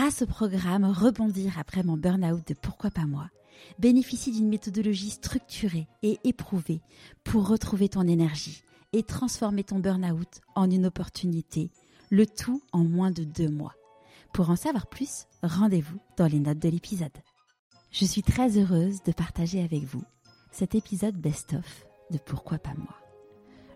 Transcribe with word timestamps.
grâce 0.00 0.22
au 0.22 0.26
programme 0.26 0.86
Rebondir 0.86 1.58
après 1.58 1.82
mon 1.82 1.98
burn-out 1.98 2.48
de 2.48 2.54
Pourquoi 2.54 2.90
pas 2.90 3.04
moi, 3.04 3.28
bénéficie 3.78 4.32
d'une 4.32 4.48
méthodologie 4.48 5.10
structurée 5.10 5.88
et 6.02 6.18
éprouvée 6.24 6.80
pour 7.22 7.46
retrouver 7.46 7.90
ton 7.90 8.08
énergie 8.08 8.62
et 8.94 9.02
transformer 9.02 9.62
ton 9.62 9.78
burn-out 9.78 10.40
en 10.54 10.70
une 10.70 10.86
opportunité, 10.86 11.70
le 12.08 12.24
tout 12.24 12.62
en 12.72 12.82
moins 12.82 13.10
de 13.10 13.24
deux 13.24 13.50
mois. 13.50 13.74
Pour 14.32 14.48
en 14.48 14.56
savoir 14.56 14.86
plus, 14.86 15.26
rendez-vous 15.42 15.98
dans 16.16 16.28
les 16.28 16.40
notes 16.40 16.60
de 16.60 16.70
l'épisode. 16.70 17.18
Je 17.90 18.06
suis 18.06 18.22
très 18.22 18.56
heureuse 18.56 19.02
de 19.02 19.12
partager 19.12 19.62
avec 19.62 19.82
vous 19.84 20.04
cet 20.50 20.74
épisode 20.74 21.18
best-of 21.18 21.84
de 22.10 22.16
Pourquoi 22.16 22.56
pas 22.56 22.72
moi. 22.74 22.96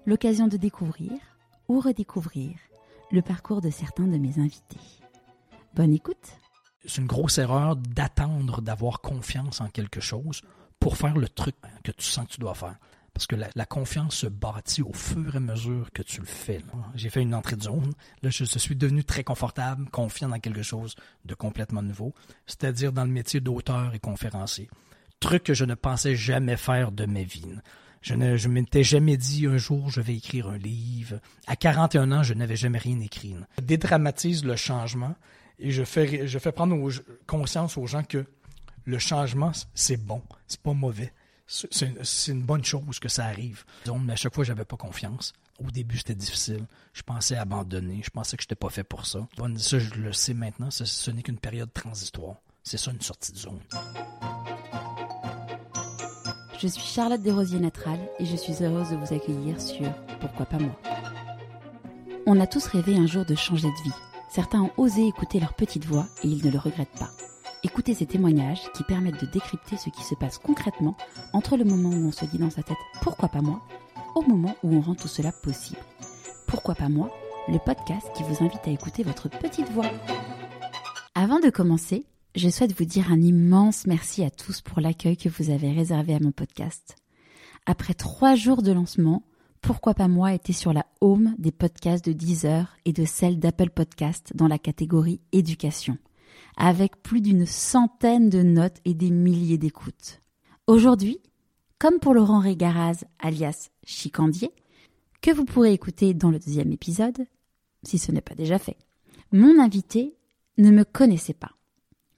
L'occasion 0.07 0.49
de 0.49 0.57
découvrir 0.57 1.13
ou 1.69 1.81
redécouvrir 1.81 2.57
le 3.13 3.21
parcours 3.21 3.61
de 3.61 3.69
certains 3.69 4.07
de 4.07 4.17
mes 4.17 4.39
invités. 4.39 5.04
Bonne 5.75 5.93
écoute 5.93 6.39
C'est 6.85 7.01
une 7.01 7.09
grosse 7.09 7.39
erreur 7.39 7.75
d'attendre 7.75 8.61
d'avoir 8.63 9.01
confiance 9.01 9.61
en 9.61 9.69
quelque 9.69 10.01
chose 10.01 10.43
pour 10.79 10.97
faire 10.97 11.17
le 11.17 11.29
truc 11.29 11.57
que 11.83 11.91
tu 11.91 12.07
sens 12.07 12.29
que 12.29 12.35
tu 12.35 12.41
dois 12.41 12.55
faire. 12.55 12.77
Parce 13.13 13.27
que 13.27 13.35
la, 13.35 13.67
confiance 13.67 14.15
se 14.15 14.27
bâtit 14.29 14.83
au 14.83 14.93
fur 14.93 15.35
et 15.35 15.39
à 15.39 15.41
mesure 15.41 15.91
que 15.93 16.03
tu 16.03 16.21
le 16.21 16.27
fais. 16.27 16.61
J'ai 16.95 17.11
fait 17.11 17.23
une 17.23 17.35
entrée 17.35 17.57
de 17.57 17.63
zone. 17.63 17.93
Là, 18.23 18.31
je, 18.31 18.45
suis 18.45 18.77
devenu 18.77 19.03
très 19.03 19.25
confortable, 19.25 19.89
confiant 19.91 20.29
dans 20.29 20.39
quelque 20.39 20.63
chose 20.63 20.95
de 21.25 21.35
complètement 21.35 21.83
nouveau, 21.83 22.13
c'est-à-dire 22.47 22.93
dans 22.93 23.05
le 23.05 23.11
métier 23.11 23.41
d'auteur 23.41 23.95
et 23.95 24.01
conférencier. 24.01 24.69
Truc 25.19 25.43
que 25.43 25.55
je 25.55 25.65
ne 25.65 25.75
pensais 25.75 26.15
jamais 26.15 26.57
faire 26.57 26.93
de 26.93 27.07
ma 27.07 27.23
vie. 27.23 27.53
Je 28.01 28.15
ne 28.15 28.37
je 28.37 28.49
m'étais 28.49 28.85
jamais 28.85 29.17
dit 29.17 29.47
un 29.47 29.57
jour 29.57 29.91
je 29.91 30.01
vais 30.01 30.17
écrire 30.17 30.49
un 30.49 30.59
livre. 30.59 31.21
À 31.47 31.57
41 31.57 32.13
ans, 32.13 32.23
je 32.23 32.35
n'avais 32.35 32.57
jamais 32.57 32.79
rien 32.79 33.01
écrit. 33.01 33.35
Je 33.59 33.65
dédramatise 33.65 34.45
le 34.45 34.57
changement 34.57 35.17
et 35.59 35.71
je 35.71 35.85
fais, 35.85 36.27
je 36.27 36.39
fais 36.39 36.53
prendre 36.53 36.91
conscience 37.27 37.77
aux 37.77 37.87
gens 37.87 38.03
que 38.03 38.25
le 38.85 38.99
changement, 38.99 39.53
c'est 39.75 39.97
bon, 39.97 40.23
c'est 40.47 40.61
pas 40.61 40.75
mauvais 40.75 41.13
c'est 41.47 42.33
une 42.33 42.43
bonne 42.43 42.65
chose 42.65 42.99
que 42.99 43.09
ça 43.09 43.27
arrive. 43.27 43.65
Mais 43.87 44.15
à 44.15 44.17
chaque 44.17 44.35
fois, 44.35 44.45
j'avais 44.45 44.65
pas 44.65 44.77
confiance. 44.77 45.33
Au 45.65 45.71
début, 45.71 45.99
c'était 45.99 46.15
difficile. 46.15 46.67
Je 46.93 47.03
pensais 47.03 47.37
abandonner. 47.37 48.01
Je 48.03 48.11
pensais 48.11 48.37
que 48.37 48.43
je 48.43 48.47
n'étais 48.47 48.55
pas 48.55 48.71
fait 48.71 48.85
pour 48.85 49.07
ça. 49.07 49.27
Ça, 49.59 49.79
je 49.79 49.95
le 49.95 50.13
sais 50.13 50.35
maintenant. 50.35 50.71
Ce, 50.71 51.11
n'est 51.11 51.23
qu'une 51.23 51.39
période 51.39 51.73
transitoire. 51.73 52.37
C'est 52.63 52.79
ça, 52.79 52.91
une 52.93 53.01
sortie 53.01 53.33
de 53.33 53.37
zone. 53.37 53.61
Je 56.59 56.67
suis 56.69 56.83
Charlotte 56.83 57.21
Desrosiers-Natral 57.21 57.99
et 58.19 58.25
je 58.25 58.37
suis 58.37 58.63
heureuse 58.63 58.91
de 58.91 58.97
vous 58.97 59.13
accueillir 59.13 59.61
sur 59.61 59.93
Pourquoi 60.21 60.47
pas 60.47 60.59
moi? 60.59 60.81
On 62.27 62.41
a 62.41 62.47
tous 62.47 62.65
rêvé 62.67 62.97
un 62.97 63.07
jour 63.07 63.27
de 63.27 63.35
changer 63.35 63.69
de 63.69 63.83
vie. 63.83 64.14
Certains 64.35 64.63
ont 64.63 64.73
osé 64.79 65.07
écouter 65.07 65.39
leur 65.39 65.55
petite 65.55 65.85
voix 65.85 66.09
et 66.25 66.27
ils 66.27 66.45
ne 66.45 66.51
le 66.51 66.59
regrettent 66.59 66.99
pas. 66.99 67.13
Écoutez 67.63 67.95
ces 67.95 68.05
témoignages 68.05 68.63
qui 68.75 68.83
permettent 68.83 69.21
de 69.21 69.31
décrypter 69.31 69.77
ce 69.77 69.91
qui 69.91 70.03
se 70.03 70.17
passe 70.17 70.39
concrètement 70.39 70.97
entre 71.33 71.57
le 71.57 71.63
moment 71.63 71.91
où 71.91 72.09
on 72.09 72.11
se 72.11 72.25
dit 72.25 72.39
dans 72.39 72.51
sa 72.51 72.65
tête 72.65 72.77
pourquoi 73.01 73.29
pas 73.29 73.43
moi? 73.43 73.63
au 74.17 74.23
moment 74.23 74.57
où 74.65 74.75
on 74.75 74.81
rend 74.81 74.97
tout 74.97 75.07
cela 75.07 75.31
possible. 75.31 75.79
Pourquoi 76.49 76.75
pas 76.75 76.89
moi? 76.89 77.15
Le 77.47 77.61
podcast 77.65 78.09
qui 78.17 78.25
vous 78.25 78.45
invite 78.45 78.67
à 78.67 78.73
écouter 78.73 79.05
votre 79.05 79.29
petite 79.29 79.71
voix. 79.71 79.89
Avant 81.15 81.39
de 81.39 81.51
commencer, 81.51 82.05
je 82.35 82.49
souhaite 82.49 82.77
vous 82.77 82.87
dire 82.87 83.13
un 83.13 83.21
immense 83.21 83.87
merci 83.87 84.25
à 84.25 84.31
tous 84.31 84.63
pour 84.63 84.81
l'accueil 84.81 85.17
que 85.17 85.29
vous 85.29 85.51
avez 85.51 85.71
réservé 85.71 86.13
à 86.13 86.19
mon 86.19 86.33
podcast. 86.33 86.97
Après 87.67 87.95
trois 87.95 88.35
jours 88.35 88.63
de 88.63 88.73
lancement, 88.73 89.23
pourquoi 89.65 89.95
pas 89.95 90.09
moi 90.09 90.35
était 90.35 90.53
sur 90.53 90.75
la 90.75 90.85
home 91.01 91.35
des 91.39 91.51
podcasts 91.51 92.05
de 92.05 92.13
Deezer 92.13 92.77
et 92.85 92.93
de 92.93 93.07
celle 93.07 93.39
d'Apple 93.39 93.71
Podcast 93.71 94.33
dans 94.35 94.47
la 94.47 94.59
catégorie 94.59 95.21
éducation 95.33 95.97
avec 96.57 97.03
plus 97.03 97.23
d'une 97.23 97.47
centaine 97.47 98.29
de 98.29 98.43
notes 98.43 98.77
et 98.85 98.93
des 98.93 99.11
milliers 99.11 99.57
d'écoutes. 99.57 100.21
Aujourd'hui, 100.67 101.19
comme 101.79 101.99
pour 101.99 102.13
Laurent 102.13 102.41
Régaraz, 102.41 103.05
alias 103.19 103.71
Chicandier, 103.85 104.51
que 105.23 105.31
vous 105.31 105.47
pourrez 105.47 105.73
écouter 105.73 106.13
dans 106.13 106.31
le 106.31 106.39
deuxième 106.39 106.71
épisode, 106.71 107.27
si 107.85 107.97
ce 107.97 108.13
n'est 108.13 108.21
pas 108.21 108.35
déjà 108.35 108.59
fait, 108.59 108.77
mon 109.33 109.59
invité 109.59 110.15
ne 110.59 110.71
me 110.71 110.85
connaissait 110.85 111.33
pas, 111.33 111.53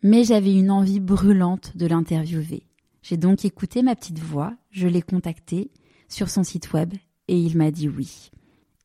mais 0.02 0.24
j'avais 0.24 0.52
une 0.52 0.72
envie 0.72 1.00
brûlante 1.00 1.76
de 1.76 1.86
l'interviewer. 1.86 2.64
J'ai 3.02 3.16
donc 3.16 3.44
écouté 3.44 3.82
ma 3.82 3.94
petite 3.94 4.18
voix, 4.18 4.54
je 4.70 4.88
l'ai 4.88 5.02
contacté 5.02 5.70
sur 6.08 6.28
son 6.28 6.42
site 6.42 6.72
web 6.72 6.92
et 7.28 7.38
il 7.38 7.56
m'a 7.56 7.70
dit 7.70 7.88
oui. 7.88 8.30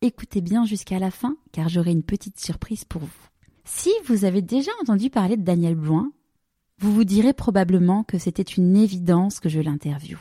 Écoutez 0.01 0.41
bien 0.41 0.65
jusqu'à 0.65 0.99
la 0.99 1.11
fin 1.11 1.37
car 1.51 1.69
j'aurai 1.69 1.91
une 1.91 2.03
petite 2.03 2.39
surprise 2.39 2.85
pour 2.85 3.01
vous. 3.01 3.27
Si 3.63 3.91
vous 4.05 4.25
avez 4.25 4.41
déjà 4.41 4.71
entendu 4.81 5.09
parler 5.09 5.37
de 5.37 5.43
Daniel 5.43 5.75
Bloin, 5.75 6.11
vous 6.79 6.93
vous 6.93 7.03
direz 7.03 7.33
probablement 7.33 8.03
que 8.03 8.17
c'était 8.17 8.41
une 8.41 8.75
évidence 8.75 9.39
que 9.39 9.49
je 9.49 9.59
l'interviewe. 9.59 10.19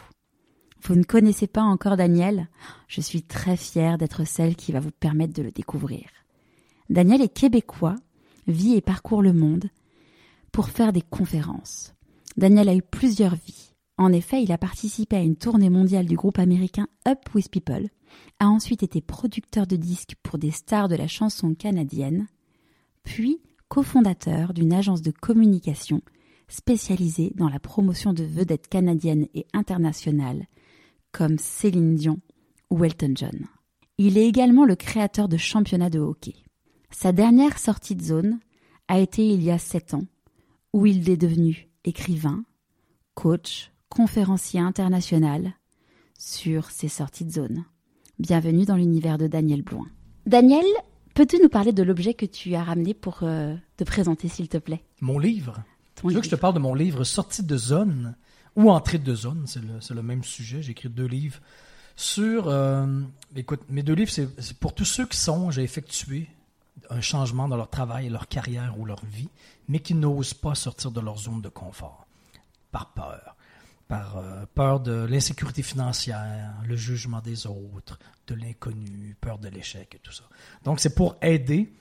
Vous 0.83 0.95
ne 0.95 1.03
connaissez 1.03 1.47
pas 1.47 1.63
encore 1.63 1.97
Daniel? 1.97 2.49
Je 2.89 3.01
suis 3.01 3.23
très 3.23 3.57
fière 3.57 3.99
d'être 3.99 4.27
celle 4.27 4.57
qui 4.57 4.73
va 4.73 4.81
vous 4.81 4.91
permettre 4.91 5.35
de 5.35 5.43
le 5.43 5.51
découvrir. 5.51 6.09
Daniel 6.89 7.23
est 7.23 7.35
québécois, 7.35 7.97
vit 8.47 8.75
et 8.75 8.81
parcourt 8.81 9.23
le 9.23 9.33
monde 9.33 9.71
pour 10.53 10.69
faire 10.69 10.93
des 10.93 11.03
conférences. 11.03 11.95
Daniel 12.37 12.69
a 12.69 12.75
eu 12.75 12.83
plusieurs 12.83 13.37
vies. 13.37 13.70
En 14.01 14.15
effet, 14.15 14.43
il 14.43 14.51
a 14.51 14.57
participé 14.57 15.17
à 15.17 15.21
une 15.21 15.37
tournée 15.37 15.69
mondiale 15.69 16.07
du 16.07 16.17
groupe 16.17 16.39
américain 16.39 16.89
Up 17.07 17.19
With 17.35 17.51
People, 17.51 17.91
a 18.39 18.49
ensuite 18.49 18.83
été 18.83 19.03
producteur 19.03 19.67
de 19.67 19.77
disques 19.77 20.15
pour 20.23 20.39
des 20.39 20.53
stars 20.53 20.89
de 20.89 20.97
la 20.97 21.07
chanson 21.07 21.55
canadienne, 21.55 22.27
puis 23.05 23.43
cofondateur 23.69 24.55
d'une 24.55 24.73
agence 24.73 25.03
de 25.03 25.11
communication 25.11 26.01
spécialisée 26.49 27.35
dans 27.35 27.51
la 27.51 27.61
promotion 27.61 28.15
de 28.15 28.25
vedettes 28.25 28.69
canadiennes 28.69 29.27
et 29.35 29.47
internationales 29.53 30.47
comme 31.13 31.37
Céline 31.37 31.95
Dion 31.95 32.21
ou 32.71 32.83
Elton 32.87 33.13
John. 33.15 33.49
Il 33.99 34.17
est 34.17 34.27
également 34.27 34.65
le 34.65 34.77
créateur 34.77 35.29
de 35.29 35.37
championnats 35.37 35.91
de 35.91 35.99
hockey. 35.99 36.37
Sa 36.91 37.13
dernière 37.13 37.59
sortie 37.59 37.97
de 37.97 38.03
zone 38.03 38.41
a 38.89 38.99
été 38.99 39.29
il 39.29 39.43
y 39.43 39.51
a 39.51 39.59
sept 39.59 39.93
ans, 39.93 40.07
où 40.73 40.87
il 40.87 41.11
est 41.11 41.19
devenu 41.19 41.69
écrivain, 41.85 42.45
coach, 43.13 43.71
conférencier 43.91 44.61
international 44.61 45.53
sur 46.19 46.71
ses 46.71 46.89
sorties 46.89 47.27
de 47.27 47.33
zone. 47.33 47.65
Bienvenue 48.19 48.65
dans 48.65 48.77
l'univers 48.77 49.19
de 49.19 49.27
Daniel 49.27 49.63
Bloin. 49.63 49.87
Daniel, 50.27 50.65
Peux-tu 51.15 51.39
nous 51.43 51.49
parler 51.49 51.73
de 51.73 51.83
l'objet 51.83 52.15
que 52.15 52.27
tu 52.27 52.55
as 52.55 52.63
ramené 52.63 52.95
pour 52.95 53.19
euh, 53.23 53.55
te 53.77 53.85
présenter, 53.85 54.29
s'il 54.29 54.49
te 54.49 54.59
plaît? 54.59 54.85
Mon 55.01 55.19
livre. 55.19 55.63
tu 55.97 56.07
veux 56.07 56.21
que 56.21 56.25
je 56.25 56.31
te 56.31 56.37
parle 56.37 56.55
de 56.55 56.61
mon 56.61 56.75
livre 56.75 57.05
Sortie 57.05 57.43
de 57.43 57.57
zone 57.57 58.17
ou 58.57 58.71
Entrée 58.71 58.99
de 58.99 59.15
zone? 59.15 59.45
C'est 59.47 59.95
le, 59.95 60.03
même 60.03 60.23
sujet. 60.23 60.63
J'ai 60.63 60.71
écrit 60.71 60.89
deux 60.89 61.07
livres 61.07 61.41
sur. 61.97 62.49
Euh, 62.49 63.03
écoute, 63.35 63.61
mes 63.69 63.83
deux 63.83 63.95
livres, 63.95 64.11
c'est 64.11 64.59
pour 64.59 64.75
tous 64.75 64.85
ceux 64.85 65.07
qui 65.07 65.19
sont, 65.19 65.51
j'ai 65.51 65.63
effectué 65.63 66.29
un 66.89 67.01
changement 67.01 67.49
dans 67.49 67.57
leur 67.57 67.69
travail, 67.69 68.09
leur 68.09 68.29
carrière 68.29 68.79
ou 68.79 68.85
leur 68.85 69.05
vie, 69.05 69.29
mais 69.69 69.81
qui 69.81 69.95
n'osent 69.95 70.35
pas 70.35 70.55
sortir 70.55 70.91
de 70.91 71.01
leur 71.01 71.19
zone 71.19 71.43
de 71.43 71.49
confort 71.49 72.07
par 72.71 72.93
peur 72.93 73.37
par 73.91 74.19
euh, 74.19 74.45
peur 74.55 74.79
de 74.79 74.93
l'insécurité 74.93 75.65
financière, 75.65 76.55
le 76.65 76.77
jugement 76.77 77.21
des 77.21 77.49
autres, 77.49 77.99
de 78.29 78.37
l'inconnu, 78.37 79.17
peur 79.21 79.37
de 79.41 79.49
l'échec 79.49 79.93
et 79.97 79.99
tout 79.99 80.13
ça. 80.13 80.23
Donc, 80.63 80.79
c'est 80.79 80.95
pour 80.95 81.17
aider 81.21 81.73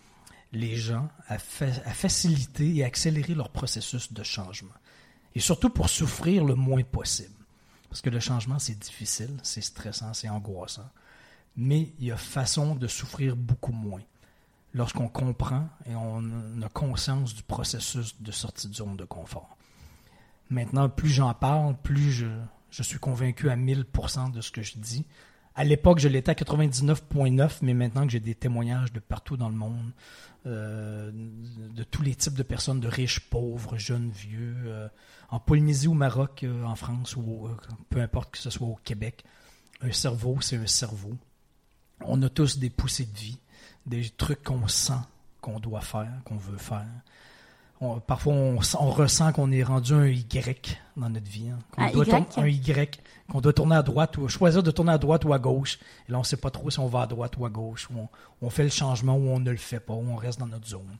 les 0.52 0.76
gens 0.76 1.08
à, 1.28 1.36
à, 1.36 1.38
faciliter 1.38 2.78
et 2.78 2.84
accélérer 2.84 3.36
leur 3.36 3.50
processus 3.50 4.12
de 4.12 4.24
changement. 4.24 4.74
Et 5.36 5.40
surtout 5.40 5.70
pour 5.70 5.88
souffrir 5.88 6.44
le 6.44 6.56
moins 6.56 6.82
possible. 6.82 7.46
Parce 7.90 8.02
que 8.02 8.10
le 8.10 8.20
changement, 8.20 8.58
c'est 8.58 8.80
difficile, 8.80 9.38
c'est 9.44 9.62
stressant, 9.62 10.16
c'est 10.16 10.30
angoissant. 10.30 10.90
Mais 11.58 11.94
il 12.00 12.06
y 12.06 12.12
a 12.12 12.18
façon 12.18 12.74
de 12.74 12.88
souffrir 12.88 13.36
beaucoup 13.36 13.72
moins 13.72 14.02
lorsqu'on 14.74 15.10
comprend 15.10 15.70
et 15.86 15.94
on 15.94 16.24
a 16.64 16.70
conscience 16.70 17.36
du 17.36 17.44
processus 17.44 18.20
de 18.20 18.32
sortie 18.32 18.68
de 18.68 18.74
zone 18.74 18.98
de 18.98 19.06
confort. 19.06 19.59
Maintenant, 20.50 20.90
plus 20.90 21.10
j'en 21.10 21.34
parle, 21.34 21.76
plus 21.84 22.12
je, 22.12 22.28
je, 22.72 22.84
suis 22.84 22.98
convaincu 23.00 23.50
à 23.50 23.56
1000% 23.56 24.32
de 24.32 24.42
ce 24.42 24.52
que 24.52 24.62
je 24.62 24.78
dis. 24.78 25.06
À 25.56 25.64
l'époque, 25.64 26.00
je 26.00 26.08
l'étais 26.08 26.32
à 26.32 26.34
99,9, 26.34 27.60
mais 27.62 27.74
maintenant 27.74 28.06
que 28.06 28.12
j'ai 28.12 28.20
des 28.20 28.36
témoignages 28.36 28.92
de 28.94 29.00
partout 29.00 29.38
dans 29.38 29.50
le 29.50 29.56
monde, 29.56 29.92
euh, 30.46 31.12
de 31.14 31.84
tous 31.84 32.02
les 32.02 32.16
types 32.16 32.34
de 32.34 32.44
personnes, 32.44 32.80
de 32.80 32.88
riches, 32.88 33.20
pauvres, 33.30 33.78
jeunes, 33.78 34.10
vieux, 34.10 34.56
euh, 34.66 34.88
en 35.30 35.40
Polynésie 35.40 35.88
ou 35.88 35.94
Maroc, 35.94 36.44
euh, 36.44 36.64
en 36.64 36.76
France, 36.76 37.16
ou 37.16 37.50
peu 37.90 38.02
importe 38.02 38.32
que 38.32 38.38
ce 38.38 38.50
soit 38.50 38.68
au 38.68 38.80
Québec, 38.84 39.24
un 39.82 39.92
cerveau, 39.92 40.40
c'est 40.42 40.58
un 40.58 40.68
cerveau. 40.68 41.16
On 42.02 42.22
a 42.24 42.30
tous 42.30 42.58
des 42.58 42.70
poussées 42.70 43.06
de 43.06 43.18
vie, 43.18 43.38
des 43.86 44.10
trucs 44.10 44.44
qu'on 44.44 44.68
sent 44.68 44.94
qu'on 45.42 45.60
doit 45.60 45.82
faire, 45.82 46.22
qu'on 46.26 46.38
veut 46.38 46.58
faire 46.58 46.88
parfois, 48.06 48.34
on, 48.34 48.58
ressent 48.58 49.32
qu'on 49.32 49.52
est 49.52 49.64
rendu 49.64 49.94
un 49.94 50.08
Y 50.08 50.78
dans 50.98 51.10
notre 51.10 51.30
vie. 51.30 51.50
Hein. 51.50 51.60
un 51.78 52.48
Y? 52.48 53.02
Qu'on 53.32 53.42
doit 53.42 53.54
tourner 53.54 53.76
à 53.76 53.84
droite 53.84 54.18
ou 54.18 54.28
choisir 54.28 54.64
de 54.64 54.72
tourner 54.72 54.92
à 54.92 54.98
droite 54.98 55.24
ou 55.24 55.34
à 55.34 55.40
gauche. 55.40 55.80
Et 56.08 56.12
là, 56.12 56.18
on 56.18 56.22
ne 56.22 56.26
sait 56.26 56.38
pas 56.38 56.52
trop 56.52 56.70
si 56.70 56.80
on 56.80 56.88
va 56.88 57.04
à 57.04 57.08
droite 57.08 57.38
ou 57.38 57.46
à 57.46 57.50
gauche. 57.50 57.90
Ou 57.92 58.10
on, 58.42 58.50
fait 58.50 58.64
le 58.64 58.70
changement 58.70 59.16
ou 59.16 59.30
on 59.30 59.40
ne 59.40 59.52
le 59.52 59.58
fait 59.58 59.80
pas, 59.80 59.94
ou 59.94 60.04
on 60.10 60.16
reste 60.16 60.40
dans 60.40 60.48
notre 60.48 60.68
zone. 60.68 60.98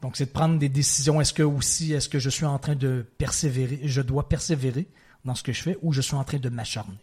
Donc, 0.00 0.16
c'est 0.16 0.26
de 0.26 0.30
prendre 0.30 0.58
des 0.58 0.68
décisions. 0.68 1.20
Est-ce 1.20 1.34
que 1.34 1.42
aussi, 1.42 1.92
est-ce 1.92 2.08
que 2.08 2.18
je 2.18 2.30
suis 2.30 2.46
en 2.46 2.58
train 2.58 2.76
de 2.76 3.04
persévérer, 3.18 3.80
je 3.84 4.00
dois 4.00 4.28
persévérer 4.28 4.86
dans 5.24 5.34
ce 5.34 5.42
que 5.42 5.52
je 5.52 5.62
fais 5.62 5.78
ou 5.82 5.92
je 5.92 6.00
suis 6.00 6.14
en 6.14 6.24
train 6.24 6.38
de 6.38 6.48
m'acharner 6.48 6.98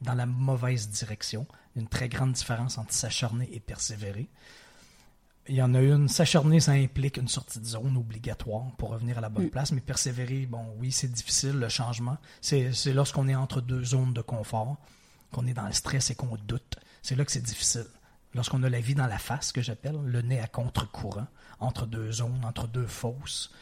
dans 0.00 0.14
la 0.14 0.26
mauvaise 0.26 0.88
direction? 0.90 1.46
Une 1.74 1.88
très 1.88 2.08
grande 2.08 2.32
différence 2.32 2.78
entre 2.78 2.92
s'acharner 2.92 3.48
et 3.52 3.58
persévérer. 3.58 4.28
Il 5.48 5.56
y 5.56 5.62
en 5.62 5.74
a 5.74 5.80
une, 5.80 6.08
s'acharner, 6.08 6.58
ça 6.58 6.72
implique 6.72 7.18
une 7.18 7.28
sortie 7.28 7.60
de 7.60 7.66
zone 7.66 7.96
obligatoire 7.96 8.64
pour 8.78 8.90
revenir 8.90 9.18
à 9.18 9.20
la 9.20 9.28
bonne 9.28 9.46
mm. 9.46 9.50
place, 9.50 9.72
mais 9.72 9.80
persévérer, 9.80 10.46
bon, 10.46 10.64
oui, 10.78 10.90
c'est 10.90 11.12
difficile, 11.12 11.52
le 11.52 11.68
changement. 11.68 12.16
C'est 12.40 12.72
lorsqu'on 12.94 13.28
est 13.28 13.34
entre 13.34 13.60
deux 13.60 13.84
zones 13.84 14.14
de 14.14 14.22
confort, 14.22 14.76
qu'on 15.32 15.46
est 15.46 15.52
dans 15.52 15.66
le 15.66 15.72
stress 15.72 16.10
et 16.10 16.14
qu'on 16.14 16.36
doute. 16.36 16.76
C'est 17.02 17.14
là 17.14 17.24
que 17.24 17.32
c'est 17.32 17.42
difficile. 17.42 17.86
Lorsqu'on 18.34 18.62
a 18.62 18.70
la 18.70 18.80
vie 18.80 18.94
dans 18.94 19.06
la 19.06 19.18
face, 19.18 19.52
que 19.52 19.60
j'appelle, 19.60 19.96
le 20.04 20.22
nez 20.22 20.40
à 20.40 20.46
contre-courant, 20.46 21.26
entre 21.60 21.86
deux 21.86 22.10
zones, 22.10 22.44
entre 22.44 22.66
deux 22.66 22.86
fosses. 22.86 23.52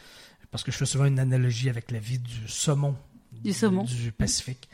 Parce 0.50 0.62
que 0.62 0.70
je 0.70 0.76
fais 0.76 0.86
souvent 0.86 1.06
une 1.06 1.18
analogie 1.18 1.68
avec 1.68 1.90
la 1.90 1.98
vie 1.98 2.18
du 2.18 2.46
saumon. 2.46 2.96
Du 3.32 3.52
saumon. 3.52 3.84
Du 3.84 4.12
Pacifique. 4.12 4.68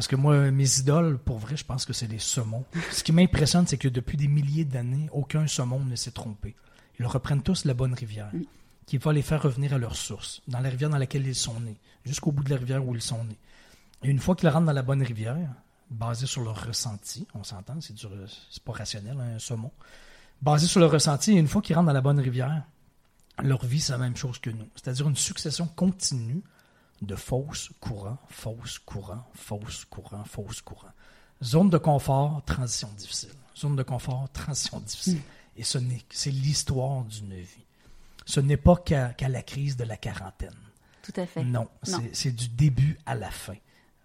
Parce 0.00 0.08
que 0.08 0.16
moi, 0.16 0.50
mes 0.50 0.78
idoles, 0.78 1.18
pour 1.18 1.36
vrai, 1.36 1.58
je 1.58 1.64
pense 1.66 1.84
que 1.84 1.92
c'est 1.92 2.06
les 2.06 2.18
saumons. 2.18 2.64
Ce 2.90 3.04
qui 3.04 3.12
m'impressionne, 3.12 3.66
c'est 3.66 3.76
que 3.76 3.86
depuis 3.86 4.16
des 4.16 4.28
milliers 4.28 4.64
d'années, 4.64 5.10
aucun 5.12 5.46
saumon 5.46 5.80
ne 5.80 5.94
s'est 5.94 6.12
trompé. 6.12 6.56
Ils 6.98 7.04
reprennent 7.04 7.42
tous 7.42 7.66
la 7.66 7.74
bonne 7.74 7.92
rivière, 7.92 8.30
mm. 8.32 8.44
qui 8.86 8.96
va 8.96 9.12
les 9.12 9.20
faire 9.20 9.42
revenir 9.42 9.74
à 9.74 9.78
leur 9.78 9.94
source, 9.96 10.40
dans 10.48 10.60
la 10.60 10.70
rivière 10.70 10.88
dans 10.88 10.96
laquelle 10.96 11.26
ils 11.26 11.34
sont 11.34 11.60
nés, 11.60 11.76
jusqu'au 12.06 12.32
bout 12.32 12.42
de 12.42 12.48
la 12.48 12.56
rivière 12.56 12.82
où 12.82 12.94
ils 12.94 13.02
sont 13.02 13.22
nés. 13.24 13.36
Et 14.02 14.08
une 14.08 14.20
fois 14.20 14.34
qu'ils 14.34 14.48
rentrent 14.48 14.64
dans 14.64 14.72
la 14.72 14.80
bonne 14.80 15.02
rivière, 15.02 15.36
basé 15.90 16.24
sur 16.24 16.44
leur 16.44 16.64
ressenti, 16.66 17.26
on 17.34 17.44
s'entend, 17.44 17.78
c'est, 17.82 17.92
c'est 17.98 18.62
pas 18.64 18.72
rationnel, 18.72 19.18
hein, 19.20 19.34
un 19.34 19.38
saumon, 19.38 19.70
basé 20.40 20.66
sur 20.66 20.80
leur 20.80 20.92
ressenti, 20.92 21.32
et 21.32 21.38
une 21.38 21.46
fois 21.46 21.60
qu'ils 21.60 21.76
rentrent 21.76 21.88
dans 21.88 21.92
la 21.92 22.00
bonne 22.00 22.20
rivière, 22.20 22.62
leur 23.42 23.66
vie, 23.66 23.80
c'est 23.80 23.92
la 23.92 23.98
même 23.98 24.16
chose 24.16 24.38
que 24.38 24.48
nous. 24.48 24.66
C'est-à-dire 24.76 25.06
une 25.06 25.16
succession 25.16 25.66
continue 25.66 26.42
de 27.02 27.16
fausses 27.16 27.70
courants, 27.80 28.18
fausses 28.28 28.78
courants, 28.78 29.24
fausses 29.34 29.84
courants, 29.84 30.24
fausses 30.24 30.60
courants. 30.60 30.92
Zone 31.42 31.70
de 31.70 31.78
confort, 31.78 32.42
transition 32.44 32.88
difficile. 32.96 33.32
Zone 33.56 33.76
de 33.76 33.82
confort, 33.82 34.28
transition 34.32 34.80
difficile. 34.80 35.22
Et 35.56 35.64
ce 35.64 35.78
n'est, 35.78 36.02
c'est 36.10 36.30
l'histoire 36.30 37.04
d'une 37.04 37.34
vie. 37.34 37.64
Ce 38.26 38.40
n'est 38.40 38.58
pas 38.58 38.76
qu'à, 38.76 39.14
la 39.28 39.42
crise 39.42 39.76
de 39.76 39.84
la 39.84 39.96
quarantaine. 39.96 40.54
Tout 41.02 41.12
à 41.16 41.26
fait. 41.26 41.42
Non, 41.42 41.68
C'est, 42.12 42.32
du 42.32 42.48
début 42.48 42.98
à 43.06 43.14
la 43.14 43.30
fin. 43.30 43.56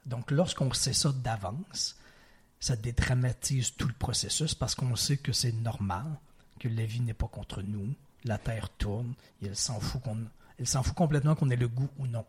Donc, 0.05 0.31
lorsqu'on 0.31 0.71
sait 0.73 0.93
ça 0.93 1.11
d'avance, 1.11 1.97
ça 2.59 2.75
dédramatise 2.75 3.73
tout 3.75 3.87
le 3.87 3.93
processus 3.93 4.55
parce 4.55 4.73
qu'on 4.73 4.95
sait 4.95 5.17
que 5.17 5.33
c'est 5.33 5.51
normal, 5.51 6.05
que 6.59 6.69
la 6.69 6.85
vie 6.85 7.01
n'est 7.01 7.13
pas 7.13 7.27
contre 7.27 7.61
nous, 7.61 7.93
la 8.23 8.37
Terre 8.37 8.69
tourne, 8.69 9.13
et 9.41 9.47
elle 9.47 9.55
s'en 9.55 9.79
fout 9.79 10.01
qu'on, 10.01 10.17
elle 10.57 10.67
s'en 10.67 10.81
fout 10.81 10.95
complètement 10.95 11.35
qu'on 11.35 11.49
ait 11.49 11.55
le 11.57 11.67
goût 11.67 11.89
ou 11.99 12.07
non 12.07 12.25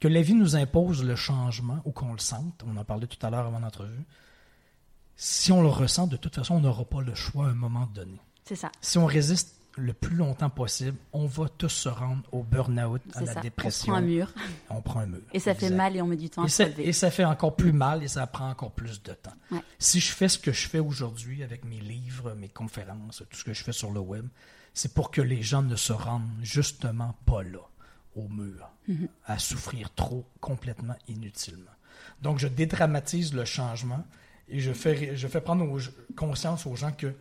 que 0.00 0.08
la 0.08 0.22
vie 0.22 0.34
nous 0.34 0.56
impose 0.56 1.04
le 1.04 1.14
changement 1.14 1.80
ou 1.84 1.92
qu'on 1.92 2.12
le 2.12 2.18
sente, 2.18 2.64
on 2.66 2.76
en 2.76 2.84
parlait 2.84 3.06
tout 3.06 3.24
à 3.24 3.30
l'heure 3.30 3.46
avant 3.46 3.60
l'entrevue, 3.60 4.04
si 5.14 5.52
on 5.52 5.62
le 5.62 5.68
ressent, 5.68 6.06
de 6.06 6.16
toute 6.16 6.34
façon, 6.34 6.54
on 6.54 6.60
n'aura 6.60 6.86
pas 6.86 7.02
le 7.02 7.14
choix 7.14 7.46
à 7.46 7.50
un 7.50 7.54
moment 7.54 7.86
donné. 7.94 8.18
C'est 8.44 8.56
ça. 8.56 8.72
Si 8.80 8.96
on 8.96 9.04
résiste 9.04 9.60
le 9.76 9.92
plus 9.92 10.16
longtemps 10.16 10.48
possible, 10.48 10.96
on 11.12 11.26
va 11.26 11.48
tous 11.48 11.68
se 11.68 11.88
rendre 11.88 12.22
au 12.32 12.42
burn-out, 12.42 13.02
à 13.14 13.20
la 13.20 13.34
dépression. 13.36 13.92
On 13.92 13.96
prend 13.96 14.02
un 14.02 14.06
mur. 14.06 14.34
On 14.70 14.80
prend 14.80 15.00
un 15.00 15.06
mur. 15.06 15.20
Et 15.32 15.38
ça 15.38 15.54
fait 15.54 15.70
mal 15.70 15.94
et 15.96 16.02
on 16.02 16.06
met 16.06 16.16
du 16.16 16.30
temps 16.30 16.42
et 16.42 16.46
à 16.46 16.48
ça, 16.48 16.64
Et 16.78 16.92
ça 16.92 17.10
fait 17.10 17.24
encore 17.24 17.54
plus 17.54 17.72
mal 17.72 18.02
et 18.02 18.08
ça 18.08 18.26
prend 18.26 18.48
encore 18.48 18.72
plus 18.72 19.02
de 19.02 19.12
temps. 19.12 19.34
Si 19.78 20.00
je 20.00 20.10
fais 20.10 20.28
ce 20.28 20.38
que 20.38 20.52
je 20.52 20.66
fais 20.66 20.80
aujourd'hui 20.80 21.42
avec 21.42 21.64
mes 21.66 21.80
livres, 21.80 22.34
mes 22.34 22.48
conférences, 22.48 23.22
tout 23.30 23.36
ce 23.38 23.44
que 23.44 23.52
je 23.52 23.62
fais 23.62 23.72
sur 23.72 23.90
le 23.90 24.00
web, 24.00 24.26
c'est 24.72 24.94
pour 24.94 25.10
que 25.10 25.20
les 25.20 25.42
gens 25.42 25.62
ne 25.62 25.76
se 25.76 25.92
rendent 25.92 26.30
justement 26.42 27.14
pas 27.26 27.42
là 27.42 27.69
au 28.16 28.28
mur, 28.28 28.70
à 29.24 29.38
souffrir 29.38 29.92
trop 29.94 30.26
complètement 30.40 30.96
inutilement. 31.08 31.70
Donc, 32.22 32.38
je 32.38 32.48
dédramatise 32.48 33.34
le 33.34 33.44
changement 33.44 34.04
et 34.48 34.60
je 34.60 34.72
fais, 34.72 35.16
je 35.16 35.28
fais 35.28 35.40
prendre 35.40 35.78
conscience 36.16 36.66
aux 36.66 36.76
gens 36.76 36.92
que 36.92 37.14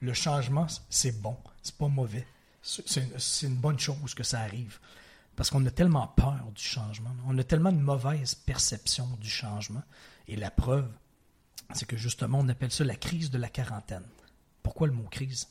le 0.00 0.12
changement, 0.12 0.66
c'est 0.90 1.20
bon, 1.22 1.36
c'est 1.62 1.76
pas 1.76 1.88
mauvais. 1.88 2.26
C'est 2.62 3.46
une 3.46 3.56
bonne 3.56 3.78
chose 3.78 4.14
que 4.14 4.22
ça 4.22 4.40
arrive. 4.40 4.78
Parce 5.36 5.50
qu'on 5.50 5.64
a 5.66 5.70
tellement 5.70 6.08
peur 6.08 6.50
du 6.54 6.62
changement. 6.62 7.10
On 7.26 7.36
a 7.38 7.44
tellement 7.44 7.72
de 7.72 7.78
mauvaise 7.78 8.34
perception 8.34 9.06
du 9.20 9.28
changement. 9.28 9.82
Et 10.28 10.36
la 10.36 10.50
preuve, 10.50 10.88
c'est 11.74 11.86
que 11.86 11.96
justement, 11.96 12.38
on 12.40 12.48
appelle 12.48 12.72
ça 12.72 12.84
la 12.84 12.96
crise 12.96 13.30
de 13.30 13.38
la 13.38 13.48
quarantaine. 13.48 14.06
Pourquoi 14.62 14.86
le 14.86 14.94
mot 14.94 15.04
crise? 15.04 15.48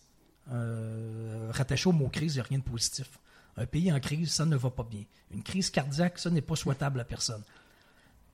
Euh, 0.51 1.51
rattaché 1.53 1.87
au 1.87 1.91
mot 1.91 2.09
crise, 2.09 2.33
il 2.33 2.37
n'y 2.37 2.41
a 2.41 2.43
rien 2.43 2.59
de 2.59 2.63
positif. 2.63 3.19
Un 3.57 3.65
pays 3.65 3.91
en 3.91 3.99
crise, 3.99 4.31
ça 4.31 4.45
ne 4.45 4.55
va 4.55 4.69
pas 4.69 4.83
bien. 4.83 5.03
Une 5.31 5.43
crise 5.43 5.69
cardiaque, 5.69 6.19
ça 6.19 6.29
n'est 6.29 6.41
pas 6.41 6.55
souhaitable 6.55 6.99
à 6.99 7.05
personne. 7.05 7.41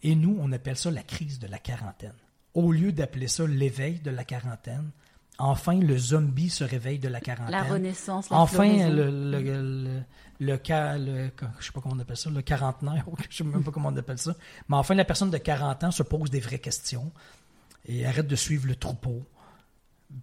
Et 0.04 0.16
nous, 0.16 0.38
on 0.40 0.52
appelle 0.52 0.78
ça 0.78 0.90
la 0.90 1.04
crise 1.04 1.40
de 1.40 1.48
la 1.48 1.60
quarantaine. 1.60 2.16
Au 2.54 2.72
lieu 2.72 2.92
d'appeler 2.92 3.28
ça 3.28 3.46
l'éveil 3.46 4.00
de 4.00 4.10
la 4.10 4.24
quarantaine, 4.24 4.90
enfin 5.38 5.80
le 5.80 5.98
zombie 5.98 6.50
se 6.50 6.64
réveille 6.64 7.00
de 7.00 7.08
la 7.08 7.22
quarantaine. 7.22 7.52
La 7.52 7.64
renaissance, 7.64 8.30
la 8.30 8.38
Enfin 8.38 8.90
le, 8.90 9.10
le, 9.10 9.42
le, 9.42 10.04
le, 10.40 10.60
je 10.66 11.66
sais 11.66 11.72
pas 11.72 11.82
comment 11.82 11.96
on 11.96 12.00
appelle 12.00 12.18
ça, 12.18 12.30
le 12.30 12.42
quarantenaire, 12.42 13.06
je 13.30 13.38
sais 13.38 13.44
même 13.44 13.64
pas 13.64 13.72
comment 13.72 13.90
on 13.90 13.96
appelle 13.96 14.18
ça. 14.18 14.36
Mais 14.68 14.76
enfin 14.76 14.96
la 14.96 15.06
personne 15.06 15.30
de 15.30 15.38
40 15.38 15.84
ans 15.86 15.92
se 15.92 16.04
pose 16.04 16.30
des 16.30 16.40
vraies 16.42 16.60
questions 16.60 17.12
et 17.86 18.06
arrête 18.06 18.28
de 18.28 18.36
suivre 18.36 18.68
le 18.68 18.76
troupeau. 18.76 19.24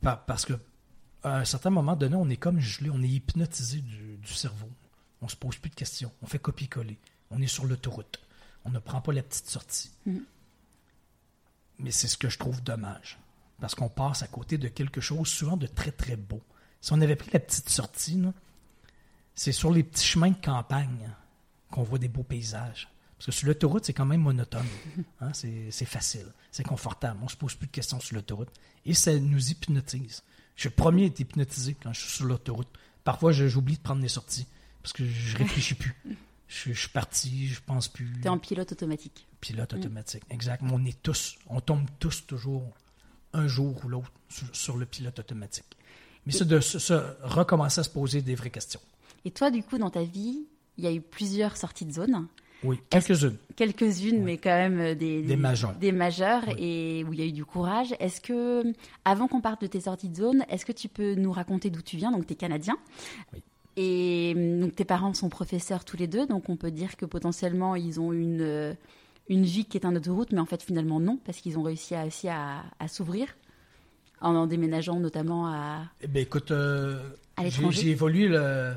Parce 0.03 0.45
que 0.45 0.55
à 1.23 1.39
un 1.39 1.45
certain 1.45 1.71
moment 1.71 1.97
donné, 1.97 2.15
on 2.17 2.29
est 2.29 2.37
comme 2.37 2.61
gelé, 2.61 2.91
on 2.91 3.03
est 3.03 3.09
hypnotisé 3.09 3.81
du 3.81 4.33
cerveau. 4.33 4.69
On 5.23 5.29
se 5.29 5.37
pose 5.37 5.57
plus 5.57 5.71
de 5.71 5.75
questions. 5.75 6.13
On 6.23 6.27
fait 6.27 6.39
copier-coller. 6.39 6.99
On 7.31 7.41
est 7.43 7.47
sur 7.47 7.67
l'autoroute. 7.67 8.21
On 8.65 8.71
ne 8.71 8.79
prend 8.79 9.01
pas 9.01 9.13
la 9.13 9.23
petite 9.23 9.49
sortie. 9.49 9.91
Mm. 10.07 10.19
Mais 11.81 11.91
c'est 11.91 12.09
ce 12.09 12.19
que 12.19 12.29
je 12.29 12.39
trouve 12.39 12.63
dommage. 12.63 13.19
Parce 13.61 13.75
qu'on 13.75 13.89
passe 13.89 14.23
à 14.23 14.29
côté 14.29 14.59
de 14.59 14.69
quelque 14.69 15.01
chose 15.01 15.29
souvent 15.29 15.57
de 15.57 15.67
très, 15.67 15.91
très 15.91 16.17
beau. 16.17 16.43
Si 16.81 16.93
on 16.93 17.01
avait 17.01 17.17
pris 17.17 17.31
la 17.33 17.41
petite 17.41 17.69
sortie, 17.69 18.23
c'est 19.35 19.53
sur 19.53 19.73
les 19.73 19.83
petits 19.83 20.05
chemins 20.05 20.31
de 20.31 20.37
campagne 20.37 21.11
qu'on 21.71 21.83
voit 21.83 21.99
des 21.99 22.09
beaux 22.09 22.23
paysages. 22.23 22.89
Parce 23.17 23.27
que 23.27 23.33
sur 23.33 23.49
l'autoroute, 23.49 23.85
c'est 23.85 23.93
quand 23.93 24.07
même 24.07 24.23
monotone. 24.23 24.67
Hein, 25.21 25.33
c'est 25.33 25.85
facile, 25.85 26.27
c'est 26.53 26.63
confortable. 26.63 27.19
On 27.21 27.25
ne 27.25 27.31
se 27.31 27.37
pose 27.37 27.57
plus 27.57 27.67
de 27.67 27.73
questions 27.73 27.99
sur 27.99 28.15
l'autoroute. 28.15 28.51
Et 28.87 28.95
ça 28.95 29.13
nous 29.19 29.51
hypnotise. 29.51 30.23
Je 30.55 30.61
suis 30.61 30.69
le 30.69 30.75
premier 30.77 31.05
à 31.05 31.07
être 31.07 31.19
hypnotisé 31.19 31.75
quand 31.75 31.93
je 31.93 32.01
suis 32.01 32.11
sur 32.11 32.27
l'autoroute. 32.27 32.69
Parfois, 33.03 33.33
j'oublie 33.33 33.77
de 33.77 33.83
prendre 33.83 34.01
des 34.01 34.09
sorties 34.09 34.47
parce 34.83 34.93
que 34.93 35.05
je 35.05 35.37
réfléchis 35.37 35.75
plus. 35.75 35.95
Je, 36.49 36.73
suis 36.73 36.89
parti, 36.89 37.49
je 37.49 37.61
pense 37.65 37.89
plus. 37.89 38.11
Tu 38.21 38.27
es 38.27 38.29
en 38.29 38.39
pilote 38.39 38.73
automatique. 38.73 39.27
Pilote 39.41 39.75
mm. 39.75 39.79
automatique, 39.79 40.23
exact. 40.31 40.63
on 40.71 40.85
est 40.85 41.03
tous, 41.03 41.37
on 41.49 41.61
tombe 41.61 41.87
tous 41.99 42.27
toujours 42.27 42.65
un 43.35 43.47
jour 43.47 43.81
ou 43.85 43.89
l'autre 43.89 44.11
sur, 44.53 44.77
le 44.77 44.87
pilote 44.87 45.19
automatique. 45.19 45.77
Mais 46.27 46.33
c'est 46.33 46.47
de 46.47 46.61
se, 46.61 46.95
recommencer 47.23 47.81
à 47.81 47.85
se 47.85 47.91
poser 47.91 48.23
des 48.23 48.35
vraies 48.35 48.51
questions. 48.51 48.81
Et 49.25 49.31
toi, 49.31 49.51
du 49.51 49.63
coup, 49.63 49.79
dans 49.79 49.91
ta 49.91 50.03
vie, 50.03 50.47
il 50.77 50.85
y 50.85 50.87
a 50.87 50.93
eu 50.93 51.01
plusieurs 51.01 51.57
sorties 51.57 51.85
de 51.85 51.93
zone. 51.93 52.27
Oui, 52.65 52.81
quelques-unes. 52.91 53.37
Quelques-unes, 53.55 54.23
mais 54.23 54.37
quand 54.37 54.51
même 54.55 54.81
euh, 54.81 54.95
des, 54.95 55.23
des, 55.23 55.37
majeurs. 55.37 55.75
Des 55.75 55.93
majeurs 55.93 56.43
et 56.59 57.05
où 57.05 57.13
il 57.13 57.21
y 57.21 57.23
a 57.23 57.27
eu 57.27 57.33
du 57.33 57.45
courage. 57.45 57.95
Est-ce 58.01 58.21
que, 58.21 58.65
avant 59.05 59.29
qu'on 59.29 59.41
parte 59.41 59.63
de 59.63 59.69
tes 59.69 59.83
sorties 59.83 60.09
de 60.09 60.17
zone, 60.17 60.45
est-ce 60.49 60.67
que 60.67 60.73
tu 60.73 60.89
peux 60.89 61.15
nous 61.15 61.31
raconter 61.31 61.71
d'où 61.71 61.83
tu 61.83 61.97
viens? 61.97 62.11
Donc, 62.11 62.27
tu 62.27 62.33
es 62.33 62.37
canadien. 62.37 62.77
Oui. 63.33 63.43
Et 63.81 64.35
hum, 64.37 64.61
donc 64.61 64.75
tes 64.75 64.85
parents 64.85 65.15
sont 65.15 65.29
professeurs 65.29 65.85
tous 65.85 65.97
les 65.97 66.09
deux, 66.09 66.27
donc 66.27 66.49
on 66.49 66.57
peut 66.57 66.73
dire 66.73 66.97
que 66.97 67.07
potentiellement 67.07 67.77
ils 67.77 68.01
ont 68.01 68.13
une, 68.13 68.41
euh, 68.41 68.75
une 69.29 69.45
vie 69.45 69.67
qui 69.67 69.79
est 69.79 69.87
un 69.87 69.95
autoroute, 69.95 70.33
mais 70.33 70.41
en 70.41 70.47
fait 70.47 70.65
finalement 70.65 70.99
non, 70.99 71.17
parce 71.25 71.39
qu'ils 71.39 71.59
ont 71.59 71.63
réussi 71.63 71.95
à, 71.95 72.05
aussi 72.05 72.29
à, 72.29 72.65
s'ouvrir 72.89 73.29
en, 74.21 74.49
déménageant 74.49 74.99
notamment 74.99 75.47
à. 75.47 75.85
Eh 76.01 76.09
bien 76.09 76.23
écoute, 76.23 76.51
euh, 76.51 76.99
j'ai 77.71 77.91
évolué 77.91 78.27
la 78.27 78.75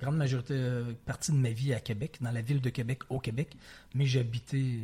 grande 0.00 0.16
majorité 0.16 0.54
euh, 0.56 0.94
partie 1.04 1.30
de 1.30 1.36
ma 1.36 1.50
vie 1.50 1.74
à 1.74 1.80
Québec, 1.80 2.16
dans 2.22 2.30
la 2.30 2.40
ville 2.40 2.62
de 2.62 2.70
Québec, 2.70 3.00
au 3.10 3.18
Québec, 3.18 3.54
mais 3.94 4.06
habité, 4.16 4.78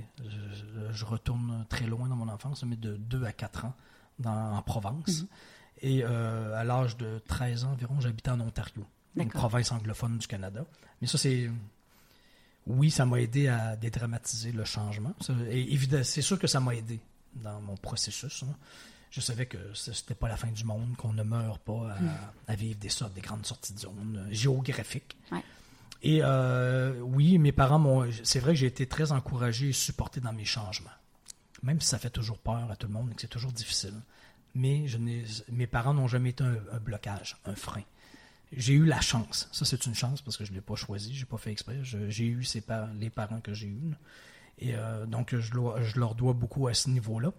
je, 0.92 1.04
retourne 1.06 1.64
très 1.70 1.86
loin 1.86 2.06
dans 2.08 2.16
mon 2.16 2.28
enfance, 2.28 2.64
mais 2.64 2.76
de 2.76 2.96
2 2.96 3.24
à 3.24 3.32
4 3.32 3.64
ans 3.64 3.74
dans, 4.18 4.56
en 4.56 4.60
Provence. 4.60 5.22
Mhm. 5.22 5.28
Et 5.80 6.04
à 6.04 6.64
l'âge 6.64 6.98
de 6.98 7.18
13 7.28 7.64
ans 7.64 7.72
environ, 7.72 7.98
j'habitais 8.00 8.30
en 8.30 8.40
Ontario 8.40 8.84
une 9.16 9.28
province 9.28 9.72
anglophone 9.72 10.18
du 10.18 10.26
Canada. 10.26 10.64
Mais 11.00 11.06
ça, 11.06 11.18
c'est. 11.18 11.50
Oui, 12.66 12.90
ça 12.90 13.04
m'a 13.04 13.20
aidé 13.20 13.48
à 13.48 13.76
dédramatiser 13.76 14.52
le 14.52 14.64
changement. 14.64 15.14
Et 15.50 15.78
c'est 16.02 16.22
sûr 16.22 16.38
que 16.38 16.46
ça 16.46 16.60
m'a 16.60 16.74
aidé 16.74 16.98
dans 17.34 17.60
mon 17.60 17.76
processus. 17.76 18.42
Hein. 18.42 18.54
Je 19.10 19.20
savais 19.20 19.46
que 19.46 19.58
c'était 19.74 20.14
pas 20.14 20.28
la 20.28 20.36
fin 20.36 20.50
du 20.50 20.64
monde, 20.64 20.96
qu'on 20.96 21.12
ne 21.12 21.22
meurt 21.22 21.62
pas 21.62 21.94
à, 22.48 22.52
hmm. 22.52 22.56
vivre 22.56 22.78
des 22.80 22.88
sortes, 22.88 23.14
des 23.14 23.20
grandes 23.20 23.46
sorties 23.46 23.72
de 23.72 23.78
zone 23.78 24.26
euh, 24.26 24.32
géographiques. 24.32 25.16
Et 26.02 26.20
euh, 26.22 26.98
oui, 27.00 27.38
mes 27.38 27.52
parents 27.52 27.78
m'ont. 27.78 28.10
C'est 28.24 28.40
vrai 28.40 28.52
que 28.52 28.58
j'ai 28.58 28.66
été 28.66 28.86
très 28.86 29.12
encouragé 29.12 29.68
et 29.68 29.72
supporté 29.72 30.20
dans 30.20 30.32
mes 30.32 30.44
changements. 30.44 30.90
Même 31.62 31.80
si 31.80 31.88
ça 31.88 31.98
fait 31.98 32.10
toujours 32.10 32.38
peur 32.38 32.70
à 32.70 32.76
tout 32.76 32.88
le 32.88 32.92
monde 32.92 33.10
et 33.12 33.14
que 33.14 33.20
c'est 33.20 33.28
toujours 33.28 33.52
difficile. 33.52 33.94
Mais 34.54 34.86
je 34.86 34.98
mes 34.98 35.66
parents 35.66 35.94
n'ont 35.94 36.08
jamais 36.08 36.30
été 36.30 36.44
un 36.44 36.78
blocage, 36.80 37.36
un 37.44 37.54
frein. 37.54 37.84
J'ai 38.52 38.74
eu 38.74 38.84
la 38.84 39.00
chance. 39.00 39.48
Ça, 39.52 39.64
c'est 39.64 39.86
une 39.86 39.94
chance 39.94 40.20
parce 40.22 40.36
que 40.36 40.44
je 40.44 40.50
ne 40.50 40.56
l'ai 40.56 40.60
pas 40.60 40.76
choisi, 40.76 41.14
je 41.14 41.20
n'ai 41.20 41.26
pas 41.26 41.38
fait 41.38 41.50
exprès. 41.52 41.78
J'ai 41.82 42.26
eu 42.26 42.44
les 43.00 43.10
parents 43.10 43.40
que 43.40 43.54
j'ai 43.54 43.68
eus. 43.68 43.94
Et 44.58 44.74
euh, 44.74 45.06
donc, 45.06 45.34
je, 45.34 45.40
je, 45.40 45.98
leur 45.98 46.14
dois 46.14 46.32
beaucoup 46.32 46.68
à 46.68 46.74
ce 46.74 46.88
niveau-là. 46.88 47.32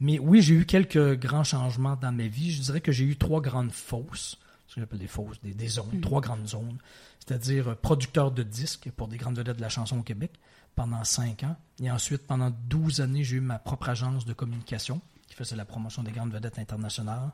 Mais 0.00 0.18
oui, 0.18 0.42
j'ai 0.42 0.54
eu 0.54 0.64
quelques 0.64 1.18
grands 1.18 1.44
changements 1.44 1.96
dans 1.96 2.12
ma 2.12 2.26
vie. 2.26 2.50
Je 2.50 2.62
dirais 2.62 2.80
que 2.80 2.92
j'ai 2.92 3.04
eu 3.04 3.16
trois 3.16 3.40
grandes 3.40 3.72
fausses, 3.72 4.38
ce 4.66 4.74
que 4.74 4.80
j'appelle 4.80 4.98
des 4.98 5.06
fausses, 5.06 5.40
des, 5.42 5.68
zones, 5.68 5.98
mm. 5.98 6.00
trois 6.00 6.20
grandes 6.20 6.48
zones. 6.48 6.78
C'est-à-dire 7.20 7.68
euh, 7.68 7.74
producteur 7.74 8.30
de 8.32 8.42
disques 8.42 8.90
pour 8.96 9.08
des 9.08 9.16
grandes 9.16 9.36
vedettes 9.36 9.58
de 9.58 9.62
la 9.62 9.68
chanson 9.68 9.98
au 9.98 10.02
Québec 10.02 10.32
pendant 10.74 11.04
cinq 11.04 11.44
ans. 11.44 11.56
Et 11.80 11.90
ensuite, 11.90 12.26
pendant 12.26 12.50
12 12.50 13.00
années, 13.00 13.24
j'ai 13.24 13.36
eu 13.36 13.40
ma 13.40 13.58
propre 13.58 13.90
agence 13.90 14.24
de 14.24 14.32
communication 14.32 15.00
qui 15.28 15.34
faisait 15.34 15.56
la 15.56 15.64
promotion 15.64 16.02
des 16.02 16.12
grandes 16.12 16.32
vedettes 16.32 16.58
internationales. 16.58 17.30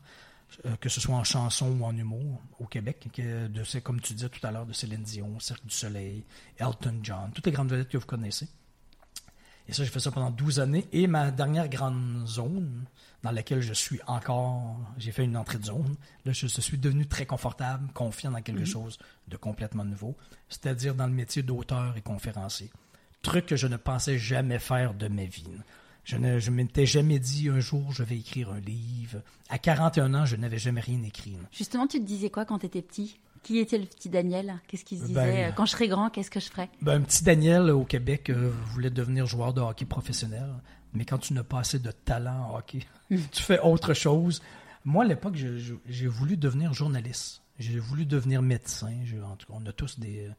Euh, 0.65 0.77
que 0.77 0.89
ce 0.89 1.01
soit 1.01 1.15
en 1.15 1.25
chanson 1.25 1.79
ou 1.79 1.85
en 1.85 1.97
humour 1.97 2.41
au 2.59 2.65
Québec, 2.67 3.07
de, 3.17 3.81
comme 3.81 4.01
tu 4.01 4.15
disais 4.15 4.29
tout 4.29 4.45
à 4.47 4.51
l'heure, 4.51 4.67
de 4.67 4.73
Céline 4.73 5.03
Dion, 5.03 5.39
Cirque 5.39 5.65
du 5.65 5.75
Soleil, 5.75 6.25
Elton 6.57 6.99
John, 7.03 7.31
toutes 7.35 7.47
les 7.47 7.53
grandes 7.53 7.71
vedettes 7.71 7.89
que 7.89 7.99
vous 7.99 8.07
connaissez. 8.07 8.49
Et 9.69 9.75
ça, 9.75 9.85
j'ai 9.85 9.91
fait 9.91 10.01
ça 10.01 10.11
pendant 10.11 10.31
12 10.31 10.61
années. 10.61 10.87
Et 10.93 11.07
ma 11.07 11.31
dernière 11.31 11.69
grande 11.69 12.27
zone, 12.27 12.87
dans 13.23 13.31
laquelle 13.31 13.61
je 13.61 13.75
suis 13.75 14.01
encore, 14.07 14.81
j'ai 14.97 15.13
fait 15.13 15.25
une 15.25 15.37
entrée 15.37 15.59
de 15.59 15.67
zone, 15.67 15.97
là, 16.25 16.33
je, 16.33 16.47
suis 16.47 16.79
devenu 16.79 17.07
très 17.07 17.27
confortable, 17.27 17.93
confiant 17.93 18.31
dans 18.31 18.41
quelque 18.41 18.61
mhm. 18.61 18.67
chose 18.67 18.99
de 19.29 19.37
complètement 19.37 19.85
nouveau, 19.85 20.17
c'est-à-dire 20.49 20.95
dans 20.95 21.07
le 21.07 21.13
métier 21.13 21.43
d'auteur 21.43 21.97
et 21.97 22.01
conférencier. 22.01 22.71
Truc 23.21 23.47
que 23.47 23.57
je 23.57 23.67
ne 23.67 23.77
pensais 23.77 24.19
jamais 24.19 24.59
faire 24.59 24.95
de 24.95 25.09
ma 25.09 25.25
vie. 25.25 25.45
Je 26.09 26.17
ne 26.17 26.39
je 26.39 26.51
m'étais 26.51 26.87
jamais 26.87 27.19
dit 27.19 27.51
un 27.51 27.61
jour 27.61 27.93
je 27.93 28.03
vais 28.03 28.17
écrire 28.17 28.51
un 28.51 28.61
livre. 28.61 29.21
À 29.51 29.59
41 29.59 30.15
ans, 30.15 30.25
je 30.25 30.37
n'avais 30.37 30.57
jamais 30.57 30.81
rien 30.81 31.03
écrit. 31.03 31.37
Justement, 31.53 31.87
tu 31.87 32.01
te 32.01 32.05
disais 32.07 32.31
quoi 32.31 32.47
quand 32.47 32.61
tu 32.61 32.65
étais 32.65 32.81
petit? 32.81 33.19
Qui 33.43 33.59
était 33.59 33.77
le 33.77 33.85
petit 33.85 34.09
Daniel? 34.09 34.59
Qu'est-ce 34.67 34.87
qu'il 34.87 34.99
se 34.99 35.05
disait? 35.05 35.15
ben, 35.15 35.53
Quand 35.55 35.67
je 35.67 35.73
serai 35.73 35.87
grand, 35.87 36.09
qu'est-ce 36.09 36.31
que 36.31 36.41
je 36.41 36.49
ferai 36.49 36.71
ben, 36.81 36.95
Un 36.95 37.03
petit 37.03 37.23
Daniel 37.23 37.71
au 37.71 37.85
Québec 37.85 38.31
euh, 38.31 38.51
voulait 38.73 38.89
devenir 38.89 39.27
joueur 39.27 39.53
de 39.53 39.61
hockey 39.61 39.85
professionnel. 39.85 40.49
Mais 40.95 41.05
quand 41.05 41.19
tu 41.19 41.35
n'as 41.35 41.43
pas 41.43 41.59
assez 41.59 41.79
de 41.79 41.91
talent 41.91 42.53
en 42.53 42.57
hockey, 42.57 42.81
hmm. 43.11 43.19
tu 43.31 43.43
fais 43.43 43.61
autre 43.61 43.93
chose. 43.93 44.41
Moi, 44.87 45.05
à 45.05 45.07
l'époque, 45.07 45.37
j'ai 45.37 46.07
voulu 46.07 46.39
devenir 46.39 46.73
journaliste. 46.73 47.43
J'ai 47.59 47.79
voulu 47.79 48.07
devenir 48.07 48.41
médecin. 48.41 48.95
en 49.31 49.37
tout 49.37 49.47
cas, 49.47 49.59
on 49.63 49.67
a 49.67 49.73
tous 49.73 49.99
des 49.99 50.31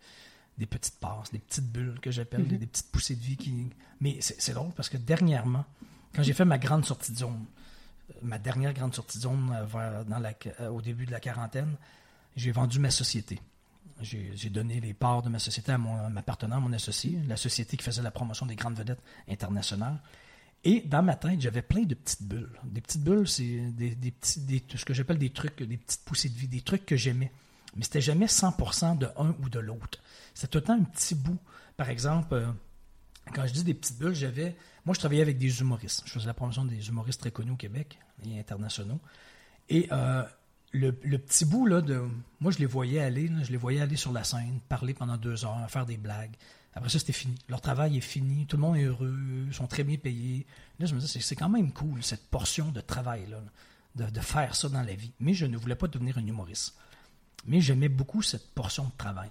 des 0.60 0.66
petites 0.66 1.00
passes, 1.00 1.32
des 1.32 1.40
petites 1.40 1.72
bulles 1.72 2.00
que 2.02 2.12
j'appelle, 2.12 2.42
mhm. 2.42 2.58
des, 2.58 2.68
petites 2.68 2.92
poussées 2.92 3.16
de 3.16 3.22
vie. 3.22 3.38
qui. 3.38 3.68
Mais 4.02 4.18
c'est 4.22 4.54
drôle 4.54 4.72
parce 4.76 4.90
que 4.90 4.98
dernièrement, 4.98 5.66
quand 6.14 6.22
j'ai 6.22 6.34
fait 6.34 6.46
ma 6.46 6.58
grande 6.58 6.86
sortie 6.86 7.12
de 7.14 7.18
zone, 7.18 7.46
euh, 8.12 8.14
ma 8.22 8.38
dernière 8.38 8.74
grande 8.74 8.94
sortie 8.94 9.18
de 9.18 9.24
zone 9.24 9.68
euh, 9.76 10.04
dans 10.04 10.20
la, 10.20 10.34
euh, 10.60 10.70
au 10.70 10.82
début 10.82 11.06
de 11.06 11.12
la 11.12 11.20
quarantaine, 11.20 11.76
j'ai 12.36 12.52
vendu 12.52 12.80
ma 12.80 12.92
société. 12.92 13.40
J'ai 14.02 14.50
donné 14.50 14.80
les 14.80 14.94
parts 14.94 15.22
de 15.24 15.28
ma 15.28 15.40
société 15.40 15.74
à, 15.74 15.78
mon, 15.78 16.10
ma 16.10 16.22
partenaire, 16.22 16.62
mon 16.62 16.72
associé, 16.72 17.20
la 17.28 17.36
société 17.36 17.76
qui 17.76 17.84
faisait 17.84 18.02
la 18.02 18.12
promotion 18.12 18.46
des 18.46 18.56
grandes 18.56 18.78
vedettes 18.78 19.02
internationales. 19.30 20.00
Et 20.64 20.80
dans 20.82 21.04
ma 21.04 21.16
tête, 21.16 21.42
j'avais 21.42 21.62
plein 21.62 21.84
de 21.84 21.96
petites 21.96 22.24
bulles. 22.24 22.58
Des 22.64 22.80
petites 22.80 23.04
bulles, 23.04 23.28
c'est 23.28 23.60
des, 23.72 24.12
petits, 24.12 24.64
ce 24.74 24.86
que 24.86 24.94
j'appelle 24.94 25.18
des 25.18 25.32
trucs, 25.32 25.62
des 25.62 25.76
petites 25.76 26.06
poussées 26.06 26.30
de 26.30 26.36
vie, 26.36 26.48
des 26.48 26.62
trucs 26.62 26.86
que 26.86 26.96
j'aimais. 26.96 27.30
Mais 27.76 27.84
c'était 27.84 28.02
jamais 28.02 28.26
100% 28.26 28.98
de 28.98 29.08
un 29.18 29.36
ou 29.42 29.50
de 29.50 29.60
l'autre. 29.60 30.00
C'était 30.34 30.48
tout 30.48 30.58
le 30.60 30.64
temps 30.64 30.80
un 30.80 30.84
petit 30.84 31.16
bout. 31.16 31.38
Par 31.78 31.90
exemple, 31.90 32.34
euh, 32.34 32.48
quand 33.34 33.46
je 33.48 33.54
dis 33.54 33.64
des 33.64 33.74
petites 33.74 34.00
bulles, 34.00 34.16
j'avais. 34.16 34.56
Moi, 34.86 34.94
je 34.94 35.00
travaillais 35.00 35.22
avec 35.22 35.38
des 35.38 35.62
humoristes. 35.62 36.04
Je 36.06 36.12
faisais 36.12 36.28
la 36.28 36.34
promotion 36.34 36.66
des 36.66 36.88
humoristes 36.90 37.22
très 37.22 37.32
connus 37.32 37.52
au 37.52 37.58
Québec 37.58 38.00
et 38.26 38.40
internationaux. 38.40 39.00
Et 39.70 39.88
euh, 39.92 40.24
le, 40.72 40.92
petit 40.92 41.46
bout, 41.46 41.66
là, 41.66 41.82
de. 41.82 42.04
Moi, 42.40 42.52
je 42.52 42.60
les 42.60 42.66
voyais 42.66 43.00
aller, 43.00 43.30
je 43.44 43.52
les 43.52 43.58
voyais 43.58 43.82
aller 43.82 43.96
sur 43.96 44.12
la 44.12 44.24
scène, 44.24 44.60
parler 44.68 44.94
pendant 44.94 45.18
deux 45.18 45.46
heures, 45.46 45.70
faire 45.70 45.86
des 45.86 45.98
blagues. 45.98 46.36
Après 46.74 46.90
ça, 46.90 47.00
c'était 47.00 47.14
fini. 47.14 47.36
Leur 47.50 47.62
travail 47.62 47.98
est 47.98 48.02
fini, 48.02 48.46
tout 48.46 48.56
le 48.56 48.62
monde 48.62 48.78
est 48.78 48.84
heureux, 48.84 49.18
ils 49.48 49.54
sont 49.54 49.68
très 49.68 49.84
bien 49.84 49.98
payés. 49.98 50.46
Là, 50.80 50.86
je 50.86 50.96
me 50.96 51.00
disais, 51.00 51.20
c'est 51.20 51.36
quand 51.36 51.50
même 51.50 51.72
cool, 51.72 52.04
cette 52.04 52.28
portion 52.28 52.72
de 52.72 52.80
travail-là, 52.80 53.42
de, 53.96 54.10
de, 54.10 54.20
faire 54.22 54.56
ça 54.56 54.70
dans 54.70 54.84
la 54.84 54.94
vie. 54.94 55.12
Mais 55.20 55.34
je 55.34 55.46
ne 55.46 55.58
voulais 55.58 55.76
pas 55.76 55.88
devenir 55.88 56.18
un 56.20 56.26
humoriste. 56.26 56.76
Mais 57.46 57.62
j'aimais 57.62 57.90
beaucoup 57.90 58.22
cette 58.22 58.54
portion 58.54 58.86
de 58.86 58.92
travail. 58.98 59.30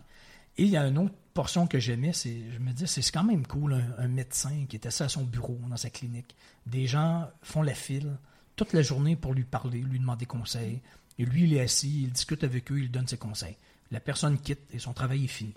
Et 0.57 0.65
il 0.65 0.71
y 0.71 0.77
a 0.77 0.85
une 0.87 0.99
autre 0.99 1.15
portion 1.35 1.69
que 1.69 1.79
j'aimais, 1.79 2.13
c'est, 2.13 2.43
je 2.53 2.59
me 2.59 2.73
disais, 2.73 2.87
c'est 2.87 3.13
quand 3.13 3.23
même 3.23 3.47
cool, 3.47 3.81
un, 3.97 4.09
médecin 4.09 4.67
qui 4.69 4.75
est 4.75 4.87
assis 4.87 5.05
à 5.05 5.09
son 5.09 5.23
bureau 5.23 5.59
dans 5.69 5.77
sa 5.77 5.89
clinique. 5.89 6.35
Des 6.67 6.89
gens 6.89 7.31
font 7.43 7.63
la 7.63 7.75
file 7.75 8.19
toute 8.57 8.73
la 8.73 8.83
journée 8.83 9.15
pour 9.15 9.35
lui 9.35 9.45
parler, 9.45 9.81
lui 9.81 10.01
demander 10.01 10.27
conseil. 10.27 10.81
Et 11.17 11.25
lui, 11.25 11.45
il 11.45 11.55
est 11.55 11.61
assis, 11.61 12.03
il 12.03 12.13
discute 12.13 12.43
avec 12.43 12.73
eux, 12.73 12.81
il 12.81 12.91
donne 12.91 13.07
ses 13.07 13.19
conseils. 13.19 13.57
La 13.93 14.01
personne 14.01 14.37
quitte 14.39 14.69
et 14.73 14.81
son 14.81 14.93
travail 14.93 15.25
est 15.25 15.29
fini. 15.29 15.55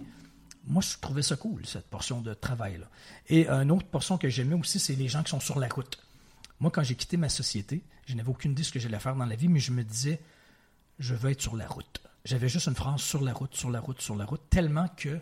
Moi, 0.66 0.84
je 0.84 1.00
trouvais 1.02 1.24
ça 1.24 1.36
cool, 1.36 1.66
cette 1.66 1.88
portion 1.88 2.22
de 2.22 2.36
travail-là. 2.36 2.86
Et 3.30 3.50
une 3.50 3.72
autre 3.72 3.88
portion 3.88 4.20
que 4.20 4.30
j'aimais 4.30 4.54
aussi, 4.54 4.80
c'est 4.80 4.94
les 4.94 5.08
gens 5.08 5.24
qui 5.24 5.32
sont 5.32 5.40
sur 5.40 5.58
la 5.58 5.68
route. 5.68 5.98
Moi, 6.60 6.70
quand 6.70 6.84
j'ai 6.84 6.94
quitté 6.94 7.18
ma 7.18 7.30
société, 7.30 7.82
je 8.06 8.14
n'avais 8.14 8.30
aucune 8.30 8.52
idée 8.52 8.62
de 8.62 8.68
ce 8.68 8.72
que 8.72 8.80
j'allais 8.80 9.00
faire 9.00 9.16
dans 9.16 9.26
la 9.26 9.36
vie, 9.36 9.48
mais 9.48 9.60
je 9.60 9.72
me 9.72 9.84
disais, 9.84 10.22
je 11.00 11.16
veux 11.16 11.32
être 11.32 11.42
sur 11.42 11.56
la 11.56 11.68
route 11.68 12.02
j'avais 12.26 12.50
juste 12.50 12.68
une 12.68 12.76
phrase 12.76 13.02
sur 13.02 13.22
la 13.22 13.34
route, 13.34 13.56
sur 13.56 13.70
la 13.70 13.80
route, 13.80 14.02
sur 14.02 14.16
la 14.16 14.26
route, 14.26 14.42
tellement 14.50 14.88
que 14.96 15.20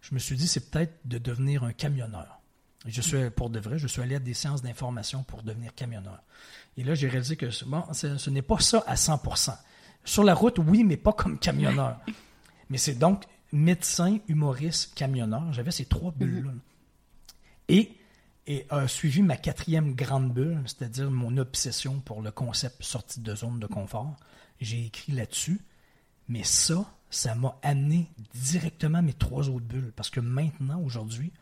je 0.00 0.14
me 0.14 0.18
suis 0.18 0.36
dit, 0.36 0.46
c'est 0.46 0.70
peut-être 0.70 1.00
de 1.04 1.18
devenir 1.18 1.64
un 1.64 1.72
camionneur. 1.72 2.40
je 2.86 3.00
suis, 3.00 3.30
pour 3.30 3.50
de 3.50 3.58
vrai, 3.58 3.78
je 3.78 3.88
suis 3.88 4.00
allé 4.00 4.14
à 4.14 4.20
des 4.20 4.34
séances 4.34 4.62
d'information 4.62 5.24
pour 5.24 5.42
devenir 5.42 5.74
camionneur. 5.74 6.22
Et 6.76 6.84
là, 6.84 6.94
j'ai 6.94 7.08
réalisé 7.08 7.36
que 7.36 7.46
bon, 7.64 7.82
ce 7.92 8.30
n'est 8.30 8.42
pas 8.42 8.60
ça 8.60 8.84
à 8.86 8.94
100%. 8.94 9.56
Sur 10.04 10.22
la 10.22 10.34
route, 10.34 10.58
oui, 10.58 10.84
mais 10.84 10.96
pas 10.96 11.12
comme 11.12 11.38
camionneur. 11.38 11.98
Mais 12.68 12.78
c'est 12.78 12.94
donc 12.94 13.24
médecin, 13.52 14.18
humoriste, 14.26 14.94
camionneur. 14.94 15.52
J'avais 15.52 15.70
ces 15.70 15.84
trois 15.84 16.10
bulles-là. 16.10 16.50
Et, 17.68 17.92
et 18.46 18.66
a 18.70 18.88
suivi 18.88 19.22
ma 19.22 19.36
quatrième 19.36 19.94
grande 19.94 20.32
bulle, 20.32 20.62
c'est-à-dire 20.66 21.10
mon 21.10 21.36
obsession 21.36 22.00
pour 22.00 22.22
le 22.22 22.32
concept 22.32 22.82
sortie 22.82 23.20
de 23.20 23.34
zone 23.34 23.60
de 23.60 23.66
confort. 23.66 24.16
J'ai 24.60 24.86
écrit 24.86 25.12
là-dessus. 25.12 25.60
Mais 26.28 26.42
ça, 26.42 26.84
ça 27.10 27.34
m'a 27.34 27.58
amené 27.62 28.10
directement 28.34 29.02
mes 29.02 29.12
trois 29.12 29.48
autres 29.48 29.64
bulles. 29.64 29.92
Parce 29.94 30.10
que 30.10 30.20
maintenant, 30.20 30.80
aujourd'hui, 30.80 31.32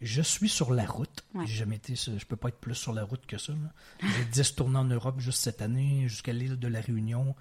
je 0.00 0.22
suis 0.22 0.48
sur 0.48 0.72
la 0.72 0.84
route. 0.84 1.24
J'ai 1.46 1.54
jamais 1.54 1.76
été, 1.76 1.94
je 1.94 2.24
peux 2.26 2.36
pas 2.36 2.48
être 2.48 2.58
plus 2.58 2.74
sur 2.74 2.92
la 2.92 3.04
route 3.04 3.24
que 3.26 3.38
ça. 3.38 3.52
J'ai 4.00 4.24
10 4.32 4.54
tournées 4.56 4.78
en 4.78 4.84
Europe 4.84 5.20
juste 5.20 5.40
cette 5.40 5.62
année, 5.62 6.08
jusqu'à 6.08 6.32
l'île 6.32 6.58
de 6.58 6.68
la 6.68 6.80
Réunion. 6.80 7.34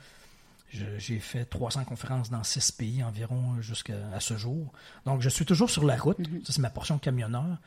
J'ai 0.97 1.19
fait 1.19 1.45
300 1.45 1.83
conférences 1.83 2.31
dans 2.31 2.43
6 2.43 2.71
pays 2.71 3.03
environ 3.03 3.61
jusqu'à 3.61 4.19
ce 4.19 4.37
jour. 4.37 4.71
Donc, 5.05 5.21
je 5.21 5.29
suis 5.29 5.45
toujours 5.45 5.69
sur 5.69 5.83
la 5.83 5.95
route. 5.95 6.19
Mm-hmm. 6.19 6.45
Ça, 6.45 6.53
c'est 6.53 6.61
ma 6.61 6.71
portion 6.71 6.97
camionneur. 6.97 7.59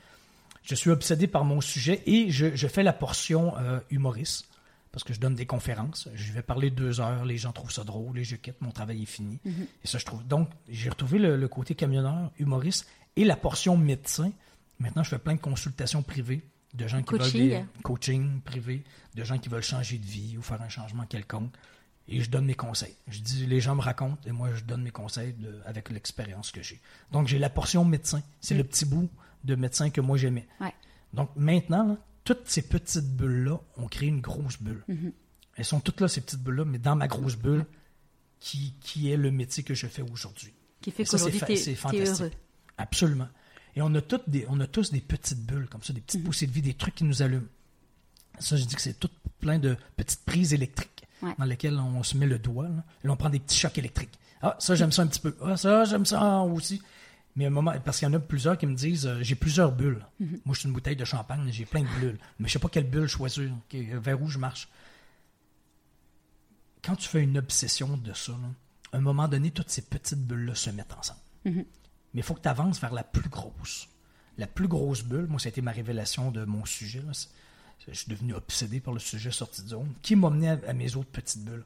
Je 0.64 0.74
suis 0.74 0.90
obsédé 0.90 1.28
par 1.28 1.44
mon 1.44 1.60
sujet 1.60 2.02
et 2.06 2.30
je, 2.30 2.66
fais 2.66 2.82
la 2.82 2.92
portion 2.92 3.56
euh, 3.58 3.78
humoriste 3.90 4.48
parce 4.96 5.04
que 5.04 5.12
je 5.12 5.20
donne 5.20 5.34
des 5.34 5.44
conférences. 5.44 6.08
Je 6.14 6.32
vais 6.32 6.40
parler 6.40 6.70
deux 6.70 7.02
heures, 7.02 7.26
les 7.26 7.36
gens 7.36 7.52
trouvent 7.52 7.70
ça 7.70 7.84
drôle 7.84 8.18
et 8.18 8.24
je 8.24 8.34
quitte, 8.34 8.62
mon 8.62 8.70
travail 8.70 9.02
est 9.02 9.04
fini. 9.04 9.38
Mhm. 9.44 9.66
Et 9.84 9.86
ça, 9.86 9.98
je 9.98 10.06
trouve. 10.06 10.26
Donc, 10.26 10.48
j'ai 10.70 10.88
retrouvé 10.88 11.18
le, 11.18 11.48
côté 11.48 11.74
camionneur, 11.74 12.32
humoriste 12.38 12.88
et 13.14 13.26
la 13.26 13.36
portion 13.36 13.76
médecin. 13.76 14.32
Maintenant, 14.78 15.02
je 15.02 15.10
fais 15.10 15.18
plein 15.18 15.34
de 15.34 15.40
consultations 15.40 16.02
privées 16.02 16.48
de 16.72 16.88
gens 16.88 17.02
qui 17.02 17.12
veulent 17.12 17.30
des 17.30 17.64
coaching 17.82 18.40
privé, 18.40 18.84
de 19.14 19.22
gens 19.22 19.36
qui 19.36 19.50
veulent 19.50 19.62
changer 19.62 19.98
de 19.98 20.06
vie 20.06 20.38
ou 20.38 20.40
faire 20.40 20.62
un 20.62 20.70
changement 20.70 21.04
quelconque. 21.04 21.52
Et 22.08 22.22
je 22.22 22.30
donne 22.30 22.46
mes 22.46 22.54
conseils. 22.54 22.96
Je 23.08 23.20
dis, 23.20 23.44
les 23.44 23.60
gens 23.60 23.74
me 23.74 23.82
racontent 23.82 24.22
et 24.26 24.32
moi, 24.32 24.48
je 24.54 24.64
donne 24.64 24.80
mes 24.80 24.92
conseils 24.92 25.34
avec 25.66 25.90
l'expérience 25.90 26.52
que 26.52 26.62
j'ai. 26.62 26.80
Donc, 27.12 27.28
j'ai 27.28 27.38
la 27.38 27.50
portion 27.50 27.84
médecin. 27.84 28.22
C'est 28.40 28.54
le 28.54 28.64
petit 28.64 28.86
bout 28.86 29.10
de 29.44 29.56
médecin 29.56 29.90
que 29.90 30.00
moi, 30.00 30.16
j'aimais. 30.16 30.48
Donc, 31.12 31.28
maintenant, 31.36 31.98
toutes 32.26 32.48
ces 32.48 32.62
petites 32.62 33.16
bulles-là 33.16 33.58
ont 33.76 33.86
créé 33.86 34.08
une 34.08 34.20
grosse 34.20 34.60
bulle. 34.60 34.82
Mhm. 34.88 35.12
Elles 35.54 35.64
sont 35.64 35.80
toutes 35.80 36.00
là, 36.00 36.08
ces 36.08 36.20
petites 36.20 36.42
bulles-là, 36.42 36.64
mais 36.66 36.78
dans 36.78 36.96
ma 36.96 37.06
grosse 37.06 37.36
bulle, 37.36 37.64
qui, 38.40 38.74
qui 38.80 39.10
est 39.10 39.16
le 39.16 39.30
métier 39.30 39.62
que 39.62 39.72
je 39.72 39.86
fais 39.86 40.02
aujourd'hui. 40.02 40.52
Qui 40.82 40.90
fait 40.90 41.04
qu'aujourd'hui, 41.04 41.56
c'est 41.56 41.74
fantastique. 41.74 42.34
Absolument. 42.76 43.28
Et 43.76 43.80
on 43.80 43.94
a, 43.94 44.02
toutes 44.02 44.28
des, 44.28 44.44
on 44.48 44.58
a 44.60 44.66
tous 44.66 44.90
des 44.90 45.00
petites 45.00 45.46
bulles 45.46 45.68
comme 45.68 45.82
ça, 45.82 45.92
des 45.92 46.00
petites 46.00 46.20
mhm. 46.20 46.26
poussées 46.26 46.46
de 46.46 46.52
vie, 46.52 46.62
des 46.62 46.74
trucs 46.74 46.96
qui 46.96 47.04
nous 47.04 47.22
allument. 47.22 47.46
Ça, 48.38 48.56
je 48.56 48.64
dis 48.64 48.74
que 48.74 48.82
c'est 48.82 48.98
tout 48.98 49.10
plein 49.38 49.58
de 49.58 49.76
petites 49.96 50.24
prises 50.24 50.52
électriques 50.52 51.04
dans 51.38 51.44
lesquelles 51.44 51.78
on 51.78 52.02
se 52.02 52.16
met 52.16 52.26
le 52.26 52.38
doigt. 52.38 52.68
et 53.04 53.08
on 53.08 53.16
prend 53.16 53.30
des 53.30 53.38
petits 53.38 53.56
chocs 53.56 53.78
électriques. 53.78 54.18
Ah, 54.42 54.56
ça, 54.58 54.74
j'aime 54.74 54.92
ça 54.92 55.02
un 55.02 55.06
petit 55.06 55.20
peu. 55.20 55.34
Ah, 55.42 55.56
ça, 55.56 55.84
j'aime 55.84 56.04
ça 56.04 56.40
aussi. 56.40 56.82
Mais 57.36 57.44
un 57.44 57.50
moment, 57.50 57.74
parce 57.84 57.98
qu'il 57.98 58.08
y 58.08 58.10
en 58.10 58.14
a 58.14 58.18
plusieurs 58.18 58.56
qui 58.56 58.66
me 58.66 58.74
disent 58.74 59.06
euh, 59.06 59.22
j'ai 59.22 59.34
plusieurs 59.34 59.72
bulles. 59.72 60.04
Mhm. 60.20 60.40
Moi, 60.44 60.54
je 60.54 60.60
suis 60.60 60.68
une 60.68 60.74
bouteille 60.74 60.96
de 60.96 61.04
champagne, 61.04 61.46
j'ai 61.50 61.66
plein 61.66 61.82
de 61.82 62.00
bulles. 62.00 62.18
Mais 62.38 62.48
je 62.48 62.54
sais 62.54 62.58
pas 62.58 62.68
quelle 62.68 62.88
bulle 62.88 63.06
choisir, 63.06 63.52
vers 63.72 64.20
où 64.20 64.28
je 64.28 64.38
marche. 64.38 64.68
Quand 66.82 66.96
tu 66.96 67.08
fais 67.08 67.22
une 67.22 67.36
obsession 67.36 67.96
de 67.96 68.12
ça, 68.14 68.32
à 68.92 68.96
un 68.96 69.00
moment 69.00 69.28
donné, 69.28 69.50
toutes 69.50 69.70
ces 69.70 69.82
petites 69.82 70.26
bulles-là 70.26 70.54
se 70.54 70.70
mettent 70.70 70.94
ensemble. 70.94 71.20
Mhm. 71.44 71.64
Mais 72.14 72.20
il 72.20 72.22
faut 72.22 72.34
que 72.34 72.40
tu 72.40 72.48
avances 72.48 72.80
vers 72.80 72.94
la 72.94 73.04
plus 73.04 73.28
grosse. 73.28 73.88
La 74.38 74.46
plus 74.46 74.68
grosse 74.68 75.02
bulle, 75.02 75.26
moi, 75.26 75.38
ça 75.38 75.48
a 75.48 75.50
été 75.50 75.60
ma 75.60 75.72
révélation 75.72 76.30
de 76.30 76.44
mon 76.44 76.64
sujet. 76.64 77.02
Je 77.86 77.92
suis 77.92 78.08
devenu 78.08 78.34
obsédé 78.34 78.80
par 78.80 78.94
le 78.94 79.00
sujet 79.00 79.30
sorti 79.30 79.62
de 79.62 79.68
zone, 79.68 79.92
qui 80.00 80.16
m'a 80.16 80.30
mené 80.30 80.50
à, 80.50 80.72
mes 80.72 80.96
autres 80.96 81.10
petites 81.10 81.44
bulles? 81.44 81.64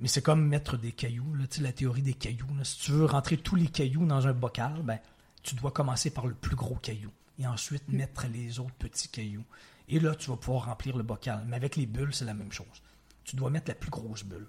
Mais 0.00 0.08
c'est 0.08 0.22
comme 0.22 0.46
mettre 0.46 0.76
des 0.76 0.92
cailloux, 0.92 1.34
là, 1.34 1.44
la 1.60 1.72
théorie 1.72 2.02
des 2.02 2.14
cailloux. 2.14 2.46
Si 2.62 2.78
tu 2.78 2.92
veux 2.92 3.04
rentrer 3.04 3.36
tous 3.36 3.56
les 3.56 3.68
cailloux 3.68 4.06
dans 4.06 4.26
un 4.26 4.32
bocal, 4.32 4.80
ben, 4.82 4.98
tu 5.42 5.54
dois 5.54 5.70
commencer 5.70 6.10
par 6.10 6.26
le 6.26 6.34
plus 6.34 6.56
gros 6.56 6.76
caillou 6.76 7.10
et 7.38 7.46
ensuite 7.46 7.88
mm. 7.88 7.96
mettre 7.96 8.26
les 8.28 8.60
autres 8.60 8.74
petits 8.74 9.08
cailloux. 9.08 9.44
Et 9.88 10.00
là, 10.00 10.14
tu 10.14 10.30
vas 10.30 10.36
pouvoir 10.36 10.66
remplir 10.66 10.96
le 10.96 11.02
bocal. 11.02 11.44
Mais 11.46 11.56
avec 11.56 11.76
les 11.76 11.86
bulles, 11.86 12.14
c'est 12.14 12.24
la 12.24 12.34
même 12.34 12.52
chose. 12.52 12.82
Tu 13.24 13.36
dois 13.36 13.50
mettre 13.50 13.68
la 13.68 13.74
plus 13.74 13.90
grosse 13.90 14.24
bulle. 14.24 14.46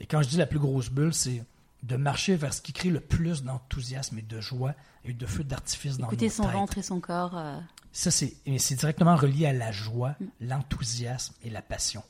Et 0.00 0.06
quand 0.06 0.22
je 0.22 0.28
dis 0.28 0.36
la 0.36 0.46
plus 0.46 0.58
grosse 0.58 0.90
bulle, 0.90 1.14
c'est 1.14 1.44
de 1.82 1.96
marcher 1.96 2.36
vers 2.36 2.54
ce 2.54 2.60
qui 2.60 2.72
crée 2.72 2.90
le 2.90 3.00
plus 3.00 3.42
d'enthousiasme 3.42 4.18
et 4.18 4.22
de 4.22 4.40
joie 4.40 4.74
et 5.04 5.12
de 5.12 5.26
feu 5.26 5.42
d'artifice 5.42 5.98
dans 5.98 6.06
Écouter 6.06 6.28
son 6.28 6.46
ventre 6.46 6.78
et 6.78 6.82
son 6.82 7.00
corps. 7.00 7.36
Euh. 7.36 7.58
Ça, 7.92 8.10
c'est 8.10 8.36
directement 8.74 9.16
relié 9.16 9.46
à 9.46 9.52
la 9.52 9.72
joie, 9.72 10.14
mm. 10.20 10.26
l'enthousiasme 10.42 11.34
et 11.42 11.50
la 11.50 11.62
passion. 11.62 12.02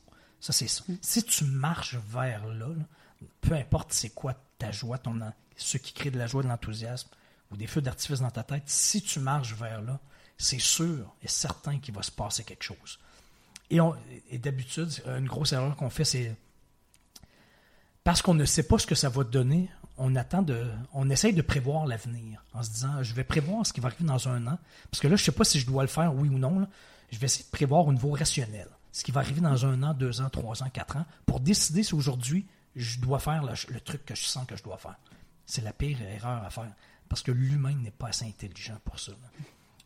Ça, 0.42 0.52
c'est 0.52 0.66
ça. 0.66 0.82
Mm. 0.88 0.96
Si 1.00 1.22
tu 1.22 1.44
marches 1.44 1.94
vers 1.94 2.44
là, 2.46 2.66
peu 3.40 3.54
importe 3.54 3.92
c'est 3.92 4.10
quoi 4.10 4.34
ta 4.58 4.72
joie, 4.72 4.98
ton, 4.98 5.18
ce 5.56 5.78
qui 5.78 5.92
crée 5.92 6.10
de 6.10 6.18
la 6.18 6.26
joie, 6.26 6.42
de 6.42 6.48
l'enthousiasme 6.48 7.08
ou 7.52 7.56
des 7.56 7.68
feux 7.68 7.80
d'artifice 7.80 8.20
dans 8.20 8.30
ta 8.30 8.42
tête, 8.42 8.64
si 8.66 9.00
tu 9.02 9.20
marches 9.20 9.54
vers 9.54 9.80
là, 9.80 10.00
c'est 10.36 10.58
sûr 10.58 11.14
et 11.22 11.28
certain 11.28 11.78
qu'il 11.78 11.94
va 11.94 12.02
se 12.02 12.10
passer 12.10 12.42
quelque 12.42 12.64
chose. 12.64 12.98
Et, 13.70 13.78
et 14.30 14.38
d'habitude, 14.38 14.90
une 15.06 15.28
grosse 15.28 15.52
erreur 15.52 15.76
qu'on 15.76 15.90
fait, 15.90 16.04
c'est 16.04 16.34
parce 18.02 18.20
qu'on 18.20 18.34
ne 18.34 18.44
sait 18.44 18.64
pas 18.64 18.78
ce 18.78 18.86
que 18.86 18.96
ça 18.96 19.08
va 19.08 19.22
donner, 19.22 19.70
on 19.96 20.16
attend 20.16 20.42
de, 20.42 20.66
on 20.92 21.08
essaye 21.08 21.34
de 21.34 21.42
prévoir 21.42 21.86
l'avenir 21.86 22.44
en 22.52 22.64
se 22.64 22.70
disant, 22.70 23.00
je 23.04 23.14
vais 23.14 23.22
prévoir 23.22 23.64
ce 23.64 23.72
qui 23.72 23.78
va 23.78 23.86
arriver 23.86 24.04
dans 24.04 24.28
un 24.28 24.44
an, 24.48 24.58
parce 24.90 25.00
que 25.00 25.06
là, 25.06 25.14
je 25.14 25.22
sais 25.22 25.30
pas 25.30 25.44
si 25.44 25.60
je 25.60 25.66
dois 25.66 25.84
le 25.84 25.88
faire, 25.88 26.12
oui 26.12 26.28
ou 26.28 26.38
non. 26.38 26.66
Je 27.12 27.18
vais 27.18 27.26
essayer 27.26 27.44
de 27.44 27.50
prévoir 27.50 27.86
au 27.86 27.92
niveau 27.92 28.10
rationnel 28.10 28.66
ce 28.92 29.04
qui 29.04 29.10
va 29.10 29.20
arriver 29.20 29.40
dans 29.40 29.66
un 29.66 29.82
an, 29.82 29.94
deux 29.94 30.20
ans, 30.20 30.30
trois 30.30 30.62
ans, 30.62 30.70
quatre 30.70 30.96
ans, 30.96 31.06
pour 31.26 31.40
décider 31.40 31.82
si 31.82 31.94
aujourd'hui 31.94 32.46
je 32.76 33.00
dois 33.00 33.18
faire 33.18 33.42
le, 33.42 33.80
truc 33.80 34.04
que 34.04 34.14
je 34.14 34.22
sens 34.22 34.46
que 34.46 34.56
je 34.56 34.62
dois 34.62 34.78
faire. 34.78 34.98
C'est 35.46 35.62
la 35.62 35.72
pire 35.72 36.00
erreur 36.02 36.42
à 36.44 36.50
faire, 36.50 36.72
parce 37.08 37.22
que 37.22 37.32
l'humain 37.32 37.74
n'est 37.74 37.90
pas 37.90 38.08
assez 38.08 38.26
intelligent 38.26 38.78
pour 38.84 38.98
ça. 38.98 39.12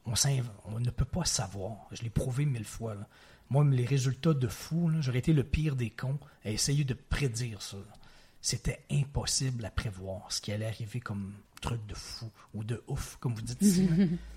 On, 0.05 0.13
on, 0.67 0.81
ne 0.81 0.91
peut 0.91 1.05
pas 1.05 1.25
savoir. 1.25 1.89
Je 1.91 2.03
l'ai 2.03 2.11
prouvé 2.11 2.45
mille 2.45 2.65
fois. 2.65 2.95
Moi, 3.51 3.65
les 3.65 3.85
résultats 3.85 4.35
de 4.35 4.47
fou, 4.47 4.91
j'aurais 5.01 5.19
été 5.19 5.33
le 5.33 5.43
pire 5.43 5.75
des 5.75 5.91
cons 5.91 6.19
à 6.45 6.51
essayer 6.51 6.85
de 6.85 6.95
prédire 6.95 7.63
ça 7.63 7.79
c'était 8.47 8.85
impossible 8.93 9.65
à 9.65 9.71
prévoir 9.73 10.31
ce 10.31 10.41
qui 10.41 10.53
allait 10.53 10.67
arriver 10.67 11.01
comme 11.01 11.35
truc 11.61 11.85
de 11.87 11.95
fou 11.95 12.31
ou 12.55 12.63
de 12.63 12.81
ouf, 12.87 13.17
comme 13.19 13.35
vous 13.35 13.43
dites 13.43 13.61
ici. 13.61 13.89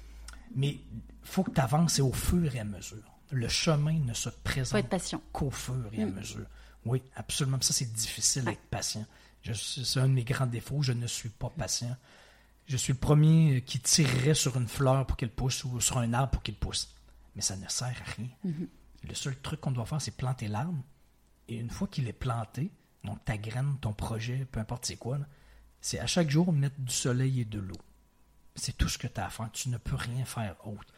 Mais 0.55 0.69
il 0.69 0.81
faut 1.21 1.43
que 1.43 1.51
tu 1.51 1.61
avances 1.61 1.99
au 1.99 2.11
fur 2.11 2.55
et 2.55 2.59
à 2.59 2.63
mesure. 2.63 3.18
Le 3.31 3.47
chemin 3.47 3.99
ne 3.99 4.13
se 4.13 4.29
présente 4.29 4.85
qu'au 5.31 5.51
fur 5.51 5.89
et 5.93 6.03
à 6.03 6.05
mm. 6.05 6.13
mesure. 6.13 6.45
Oui, 6.85 7.01
absolument. 7.15 7.59
Ça, 7.61 7.73
c'est 7.73 7.91
difficile 7.91 8.45
d'être 8.45 8.67
patient. 8.69 9.05
C'est 9.53 9.99
un 9.99 10.07
de 10.07 10.13
mes 10.13 10.23
grands 10.23 10.47
défauts. 10.47 10.81
Je 10.81 10.93
ne 10.93 11.07
suis 11.07 11.29
pas 11.29 11.49
patient. 11.49 11.95
Je 12.65 12.77
suis 12.77 12.93
le 12.93 12.99
premier 12.99 13.61
qui 13.65 13.79
tirerait 13.79 14.33
sur 14.33 14.57
une 14.57 14.67
fleur 14.67 15.05
pour 15.05 15.17
qu'elle 15.17 15.31
pousse 15.31 15.63
ou 15.63 15.79
sur 15.79 15.97
un 15.97 16.13
arbre 16.13 16.31
pour 16.31 16.43
qu'il 16.43 16.55
pousse. 16.55 16.93
Mais 17.35 17.41
ça 17.41 17.55
ne 17.55 17.67
sert 17.67 17.87
à 17.87 18.11
rien. 18.17 18.29
Mm-hmm. 18.45 18.67
Le 19.07 19.15
seul 19.15 19.35
truc 19.37 19.61
qu'on 19.61 19.71
doit 19.71 19.85
faire, 19.85 20.01
c'est 20.01 20.15
planter 20.15 20.47
l'arbre. 20.47 20.83
Et 21.47 21.55
une 21.55 21.69
fois 21.69 21.87
qu'il 21.87 22.07
est 22.07 22.13
planté, 22.13 22.71
donc, 23.03 23.23
ta 23.25 23.37
graine, 23.37 23.77
ton 23.81 23.93
projet, 23.93 24.45
peu 24.51 24.59
importe 24.59 24.85
c'est 24.85 24.97
quoi, 24.97 25.17
c'est 25.81 25.99
à 25.99 26.07
chaque 26.07 26.29
jour 26.29 26.51
mettre 26.51 26.79
du 26.79 26.93
soleil 26.93 27.41
et 27.41 27.45
de 27.45 27.59
l'eau. 27.59 27.77
C'est 28.55 28.77
tout 28.77 28.89
ce 28.89 28.97
que 28.97 29.07
tu 29.07 29.19
as 29.19 29.25
à 29.25 29.29
faire. 29.29 29.49
Tu 29.51 29.69
ne 29.69 29.77
peux 29.77 29.95
rien 29.95 30.25
faire 30.25 30.55
autre. 30.67 30.93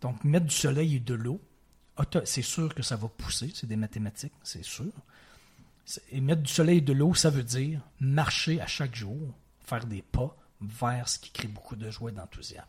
Donc, 0.00 0.24
mettre 0.24 0.46
du 0.46 0.54
soleil 0.54 0.96
et 0.96 1.00
de 1.00 1.14
l'eau, 1.14 1.40
c'est 2.24 2.42
sûr 2.42 2.74
que 2.74 2.82
ça 2.82 2.96
va 2.96 3.08
pousser. 3.08 3.50
C'est 3.54 3.66
des 3.66 3.76
mathématiques, 3.76 4.32
c'est 4.42 4.64
sûr. 4.64 4.92
Et 6.10 6.20
mettre 6.20 6.42
du 6.42 6.52
soleil 6.52 6.78
et 6.78 6.80
de 6.80 6.92
l'eau, 6.92 7.14
ça 7.14 7.30
veut 7.30 7.42
dire 7.42 7.80
marcher 8.00 8.60
à 8.60 8.66
chaque 8.66 8.94
jour, 8.94 9.18
faire 9.60 9.86
des 9.86 10.02
pas 10.02 10.36
vers 10.60 11.08
ce 11.08 11.18
qui 11.18 11.30
crée 11.30 11.48
beaucoup 11.48 11.76
de 11.76 11.90
joie 11.90 12.10
et 12.10 12.14
d'enthousiasme. 12.14 12.68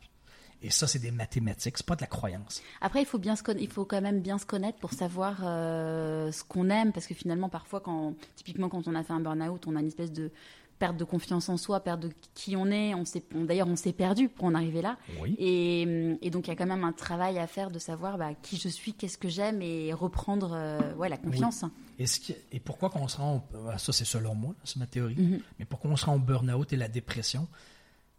Et 0.62 0.70
ça, 0.70 0.88
c'est 0.88 1.00
des 1.00 1.12
mathématiques, 1.12 1.78
c'est 1.78 1.86
pas 1.86 1.96
de 1.96 2.02
la 2.02 2.08
croyance. 2.08 2.62
Après, 2.82 3.02
il 3.02 3.06
faut 3.06 3.20
bien 3.20 3.36
se 3.36 3.44
il 3.60 3.70
faut 3.70 3.86
quand 3.86 4.02
même 4.02 4.22
bien 4.22 4.38
se 4.38 4.46
connaître 4.46 4.80
pour 4.80 4.94
savoir 4.94 5.42
euh, 5.44 6.32
ce 6.32 6.44
qu'on 6.44 6.70
aime, 6.70 6.92
parce 6.92 7.06
que 7.08 7.14
finalement, 7.14 7.50
parfois, 7.50 7.82
quand 7.82 8.16
typiquement 8.36 8.70
quand 8.70 8.88
on 8.88 8.96
a 8.96 9.04
fait 9.04 9.14
un 9.14 9.20
burn-out, 9.20 9.68
on 9.68 9.76
a 9.76 9.82
une 9.82 9.88
espèce 9.88 10.12
de 10.12 10.32
perte 10.80 10.98
de 10.98 11.04
confiance 11.04 11.50
en 11.50 11.58
soi, 11.58 11.80
perte 11.80 12.02
de 12.02 12.10
qui 12.34 12.56
on 12.56 12.68
est. 12.68 12.94
On 12.94 13.04
d'ailleurs, 13.46 13.68
on 13.68 13.76
s'est 13.76 13.94
perdu 13.94 14.30
pour 14.30 14.46
en 14.46 14.56
arriver 14.56 14.82
là. 14.82 14.98
Et, 15.38 16.30
donc, 16.32 16.48
il 16.48 16.50
y 16.50 16.54
a 16.54 16.56
quand 16.56 16.66
même 16.66 16.84
un 16.84 16.92
travail 16.92 17.40
à 17.40 17.48
faire 17.48 17.72
de 17.72 17.80
savoir 17.80 18.18
bah, 18.18 18.34
qui 18.42 18.58
je 18.58 18.68
suis, 18.68 18.94
qu'est-ce 18.94 19.18
que 19.18 19.30
j'aime, 19.30 19.62
et 19.62 19.94
reprendre 19.94 20.52
euh, 20.54 20.94
ouais, 20.96 21.10
la 21.10 21.18
confiance. 21.18 21.64
Et, 22.00 22.06
et, 22.52 22.60
pourquoi 22.60 22.90
qu'on 22.90 23.08
se 23.08 23.18
rend, 23.18 23.48
ça 23.78 23.94
c'est 23.94 24.06
selon 24.06 24.36
moi, 24.36 24.54
c'est 24.64 24.78
ma 24.78 24.88
théorie, 24.88 25.16
mm-hmm. 25.16 25.42
mais 25.60 25.66
pourquoi 25.66 25.92
on 25.92 25.96
se 25.96 26.06
rend 26.06 26.16
au 26.16 26.20
burn-out 26.20 26.74
et 26.74 26.76
la 26.76 26.90
dépression, 26.90 27.48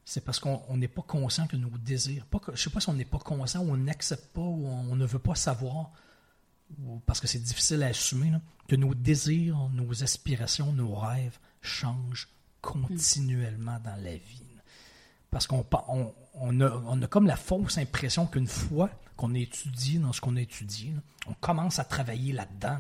c'est 0.05 0.25
parce 0.25 0.39
qu'on 0.39 0.77
n'est 0.77 0.89
pas 0.89 1.03
conscient 1.03 1.47
que 1.47 1.57
nos 1.57 1.77
désirs, 1.79 2.25
pas 2.27 2.41
je 2.47 2.53
ne 2.53 2.57
sais 2.57 2.71
pas 2.71 2.81
si 2.81 2.89
on 2.89 2.95
n'est 2.95 3.05
pas 3.05 3.19
conscient 3.19 3.63
ou 3.63 3.73
on 3.73 3.77
n'accepte 3.77 4.33
pas 4.33 4.41
ou 4.41 4.67
on, 4.67 4.97
ne 4.97 5.05
veut 5.05 5.19
pas 5.19 5.35
savoir, 5.35 5.91
parce 7.05 7.21
que 7.21 7.27
c'est 7.27 7.43
difficile 7.43 7.83
à 7.83 7.89
assumer, 7.89 8.33
que 8.69 8.77
nos 8.77 8.95
désirs, 8.95 9.69
nos 9.75 10.03
aspirations, 10.03 10.73
nos 10.73 10.95
rêves 10.95 11.39
changent 11.61 12.29
continuellement 12.61 13.79
dans 13.85 13.97
la 14.03 14.13
vie. 14.13 14.43
Parce 15.31 15.47
qu'on 15.47 15.67
on, 16.35 16.61
a, 16.61 17.07
comme 17.09 17.27
la 17.27 17.37
fausse 17.37 17.79
impression 17.79 18.27
qu'une 18.27 18.47
fois 18.47 18.91
qu'on 19.17 19.35
étudie 19.35 19.99
dans 19.99 20.13
ce 20.13 20.21
qu'on 20.21 20.37
étudie, 20.37 20.93
on 21.27 21.35
commence 21.35 21.79
à 21.79 21.85
travailler 21.85 22.33
là-dedans. 22.33 22.79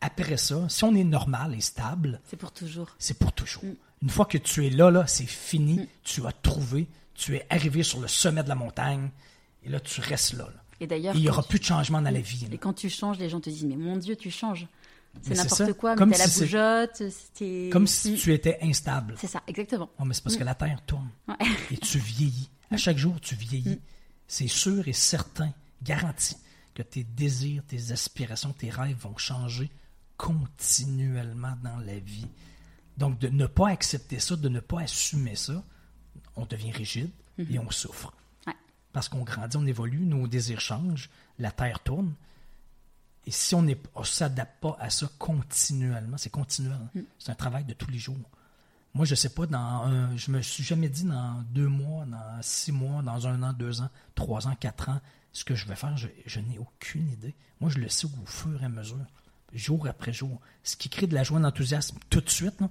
Après 0.00 0.36
ça, 0.36 0.68
si 0.68 0.84
on 0.84 0.94
est 0.94 1.04
normal 1.04 1.54
et 1.54 1.60
stable, 1.60 2.20
c'est 2.26 2.36
pour 2.36 2.52
toujours. 2.52 2.94
C'est 2.98 3.18
pour 3.18 3.32
toujours. 3.32 3.64
Mm. 3.64 3.74
Une 4.02 4.10
fois 4.10 4.26
que 4.26 4.38
tu 4.38 4.66
es 4.66 4.70
là, 4.70 4.90
là, 4.90 5.06
c'est 5.06 5.26
fini. 5.26 5.78
Mm. 5.78 5.86
Tu 6.04 6.26
as 6.26 6.32
trouvé. 6.32 6.86
Tu 7.14 7.36
es 7.36 7.46
arrivé 7.48 7.82
sur 7.82 8.00
le 8.00 8.08
sommet 8.08 8.42
de 8.42 8.48
la 8.48 8.54
montagne. 8.54 9.10
Et 9.64 9.68
là, 9.68 9.80
tu 9.80 10.00
restes 10.00 10.34
là. 10.34 10.48
Et 10.80 10.86
d'ailleurs, 10.86 11.14
il 11.16 11.22
n'y 11.22 11.30
aura 11.30 11.42
plus 11.42 11.58
de 11.58 11.64
changement 11.64 12.02
dans 12.02 12.10
la 12.10 12.20
vie. 12.20 12.46
Et 12.52 12.58
quand 12.58 12.74
tu 12.74 12.90
changes, 12.90 13.18
les 13.18 13.30
gens 13.30 13.40
te 13.40 13.48
disent 13.48 13.64
Mais 13.64 13.76
mon 13.76 13.96
Dieu, 13.96 14.16
tu 14.16 14.30
changes. 14.30 14.66
C'est 15.22 15.34
n'importe 15.34 15.72
quoi, 15.74 15.96
mais 15.96 16.16
t'as 16.16 16.26
la 16.26 16.32
bougeotte. 16.32 17.02
Comme 17.72 17.86
si 17.86 18.14
tu 18.14 18.32
étais 18.32 18.58
instable. 18.62 19.14
C'est 19.18 19.26
ça, 19.26 19.42
exactement. 19.46 19.90
mais 20.04 20.14
c'est 20.14 20.22
parce 20.22 20.36
que 20.36 20.44
la 20.44 20.54
Terre 20.54 20.80
tourne. 20.86 21.10
Et 21.70 21.76
tu 21.78 21.98
vieillis. 21.98 22.50
À 22.70 22.76
chaque 22.76 22.98
jour, 22.98 23.20
tu 23.20 23.34
vieillis. 23.34 23.80
C'est 24.28 24.48
sûr 24.48 24.88
et 24.88 24.92
certain, 24.92 25.52
garanti, 25.82 26.36
que 26.74 26.82
tes 26.82 27.04
désirs, 27.04 27.62
tes 27.66 27.92
aspirations, 27.92 28.52
tes 28.52 28.70
rêves 28.70 28.96
vont 28.98 29.16
changer 29.16 29.70
continuellement 30.16 31.56
dans 31.62 31.78
la 31.78 31.98
vie. 31.98 32.26
Donc, 32.96 33.18
de 33.18 33.28
ne 33.28 33.46
pas 33.46 33.68
accepter 33.68 34.18
ça, 34.18 34.36
de 34.36 34.48
ne 34.48 34.60
pas 34.60 34.80
assumer 34.80 35.36
ça, 35.36 35.62
on 36.34 36.46
devient 36.46 36.72
rigide 36.72 37.10
et 37.38 37.58
mhm. 37.58 37.66
on 37.66 37.70
souffre. 37.70 38.12
Parce 38.92 39.10
qu'on 39.10 39.24
grandit, 39.24 39.58
on 39.58 39.66
évolue, 39.66 40.06
nos 40.06 40.26
désirs 40.26 40.60
changent, 40.60 41.10
la 41.38 41.50
Terre 41.50 41.80
tourne. 41.80 42.14
Et 43.26 43.30
si 43.32 43.54
on 43.54 43.62
ne 43.62 43.74
s'adapte 44.04 44.60
pas 44.60 44.76
à 44.78 44.88
ça 44.88 45.10
continuellement, 45.18 46.16
c'est 46.16 46.30
continuel. 46.30 46.78
Mhm. 46.94 47.04
C'est 47.18 47.32
un 47.32 47.34
travail 47.34 47.64
de 47.64 47.74
tous 47.74 47.90
les 47.90 47.98
jours. 47.98 48.16
Moi, 48.94 49.04
je 49.04 49.12
ne 49.12 49.16
sais 49.16 49.28
pas, 49.28 49.46
dans 49.46 49.58
un, 49.58 50.16
je 50.16 50.30
me 50.30 50.40
suis 50.40 50.62
jamais 50.62 50.88
dit 50.88 51.04
dans 51.04 51.44
deux 51.50 51.68
mois, 51.68 52.06
dans 52.06 52.40
six 52.40 52.72
mois, 52.72 53.02
dans 53.02 53.26
un 53.26 53.42
an, 53.42 53.52
deux 53.52 53.82
ans, 53.82 53.90
trois 54.14 54.46
ans, 54.46 54.54
quatre 54.58 54.88
ans, 54.88 55.00
ce 55.32 55.44
que 55.44 55.54
je 55.54 55.66
vais 55.66 55.76
faire. 55.76 55.96
Je, 55.98 56.08
je 56.24 56.40
n'ai 56.40 56.58
aucune 56.58 57.10
idée. 57.10 57.34
Moi, 57.60 57.70
je 57.70 57.78
le 57.78 57.88
sais 57.88 58.06
au 58.06 58.26
fur 58.26 58.62
et 58.62 58.64
à 58.64 58.68
mesure, 58.68 58.96
jour 59.52 59.86
après 59.86 60.12
jour. 60.12 60.40
Ce 60.62 60.76
qui 60.76 60.88
crée 60.88 61.06
de 61.06 61.14
la 61.14 61.24
joie 61.24 61.38
et 61.38 61.40
de 61.40 61.46
l'enthousiasme 61.46 61.98
tout 62.08 62.20
de 62.20 62.30
suite, 62.30 62.60
non? 62.60 62.70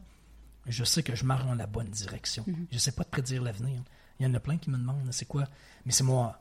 je 0.67 0.83
sais 0.83 1.03
que 1.03 1.15
je 1.15 1.25
marche 1.25 1.45
dans 1.45 1.55
la 1.55 1.67
bonne 1.67 1.89
direction. 1.89 2.43
Mhm. 2.47 2.67
Je 2.71 2.75
ne 2.75 2.79
sais 2.79 2.91
pas 2.91 3.03
te 3.03 3.11
prédire 3.11 3.43
l'avenir. 3.43 3.81
Il 4.19 4.25
y 4.25 4.29
en 4.29 4.33
a 4.33 4.39
plein 4.39 4.57
qui 4.57 4.69
me 4.69 4.77
demandent, 4.77 5.07
c'est 5.11 5.25
quoi? 5.25 5.47
Mais 5.85 5.91
c'est 5.91 6.03
moi. 6.03 6.39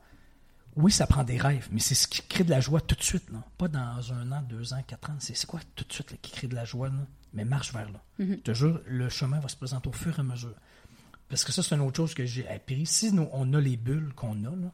Oui, 0.75 0.91
ça 0.91 1.07
prend 1.07 1.23
des 1.23 1.37
rêves, 1.37 1.69
mais 1.71 1.79
c'est 1.79 1.95
ce 1.95 2.07
qui 2.07 2.21
crée 2.21 2.43
de 2.43 2.49
la 2.49 2.59
joie 2.59 2.81
tout 2.81 2.95
de 2.95 3.03
suite. 3.03 3.29
Là. 3.31 3.41
Pas 3.57 3.69
dans 3.69 4.11
un 4.11 4.31
an, 4.31 4.41
deux 4.41 4.73
ans, 4.73 4.83
quatre 4.85 5.09
ans. 5.09 5.15
C'est 5.19 5.45
quoi 5.45 5.61
tout 5.75 5.85
de 5.85 5.93
suite 5.93 6.19
qui 6.21 6.31
crée 6.31 6.47
de 6.47 6.55
la 6.55 6.65
joie? 6.65 6.89
Mais 7.33 7.45
marche 7.45 7.73
vers 7.73 7.89
là. 7.89 8.01
Mhm. 8.19 8.31
Je 8.31 8.41
te 8.41 8.53
jure, 8.53 8.81
le 8.85 9.09
chemin 9.09 9.39
va 9.39 9.47
se 9.47 9.55
présenter 9.55 9.87
au 9.87 9.93
fur 9.93 10.17
et 10.17 10.19
à 10.19 10.23
mesure. 10.23 10.55
Parce 11.29 11.43
que 11.43 11.51
ça, 11.51 11.63
c'est 11.63 11.75
une 11.75 11.81
autre 11.81 11.97
chose 11.97 12.13
que 12.13 12.25
j'ai 12.25 12.47
appris. 12.47 12.85
Si 12.85 13.11
nous, 13.11 13.27
on 13.31 13.53
a 13.53 13.59
les 13.59 13.77
bulles 13.77 14.13
qu'on 14.15 14.43
a, 14.45 14.55
là, 14.55 14.71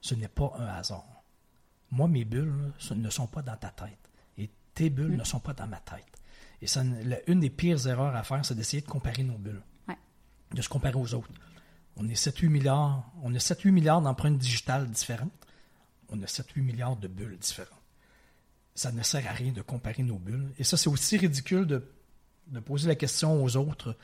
ce 0.00 0.14
n'est 0.14 0.28
pas 0.28 0.52
un 0.58 0.66
hasard. 0.66 1.22
Moi, 1.90 2.08
mes 2.08 2.24
bulles 2.24 2.72
ne 2.94 3.10
sont 3.10 3.26
pas 3.28 3.42
dans 3.42 3.56
ta 3.56 3.68
tête. 3.68 4.10
Et 4.36 4.50
tes 4.74 4.90
bulles 4.90 5.12
mhm. 5.12 5.18
ne 5.18 5.24
sont 5.24 5.40
pas 5.40 5.54
dans 5.54 5.68
ma 5.68 5.78
tête. 5.78 6.04
Et 6.60 6.66
ça, 6.66 6.82
une 7.26 7.40
des 7.40 7.50
pires 7.50 7.86
erreurs 7.86 8.16
à 8.16 8.22
faire, 8.24 8.44
c'est 8.44 8.54
d'essayer 8.54 8.82
de 8.82 8.88
comparer 8.88 9.22
nos 9.22 9.38
bulles. 9.38 9.62
De 10.52 10.62
se 10.62 10.68
comparer 10.68 10.96
aux 10.96 11.14
autres. 11.14 11.30
On 11.96 12.08
est 12.08 12.14
7-8 12.14 12.48
milliards, 12.48 13.10
a 13.24 13.28
7-8 13.28 13.70
milliards 13.70 14.02
d'empreintes 14.02 14.38
digitales 14.38 14.88
différentes. 14.90 15.32
On 16.08 16.20
a 16.22 16.26
7-8 16.26 16.60
milliards 16.62 16.96
de 16.96 17.08
bulles 17.08 17.38
différentes. 17.38 17.70
Ça 18.74 18.90
ne 18.90 19.02
sert 19.02 19.26
à 19.28 19.32
rien 19.32 19.52
de 19.52 19.62
comparer 19.62 20.02
nos 20.02 20.18
bulles. 20.18 20.52
Et 20.58 20.64
ça, 20.64 20.76
c'est 20.76 20.88
aussi 20.88 21.16
ridicule 21.16 21.66
de, 21.66 22.60
poser 22.60 22.88
la 22.88 22.96
question 22.96 23.42
aux 23.42 23.56
autres 23.56 23.96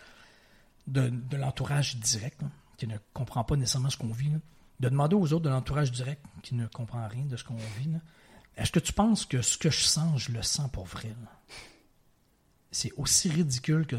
de, 0.87 1.13
l'entourage 1.37 1.97
direct, 1.97 2.41
qui 2.77 2.87
ne 2.87 2.97
comprend 3.13 3.45
pas 3.45 3.57
nécessairement 3.57 3.91
ce 3.91 3.97
qu'on 3.97 4.13
vit. 4.13 4.31
De 4.79 4.89
demander 4.89 5.17
aux 5.17 5.33
autres 5.33 5.45
de 5.45 5.51
l'entourage 5.51 5.91
direct, 5.91 6.25
qui 6.43 6.55
ne 6.55 6.67
comprend 6.67 7.07
rien 7.07 7.25
de 7.25 7.37
ce 7.37 7.45
qu'on 7.45 7.57
vit. 7.57 7.91
Est-ce 8.57 8.73
que 8.73 8.79
tu 8.79 8.93
penses 8.93 9.25
que 9.27 9.43
ce 9.43 9.59
que 9.59 9.71
je 9.71 9.81
sens, 9.81 10.21
je 10.21 10.33
le 10.33 10.43
sens 10.43 10.71
pour 10.71 10.87
vrai? 10.87 11.15
c'est 12.71 12.93
aussi 12.97 13.29
ridicule 13.29 13.87
que 13.87 13.97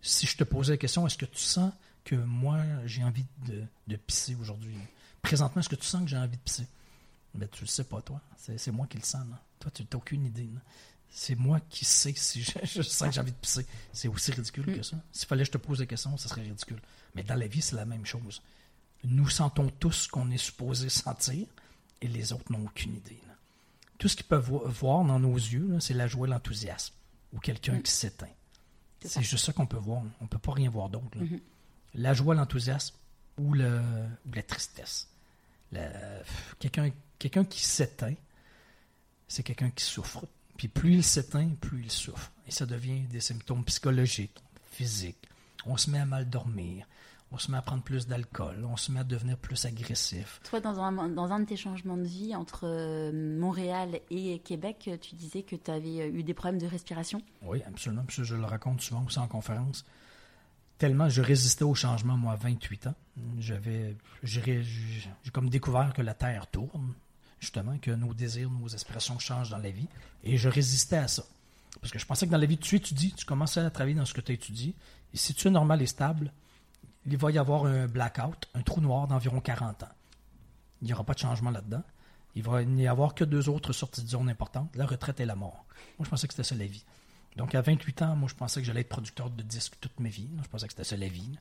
si 0.00 0.26
je 0.26 0.36
te 0.36 0.44
posais 0.44 0.74
la 0.74 0.76
question, 0.76 1.06
est-ce 1.06 1.16
que 1.16 1.26
tu 1.26 1.40
sens 1.40 1.72
que 2.04 2.16
moi, 2.16 2.60
j'ai 2.84 3.04
envie 3.04 3.26
de, 3.46 3.64
de 3.86 3.96
pisser 3.96 4.34
aujourd'hui? 4.34 4.76
Présentement, 5.22 5.60
est-ce 5.60 5.68
que 5.68 5.76
tu 5.76 5.86
sens 5.86 6.02
que 6.02 6.08
j'ai 6.08 6.16
envie 6.16 6.36
de 6.36 6.42
pisser? 6.42 6.66
Ben, 7.34 7.48
tu 7.48 7.62
le 7.62 7.68
sais 7.68 7.84
pas, 7.84 8.02
toi. 8.02 8.20
C'est 8.36 8.72
moi 8.72 8.86
qui 8.86 8.98
le 8.98 9.04
sens. 9.04 9.24
Toi, 9.58 9.70
tu 9.72 9.82
n'as 9.82 9.96
aucune 9.96 10.26
idée. 10.26 10.48
C'est 11.08 11.34
moi 11.34 11.60
qui 11.68 11.84
sais 11.84 12.14
si 12.14 12.42
je, 12.64 12.82
sens 12.82 13.08
que 13.08 13.14
j'ai 13.14 13.20
envie 13.20 13.32
de 13.32 13.36
pisser. 13.36 13.66
C'est 13.92 14.08
aussi 14.08 14.32
ridicule 14.32 14.66
que 14.66 14.82
ça. 14.82 14.96
S'il 15.12 15.28
fallait 15.28 15.42
que 15.42 15.48
je 15.48 15.52
te 15.52 15.58
pose 15.58 15.80
la 15.80 15.86
question, 15.86 16.16
ce 16.16 16.28
serait 16.28 16.42
ridicule. 16.42 16.80
Mais 17.14 17.22
dans 17.22 17.34
la 17.34 17.46
vie, 17.46 17.62
c'est 17.62 17.76
la 17.76 17.84
même 17.84 18.06
chose. 18.06 18.42
Nous 19.04 19.28
sentons 19.28 19.68
tous 19.68 20.06
qu'on 20.06 20.30
est 20.30 20.38
supposé 20.38 20.88
sentir 20.88 21.46
et 22.00 22.08
les 22.08 22.32
autres 22.32 22.50
n'ont 22.50 22.64
aucune 22.64 22.94
idée. 22.96 23.20
Tout 23.98 24.08
ce 24.08 24.16
qu'ils 24.16 24.26
peuvent 24.26 24.50
voir 24.66 25.04
dans 25.04 25.20
nos 25.20 25.34
yeux, 25.34 25.78
c'est 25.80 25.94
la 25.94 26.08
joie 26.08 26.26
et 26.26 26.30
l'enthousiasme 26.30 26.94
ou 27.32 27.38
quelqu'un 27.38 27.74
mm. 27.74 27.82
qui 27.82 27.92
s'éteint. 27.92 28.26
C'est 29.04 29.22
juste 29.22 29.44
ça 29.44 29.52
qu'on 29.52 29.66
peut 29.66 29.76
voir. 29.76 30.02
On 30.20 30.24
ne 30.24 30.28
peut 30.28 30.38
pas 30.38 30.52
rien 30.52 30.70
voir 30.70 30.88
d'autre. 30.88 31.18
La 31.94 32.14
joie, 32.14 32.34
l'enthousiasme 32.34 32.96
ou, 33.38 33.54
le, 33.54 33.80
la 34.34 34.42
tristesse. 34.42 35.08
Quelqu'un 36.58 36.90
quelqu'un 37.22 37.44
qui 37.44 37.60
s'éteint, 37.60 38.14
c'est 39.28 39.44
quelqu'un 39.44 39.70
qui 39.70 39.84
souffre. 39.84 40.24
Puis 40.56 40.66
plus 40.66 40.94
il 40.94 41.04
s'éteint, 41.04 41.50
plus 41.60 41.82
il 41.84 41.90
souffre. 41.90 42.32
Et 42.48 42.50
ça 42.50 42.66
devient 42.66 43.02
des 43.02 43.20
symptômes 43.20 43.64
psychologiques, 43.64 44.36
physiques. 44.72 45.28
On 45.64 45.76
se 45.76 45.88
met 45.88 46.00
à 46.00 46.04
mal 46.04 46.28
dormir, 46.28 46.84
on 47.30 47.38
se 47.38 47.50
met 47.52 47.56
à 47.56 47.62
prendre 47.62 47.84
plus 47.84 48.08
d'alcool, 48.08 48.66
on 48.68 48.76
se 48.76 48.90
met 48.90 49.00
à 49.00 49.04
devenir 49.04 49.38
plus 49.38 49.64
agressif. 49.64 50.40
Toi, 50.42 50.58
dans 50.60 50.80
un, 50.80 51.08
dans 51.10 51.30
un 51.30 51.40
de 51.40 51.44
tes 51.44 51.56
changements 51.56 51.96
de 51.96 52.02
vie 52.02 52.34
entre 52.34 52.64
euh, 52.64 53.12
Montréal 53.38 54.00
et 54.10 54.40
Québec, 54.40 54.90
tu 55.00 55.14
disais 55.14 55.44
que 55.44 55.54
tu 55.54 55.70
avais 55.70 56.08
eu 56.08 56.24
des 56.24 56.34
problèmes 56.34 56.60
de 56.60 56.66
respiration? 56.66 57.22
Oui, 57.42 57.62
absolument. 57.64 58.04
Je 58.08 58.34
le 58.34 58.44
raconte 58.44 58.80
souvent 58.80 59.04
aussi 59.04 59.20
en 59.20 59.28
conférence. 59.28 59.84
Tellement 60.82 61.08
je 61.08 61.22
résistais 61.22 61.62
au 61.62 61.76
changement, 61.76 62.16
moi, 62.16 62.32
à 62.32 62.34
28 62.34 62.88
ans. 62.88 62.94
J'avais, 63.38 63.96
j'ai 64.24 64.66
comme 65.32 65.48
découvert 65.48 65.92
que 65.92 66.02
la 66.02 66.12
Terre 66.12 66.48
tourne, 66.48 66.94
justement, 67.38 67.78
que 67.78 67.92
nos 67.92 68.12
désirs, 68.14 68.50
nos 68.50 68.74
aspirations 68.74 69.16
changent 69.20 69.50
dans 69.50 69.58
la 69.58 69.70
vie. 69.70 69.86
Et 70.24 70.36
je 70.36 70.48
résistais 70.48 70.96
à 70.96 71.06
ça. 71.06 71.22
Parce 71.80 71.92
que 71.92 72.00
je 72.00 72.04
pensais 72.04 72.26
que 72.26 72.32
dans 72.32 72.38
la 72.38 72.46
vie, 72.46 72.58
tu 72.58 72.74
étudies, 72.74 73.12
tu 73.12 73.24
commences 73.24 73.56
à 73.58 73.70
travailler 73.70 73.94
dans 73.94 74.04
ce 74.04 74.12
que 74.12 74.20
tu 74.20 74.32
étudies. 74.32 74.74
Et 75.14 75.16
si 75.16 75.34
tu 75.34 75.46
es 75.46 75.52
normal 75.52 75.80
et 75.82 75.86
stable, 75.86 76.32
il 77.06 77.16
va 77.16 77.30
y 77.30 77.38
avoir 77.38 77.66
un 77.66 77.86
blackout, 77.86 78.48
un 78.52 78.62
trou 78.62 78.80
noir 78.80 79.06
d'environ 79.06 79.40
40 79.40 79.84
ans. 79.84 79.88
Il 80.80 80.88
n'y 80.88 80.94
aura 80.94 81.04
pas 81.04 81.14
de 81.14 81.20
changement 81.20 81.52
là-dedans. 81.52 81.84
Il 82.34 82.42
va 82.42 82.64
n'y 82.64 82.88
avoir 82.88 83.14
que 83.14 83.22
deux 83.22 83.48
autres 83.48 83.72
sorties 83.72 84.02
de 84.02 84.08
zone 84.08 84.28
importantes, 84.28 84.74
la 84.74 84.86
retraite 84.86 85.20
et 85.20 85.26
la 85.26 85.36
mort. 85.36 85.64
Moi, 86.00 86.06
je 86.06 86.10
pensais 86.10 86.26
que 86.26 86.34
c'était 86.34 86.42
ça 86.42 86.56
la 86.56 86.66
vie. 86.66 86.84
Donc, 87.36 87.54
à 87.54 87.62
28 87.62 88.02
ans, 88.02 88.16
moi, 88.16 88.28
je 88.28 88.34
pensais 88.34 88.60
que 88.60 88.66
j'allais 88.66 88.82
être 88.82 88.88
producteur 88.88 89.30
de 89.30 89.42
disques 89.42 89.74
toute 89.80 89.98
ma 90.00 90.08
vie. 90.08 90.28
Je 90.42 90.48
pensais 90.48 90.66
que 90.66 90.72
c'était 90.72 90.84
ça 90.84 90.96
la 90.96 91.08
vie. 91.08 91.38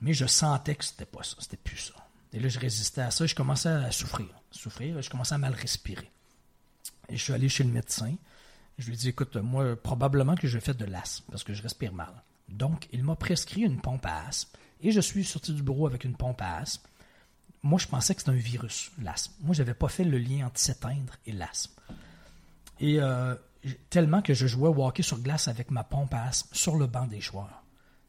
Mais 0.00 0.12
je 0.12 0.26
sentais 0.26 0.74
que 0.74 0.84
c'était 0.84 1.04
pas 1.04 1.22
ça, 1.22 1.36
c'était 1.40 1.56
plus 1.56 1.76
ça. 1.78 1.94
Et 2.32 2.40
là, 2.40 2.48
je 2.48 2.58
résistais 2.58 3.00
à 3.00 3.10
ça 3.10 3.26
je 3.26 3.34
commençais 3.34 3.68
à 3.68 3.90
souffrir. 3.90 4.28
Souffrir, 4.50 5.00
je 5.02 5.10
commençais 5.10 5.34
à 5.34 5.38
mal 5.38 5.54
respirer. 5.54 6.10
Et 7.08 7.16
je 7.16 7.22
suis 7.22 7.32
allé 7.32 7.48
chez 7.48 7.64
le 7.64 7.70
médecin. 7.70 8.14
Je 8.78 8.86
lui 8.86 8.94
ai 8.94 8.96
dit, 8.96 9.08
écoute, 9.08 9.36
moi, 9.36 9.76
probablement 9.76 10.36
que 10.36 10.46
je 10.46 10.58
fais 10.58 10.74
de 10.74 10.84
l'asthme 10.84 11.24
parce 11.30 11.42
que 11.42 11.54
je 11.54 11.62
respire 11.62 11.92
mal. 11.92 12.12
Donc, 12.48 12.88
il 12.92 13.02
m'a 13.02 13.16
prescrit 13.16 13.62
une 13.62 13.80
pompe 13.80 14.06
à 14.06 14.26
asthme. 14.26 14.50
Et 14.80 14.92
je 14.92 15.00
suis 15.00 15.24
sorti 15.24 15.52
du 15.52 15.62
bureau 15.62 15.86
avec 15.86 16.04
une 16.04 16.14
pompe 16.14 16.40
à 16.42 16.58
asthme. 16.58 16.86
Moi, 17.62 17.78
je 17.78 17.88
pensais 17.88 18.14
que 18.14 18.20
c'était 18.20 18.30
un 18.30 18.34
virus, 18.34 18.92
l'asthme. 19.02 19.32
Moi, 19.40 19.54
je 19.54 19.62
n'avais 19.62 19.74
pas 19.74 19.88
fait 19.88 20.04
le 20.04 20.18
lien 20.18 20.46
entre 20.46 20.60
s'éteindre 20.60 21.14
et 21.26 21.32
l'asthme. 21.32 21.72
Et 22.78 23.00
euh, 23.00 23.34
tellement 23.90 24.22
que 24.22 24.34
je 24.34 24.46
jouais 24.46 24.68
au 24.68 24.86
hockey 24.86 25.02
sur 25.02 25.18
glace 25.18 25.48
avec 25.48 25.70
ma 25.70 25.84
pompe 25.84 26.14
à 26.14 26.24
asthme 26.24 26.54
sur 26.54 26.76
le 26.76 26.86
banc 26.86 27.06
des 27.06 27.20
joueurs. 27.20 27.62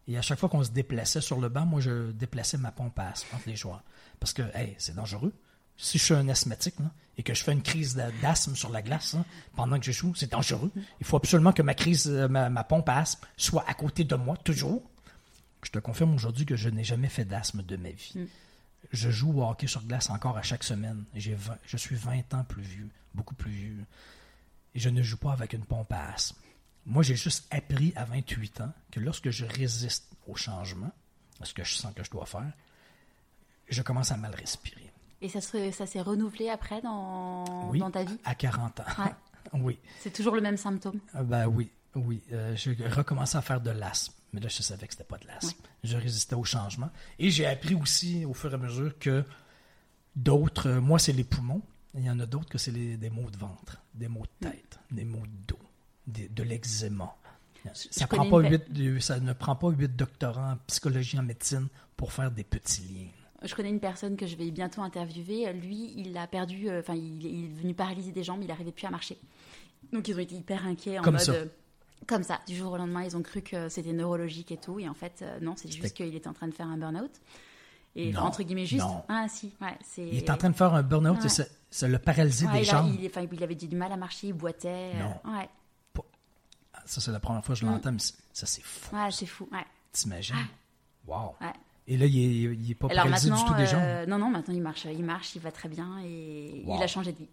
Et 0.08 0.18
à 0.18 0.24
chaque 0.24 0.40
fois 0.40 0.50
qu'on 0.50 0.64
se 0.64 0.72
déplaçait 0.72 1.22
sur 1.22 1.40
le 1.40 1.50
banc, 1.50 1.68
moi, 1.68 1.82
je 1.82 2.12
déplaçais 2.12 2.58
ma 2.58 2.72
pompe 2.72 2.98
à 2.98 3.10
asthme 3.10 3.36
entre 3.36 3.48
les 3.48 3.56
joueurs. 3.56 3.84
Parce 4.20 4.34
que, 4.34 4.42
hey, 4.56 4.76
c'est 4.80 4.96
dangereux. 4.96 5.34
Si 5.78 5.98
je 5.98 6.04
suis 6.04 6.14
un 6.16 6.28
asthmatique 6.28 6.76
et 7.18 7.24
que 7.24 7.34
je 7.34 7.44
fais 7.44 7.54
une 7.54 7.62
crise 7.62 7.96
d'asthme 8.22 8.56
sur 8.56 8.70
la 8.70 8.82
glace 8.82 9.16
pendant 9.56 9.80
que 9.80 9.86
je 9.86 9.92
joue, 9.92 10.16
c'est 10.16 10.32
dangereux. 10.32 10.72
Il 11.00 11.06
faut 11.06 11.16
absolument 11.16 11.54
que 11.54 11.62
ma 11.62 11.76
crise, 11.76 12.08
euh, 12.10 12.28
ma, 12.28 12.64
pompe 12.64 12.90
à 12.90 12.98
asthme 12.98 13.26
soit 13.38 13.64
à 13.68 13.74
côté 13.76 14.04
de 14.04 14.16
moi, 14.16 14.36
toujours. 14.38 14.82
Je 15.64 15.70
te 15.70 15.80
confirme 15.80 16.16
aujourd'hui 16.16 16.46
que 16.46 16.56
je 16.56 16.70
n'ai 16.70 16.84
jamais 16.84 17.08
fait 17.08 17.24
d'asthme 17.24 17.62
de 17.62 17.78
ma 17.78 17.92
vie. 17.92 18.14
Mm. 18.16 18.26
Je 18.92 19.10
joue 19.12 19.40
au 19.40 19.48
hockey 19.48 19.68
sur 19.68 19.84
glace 19.84 20.10
encore 20.10 20.38
à 20.38 20.42
chaque 20.42 20.64
semaine. 20.64 21.04
Je 21.16 21.78
suis 21.78 21.96
20 21.96 22.34
ans 22.34 22.44
plus 22.46 22.64
vieux, 22.64 22.90
beaucoup 23.14 23.36
plus 23.36 23.52
vieux. 23.52 23.86
Et 24.76 24.80
je 24.80 24.90
ne 24.90 25.02
joue 25.02 25.18
pas 25.18 25.32
avec 25.32 25.54
une 25.54 25.66
pompe 25.66 25.92
à 25.92 26.14
asthme. 26.14 26.38
Moi, 26.86 27.04
j'ai 27.04 27.16
juste 27.16 27.48
appris 27.52 27.94
à 27.96 28.06
28 28.06 28.62
ans 28.62 28.74
que 28.92 29.00
lorsque 29.00 29.30
je 29.30 29.46
résiste 29.46 30.10
au 30.28 30.36
changement, 30.36 30.92
ce 31.44 31.54
que 31.54 31.64
je 31.64 31.76
sens 31.76 31.94
que 31.94 32.04
je 32.04 32.10
dois 32.12 32.26
faire, 32.26 32.52
je 33.68 33.82
commence 33.82 34.12
à 34.12 34.18
mal 34.18 34.34
respirer. 34.34 34.92
Et 35.22 35.30
ça, 35.30 35.42
ça 35.42 35.86
s'est 35.86 36.02
renouvelé 36.02 36.50
après 36.50 36.82
dans, 36.82 37.74
dans 37.74 37.92
ta 37.92 38.04
vie? 38.04 38.18
à 38.24 38.36
40 38.36 38.80
ans. 38.80 38.84
oui. 39.54 39.78
C'est 40.00 40.14
toujours 40.14 40.36
le 40.36 40.42
même 40.42 40.58
symptôme? 40.58 41.00
Euh, 41.16 41.24
Ben 41.24 41.46
oui, 41.48 41.70
oui. 41.96 42.22
Euh, 42.32 42.56
j'ai 42.56 42.74
recommencé 42.88 43.38
à 43.38 43.42
faire 43.42 43.62
de 43.62 43.72
l'asthme. 43.72 44.14
Mais 44.32 44.40
là, 44.40 44.48
je 44.48 44.62
savais 44.62 44.88
que 44.88 44.94
c'était 44.94 45.04
pas 45.04 45.18
de 45.18 45.28
l'asthme. 45.28 45.60
Je 45.84 45.98
résistais 45.98 46.36
au 46.36 46.44
changement. 46.44 46.90
Et 47.18 47.32
j'ai 47.32 47.46
appris 47.48 47.76
aussi, 47.76 48.26
au 48.26 48.34
fur 48.34 48.52
et 48.52 48.54
à 48.54 48.58
mesure, 48.58 48.98
que 49.00 49.26
d'autres, 50.16 50.70
euh, 50.70 50.82
moi, 50.82 51.00
c'est 51.00 51.14
les 51.14 51.24
poumons. 51.24 51.62
Il 51.96 52.04
y 52.04 52.10
en 52.10 52.20
a 52.20 52.26
d'autres 52.26 52.50
que 52.50 52.58
c'est 52.58 52.72
des 52.72 53.10
maux 53.10 53.30
de 53.30 53.38
ventre, 53.38 53.82
des 53.94 54.08
maux 54.08 54.24
de 54.24 54.48
tête, 54.48 54.80
des 54.92 55.06
maux 55.06 55.26
de 55.26 55.48
dos, 55.48 55.60
de 56.08 56.44
l'eczéma. 56.44 57.16
Ça, 57.74 58.08
prend 58.08 58.30
pas 58.30 58.42
ça 59.00 59.20
ne 59.20 59.34
prend 59.34 59.56
pas 59.56 59.70
huit 59.70 59.96
doctorants 59.96 60.54
en 60.54 60.58
psychologie, 60.68 61.20
en 61.20 61.24
médecine 61.24 61.68
pour 61.98 62.14
faire 62.14 62.32
des 62.32 62.44
petits 62.44 62.84
liens. 62.84 63.48
Je 63.48 63.56
connais 63.56 63.70
une 63.70 63.80
personne 63.80 64.18
que 64.18 64.28
je 64.28 64.36
vais 64.36 64.52
bientôt 64.52 64.82
interviewer. 64.82 65.52
Lui, 65.54 65.94
il 65.96 66.18
a 66.18 66.28
perdu, 66.28 66.70
euh, 66.70 66.82
enfin, 66.82 66.96
il, 66.96 67.26
est 67.26 67.62
venu 67.62 67.74
paralyser 67.74 68.12
des 68.12 68.24
jambes, 68.24 68.40
il 68.42 68.48
n'arrivait 68.48 68.72
plus 68.72 68.86
à 68.86 68.90
marcher. 68.90 69.18
Donc, 69.94 70.08
ils 70.10 70.16
ont 70.16 70.20
été 70.20 70.36
hyper 70.36 70.66
inquiets 70.66 71.00
en 71.00 71.04
comme 71.04 71.14
mode. 71.16 71.24
Ça. 71.24 71.34
Euh, 71.34 71.46
comme 72.06 72.24
ça, 72.24 72.40
du 72.48 72.56
jour 72.56 72.74
au 72.74 72.78
lendemain, 72.78 73.04
ils 73.04 73.16
ont 73.16 73.22
cru 73.22 73.42
que 73.42 73.70
c'était 73.70 73.94
neurologique 73.94 74.52
et 74.52 74.58
tout. 74.58 74.80
Et 74.80 74.90
en 74.90 74.94
fait, 74.94 75.22
euh, 75.22 75.40
non, 75.42 75.56
c'est 75.56 75.72
juste 75.72 75.94
qu'il 75.94 76.14
était 76.16 76.28
en 76.28 76.34
train 76.34 76.48
de 76.48 76.54
faire 76.54 76.68
un 76.68 76.78
burn-out. 76.78 77.12
Et 78.00 78.18
entre 78.18 78.44
guillemets, 78.44 78.66
juste. 78.66 78.86
Ah, 79.08 79.28
si, 79.28 79.52
ouais, 79.62 79.78
Il 79.98 80.18
était 80.18 80.32
en 80.32 80.38
train 80.38 80.50
de 80.50 80.56
faire 80.56 80.74
un 80.74 80.84
burn-out 80.84 81.24
et 81.26 81.30
ça, 81.30 81.88
l'a 81.88 82.00
paralysé 82.00 82.48
des 82.48 82.64
jambes. 82.64 82.94
il, 82.94 83.10
il, 83.34 83.44
avait 83.44 83.56
du 83.56 83.76
mal 83.76 83.92
à 83.92 83.98
marcher, 83.98 84.28
il 84.28 84.34
boitait. 84.34 84.94
Non. 84.96 85.34
ouais. 85.34 85.50
Ça, 86.86 87.02
c'est 87.02 87.12
la 87.12 87.20
première 87.20 87.46
fois 87.46 87.54
que 87.54 87.62
je 87.62 87.66
l'entends, 87.66 87.92
mais 87.92 88.00
ça, 88.00 88.48
c'est 88.48 88.64
fou. 88.64 88.96
Ouais, 88.96 89.12
c'est 89.12 89.28
fou. 89.28 89.48
Ouais. 89.52 89.66
T'imagines? 89.92 90.36
Wow. 91.06 91.36
Ouais. 91.40 91.54
Et 91.88 91.98
là, 91.98 92.06
il 92.06 92.68
n'est 92.68 92.76
pas 92.76 92.88
paralysé 92.88 93.30
du 93.30 93.46
tout 93.46 93.54
des 93.56 93.66
jambes? 93.66 93.82
Euh, 93.84 94.06
non, 94.06 94.20
non, 94.20 94.30
maintenant 94.30 94.54
il 94.54 94.62
marche, 94.62 94.86
il 94.86 95.04
marche, 95.04 95.36
il 95.36 95.42
va 95.42 95.52
très 95.52 95.70
bien 95.70 96.00
et 96.04 96.64
il 96.66 96.84
a 96.84 96.88
changé 96.88 97.12
de 97.12 97.18
vie. 97.18 97.30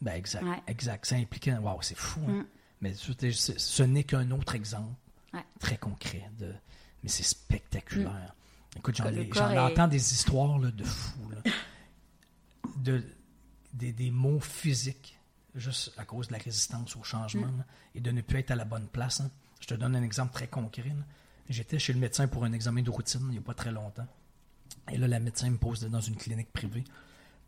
Ben 0.00 0.14
exact, 0.14 0.44
exact. 0.66 1.04
C'est 1.04 1.16
impliquant. 1.16 1.58
Waouh, 1.60 1.82
c'est 1.82 1.96
fou. 1.96 2.20
Hein. 2.26 2.32
Mm. 2.32 2.46
Mais 2.80 2.94
ce 2.94 3.82
n'est 3.82 4.04
qu'un 4.04 4.30
autre 4.30 4.54
exemple 4.54 4.94
très 5.58 5.76
concret. 5.76 6.30
De, 6.38 6.52
mais 7.02 7.10
c'est 7.10 7.22
spectaculaire. 7.22 8.10
Mm. 8.10 8.39
Écoute, 8.76 8.96
j'en 8.96 9.56
entends 9.66 9.88
des 9.88 10.12
histoires 10.12 10.58
de 10.58 10.84
fous. 10.84 11.30
de, 12.78 13.02
des, 13.74 13.92
des, 13.92 14.10
mots 14.10 14.40
physiques, 14.40 15.18
juste 15.54 15.92
à 15.96 16.04
cause 16.04 16.28
de 16.28 16.32
la 16.32 16.38
résistance 16.38 16.96
au 16.96 17.02
changement 17.02 17.46
mm. 17.46 17.64
et 17.96 18.00
de 18.00 18.10
ne 18.10 18.20
plus 18.20 18.38
être 18.38 18.52
à 18.52 18.56
la 18.56 18.64
bonne 18.64 18.86
place. 18.86 19.20
Hein. 19.20 19.30
Je 19.60 19.66
te 19.66 19.74
donne 19.74 19.94
un 19.96 20.02
exemple 20.02 20.32
très 20.32 20.48
concret. 20.48 20.94
J'étais 21.48 21.78
chez 21.78 21.92
le 21.92 21.98
médecin 21.98 22.28
pour 22.28 22.44
un 22.44 22.52
examen 22.52 22.82
de 22.82 22.90
routine 22.90 23.20
il 23.24 23.32
n'y 23.32 23.38
a 23.38 23.42
pas 23.42 23.54
très 23.54 23.72
longtemps. 23.72 24.06
Et 24.90 24.96
là, 24.96 25.08
la 25.08 25.20
médecin 25.20 25.50
me 25.50 25.58
pose 25.58 25.80
dans 25.82 26.00
une 26.00 26.16
clinique 26.16 26.52
privée. 26.52 26.84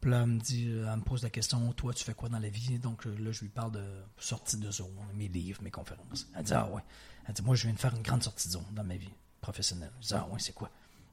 Puis 0.00 0.10
là, 0.10 0.22
elle 0.22 0.30
me 0.30 0.40
dit, 0.40 0.66
euh, 0.68 0.90
elle 0.92 0.98
me 0.98 1.04
pose 1.04 1.22
la 1.22 1.30
question, 1.30 1.72
toi, 1.74 1.94
tu 1.94 2.02
fais 2.02 2.12
quoi 2.12 2.28
dans 2.28 2.40
la 2.40 2.48
vie? 2.48 2.78
Donc 2.80 3.04
là, 3.04 3.30
je 3.30 3.40
lui 3.40 3.48
parle 3.48 3.72
de 3.72 3.84
sortie 4.18 4.56
de 4.56 4.68
zone, 4.70 4.88
mes 5.14 5.28
livres, 5.28 5.62
mes 5.62 5.70
conférences. 5.70 6.26
Elle 6.36 6.42
dit, 6.42 6.54
ah 6.54 6.68
ouais. 6.70 6.82
Elle 7.28 7.34
dit, 7.34 7.42
moi, 7.42 7.54
je 7.54 7.62
viens 7.62 7.72
de 7.72 7.78
faire 7.78 7.94
une 7.94 8.02
grande 8.02 8.22
sortie 8.24 8.48
de 8.48 8.54
zone 8.54 8.66
dans 8.72 8.82
ma 8.82 8.96
vie 8.96 9.12
professionnelle. 9.40 9.92
Je 10.00 10.08
dis, 10.08 10.14
ah 10.14 10.26
ouais, 10.32 10.40
c'est 10.40 10.54
quoi? 10.54 10.70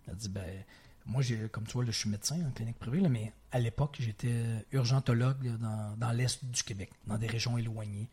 Elle 0.10 0.16
dit, 0.16 0.30
ben, 0.30 0.46
moi, 1.06 1.22
comme 1.52 1.66
tu 1.66 1.74
vois, 1.74 1.86
je 1.86 1.92
suis 1.92 2.10
médecin 2.10 2.38
en 2.46 2.52
clinique 2.52 2.80
privée, 2.80 3.08
mais 3.08 3.34
à 3.52 3.60
l'époque, 3.60 3.98
j'étais 4.00 4.66
urgentologue 4.72 5.58
dans, 5.98 6.12
l'Est 6.12 6.44
du 6.46 6.64
Québec, 6.64 6.92
dans 7.08 7.18
des 7.18 7.28
régions 7.28 7.58
éloignées 7.58 8.08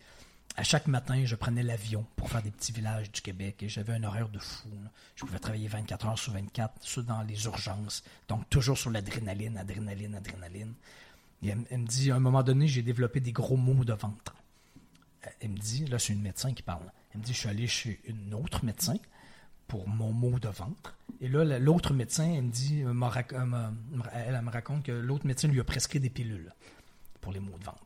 à 0.57 0.63
chaque 0.63 0.87
matin, 0.87 1.23
je 1.25 1.35
prenais 1.35 1.63
l'avion 1.63 2.07
pour 2.17 2.31
faire 2.31 2.43
des 2.43 2.51
petits 2.51 2.73
villages 2.73 3.13
du 3.13 3.21
Québec 3.21 3.63
et 3.63 3.69
j'avais 3.69 3.93
un 3.93 4.03
horaire 4.05 4.29
de 4.29 4.39
fou. 4.39 4.69
Je 5.15 5.25
pouvais 5.25 5.39
travailler 5.39 5.69
24 5.69 6.07
heures 6.07 6.19
sur 6.19 6.33
24, 6.33 6.73
soit 6.81 7.03
dans 7.03 7.23
les 7.23 7.45
urgences, 7.45 8.03
donc 8.29 8.49
toujours 8.49 8.79
sur 8.79 8.91
l'adrénaline, 8.91 9.59
adrénaline, 9.59 10.15
adrénaline. 10.15 10.73
Et 11.43 11.49
elle, 11.49 11.79
me 11.79 11.87
dit, 11.87 12.11
à 12.11 12.17
un 12.17 12.21
moment 12.21 12.43
donné, 12.43 12.67
j'ai 12.67 12.83
développé 12.83 13.21
des 13.21 13.33
gros 13.33 13.59
maux 13.59 13.85
de 13.85 13.93
ventre. 13.93 14.35
Elle 15.41 15.51
me 15.51 15.59
dit, 15.59 15.85
là, 15.87 15.99
c'est 15.99 16.15
une 16.15 16.23
médecin 16.23 16.55
qui 16.55 16.63
parle. 16.63 16.91
Elle 17.13 17.21
me 17.21 17.25
dit, 17.25 17.35
je 17.35 17.39
suis 17.39 17.49
allé 17.49 17.67
chez 17.67 18.01
une 18.07 18.33
autre 18.33 18.65
médecin 18.65 18.97
pour 19.69 19.89
mon 19.89 20.13
mot 20.13 20.39
de 20.39 20.49
ventre. 20.49 20.97
Et 21.21 21.29
là, 21.29 21.59
l'autre 21.59 21.93
médecin, 21.95 22.31
elle 22.35 22.45
me 22.45 22.51
dit, 22.51 22.81
elle 22.81 22.93
me 22.93 24.51
raconte 24.51 24.85
que 24.85 24.93
l'autre 24.93 25.27
médecin 25.27 25.49
lui 25.49 25.61
a 25.61 25.65
prescrit 25.65 26.01
des 26.01 26.11
pilules 26.11 26.53
pour 27.21 27.33
les 27.33 27.41
maux 27.41 27.59
de 27.59 27.65
ventre. 27.65 27.81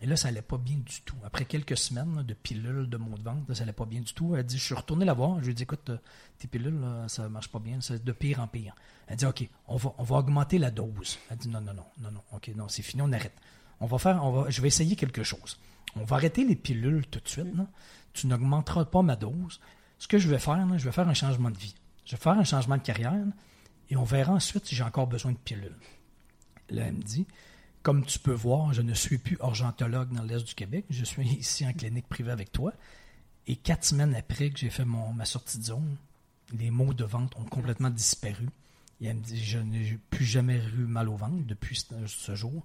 Et 0.00 0.06
là, 0.06 0.16
ça 0.16 0.28
allait 0.28 0.42
pas 0.42 0.58
bien 0.58 0.76
du 0.76 1.00
tout. 1.02 1.16
Après 1.24 1.44
quelques 1.44 1.76
semaines 1.76 2.22
de 2.22 2.34
pilules 2.34 2.88
de 2.88 2.96
maux 2.96 3.18
de 3.18 3.22
ventre, 3.22 3.52
ça 3.52 3.64
allait 3.64 3.72
pas 3.72 3.84
bien 3.84 4.00
du 4.00 4.14
tout. 4.14 4.36
Elle 4.36 4.44
dit, 4.44 4.56
je 4.56 4.64
suis 4.64 4.74
retourné 4.74 5.04
la 5.04 5.12
voir. 5.12 5.40
Je 5.40 5.46
lui 5.46 5.50
ai 5.50 5.54
dit, 5.54 5.64
écoute, 5.64 5.90
euh, 5.90 5.98
tes 6.38 6.46
pilules, 6.46 6.80
ça 7.08 7.28
marche 7.28 7.48
pas 7.48 7.58
bien. 7.58 7.80
C'est 7.80 8.04
de 8.04 8.12
pire 8.12 8.40
en 8.40 8.46
pire. 8.46 8.76
Elle 9.08 9.16
dit, 9.16 9.26
OK, 9.26 9.48
on 9.66 9.76
va, 9.76 9.92
on 9.98 10.04
va 10.04 10.16
augmenter 10.16 10.58
la 10.58 10.70
dose. 10.70 11.18
Elle 11.30 11.38
dit, 11.38 11.48
non, 11.48 11.60
non, 11.60 11.74
non, 11.74 11.84
non, 12.00 12.12
non. 12.12 12.22
OK, 12.32 12.48
non, 12.54 12.68
c'est 12.68 12.82
fini, 12.82 13.02
on 13.02 13.12
arrête. 13.12 13.34
On 13.80 13.86
va 13.86 13.98
faire, 13.98 14.24
on 14.24 14.30
va, 14.30 14.50
je 14.50 14.60
vais 14.62 14.68
essayer 14.68 14.94
quelque 14.94 15.24
chose. 15.24 15.58
On 15.96 16.04
va 16.04 16.16
arrêter 16.16 16.44
les 16.44 16.56
pilules 16.56 17.06
tout 17.08 17.20
de 17.20 17.28
suite. 17.28 17.48
Tu 18.12 18.28
n'augmenteras 18.28 18.84
pas 18.84 19.02
ma 19.02 19.16
dose. 19.16 19.60
Ce 19.98 20.06
que 20.08 20.18
je 20.18 20.28
vais 20.28 20.38
faire, 20.38 20.66
je 20.78 20.84
vais 20.84 20.92
faire 20.92 21.08
un 21.08 21.14
changement 21.14 21.50
de 21.50 21.58
vie. 21.58 21.74
Je 22.04 22.12
vais 22.12 22.22
faire 22.22 22.38
un 22.38 22.44
changement 22.44 22.76
de 22.76 22.82
carrière 22.82 23.24
et 23.90 23.96
on 23.96 24.04
verra 24.04 24.32
ensuite 24.32 24.66
si 24.66 24.74
j'ai 24.74 24.82
encore 24.82 25.06
besoin 25.06 25.32
de 25.32 25.38
pilules. 25.38 25.76
Là, 26.70 26.86
elle 26.86 26.94
me 26.94 27.02
dit, 27.02 27.26
comme 27.82 28.04
tu 28.04 28.18
peux 28.18 28.32
voir, 28.32 28.72
je 28.72 28.82
ne 28.82 28.94
suis 28.94 29.18
plus 29.18 29.36
urgentologue 29.40 30.12
dans 30.12 30.22
l'Est 30.22 30.46
du 30.46 30.54
Québec. 30.54 30.84
Je 30.90 31.04
suis 31.04 31.26
ici 31.26 31.66
en 31.66 31.72
clinique 31.72 32.08
privée 32.08 32.30
avec 32.30 32.52
toi. 32.52 32.72
Et 33.46 33.56
quatre 33.56 33.84
semaines 33.84 34.14
après 34.14 34.50
que 34.50 34.58
j'ai 34.58 34.70
fait 34.70 34.84
ma 34.84 35.24
sortie 35.24 35.58
de 35.58 35.64
zone, 35.64 35.96
les 36.52 36.70
maux 36.70 36.92
de 36.92 37.04
ventre 37.04 37.38
ont 37.38 37.44
complètement 37.44 37.90
disparu. 37.90 38.48
Et 39.00 39.06
elle 39.06 39.16
me 39.16 39.22
dit, 39.22 39.42
je 39.42 39.58
n'ai 39.58 39.98
plus 40.10 40.24
jamais 40.24 40.60
eu 40.76 40.84
mal 40.84 41.08
au 41.08 41.16
ventre 41.16 41.46
depuis 41.46 41.82
ce, 42.06 42.34
jour. 42.34 42.64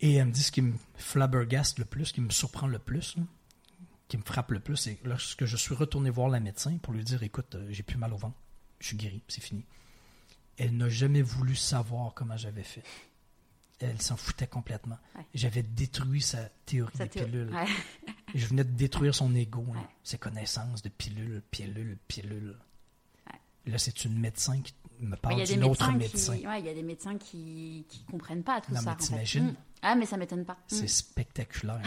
Et 0.00 0.14
elle 0.14 0.26
me 0.26 0.32
dit 0.32 0.42
ce 0.42 0.52
qui 0.52 0.62
me 0.62 0.74
flabbergaste 0.96 1.78
le 1.78 1.84
plus, 1.84 2.06
ce 2.06 2.12
qui 2.12 2.20
me 2.20 2.30
surprend 2.30 2.66
le 2.66 2.78
plus, 2.78 3.16
qui 4.10 4.18
me 4.18 4.22
frappe 4.22 4.50
le 4.50 4.60
plus, 4.60 4.76
c'est 4.76 4.98
lorsque 5.04 5.46
je 5.46 5.56
suis 5.56 5.74
retourné 5.74 6.10
voir 6.10 6.28
la 6.28 6.40
médecin 6.40 6.76
pour 6.78 6.92
lui 6.92 7.04
dire, 7.04 7.22
écoute, 7.22 7.54
euh, 7.54 7.66
j'ai 7.70 7.82
plus 7.82 7.96
mal 7.96 8.12
au 8.12 8.16
ventre, 8.16 8.36
je 8.80 8.88
suis 8.88 8.96
guéri, 8.96 9.22
c'est 9.28 9.40
fini. 9.40 9.64
Elle 10.58 10.76
n'a 10.76 10.90
jamais 10.90 11.22
voulu 11.22 11.54
savoir 11.54 12.12
comment 12.12 12.36
j'avais 12.36 12.64
fait 12.64 12.82
elle 13.80 14.00
s'en 14.00 14.16
foutait 14.16 14.46
complètement. 14.46 14.98
J'avais 15.34 15.62
détruit 15.62 16.20
sa 16.20 16.44
théorie 16.66 16.98
des 16.98 17.08
pilules. 17.08 17.50
je 18.34 18.46
venais 18.46 18.64
de 18.64 18.72
détruire 18.72 19.14
son 19.14 19.34
ego, 19.34 19.66
ses 20.02 20.18
connaissances 20.18 20.82
de 20.82 20.88
pilules, 20.88 21.42
pilules, 21.50 21.98
pilules. 22.06 22.56
Là, 23.66 23.78
c'est 23.78 24.04
une 24.04 24.18
médecin 24.18 24.60
qui 24.60 24.74
me 25.00 25.16
parle 25.16 25.44
d'une 25.44 25.64
autre 25.64 25.90
médecin. 25.92 26.34
Il 26.34 26.64
y 26.64 26.68
a 26.68 26.74
des 26.74 26.82
médecins 26.82 27.16
qui 27.18 27.86
ne 28.06 28.12
comprennent 28.12 28.42
pas 28.42 28.60
tout 28.60 28.72
non, 28.72 28.80
ça. 28.80 28.96
Mais 28.98 29.04
t'imagines? 29.04 29.46
Mm. 29.46 29.56
Ah, 29.82 29.94
mais 29.94 30.06
ça 30.06 30.16
m'étonne 30.16 30.44
pas. 30.44 30.58
C'est 30.66 30.84
mm. 30.84 30.88
spectaculaire. 30.88 31.82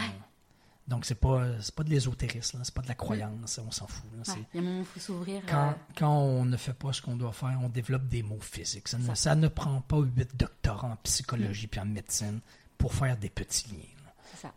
Donc, 0.86 1.06
c'est 1.06 1.14
pas, 1.14 1.46
pas 1.74 1.82
de 1.82 1.90
l'ésotérisme, 1.90 2.60
c'est 2.62 2.74
pas 2.74 2.82
de 2.82 2.88
la 2.88 2.94
croyance, 2.94 3.58
on 3.66 3.70
s'en 3.70 3.86
fout. 3.86 4.04
il 4.12 4.32
y 4.54 4.58
a 4.58 4.60
un 4.60 4.62
moment 4.62 4.78
où 4.78 4.80
il 4.80 4.84
faut 4.84 5.00
s'ouvrir. 5.00 5.42
Quand, 5.48 5.70
euh, 5.70 5.72
quand, 5.96 6.12
on 6.18 6.44
ne 6.44 6.56
fait 6.58 6.74
pas 6.74 6.92
ce 6.92 7.00
qu'on 7.00 7.16
doit 7.16 7.32
faire, 7.32 7.58
on 7.62 7.70
développe 7.70 8.06
des 8.06 8.22
mots 8.22 8.40
physiques. 8.40 8.88
Ça, 8.88 8.98
ne, 8.98 9.14
ça. 9.14 9.34
ne, 9.34 9.48
prend 9.48 9.80
pas 9.80 9.98
huit 9.98 10.36
doctorats 10.36 10.88
en 10.88 10.96
psychologie 10.96 11.68
puis 11.68 11.80
en 11.80 11.86
médecine 11.86 12.40
pour 12.76 12.92
faire 12.92 13.16
des 13.16 13.30
petits 13.30 13.68
liens. 13.70 14.10
C'est 14.30 14.42
ça. 14.42 14.54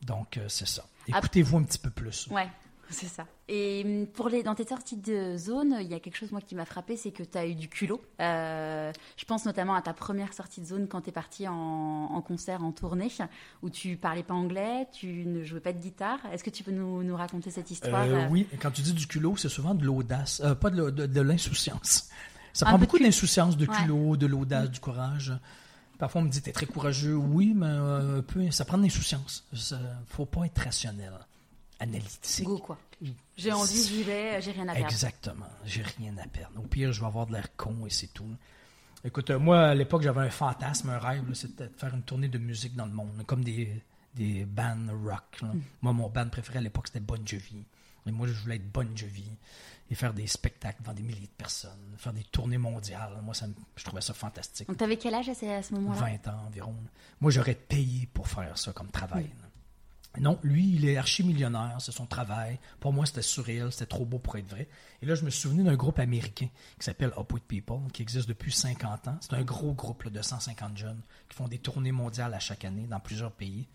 Donc, 0.00 0.38
euh, 0.38 0.48
c'est 0.48 0.66
ça. 0.66 0.86
Écoutez-vous 1.08 1.58
un 1.58 1.62
petit 1.64 1.78
peu 1.78 1.90
plus. 1.90 2.26
Ouais. 2.28 2.48
C'est 2.90 3.06
ça. 3.06 3.26
Et 3.48 3.82
hum, 3.84 4.06
pour 4.06 4.28
les, 4.28 4.42
dans 4.42 4.54
tes 4.54 4.66
sorties 4.66 4.96
de 4.96 5.36
zone, 5.36 5.76
il 5.80 5.88
y 5.88 5.94
a 5.94 6.00
quelque 6.00 6.16
chose 6.16 6.32
moi 6.32 6.40
qui 6.40 6.54
m'a 6.54 6.64
frappé, 6.64 6.96
c'est 6.96 7.10
que 7.10 7.22
tu 7.22 7.36
as 7.38 7.46
eu 7.46 7.54
du 7.54 7.68
culot. 7.68 8.00
Euh, 8.20 8.92
je 9.16 9.24
pense 9.24 9.44
notamment 9.44 9.74
à 9.74 9.82
ta 9.82 9.92
première 9.92 10.32
sortie 10.32 10.60
de 10.60 10.66
zone 10.66 10.88
quand 10.88 11.02
tu 11.02 11.10
es 11.10 11.12
parti 11.12 11.46
en, 11.48 12.22
concert, 12.26 12.62
en 12.64 12.72
tournée, 12.72 13.08
où 13.62 13.70
tu 13.70 13.96
parlais 13.96 14.22
pas 14.22 14.34
anglais, 14.34 14.86
tu 14.92 15.24
ne 15.26 15.44
jouais 15.44 15.60
pas 15.60 15.72
de 15.72 15.78
guitare. 15.78 16.18
Est-ce 16.32 16.44
que 16.44 16.50
tu 16.50 16.62
peux 16.62 16.72
nous, 16.72 17.02
nous 17.02 17.16
raconter 17.16 17.50
cette 17.50 17.70
histoire 17.70 18.04
euh, 18.04 18.28
Oui, 18.30 18.46
quand 18.60 18.70
tu 18.70 18.82
dis 18.82 18.92
du 18.92 19.06
culot, 19.06 19.36
c'est 19.36 19.48
souvent 19.48 19.74
de 19.74 19.84
l'audace, 19.84 20.40
euh, 20.44 20.54
pas 20.54 20.70
de, 20.70 20.90
de, 20.90 21.20
l'insouciance. 21.20 22.08
Ça 22.52 22.66
prend 22.66 22.78
beaucoup 22.78 22.98
d'insouciance, 22.98 23.56
de 23.56 23.66
culot, 23.66 24.16
de 24.16 24.26
l'audace, 24.26 24.70
du 24.70 24.80
courage. 24.80 25.32
Parfois, 25.98 26.20
on 26.20 26.24
me 26.24 26.30
dit, 26.30 26.42
t'es 26.42 26.52
très 26.52 26.66
courageux. 26.66 27.14
Oui, 27.14 27.52
mais 27.54 27.66
peu, 28.26 28.50
ça 28.50 28.64
prend 28.64 28.78
de 28.78 28.82
l'insouciance. 28.82 29.44
Il 29.52 29.78
faut 30.06 30.26
pas 30.26 30.46
être 30.46 30.58
rationnel 30.58 31.12
analytique. 31.80 32.48
Quoi. 32.62 32.78
J'ai 33.36 33.52
envie, 33.52 33.82
j'y 33.82 34.02
vais, 34.02 34.40
j'ai 34.40 34.52
rien 34.52 34.68
à 34.68 34.72
perdre. 34.72 34.88
Exactement, 34.90 35.46
j'ai 35.64 35.82
rien 35.82 36.16
à 36.18 36.26
perdre. 36.26 36.58
Au 36.58 36.66
pire, 36.66 36.92
je 36.92 37.00
vais 37.00 37.06
avoir 37.06 37.26
de 37.26 37.32
l'air 37.32 37.54
con 37.56 37.86
et 37.86 37.90
c'est 37.90 38.12
tout. 38.12 38.28
Écoute, 39.04 39.30
euh, 39.30 39.38
moi, 39.38 39.68
à 39.68 39.74
l'époque, 39.74 40.02
j'avais 40.02 40.22
un 40.22 40.30
fantasme, 40.30 40.90
un 40.90 40.98
rêve, 40.98 41.22
c'était 41.34 41.68
de 41.68 41.72
faire 41.76 41.94
une 41.94 42.02
tournée 42.02 42.28
de 42.28 42.38
musique 42.38 42.74
dans 42.74 42.86
le 42.86 42.92
monde, 42.92 43.22
comme 43.26 43.44
des, 43.44 43.82
des 44.14 44.44
bands 44.44 44.88
rock. 45.04 45.42
Mm. 45.42 45.60
Moi, 45.82 45.92
mon 45.92 46.08
band 46.08 46.28
préféré 46.28 46.58
à 46.58 46.62
l'époque, 46.62 46.88
c'était 46.88 47.00
Bon 47.00 47.20
Jovi. 47.24 47.64
Et 48.06 48.10
moi, 48.10 48.26
je 48.26 48.32
voulais 48.32 48.56
être 48.56 48.72
Bon 48.72 48.88
Jovi 48.96 49.30
et 49.90 49.94
faire 49.94 50.12
des 50.12 50.26
spectacles 50.26 50.82
devant 50.82 50.94
des 50.94 51.02
milliers 51.02 51.26
de 51.26 51.36
personnes, 51.36 51.94
faire 51.98 52.12
des 52.12 52.24
tournées 52.24 52.58
mondiales. 52.58 53.20
Moi, 53.22 53.34
ça, 53.34 53.46
je 53.76 53.84
trouvais 53.84 54.00
ça 54.00 54.14
fantastique. 54.14 54.66
Donc, 54.66 54.80
avais 54.82 54.96
quel 54.96 55.14
âge 55.14 55.28
à 55.28 55.34
ce, 55.34 55.74
moment-là? 55.74 56.18
20 56.24 56.28
ans 56.28 56.44
environ. 56.46 56.74
Moi, 57.20 57.30
j'aurais 57.30 57.54
payé 57.54 58.08
pour 58.12 58.26
faire 58.26 58.56
ça 58.58 58.72
comme 58.72 58.90
travail. 58.90 59.24
Mm. 59.24 59.45
Non, 60.20 60.38
lui, 60.42 60.74
il 60.74 60.88
est 60.88 60.96
archi-millionnaire, 60.96 61.76
c'est 61.78 61.92
son 61.92 62.06
travail. 62.06 62.58
Pour 62.80 62.92
moi, 62.92 63.06
c'était 63.06 63.22
surréel, 63.22 63.70
c'était 63.72 63.86
trop 63.86 64.04
beau 64.04 64.18
pour 64.18 64.36
être 64.36 64.48
vrai. 64.48 64.68
Et 65.02 65.06
là, 65.06 65.14
je 65.14 65.24
me 65.24 65.30
souvenais 65.30 65.62
d'un 65.62 65.76
groupe 65.76 65.98
américain 65.98 66.48
qui 66.78 66.84
s'appelle 66.84 67.12
Upward 67.18 67.42
People, 67.42 67.80
qui 67.92 68.02
existe 68.02 68.28
depuis 68.28 68.52
50 68.52 69.08
ans. 69.08 69.18
C'est 69.20 69.34
un 69.34 69.42
gros 69.42 69.72
groupe 69.72 70.08
de 70.08 70.22
150 70.22 70.76
jeunes 70.76 71.00
qui 71.28 71.36
font 71.36 71.48
des 71.48 71.58
tournées 71.58 71.92
mondiales 71.92 72.34
à 72.34 72.38
chaque 72.38 72.64
année 72.64 72.86
dans 72.86 73.00
plusieurs 73.00 73.32
pays. 73.32 73.66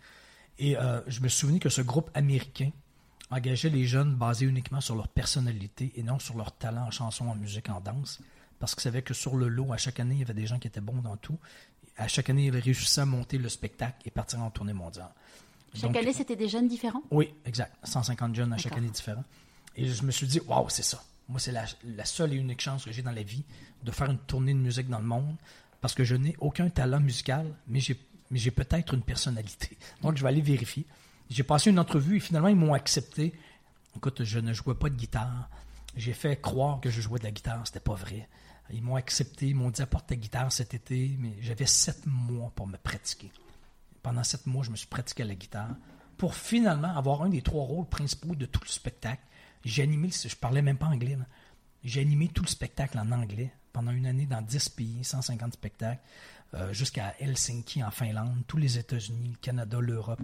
Et 0.58 0.76
euh, 0.76 1.00
je 1.06 1.20
me 1.20 1.28
souvenais 1.28 1.58
que 1.58 1.68
ce 1.68 1.82
groupe 1.82 2.10
américain 2.14 2.70
engageait 3.30 3.70
les 3.70 3.86
jeunes 3.86 4.14
basés 4.14 4.46
uniquement 4.46 4.80
sur 4.80 4.94
leur 4.94 5.08
personnalité 5.08 5.92
et 5.96 6.02
non 6.02 6.18
sur 6.18 6.36
leur 6.36 6.52
talent 6.52 6.86
en 6.86 6.90
chanson, 6.90 7.26
en 7.28 7.34
musique, 7.34 7.70
en 7.70 7.80
danse. 7.80 8.20
Parce 8.58 8.74
qu'ils 8.74 8.82
savaient 8.82 9.02
que 9.02 9.14
sur 9.14 9.36
le 9.36 9.48
lot, 9.48 9.72
à 9.72 9.76
chaque 9.76 9.98
année, 9.98 10.14
il 10.16 10.20
y 10.20 10.22
avait 10.22 10.34
des 10.34 10.46
gens 10.46 10.58
qui 10.58 10.68
étaient 10.68 10.80
bons 10.80 11.00
dans 11.00 11.16
tout. 11.16 11.38
À 11.96 12.08
chaque 12.08 12.30
année, 12.30 12.46
ils 12.46 12.56
réussissaient 12.56 13.00
à 13.00 13.06
monter 13.06 13.38
le 13.38 13.48
spectacle 13.48 13.96
et 14.04 14.10
partir 14.10 14.40
en 14.40 14.50
tournée 14.50 14.72
mondiale. 14.72 15.10
Chaque 15.74 15.96
année, 15.96 16.12
c'était 16.12 16.36
des 16.36 16.48
jeunes 16.48 16.68
différents? 16.68 17.02
Oui, 17.10 17.32
exact. 17.44 17.74
150 17.84 18.34
jeunes 18.34 18.52
à 18.52 18.58
chaque 18.58 18.76
année 18.76 18.90
différents. 18.90 19.24
Et 19.76 19.86
je 19.86 20.02
me 20.04 20.10
suis 20.10 20.26
dit, 20.26 20.40
waouh, 20.46 20.68
c'est 20.68 20.82
ça. 20.82 21.02
Moi, 21.28 21.40
c'est 21.40 21.52
la, 21.52 22.04
seule 22.04 22.34
et 22.34 22.36
unique 22.36 22.60
chance 22.60 22.84
que 22.84 22.92
j'ai 22.92 23.02
dans 23.02 23.12
la 23.12 23.22
vie 23.22 23.44
de 23.82 23.90
faire 23.90 24.10
une 24.10 24.18
tournée 24.18 24.52
de 24.52 24.58
musique 24.58 24.88
dans 24.88 24.98
le 24.98 25.06
monde 25.06 25.36
parce 25.80 25.94
que 25.94 26.04
je 26.04 26.14
n'ai 26.14 26.36
aucun 26.40 26.68
talent 26.68 27.00
musical, 27.00 27.46
mais 27.66 27.80
j'ai, 27.80 27.98
mais 28.30 28.38
j'ai 28.38 28.50
peut-être 28.50 28.94
une 28.94 29.02
personnalité. 29.02 29.76
Donc, 30.02 30.16
je 30.16 30.22
vais 30.22 30.28
aller 30.28 30.42
vérifier. 30.42 30.84
J'ai 31.30 31.42
passé 31.42 31.70
une 31.70 31.78
entrevue 31.78 32.16
et 32.16 32.20
finalement, 32.20 32.48
ils 32.48 32.56
m'ont 32.56 32.74
accepté. 32.74 33.32
Écoute, 33.96 34.24
je 34.24 34.38
ne 34.38 34.52
jouais 34.52 34.74
pas 34.74 34.90
de 34.90 34.94
guitare. 34.94 35.48
J'ai 35.96 36.12
fait 36.12 36.40
croire 36.40 36.80
que 36.80 36.90
je 36.90 37.00
jouais 37.00 37.18
de 37.18 37.24
la 37.24 37.30
guitare. 37.30 37.62
C'était 37.66 37.80
pas 37.80 37.94
vrai. 37.94 38.28
Ils 38.70 38.82
m'ont 38.82 38.96
accepté. 38.96 39.48
Ils 39.48 39.54
m'ont 39.54 39.70
dit 39.70 39.80
apporte 39.80 40.08
ta 40.08 40.16
guitare 40.16 40.52
cet 40.52 40.74
été, 40.74 41.16
mais 41.18 41.34
j'avais 41.40 41.66
sept 41.66 42.04
mois 42.06 42.52
pour 42.54 42.66
me 42.66 42.76
pratiquer 42.76 43.30
pendant 44.02 44.24
sept 44.24 44.46
mois, 44.46 44.64
je 44.64 44.70
me 44.70 44.76
suis 44.76 44.86
pratiqué 44.86 45.22
à 45.22 45.26
la 45.26 45.34
guitare 45.34 45.76
pour 46.16 46.34
finalement 46.34 46.96
avoir 46.96 47.22
un 47.22 47.28
des 47.28 47.42
trois 47.42 47.64
rôles 47.64 47.86
principaux 47.86 48.34
de 48.34 48.46
tout 48.46 48.60
le 48.62 48.68
spectacle. 48.68 49.22
J'ai 49.64 49.82
animé, 49.82 50.10
je 50.10 50.34
parlais 50.36 50.62
même 50.62 50.78
pas 50.78 50.86
anglais, 50.86 51.16
j'ai 51.84 52.00
animé 52.00 52.28
tout 52.28 52.42
le 52.42 52.48
spectacle 52.48 52.98
en 52.98 53.10
anglais 53.12 53.52
pendant 53.72 53.90
une 53.90 54.06
année 54.06 54.26
dans 54.26 54.42
10 54.42 54.68
pays, 54.70 55.02
150 55.02 55.54
spectacles, 55.54 56.02
euh, 56.54 56.72
jusqu'à 56.72 57.14
Helsinki 57.18 57.82
en 57.82 57.90
Finlande, 57.90 58.42
tous 58.46 58.58
les 58.58 58.78
États-Unis, 58.78 59.30
le 59.30 59.36
Canada, 59.36 59.80
l'Europe. 59.80 60.20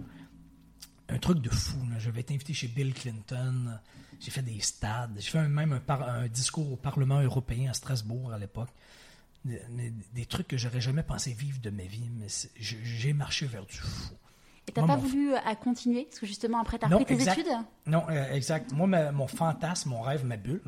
Un 1.11 1.17
truc 1.17 1.39
de 1.39 1.49
fou. 1.49 1.79
J'avais 1.97 2.21
été 2.21 2.35
invité 2.35 2.53
chez 2.53 2.67
Bill 2.67 2.93
Clinton, 2.93 3.79
j'ai 4.19 4.29
fait 4.29 4.43
des 4.43 4.59
stades, 4.59 5.15
j'ai 5.17 5.31
fait 5.31 5.47
même 5.47 5.81
un, 5.87 6.27
discours 6.27 6.71
au 6.71 6.75
Parlement 6.75 7.19
européen 7.19 7.71
à 7.71 7.73
Strasbourg 7.73 8.31
à 8.31 8.37
l'époque 8.37 8.69
des, 9.45 10.25
trucs 10.25 10.47
que 10.47 10.57
j'aurais 10.57 10.81
jamais 10.81 11.03
pensé 11.03 11.31
vivre 11.31 11.59
de 11.61 11.69
ma 11.69 11.83
vie, 11.83 12.09
mais 12.17 12.27
j'ai 12.57 13.13
marché 13.13 13.45
vers 13.45 13.65
du 13.65 13.77
fou. 13.77 14.13
Et 14.67 14.71
t'as 14.71 14.85
pas 14.85 14.97
voulu 14.97 15.33
à 15.33 15.51
euh, 15.51 15.55
continuer? 15.55 16.05
Parce 16.05 16.19
que 16.19 16.27
justement, 16.27 16.59
après, 16.59 16.77
t'as 16.77 16.87
repris 16.87 17.17
tes 17.17 17.27
études? 17.27 17.47
Non, 17.87 18.05
euh, 18.09 18.33
exact. 18.33 18.71
Moi, 18.71 19.11
mon 19.11 19.27
fantasme, 19.27 19.89
mon 19.89 20.01
rêve, 20.01 20.23
ma 20.25 20.37
bulle, 20.37 20.61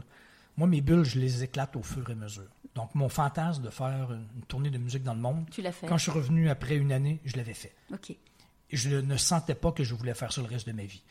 moi, 0.58 0.68
mes 0.68 0.82
bulles, 0.82 1.04
je 1.04 1.20
les 1.20 1.44
éclate 1.44 1.76
au 1.76 1.84
fur 1.84 2.10
et 2.10 2.14
à 2.14 2.16
mesure. 2.16 2.50
Donc, 2.74 2.96
mon 2.96 3.10
fantasme 3.10 3.62
de 3.62 3.70
faire 3.70 4.12
une 4.12 4.44
tournée 4.48 4.70
de 4.70 4.78
musique 4.78 5.04
dans 5.04 5.14
le 5.14 5.20
monde, 5.20 5.46
tu 5.52 5.62
l'as 5.62 5.72
fait. 5.72 5.88
quand 5.88 5.98
je 5.98 6.04
suis 6.04 6.12
revenu 6.12 6.50
après 6.50 6.78
une 6.78 6.92
année, 6.92 7.20
je 7.26 7.38
l'avais 7.38 7.54
fait. 7.54 7.76
OK. 7.94 8.16
Je 8.72 8.90
ne 8.96 9.18
sentais 9.18 9.56
pas 9.56 9.72
que 9.72 9.84
je 9.84 9.94
voulais 9.94 10.14
faire 10.14 10.32
ça 10.32 10.42
le 10.42 10.48
reste 10.48 10.68
de 10.68 10.72
ma 10.72 10.86
vie. 10.86 11.04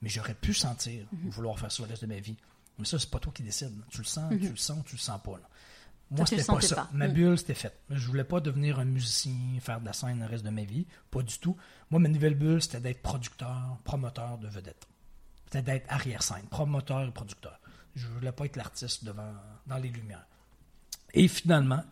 Mais 0.00 0.08
j'aurais 0.08 0.34
pu 0.34 0.54
sentir 0.54 1.06
mhm. 1.12 1.30
vouloir 1.30 1.58
faire 1.58 1.72
ça 1.72 1.82
le 1.82 1.88
reste 1.88 2.02
de 2.02 2.08
ma 2.08 2.20
vie. 2.20 2.36
Mais 2.78 2.84
ça, 2.84 2.98
c'est 2.98 3.10
pas 3.10 3.18
toi 3.18 3.32
qui 3.34 3.42
décides. 3.42 3.74
Tu 3.90 3.98
le 3.98 4.04
sens, 4.04 4.30
mhm. 4.32 4.38
tu 4.38 4.48
le 4.50 4.56
sens, 4.56 4.84
tu 4.86 4.94
le 4.94 5.00
sens 5.00 5.20
pas. 5.22 5.32
Là. 5.32 5.48
Moi, 6.10 6.26
c'était 6.26 6.44
pas 6.44 6.60
ça. 6.60 6.88
Ma 6.92 7.08
mm. 7.08 7.12
bulle, 7.12 7.38
c'était 7.38 7.54
fait. 7.54 7.78
Je 7.90 8.06
voulais 8.06 8.24
pas 8.24 8.40
devenir 8.40 8.78
un 8.78 8.84
musicien, 8.84 9.32
faire 9.60 9.80
de 9.80 9.86
la 9.86 9.92
scène 9.92 10.20
le 10.20 10.26
reste 10.26 10.44
de 10.44 10.50
ma 10.50 10.62
vie. 10.62 10.86
Pas 11.10 11.22
du 11.22 11.38
tout. 11.38 11.56
Moi, 11.90 12.00
ma 12.00 12.08
nouvelle 12.08 12.34
bulle, 12.34 12.62
c'était 12.62 12.80
d'être 12.80 13.02
producteur, 13.02 13.78
promoteur 13.84 14.38
de 14.38 14.48
vedettes. 14.48 14.86
C'était 15.46 15.62
d'être 15.62 15.86
arrière-scène, 15.92 16.46
promoteur 16.50 17.02
et 17.02 17.10
producteur. 17.10 17.58
Je 17.94 18.06
voulais 18.06 18.32
pas 18.32 18.46
être 18.46 18.56
l'artiste 18.56 19.04
devant, 19.04 19.32
dans 19.66 19.78
les 19.78 19.88
lumières. 19.88 20.26
Et 21.14 21.28
finalement, 21.28 21.82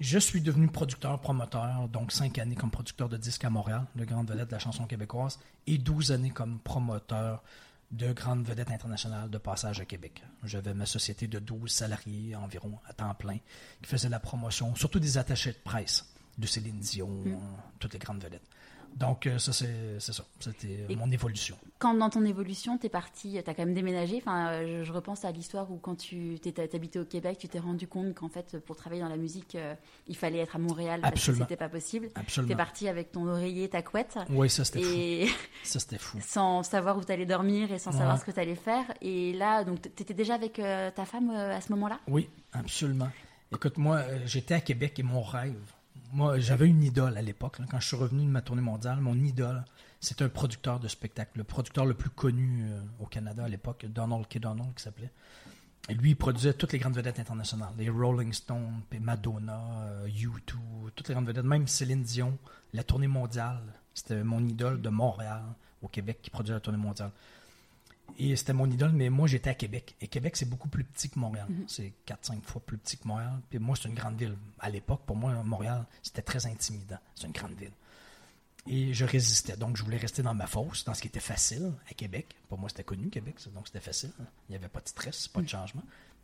je 0.00 0.18
suis 0.18 0.40
devenu 0.40 0.68
producteur, 0.68 1.20
promoteur, 1.20 1.88
donc 1.88 2.12
cinq 2.12 2.38
années 2.38 2.56
comme 2.56 2.70
producteur 2.70 3.08
de 3.08 3.16
disques 3.16 3.44
à 3.44 3.50
Montréal, 3.50 3.84
de 3.94 4.04
grande 4.04 4.28
vedette 4.28 4.48
de 4.48 4.52
la 4.52 4.58
chanson 4.58 4.86
québécoise, 4.86 5.38
et 5.66 5.78
douze 5.78 6.12
années 6.12 6.30
comme 6.30 6.58
promoteur 6.58 7.42
de 7.90 8.12
grandes 8.12 8.46
vedettes 8.46 8.70
internationales 8.70 9.30
de 9.30 9.38
passage 9.38 9.80
à 9.80 9.84
Québec. 9.84 10.22
J'avais 10.42 10.74
ma 10.74 10.86
société 10.86 11.28
de 11.28 11.38
12 11.38 11.70
salariés 11.70 12.34
environ 12.34 12.78
à 12.86 12.92
temps 12.92 13.14
plein 13.14 13.38
qui 13.82 13.88
faisait 13.88 14.08
la 14.08 14.20
promotion, 14.20 14.74
surtout 14.74 14.98
des 14.98 15.18
attachés 15.18 15.52
de 15.52 15.58
presse 15.62 16.04
de 16.38 16.46
Céline 16.46 16.80
Dion, 16.80 17.08
mm. 17.08 17.38
toutes 17.78 17.92
les 17.92 17.98
grandes 17.98 18.22
vedettes. 18.22 18.48
Donc, 18.96 19.26
euh, 19.26 19.38
ça, 19.38 19.52
c'est 19.52 20.00
ça. 20.00 20.24
C'était 20.38 20.86
mon 20.96 21.10
évolution. 21.10 21.56
Quand 21.78 21.94
dans 21.94 22.10
ton 22.10 22.24
évolution, 22.24 22.78
tu 22.78 22.86
es 22.86 22.88
parti, 22.88 23.40
tu 23.44 23.50
as 23.50 23.54
quand 23.54 23.64
même 23.64 23.74
déménagé. 23.74 24.16
Enfin, 24.18 24.62
je, 24.64 24.92
repense 24.92 25.24
à 25.24 25.32
l'histoire 25.32 25.70
où, 25.70 25.78
quand 25.78 25.96
tu 25.96 26.38
habitais 26.72 26.98
au 26.98 27.04
Québec, 27.04 27.38
tu 27.38 27.48
t'es 27.48 27.58
rendu 27.58 27.88
compte 27.88 28.14
qu'en 28.14 28.28
fait, 28.28 28.58
pour 28.60 28.76
travailler 28.76 29.02
dans 29.02 29.08
la 29.08 29.16
musique, 29.16 29.56
euh, 29.56 29.74
il 30.06 30.16
fallait 30.16 30.38
être 30.38 30.56
à 30.56 30.58
Montréal 30.58 31.00
parce 31.02 31.26
que 31.26 31.34
c'était 31.34 31.56
pas 31.56 31.68
possible. 31.68 32.08
Absolument. 32.14 32.48
Tu 32.48 32.52
es 32.52 32.56
parti 32.56 32.88
avec 32.88 33.10
ton 33.10 33.26
oreiller, 33.26 33.68
ta 33.68 33.82
couette. 33.82 34.16
Oui, 34.30 34.48
ça, 34.48 34.64
c'était 34.64 35.26
fou. 35.26 35.34
Ça, 35.64 35.80
c'était 35.80 35.98
fou. 35.98 36.18
sans 36.20 36.62
savoir 36.62 36.96
où 36.98 37.04
tu 37.04 37.10
allais 37.10 37.26
dormir 37.26 37.72
et 37.72 37.78
sans 37.78 37.90
savoir 37.90 38.20
ce 38.20 38.24
que 38.24 38.30
tu 38.30 38.38
allais 38.40 38.54
faire. 38.54 38.84
Et 39.00 39.32
là, 39.32 39.64
donc, 39.64 39.82
tu 39.82 40.02
étais 40.02 40.14
déjà 40.14 40.34
avec 40.34 40.58
euh, 40.58 40.90
ta 40.90 41.04
femme 41.04 41.30
à 41.30 41.60
ce 41.60 41.72
moment-là? 41.72 41.98
Oui, 42.06 42.28
absolument. 42.52 43.08
Écoute, 43.52 43.78
moi, 43.78 44.02
j'étais 44.24 44.54
à 44.54 44.60
Québec 44.60 44.98
et 44.98 45.02
mon 45.02 45.22
rêve, 45.22 45.73
moi, 46.14 46.38
j'avais 46.38 46.68
une 46.68 46.82
idole 46.82 47.16
à 47.16 47.22
l'époque. 47.22 47.58
Quand 47.68 47.80
je 47.80 47.88
suis 47.88 47.96
revenu 47.96 48.24
de 48.24 48.30
ma 48.30 48.40
tournée 48.40 48.62
mondiale, 48.62 49.00
mon 49.00 49.16
idole, 49.16 49.64
c'était 50.00 50.24
un 50.24 50.28
producteur 50.28 50.78
de 50.78 50.86
spectacle, 50.86 51.32
le 51.34 51.44
producteur 51.44 51.86
le 51.86 51.94
plus 51.94 52.10
connu 52.10 52.66
euh, 52.70 52.80
au 53.00 53.06
Canada 53.06 53.44
à 53.44 53.48
l'époque, 53.48 53.84
Donald 53.86 54.26
K. 54.28 54.38
Donald, 54.38 54.74
qui 54.76 54.82
s'appelait. 54.82 55.10
Et 55.88 55.94
lui, 55.94 56.10
il 56.10 56.14
produisait 56.14 56.54
toutes 56.54 56.72
les 56.72 56.78
grandes 56.78 56.94
vedettes 56.94 57.18
internationales, 57.18 57.72
les 57.76 57.90
Rolling 57.90 58.32
Stones, 58.32 58.82
Madonna, 59.00 59.60
euh, 59.86 60.08
U2, 60.08 60.54
toutes 60.94 61.08
les 61.08 61.14
grandes 61.14 61.26
vedettes, 61.26 61.44
même 61.44 61.66
Céline 61.66 62.02
Dion, 62.02 62.38
la 62.72 62.84
tournée 62.84 63.08
mondiale. 63.08 63.60
C'était 63.92 64.22
mon 64.22 64.46
idole 64.46 64.80
de 64.80 64.88
Montréal, 64.88 65.42
au 65.82 65.88
Québec, 65.88 66.20
qui 66.22 66.30
produisait 66.30 66.54
la 66.54 66.60
tournée 66.60 66.78
mondiale. 66.78 67.10
Et 68.18 68.36
c'était 68.36 68.52
mon 68.52 68.70
idole, 68.70 68.92
mais 68.92 69.10
moi, 69.10 69.26
j'étais 69.26 69.50
à 69.50 69.54
Québec. 69.54 69.96
Et 70.00 70.06
Québec, 70.06 70.36
c'est 70.36 70.48
beaucoup 70.48 70.68
plus 70.68 70.84
petit 70.84 71.10
que 71.10 71.18
Montréal. 71.18 71.46
Mhm. 71.48 71.64
C'est 71.66 71.92
4-5 72.06 72.42
fois 72.42 72.62
plus 72.64 72.78
petit 72.78 72.96
que 72.96 73.08
Montréal. 73.08 73.40
Puis 73.50 73.58
moi, 73.58 73.76
c'est 73.80 73.88
une 73.88 73.94
grande 73.94 74.16
ville. 74.16 74.36
À 74.60 74.70
l'époque, 74.70 75.00
pour 75.04 75.16
moi, 75.16 75.32
Montréal, 75.42 75.84
c'était 76.02 76.22
très 76.22 76.46
intimidant. 76.46 76.98
C'est 77.14 77.26
une 77.26 77.32
grande 77.32 77.54
ville. 77.54 77.72
Et 78.66 78.94
je 78.94 79.04
résistais. 79.04 79.56
Donc, 79.56 79.76
je 79.76 79.82
voulais 79.82 79.96
rester 79.96 80.22
dans 80.22 80.34
ma 80.34 80.46
fosse, 80.46 80.84
dans 80.84 80.94
ce 80.94 81.02
qui 81.02 81.08
était 81.08 81.20
facile 81.20 81.72
à 81.90 81.94
Québec. 81.94 82.34
Pour 82.48 82.58
moi, 82.58 82.68
c'était 82.68 82.84
connu, 82.84 83.10
Québec, 83.10 83.36
donc 83.52 83.66
c'était 83.66 83.80
facile. 83.80 84.12
Il 84.48 84.52
n'y 84.52 84.56
avait 84.56 84.68
pas 84.68 84.80
de 84.80 84.88
stress, 84.88 85.28
pas 85.28 85.40
de 85.40 85.44
mhm. 85.44 85.50
changement. 85.50 85.82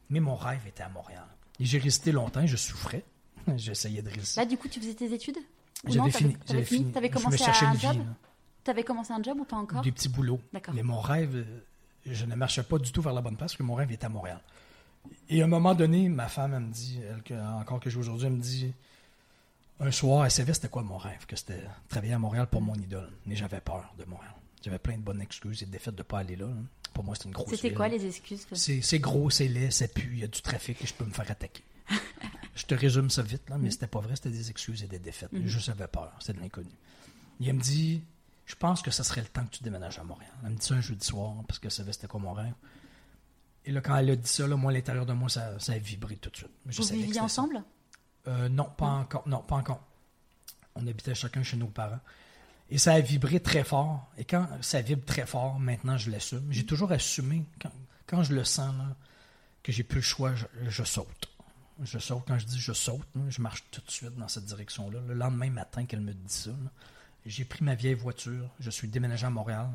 Mais 0.09 0.21
mon 0.21 0.37
rêve 0.37 0.67
était 0.67 0.83
à 0.83 0.89
Montréal. 0.89 1.27
Et 1.59 1.65
j'ai 1.65 1.79
résisté 1.79 2.13
longtemps, 2.13 2.47
je 2.47 2.57
souffrais. 2.57 3.05
J'essayais 3.57 4.03
de 4.03 4.09
résister. 4.09 4.41
Là, 4.41 4.47
du 4.47 4.57
coup, 4.57 4.69
tu 4.69 4.81
faisais 4.81 4.95
tes 4.95 5.13
études? 5.13 5.39
J'avais 5.87 6.11
fini. 6.11 6.37
J'avais 6.47 6.65
fini? 6.65 6.93
Tu 6.93 6.99
avais 6.99 7.11
commencé 7.11 7.43
à 7.43 7.69
un 7.69 7.75
job? 7.75 7.97
Tu 8.65 8.71
avais 8.71 8.85
commencé 8.85 9.13
un 9.13 9.23
job 9.23 9.39
ou 9.41 9.45
pas 9.45 9.57
encore? 9.57 9.83
Des 9.83 9.93
petits 9.93 10.09
boulots. 10.09 10.41
Mais 10.73 10.83
mon 10.83 11.01
rêve, 11.01 11.45
je 12.07 12.25
ne 12.25 12.35
marchais 12.35 12.63
pas 12.63 12.79
du 12.79 12.93
tout 12.93 13.03
vers 13.03 13.13
la 13.13 13.21
bonne 13.21 13.37
place 13.37 13.53
parce 13.53 13.57
que 13.57 13.63
mon 13.63 13.75
rêve 13.75 13.93
était 13.93 14.07
à 14.07 14.09
Montréal. 14.09 14.41
Et 15.29 15.41
à 15.41 15.45
un 15.45 15.49
moment 15.49 15.75
donné, 15.75 16.09
ma 16.09 16.29
femme, 16.29 16.55
elle 16.55 16.61
me 16.61 16.73
dit, 16.73 17.01
elle, 17.31 17.41
encore 17.41 17.81
que 17.81 17.89
j'ai 17.89 17.99
aujourd'hui, 17.99 18.27
elle 18.27 18.35
me 18.35 18.43
dit, 18.43 18.73
un 19.81 19.91
soir, 19.91 20.25
elle 20.25 20.31
savait 20.31 20.53
c'était 20.53 20.69
quoi 20.69 20.83
mon 20.83 20.99
rêve, 20.99 21.25
que 21.27 21.37
c'était 21.37 21.63
travailler 21.89 22.13
à 22.13 22.19
Montréal 22.19 22.47
pour 22.47 22.61
mon 22.61 22.75
idole. 22.75 23.11
Mais 23.27 23.35
j'avais 23.35 23.61
peur 23.61 23.95
de 23.99 24.05
Montréal. 24.05 24.35
J'avais 24.63 24.79
plein 24.79 24.97
de 24.99 25.03
bonnes 25.03 25.23
excuses 25.23 25.63
et 25.63 25.67
de 25.67 25.71
défaites 25.71 25.95
de 25.95 26.01
ne 26.01 26.05
pas 26.05 26.19
aller 26.19 26.37
là. 26.37 26.47
Pour 26.93 27.05
moi, 27.05 27.15
c'était 27.15 27.29
une 27.29 27.35
grosse 27.35 27.49
C'était 27.49 27.73
quoi 27.73 27.89
les 27.89 28.05
excuses? 28.05 28.47
C'est 28.53 28.99
gros, 28.99 29.31
c'est 29.31 29.49
laid, 29.49 29.71
c'est 29.71 29.93
pue, 29.93 30.11
il 30.13 30.19
y 30.19 30.25
a 30.25 30.27
du 30.27 30.43
trafic 30.43 30.83
et 30.83 30.87
je 30.87 30.93
peux 30.93 31.05
me 31.05 31.13
faire 31.13 31.31
attaquer. 31.31 31.63
je 32.55 32.67
te 32.67 32.75
résume 32.75 33.09
ça 33.09 33.23
vite, 33.23 33.49
là, 33.49 33.57
mais 33.57 33.69
mm. 33.69 33.73
c'était 33.73 33.87
pas 33.87 34.01
vrai, 34.01 34.17
c'était 34.17 34.31
des 34.31 34.51
excuses 34.51 34.83
et 34.83 34.87
des 34.87 34.99
défaites. 34.99 35.33
Mm-hmm. 35.33 35.47
Je 35.47 35.59
savais 35.59 35.87
peur, 35.87 36.13
c'était 36.21 36.35
de 36.35 36.41
l'inconnu. 36.41 36.71
Il 37.41 37.55
me 37.55 37.61
dit, 37.61 38.03
je 38.51 38.57
pense 38.57 38.83
que 38.83 38.91
ce 38.91 39.05
serait 39.05 39.21
le 39.21 39.29
temps 39.29 39.45
que 39.45 39.51
tu 39.51 39.63
déménages 39.63 40.01
à 40.01 40.03
Montréal. 40.03 40.33
Elle 40.43 40.51
me 40.51 40.57
dit 40.57 40.67
ça 40.67 40.75
un 40.75 40.81
jeudi 40.81 41.07
soir, 41.07 41.35
parce 41.47 41.61
qu'elle 41.61 41.71
savait 41.71 41.93
c'était 41.93 42.09
quoi 42.09 42.19
mon 42.19 42.33
rêve. 42.33 42.53
Et 43.65 43.71
là, 43.71 43.81
quand 43.81 43.97
elle 43.97 44.11
a 44.11 44.17
dit 44.17 44.29
ça, 44.29 44.45
moi, 44.49 44.73
à 44.73 44.75
l'intérieur 44.75 45.07
de 45.07 45.13
moi, 45.13 45.29
ça, 45.29 45.55
a 45.69 45.79
vibré 45.79 46.17
tout 46.17 46.31
de 46.31 46.37
suite. 46.37 46.51
Vous 46.65 46.83
viviez 46.83 47.21
ensemble? 47.21 47.63
Euh, 48.27 48.49
non, 48.49 48.65
pas 48.65 48.87
encore. 48.87 49.29
Non, 49.29 49.39
pas 49.39 49.55
encore. 49.55 49.87
On 50.75 50.85
habitait 50.85 51.15
chacun 51.15 51.45
chez 51.45 51.57
nos 51.57 51.69
parents. 51.69 52.01
Et 52.71 52.79
ça 52.79 52.95
a 52.95 53.01
vibré 53.01 53.39
très 53.39 53.63
fort. 53.63 54.11
Et 54.19 54.25
quand 54.25 54.49
ça 54.63 54.81
vibre 54.81 55.05
très 55.05 55.27
fort, 55.27 55.61
maintenant, 55.61 55.97
je 55.97 56.11
l'assume. 56.11 56.49
J'ai 56.51 56.67
toujours 56.67 56.91
assumé, 56.91 57.45
quand, 58.09 58.25
je 58.25 58.35
le 58.35 58.43
sens, 58.43 58.75
que 59.63 59.71
j'ai 59.71 59.85
plus 59.85 59.99
le 59.99 60.03
choix, 60.03 60.33
je, 60.35 60.83
saute. 60.83 61.29
Je 61.85 61.99
saute. 62.01 62.25
Quand 62.27 62.39
je 62.39 62.47
dis 62.47 62.59
je 62.59 62.73
saute, 62.73 63.07
je 63.29 63.41
marche 63.41 63.63
tout 63.71 63.81
de 63.81 63.91
suite 63.91 64.17
dans 64.17 64.27
cette 64.29 64.47
direction-là. 64.47 64.99
Le 65.07 65.15
lendemain 65.15 65.51
matin 65.51 65.87
qu'elle 65.87 66.01
me 66.01 66.15
dit 66.15 66.35
ça, 66.35 66.51
j'ai 67.27 67.45
pris 67.45 67.65
ma 67.65 67.75
vieille 67.75 67.95
voiture, 67.95 68.49
je 68.59 68.71
suis 68.71 68.89
déménagé 68.89 69.27
à 69.27 69.31
Montréal. 69.31 69.69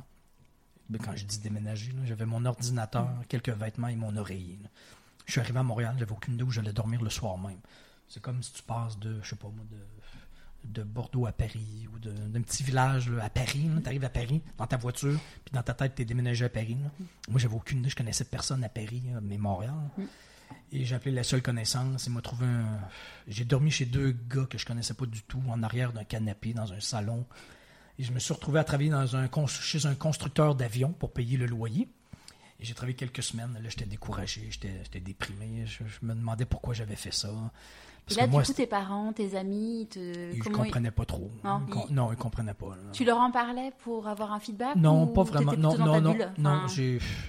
Ben, 0.89 0.99
quand 1.03 1.15
je 1.15 1.25
dis 1.25 1.39
déménager, 1.39 1.91
j'avais 2.03 2.25
mon 2.25 2.45
ordinateur, 2.45 3.10
quelques 3.27 3.49
vêtements 3.49 3.88
et 3.88 3.95
mon 3.95 4.15
oreiller. 4.17 4.60
Je 5.25 5.31
suis 5.31 5.41
arrivé 5.41 5.58
à 5.58 5.63
Montréal, 5.63 5.95
j'avais 5.97 6.12
aucune 6.12 6.36
idée 6.36 6.43
où 6.43 6.51
j'allais 6.51 6.73
dormir 6.73 7.01
le 7.01 7.10
soir 7.10 7.38
même. 7.38 7.60
C'est 8.08 8.21
comme 8.21 8.43
si 8.43 8.53
tu 8.53 8.62
passes 8.62 8.99
de, 8.99 9.19
je 9.23 9.29
sais 9.29 9.36
pas 9.36 9.47
moi, 9.47 9.65
de, 10.63 10.84
Bordeaux 10.84 11.25
à 11.25 11.31
Paris 11.31 11.88
ou 11.93 11.99
d'un 11.99 12.41
petit 12.41 12.63
village 12.63 13.12
à 13.21 13.29
Paris. 13.29 13.69
Tu 13.81 13.88
arrives 13.88 14.03
à 14.03 14.10
Paris 14.10 14.41
dans 14.58 14.67
ta 14.67 14.77
voiture, 14.77 15.19
puis 15.43 15.53
dans 15.53 15.63
ta 15.63 15.73
tête, 15.73 15.95
tu 15.95 16.03
es 16.03 16.05
déménagé 16.05 16.45
à 16.45 16.49
Paris. 16.49 16.77
Moi, 17.29 17.39
j'avais 17.39 17.55
aucune 17.55 17.79
idée, 17.79 17.89
je 17.89 17.95
connaissais 17.95 18.25
personne 18.25 18.63
à 18.63 18.69
Paris, 18.69 19.03
mais 19.23 19.38
Montréal. 19.38 19.73
Et 20.71 20.84
j'ai 20.84 20.95
appelé 20.95 21.12
la 21.13 21.23
seule 21.23 21.41
connaissance. 21.41 22.05
Il 22.08 22.13
m'a 22.13 22.21
trouvé 22.21 22.45
un. 22.45 22.79
J'ai 23.27 23.45
dormi 23.45 23.71
chez 23.71 23.86
deux 23.86 24.12
gars 24.12 24.45
que 24.49 24.58
je 24.58 24.65
connaissais 24.65 24.93
pas 24.93 25.05
du 25.05 25.21
tout, 25.23 25.41
en 25.47 25.63
arrière 25.63 25.93
d'un 25.93 26.03
canapé, 26.03 26.53
dans 26.53 26.73
un 26.73 26.79
salon. 26.79 27.25
Et 27.97 28.03
je 28.03 28.12
me 28.12 28.19
suis 28.19 28.34
retrouvé 28.34 28.60
à 28.60 28.63
travailler 28.63 28.89
dans 28.89 29.15
un, 29.15 29.29
chez 29.47 29.86
un 29.86 29.95
constructeur 29.95 30.55
d'avions 30.55 30.91
pour 30.91 31.13
payer 31.13 31.38
le 31.38 31.45
loyer. 31.45 31.88
Et 32.60 32.65
j'ai 32.65 32.73
travaillé 32.73 32.95
quelques 32.95 33.23
semaines. 33.23 33.53
Là, 33.53 33.69
j'étais 33.69 33.86
découragé, 33.86 34.49
j'étais 34.49 34.99
déprimé. 34.99 35.65
Je, 35.65 35.84
me 36.01 36.13
demandais 36.13 36.45
pourquoi 36.45 36.73
j'avais 36.73 36.95
fait 36.95 37.13
ça. 37.13 37.29
Parce 38.05 38.17
et 38.17 38.21
là, 38.21 38.27
du 38.27 38.45
coup, 38.45 38.53
tes 38.53 38.67
parents, 38.67 39.13
tes 39.13 39.36
amis, 39.36 39.88
te... 39.89 39.99
ils 40.31 40.38
ne 40.38 40.55
comprenaient 40.55 40.91
pas 40.91 41.05
trop. 41.05 41.31
Non, 41.43 41.65
ils... 41.89 41.95
ne 41.95 42.15
comprenaient 42.15 42.53
pas. 42.53 42.77
Tu 42.93 43.03
leur 43.03 43.17
en 43.17 43.31
parlais 43.31 43.71
pour 43.79 44.08
avoir 44.08 44.31
un 44.31 44.39
feedback 44.39 44.75
Non, 44.75 45.08
pas 45.08 45.23
vraiment. 45.23 45.53
Non, 45.53 45.77
non, 45.77 46.01
non, 46.01 46.15
non. 46.38 46.67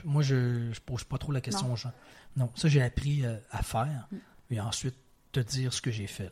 Moi, 0.05 0.23
je 0.23 0.35
ne 0.35 0.75
pose 0.85 1.05
pas 1.05 1.19
trop 1.19 1.33
la 1.33 1.41
question 1.41 1.73
aux 1.73 1.77
gens. 1.77 1.93
Non, 2.37 2.51
ça, 2.55 2.69
j'ai 2.69 2.83
appris 2.83 3.25
euh, 3.25 3.37
à 3.51 3.63
faire 3.63 4.09
mm. 4.11 4.17
et 4.51 4.61
ensuite 4.61 4.97
te 5.33 5.41
dire 5.41 5.73
ce 5.73 5.81
que 5.81 5.91
j'ai 5.91 6.07
fait. 6.07 6.31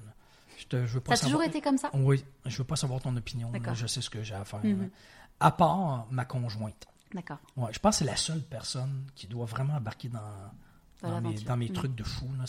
Je 0.58 0.66
te, 0.66 0.76
veux 0.76 1.00
pas 1.00 1.16
ça 1.16 1.26
a 1.26 1.28
toujours 1.28 1.42
été 1.42 1.60
comme 1.60 1.78
ça? 1.78 1.90
Oui, 1.94 2.24
je 2.46 2.56
veux 2.58 2.64
pas 2.64 2.76
savoir 2.76 3.00
ton 3.00 3.16
opinion. 3.16 3.50
je 3.74 3.86
sais 3.86 4.00
ce 4.00 4.10
que 4.10 4.22
j'ai 4.22 4.34
à 4.34 4.44
faire. 4.44 4.62
Mm-hmm. 4.62 4.90
À 5.40 5.50
part 5.50 6.06
ma 6.10 6.24
conjointe. 6.24 6.86
D'accord. 7.12 7.38
Ouais, 7.56 7.72
je 7.72 7.78
pense 7.78 7.96
que 7.96 7.98
c'est 8.04 8.10
la 8.10 8.16
seule 8.16 8.42
personne 8.42 9.06
qui 9.14 9.26
doit 9.26 9.46
vraiment 9.46 9.74
embarquer 9.74 10.08
dans, 10.08 10.20
dans, 11.02 11.20
mes, 11.56 11.68
mm. 11.68 11.72
trucs 11.72 11.94
de 11.94 12.04
fou. 12.04 12.28
Là. 12.38 12.44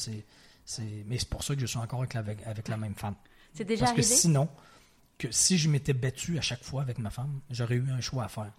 Mais 1.08 1.18
c'est 1.18 1.30
pour 1.30 1.44
ça 1.44 1.56
que 1.56 1.62
je 1.62 1.66
suis 1.66 1.80
encore 1.80 2.00
avec 2.00 2.14
la, 2.14 2.22
avec 2.46 2.68
la 2.68 2.78
même 2.78 2.96
femme. 2.96 3.16
C'est 3.54 3.64
déjà 3.64 3.86
Parce 3.86 3.96
que 3.96 4.02
sinon, 4.02 4.50
que 5.18 5.32
si 5.32 5.58
je 5.58 5.70
m'étais 5.70 5.94
battu 5.94 6.38
à 6.38 6.42
chaque 6.42 6.64
fois 6.64 6.82
avec 6.82 7.00
ma 7.00 7.10
femme, 7.10 7.40
j'aurais 7.50 7.76
eu 7.76 7.90
un 7.90 8.02
choix 8.02 8.26
à 8.26 8.28
faire. 8.28 8.52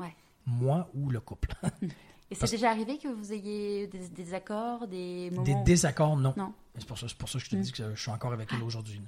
Moi 0.46 0.88
ou 0.94 1.10
le 1.10 1.20
couple. 1.20 1.54
Et 2.30 2.34
c'est 2.34 2.50
déjà 2.50 2.70
arrivé 2.70 2.98
que 2.98 3.08
vous 3.08 3.32
ayez 3.32 3.86
des 3.86 4.08
désaccords, 4.08 4.88
des 4.88 5.30
moments... 5.30 5.42
Des 5.44 5.54
désaccords, 5.64 6.16
non. 6.16 6.34
non. 6.36 6.52
C'est 6.76 6.86
pour, 6.86 6.98
ça, 6.98 7.06
pour 7.16 7.28
ça 7.28 7.38
que 7.38 7.44
je 7.44 7.50
te 7.50 7.56
mm. 7.56 7.60
dis 7.60 7.72
que 7.72 7.94
je 7.94 8.00
suis 8.00 8.10
encore 8.10 8.32
avec 8.32 8.52
elle 8.52 8.62
aujourd'hui. 8.62 9.00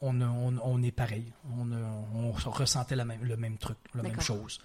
On, 0.00 0.20
on, 0.20 0.54
on, 0.62 0.82
est 0.82 0.92
pareil. 0.92 1.32
On, 1.58 1.72
on 2.14 2.30
ressentait 2.30 2.94
la 2.96 3.04
même, 3.04 3.22
le 3.22 3.36
même 3.36 3.56
truc, 3.58 3.78
la 3.94 4.02
même 4.02 4.20
chose. 4.20 4.60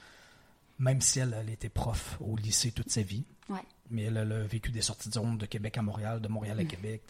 Même 0.81 0.99
si 0.99 1.19
elle, 1.19 1.37
elle 1.39 1.51
était 1.51 1.69
prof 1.69 2.17
au 2.21 2.35
lycée 2.35 2.71
toute 2.71 2.89
sa 2.89 3.03
vie. 3.03 3.23
Ouais. 3.49 3.61
Mais 3.91 4.03
elle, 4.03 4.17
a 4.17 4.43
vécu 4.43 4.71
des 4.71 4.81
sorties 4.81 5.09
de 5.09 5.13
zone 5.13 5.37
de 5.37 5.45
Québec 5.45 5.77
à 5.77 5.83
Montréal, 5.83 6.19
de 6.21 6.27
Montréal 6.27 6.59
à 6.59 6.63
mm. 6.63 6.67
Québec, 6.67 7.03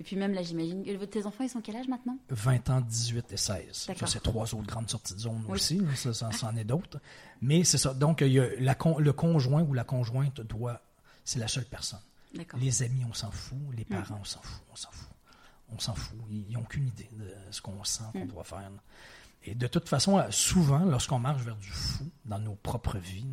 Et 0.00 0.04
puis 0.04 0.16
même 0.16 0.34
là, 0.34 0.42
j'imagine. 0.42 0.84
Tes 1.06 1.24
enfants, 1.24 1.44
ils 1.44 1.48
sont 1.48 1.62
quel 1.62 1.76
âge 1.76 1.88
maintenant? 1.88 2.18
20 2.28 2.68
ans, 2.68 2.80
18 2.82 3.32
et 3.32 3.36
16. 3.38 3.64
Ça, 3.72 4.06
c'est 4.06 4.22
trois 4.22 4.54
autres 4.54 4.66
grandes 4.66 4.90
sorties 4.90 5.14
de 5.14 5.20
zone 5.20 5.44
aussi. 5.48 5.80
Ça, 5.94 6.12
ça, 6.12 6.28
en 6.42 6.56
est 6.56 6.64
d'autres. 6.64 7.00
Mais 7.40 7.64
c'est 7.64 7.78
ça. 7.78 7.94
Donc, 7.94 8.20
il 8.20 8.32
y 8.32 8.40
a 8.40 8.48
la 8.58 8.76
le 8.98 9.12
conjoint 9.12 9.62
ou 9.62 9.72
la 9.72 9.84
conjointe 9.84 10.42
doit. 10.42 10.82
C'est 11.24 11.38
la 11.38 11.48
seule 11.48 11.66
personne. 11.66 12.00
Les 12.60 12.82
amis, 12.82 13.04
on 13.08 13.14
s'en 13.14 13.30
fout. 13.30 13.58
Les 13.74 13.84
mm. 13.84 13.86
parents, 13.86 14.18
on 14.20 14.24
s'en 14.24 14.42
fout. 14.42 14.62
On 14.70 14.76
s'en 14.76 14.90
fout. 14.90 15.08
On 15.70 15.78
s'en 15.78 15.94
fout. 15.94 16.18
Ils 16.30 16.52
n'ont 16.52 16.60
aucune 16.60 16.88
idée 16.88 17.08
de 17.12 17.30
ce 17.50 17.62
qu'on 17.62 17.82
sent, 17.84 18.04
qu'on 18.12 18.24
mm. 18.24 18.28
doit 18.28 18.44
faire. 18.44 18.70
Et 19.44 19.54
de 19.54 19.66
toute 19.66 19.88
façon, 19.88 20.22
souvent, 20.30 20.84
lorsqu'on 20.84 21.18
marche 21.18 21.42
vers 21.42 21.56
du 21.56 21.70
fou 21.70 22.08
dans 22.24 22.38
nos 22.38 22.54
propres 22.54 22.98
vies, 22.98 23.24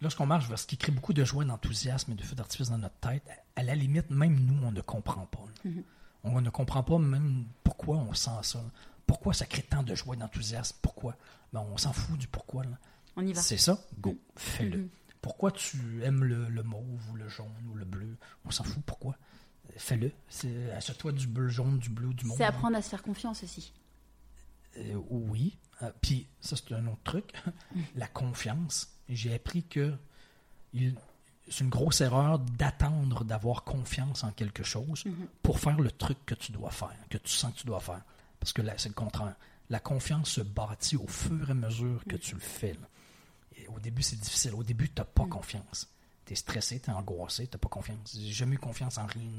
lorsqu'on 0.00 0.26
marche 0.26 0.48
vers 0.48 0.58
ce 0.58 0.66
qui 0.66 0.76
crée 0.76 0.92
beaucoup 0.92 1.12
de 1.12 1.24
joie, 1.24 1.44
d'enthousiasme 1.44 2.12
et 2.12 2.14
de 2.14 2.22
feu 2.22 2.34
d'artifice 2.34 2.70
dans 2.70 2.78
notre 2.78 2.96
tête, 2.96 3.22
à 3.56 3.62
la 3.62 3.74
limite, 3.74 4.10
même 4.10 4.38
nous, 4.40 4.58
on 4.64 4.72
ne 4.72 4.80
comprend 4.80 5.26
pas. 5.26 5.44
Mm-hmm. 5.66 5.82
On 6.24 6.40
ne 6.40 6.50
comprend 6.50 6.82
pas 6.82 6.98
même 6.98 7.46
pourquoi 7.62 7.96
on 7.96 8.14
sent 8.14 8.30
ça. 8.42 8.60
Pourquoi 9.06 9.34
ça 9.34 9.44
crée 9.44 9.62
tant 9.62 9.82
de 9.82 9.94
joie 9.94 10.14
et 10.14 10.18
d'enthousiasme? 10.18 10.76
Pourquoi? 10.80 11.16
Ben, 11.52 11.64
on 11.70 11.76
s'en 11.76 11.92
fout 11.92 12.18
du 12.18 12.26
pourquoi. 12.26 12.62
On 13.16 13.26
y 13.26 13.32
va. 13.32 13.40
C'est 13.40 13.58
ça? 13.58 13.78
Go. 14.00 14.12
Mm. 14.12 14.16
Fais-le. 14.36 14.78
Mm-hmm. 14.78 14.88
Pourquoi 15.20 15.52
tu 15.52 16.02
aimes 16.02 16.24
le, 16.24 16.62
mauve 16.62 17.10
ou 17.10 17.16
le 17.16 17.28
jaune 17.28 17.46
ou 17.70 17.74
le 17.74 17.84
bleu? 17.84 18.16
On 18.44 18.50
s'en 18.50 18.64
fout. 18.64 18.82
Pourquoi? 18.84 19.16
Fais-le. 19.76 20.12
Achète-toi 20.76 21.12
du 21.12 21.26
bleu, 21.26 21.48
jaune, 21.48 21.78
du 21.78 21.88
bleu, 21.88 22.12
du 22.12 22.26
mauve. 22.26 22.36
C'est 22.36 22.44
apprendre 22.44 22.76
à 22.76 22.82
se 22.82 22.90
faire 22.90 23.02
confiance 23.02 23.42
aussi. 23.42 23.72
Euh, 24.78 25.00
oui. 25.10 25.56
Euh, 25.82 25.90
puis, 26.00 26.26
ça, 26.40 26.56
c'est 26.56 26.74
un 26.74 26.86
autre 26.86 27.02
truc. 27.04 27.32
La 27.96 28.06
confiance 28.06 28.94
j'ai 29.08 29.34
appris 29.34 29.64
que 29.64 29.94
c'est 30.72 31.60
une 31.60 31.70
grosse 31.70 32.00
erreur 32.00 32.38
d'attendre 32.38 33.24
d'avoir 33.24 33.64
confiance 33.64 34.24
en 34.24 34.32
quelque 34.32 34.62
chose 34.62 35.04
mhm. 35.04 35.26
pour 35.42 35.60
faire 35.60 35.78
le 35.78 35.90
truc 35.90 36.18
que 36.26 36.34
tu 36.34 36.52
dois 36.52 36.70
faire, 36.70 36.96
que 37.10 37.18
tu 37.18 37.32
sens 37.32 37.52
que 37.52 37.58
tu 37.60 37.66
dois 37.66 37.80
faire. 37.80 38.02
Parce 38.40 38.52
que 38.52 38.62
là, 38.62 38.74
c'est 38.76 38.88
le 38.88 38.94
contraire. 38.94 39.34
La 39.70 39.80
confiance 39.80 40.30
se 40.30 40.40
bâtit 40.40 40.96
au 40.96 41.06
fur 41.06 41.48
et 41.48 41.52
à 41.52 41.54
mesure 41.54 42.02
que 42.08 42.16
tu 42.16 42.34
le 42.34 42.40
fais. 42.40 42.76
Et 43.56 43.66
au 43.68 43.78
début, 43.78 44.02
c'est 44.02 44.18
difficile. 44.18 44.54
Au 44.54 44.62
début, 44.62 44.88
tu 44.88 45.00
n'as 45.00 45.06
pas 45.06 45.26
confiance. 45.26 45.88
Tu 46.26 46.32
es 46.32 46.36
stressé, 46.36 46.80
tu 46.80 46.90
es 46.90 46.92
angoissé, 46.92 47.46
tu 47.46 47.54
n'as 47.54 47.58
pas 47.58 47.68
confiance. 47.68 48.14
J'ai 48.14 48.32
jamais 48.32 48.56
eu 48.56 48.58
confiance 48.58 48.98
en 48.98 49.06
rien. 49.06 49.30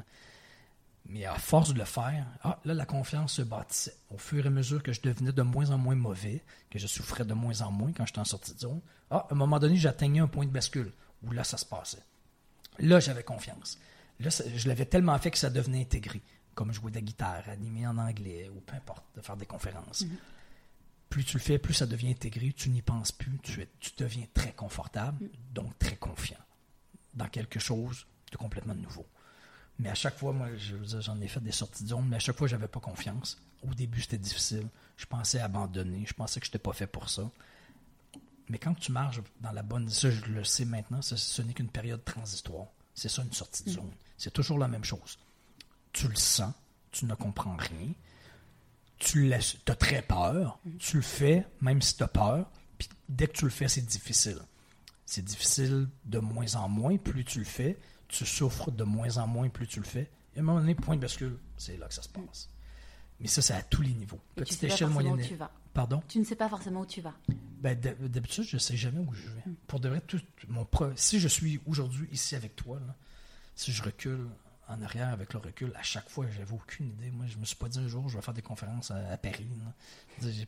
Mais 1.07 1.25
à 1.25 1.35
force 1.35 1.73
de 1.73 1.77
le 1.77 1.85
faire, 1.85 2.25
ah, 2.43 2.59
là, 2.65 2.73
la 2.73 2.85
confiance 2.85 3.33
se 3.33 3.41
bâtissait. 3.43 3.95
Au 4.09 4.17
fur 4.17 4.43
et 4.43 4.47
à 4.47 4.51
mesure 4.51 4.81
que 4.81 4.91
je 4.91 5.01
devenais 5.01 5.31
de 5.31 5.41
moins 5.43 5.69
en 5.69 5.77
moins 5.77 5.95
mauvais, 5.95 6.43
que 6.69 6.79
je 6.79 6.87
souffrais 6.87 7.25
de 7.25 7.33
moins 7.33 7.61
en 7.61 7.71
moins 7.71 7.91
quand 7.91 8.05
j'étais 8.05 8.19
en 8.19 8.25
sortie 8.25 8.53
de 8.55 8.59
zone, 8.59 8.81
ah, 9.11 9.27
à 9.29 9.33
un 9.33 9.35
moment 9.35 9.59
donné, 9.59 9.77
j'atteignais 9.77 10.21
un 10.21 10.27
point 10.27 10.45
de 10.45 10.51
bascule 10.51 10.91
où 11.23 11.31
là, 11.31 11.43
ça 11.43 11.57
se 11.57 11.65
passait. 11.65 12.03
Là, 12.79 12.99
j'avais 12.99 13.23
confiance. 13.23 13.79
Là, 14.19 14.29
je 14.29 14.67
l'avais 14.67 14.85
tellement 14.85 15.17
fait 15.19 15.31
que 15.31 15.37
ça 15.37 15.49
devenait 15.49 15.81
intégré, 15.81 16.21
comme 16.55 16.71
jouer 16.73 16.89
de 16.89 16.95
la 16.95 17.01
guitare, 17.01 17.43
animer 17.49 17.85
en 17.85 17.97
anglais, 17.97 18.49
ou 18.55 18.59
peu 18.61 18.75
importe, 18.75 19.03
de 19.15 19.21
faire 19.21 19.37
des 19.37 19.45
conférences. 19.45 20.03
Mm-hmm. 20.03 20.17
Plus 21.09 21.23
tu 21.23 21.37
le 21.37 21.43
fais, 21.43 21.59
plus 21.59 21.73
ça 21.73 21.85
devient 21.85 22.09
intégré, 22.09 22.51
tu 22.53 22.69
n'y 22.69 22.81
penses 22.81 23.11
plus, 23.11 23.37
tu, 23.43 23.65
tu 23.79 23.91
deviens 23.97 24.25
très 24.33 24.53
confortable, 24.53 25.25
mm. 25.25 25.29
donc 25.53 25.77
très 25.77 25.97
confiant 25.97 26.39
dans 27.13 27.27
quelque 27.27 27.59
chose 27.59 28.07
de 28.31 28.37
complètement 28.37 28.75
nouveau. 28.75 29.05
Mais 29.79 29.89
à 29.89 29.95
chaque 29.95 30.17
fois, 30.17 30.31
moi, 30.31 30.47
j'en 30.55 31.19
ai 31.19 31.27
fait 31.27 31.41
des 31.41 31.51
sorties 31.51 31.83
de 31.83 31.89
zone, 31.89 32.07
mais 32.07 32.15
à 32.15 32.19
chaque 32.19 32.37
fois, 32.37 32.47
j'avais 32.47 32.67
pas 32.67 32.79
confiance. 32.79 33.37
Au 33.61 33.73
début, 33.73 34.01
c'était 34.01 34.17
difficile. 34.17 34.67
Je 34.95 35.05
pensais 35.05 35.39
abandonner. 35.39 36.05
Je 36.07 36.13
pensais 36.13 36.39
que 36.39 36.45
je 36.45 36.51
n'étais 36.51 36.59
pas 36.59 36.73
fait 36.73 36.87
pour 36.87 37.09
ça. 37.09 37.29
Mais 38.49 38.57
quand 38.57 38.73
tu 38.75 38.91
marches 38.91 39.21
dans 39.41 39.51
la 39.51 39.63
bonne. 39.63 39.89
Ça, 39.89 40.11
je 40.11 40.25
le 40.25 40.43
sais 40.43 40.65
maintenant, 40.65 41.01
ce, 41.01 41.41
n'est 41.41 41.53
qu'une 41.53 41.69
période 41.69 42.03
transitoire. 42.03 42.67
C'est 42.93 43.09
ça, 43.09 43.23
une 43.23 43.33
sortie 43.33 43.63
de 43.63 43.71
mm. 43.71 43.73
zone. 43.73 43.91
C'est 44.17 44.31
toujours 44.31 44.59
la 44.59 44.67
même 44.67 44.83
chose. 44.83 45.17
Tu 45.91 46.07
le 46.07 46.15
sens, 46.15 46.53
tu 46.91 47.05
ne 47.05 47.15
comprends 47.15 47.55
rien, 47.57 47.93
tu 48.97 49.33
as 49.33 49.75
très 49.75 50.01
peur, 50.01 50.59
mm. 50.65 50.77
tu 50.77 50.97
le 50.97 51.03
fais, 51.03 51.45
même 51.61 51.81
si 51.81 51.97
tu 51.97 52.03
as 52.03 52.07
peur, 52.07 52.49
puis 52.77 52.89
dès 53.09 53.27
que 53.27 53.33
tu 53.33 53.45
le 53.45 53.51
fais, 53.51 53.67
c'est 53.67 53.85
difficile. 53.85 54.39
C'est 55.05 55.23
difficile 55.23 55.89
de 56.05 56.19
moins 56.19 56.55
en 56.55 56.69
moins, 56.69 56.97
plus 56.97 57.25
tu 57.25 57.39
le 57.39 57.45
fais, 57.45 57.77
tu 58.07 58.25
souffres 58.25 58.71
de 58.71 58.83
moins 58.83 59.17
en 59.17 59.27
moins 59.27 59.49
plus 59.49 59.67
tu 59.67 59.79
le 59.79 59.85
fais. 59.85 60.09
Et 60.35 60.39
à 60.39 60.41
un 60.41 60.43
moment 60.43 60.59
donné, 60.59 60.75
point 60.75 60.95
de 60.95 61.01
bascule, 61.01 61.37
c'est 61.57 61.77
là 61.77 61.87
que 61.87 61.93
ça 61.93 62.01
se 62.01 62.09
passe. 62.09 62.49
Mais 63.19 63.27
ça, 63.27 63.41
c'est 63.41 63.53
à 63.53 63.61
tous 63.61 63.81
les 63.81 63.93
niveaux. 63.93 64.19
Petite 64.35 64.63
échelle, 64.63 64.89
moyenne. 64.89 65.21
tu 65.21 65.35
vas. 65.35 65.51
Pardon? 65.73 66.01
Tu 66.07 66.19
ne 66.19 66.23
sais 66.23 66.35
pas 66.35 66.49
forcément 66.49 66.81
où 66.81 66.85
tu 66.85 67.01
vas. 67.01 67.13
Ben, 67.61 67.79
d'habitude, 67.79 68.43
je 68.43 68.55
ne 68.55 68.59
sais 68.59 68.77
jamais 68.77 68.99
où 68.99 69.13
je 69.13 69.29
vais. 69.29 69.43
Hmm. 69.45 69.55
Pour 69.67 69.79
de 69.79 69.89
vrai, 69.89 70.01
tout 70.01 70.19
mon 70.47 70.67
si 70.95 71.19
je 71.19 71.27
suis 71.27 71.59
aujourd'hui 71.65 72.07
ici 72.11 72.35
avec 72.35 72.55
toi, 72.55 72.79
si 73.55 73.71
je 73.71 73.83
recule 73.83 74.27
en 74.67 74.81
arrière 74.81 75.09
avec 75.09 75.33
le 75.33 75.39
recul, 75.39 75.71
à 75.75 75.83
chaque 75.83 76.09
fois, 76.09 76.25
j'avais 76.35 76.51
aucune 76.51 76.87
idée. 76.87 77.11
Moi, 77.11 77.25
je 77.27 77.37
me 77.37 77.45
suis 77.45 77.55
pas 77.55 77.67
dit 77.67 77.77
un 77.77 77.87
jour, 77.87 78.09
je 78.09 78.15
vais 78.15 78.21
faire 78.21 78.33
des 78.33 78.41
conférences 78.41 78.91
à, 78.91 79.17
Paris. 79.17 79.47